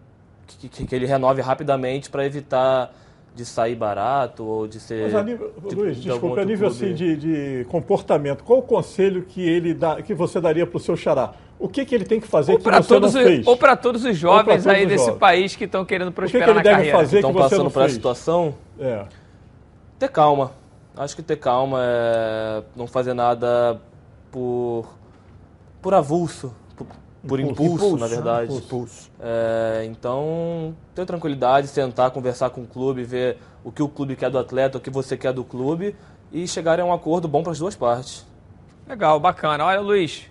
que, 0.48 0.70
que- 0.70 0.86
que 0.86 0.96
ele 0.96 1.06
renove 1.06 1.42
rapidamente 1.42 2.10
para 2.10 2.26
evitar 2.26 2.94
de 3.34 3.46
sair 3.46 3.76
barato 3.76 4.44
ou 4.46 4.68
de 4.68 4.80
ser. 4.80 5.04
Mas 5.04 5.16
a 5.16 5.24
nível, 5.24 5.54
de- 5.68 5.76
Luiz, 5.76 5.98
de 5.98 6.10
algum 6.10 6.20
desculpa, 6.28 6.42
a 6.42 6.46
nível 6.46 6.68
assim, 6.68 6.94
de, 6.94 7.16
de 7.18 7.66
comportamento, 7.70 8.44
qual 8.44 8.60
o 8.60 8.62
conselho 8.62 9.24
que 9.24 9.42
ele 9.42 9.74
dá, 9.74 10.02
que 10.02 10.14
você 10.14 10.40
daria 10.40 10.68
para 10.68 10.78
o 10.78 10.80
seu 10.80 10.96
xará? 10.96 11.34
O 11.58 11.68
que, 11.68 11.86
que 11.86 11.94
ele 11.96 12.06
tem 12.06 12.20
que 12.20 12.28
fazer 12.28 12.54
Ou 12.54 12.58
que 12.58 12.64
para 12.64 12.82
você 12.82 12.94
não 12.94 13.02
todos, 13.02 13.16
os- 13.16 13.22
fez? 13.24 13.48
ou 13.48 13.56
para 13.58 13.76
todos 13.76 14.04
os 14.06 14.18
jovens 14.18 14.64
todos 14.64 14.68
aí 14.68 14.84
os 14.84 14.90
desse 14.90 15.06
jovens. 15.06 15.20
país 15.20 15.56
que 15.56 15.64
estão 15.66 15.84
querendo 15.86 16.10
que 16.10 16.16
prosperar 16.16 16.50
ele 16.50 16.58
na 16.58 16.64
deve 16.64 16.76
carreira. 16.76 16.98
fazer? 16.98 17.18
Estão 17.18 17.32
que 17.32 17.38
você 17.38 17.44
passando 17.44 17.64
não 17.64 17.72
por 17.72 17.82
essa 17.84 17.94
situação? 17.94 18.56
É. 18.80 19.06
Ter 20.02 20.10
calma. 20.10 20.52
Acho 20.98 21.16
que 21.16 21.22
ter 21.22 21.36
calma 21.36 21.78
é 21.80 22.64
não 22.76 22.88
fazer 22.88 23.14
nada 23.14 23.80
por 24.32 24.88
por 25.80 25.94
avulso, 25.94 26.52
por, 26.76 26.88
por 27.28 27.40
Impulso. 27.40 27.86
impulso, 27.86 27.98
na 27.98 28.08
verdade. 28.08 28.52
né? 28.52 28.58
Impulso. 28.58 29.12
É, 29.20 29.84
então, 29.86 30.76
ter 30.96 31.06
tranquilidade, 31.06 31.68
sentar, 31.68 32.10
conversar 32.10 32.50
com 32.50 32.62
o 32.62 32.66
clube, 32.66 33.04
ver 33.04 33.38
o 33.64 33.72
que 33.72 33.84
o 33.84 33.88
clube 33.88 34.16
quer 34.16 34.32
do 34.32 34.40
atleta, 34.40 34.80
o 34.80 34.82
que 34.82 34.90
você 34.90 35.16
quer 35.16 35.34
do 35.34 35.44
clube 35.44 35.96
e 36.32 36.48
chegar 36.48 36.80
a 36.80 36.84
um 36.84 36.92
acordo 36.92 37.28
bom 37.28 37.44
para 37.44 37.52
as 37.52 37.60
duas 37.60 37.76
partes. 37.76 38.26
Legal, 38.88 39.20
bacana. 39.20 39.64
Olha, 39.66 39.82
Luiz, 39.82 40.24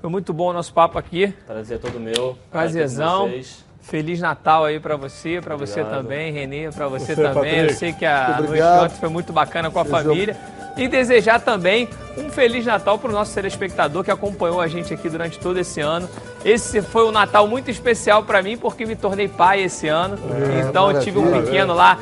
foi 0.00 0.08
muito 0.08 0.32
bom 0.32 0.50
o 0.50 0.52
nosso 0.52 0.72
papo 0.72 0.96
aqui. 0.96 1.34
Prazer 1.44 1.78
é 1.78 1.80
todo 1.80 1.98
meu. 1.98 2.38
Prazerzão. 2.52 3.28
Prazer. 3.28 3.67
Feliz 3.88 4.20
Natal 4.20 4.64
aí 4.66 4.78
pra 4.78 4.96
você, 4.96 5.40
pra 5.42 5.56
você 5.56 5.82
também, 5.82 6.30
Renê, 6.32 6.70
pra 6.70 6.88
você, 6.88 7.14
Você, 7.14 7.22
também. 7.22 7.50
Eu 7.52 7.60
Patrick. 7.62 7.74
sei 7.74 7.92
que 7.94 8.04
a 8.04 8.38
noite 8.40 8.62
ontem 8.62 8.96
foi 9.00 9.08
muito 9.08 9.32
bacana 9.32 9.70
com 9.70 9.80
a 9.80 9.84
Sejam- 9.84 10.02
família. 10.02 10.36
E 10.76 10.86
desejar 10.86 11.40
também 11.40 11.88
um 12.16 12.30
Feliz 12.30 12.64
Natal 12.64 12.98
pro 12.98 13.10
nosso 13.10 13.34
telespectador 13.34 14.04
que 14.04 14.12
acompanhou 14.12 14.60
a 14.60 14.68
gente 14.68 14.94
aqui 14.94 15.08
durante 15.08 15.36
todo 15.38 15.58
esse 15.58 15.80
ano. 15.80 16.08
Esse 16.44 16.80
foi 16.82 17.04
um 17.04 17.10
Natal 17.10 17.48
muito 17.48 17.68
especial 17.68 18.22
pra 18.22 18.40
mim 18.42 18.56
porque 18.56 18.86
me 18.86 18.94
tornei 18.94 19.26
pai 19.26 19.62
esse 19.62 19.88
ano. 19.88 20.16
É, 20.56 20.60
então 20.68 20.90
eu 20.92 21.00
tive 21.00 21.18
um 21.18 21.32
pequeno 21.42 21.74
lá 21.74 21.98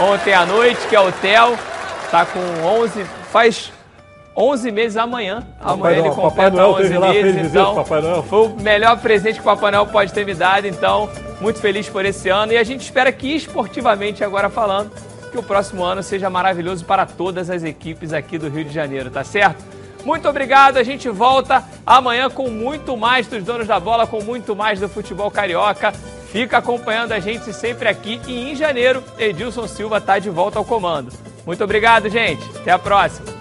ontem 0.00 0.34
à 0.34 0.44
noite, 0.44 0.80
que 0.88 0.96
é 0.96 1.00
o 1.00 1.12
Theo. 1.12 1.56
Tá 2.10 2.26
com 2.26 2.40
11, 2.66 3.04
faz 3.30 3.70
11 4.40 4.70
meses 4.70 4.96
amanhã. 4.96 5.42
Amanhã 5.60 5.98
ele 5.98 6.10
completa 6.10 6.56
Noel 6.56 6.70
11 6.70 6.82
teve 6.82 6.98
lá, 6.98 7.12
fez 7.12 7.34
meses, 7.34 7.50
então 7.50 7.74
Papai 7.74 8.00
Noel. 8.00 8.22
foi 8.22 8.46
o 8.46 8.50
melhor 8.60 8.96
presente 9.00 9.34
que 9.34 9.40
o 9.40 9.44
Papai 9.44 9.72
Noel 9.72 9.86
pode 9.86 10.12
ter 10.12 10.24
me 10.24 10.32
dado, 10.32 10.68
então 10.68 11.10
muito 11.40 11.58
feliz 11.58 11.88
por 11.88 12.04
esse 12.04 12.28
ano 12.28 12.52
e 12.52 12.56
a 12.56 12.62
gente 12.62 12.82
espera 12.82 13.10
que 13.10 13.34
esportivamente 13.34 14.22
agora 14.22 14.48
falando 14.48 14.92
que 15.32 15.36
o 15.36 15.42
próximo 15.42 15.84
ano 15.84 16.04
seja 16.04 16.30
maravilhoso 16.30 16.84
para 16.84 17.04
todas 17.04 17.50
as 17.50 17.64
equipes 17.64 18.12
aqui 18.12 18.38
do 18.38 18.48
Rio 18.48 18.64
de 18.64 18.72
Janeiro, 18.72 19.10
tá 19.10 19.24
certo? 19.24 19.64
Muito 20.04 20.28
obrigado, 20.28 20.76
a 20.76 20.84
gente 20.84 21.08
volta 21.08 21.64
amanhã 21.84 22.30
com 22.30 22.48
muito 22.48 22.96
mais 22.96 23.26
dos 23.26 23.42
donos 23.42 23.66
da 23.66 23.80
bola, 23.80 24.06
com 24.06 24.22
muito 24.22 24.54
mais 24.54 24.78
do 24.78 24.88
futebol 24.88 25.30
carioca. 25.32 25.92
Fica 26.30 26.58
acompanhando 26.58 27.12
a 27.12 27.18
gente 27.18 27.52
sempre 27.52 27.88
aqui 27.88 28.20
e 28.26 28.52
em 28.52 28.54
janeiro 28.54 29.02
Edilson 29.18 29.66
Silva 29.66 30.00
tá 30.00 30.18
de 30.18 30.30
volta 30.30 30.58
ao 30.58 30.64
comando. 30.64 31.12
Muito 31.44 31.64
obrigado, 31.64 32.08
gente. 32.08 32.42
Até 32.60 32.70
a 32.70 32.78
próxima. 32.78 33.37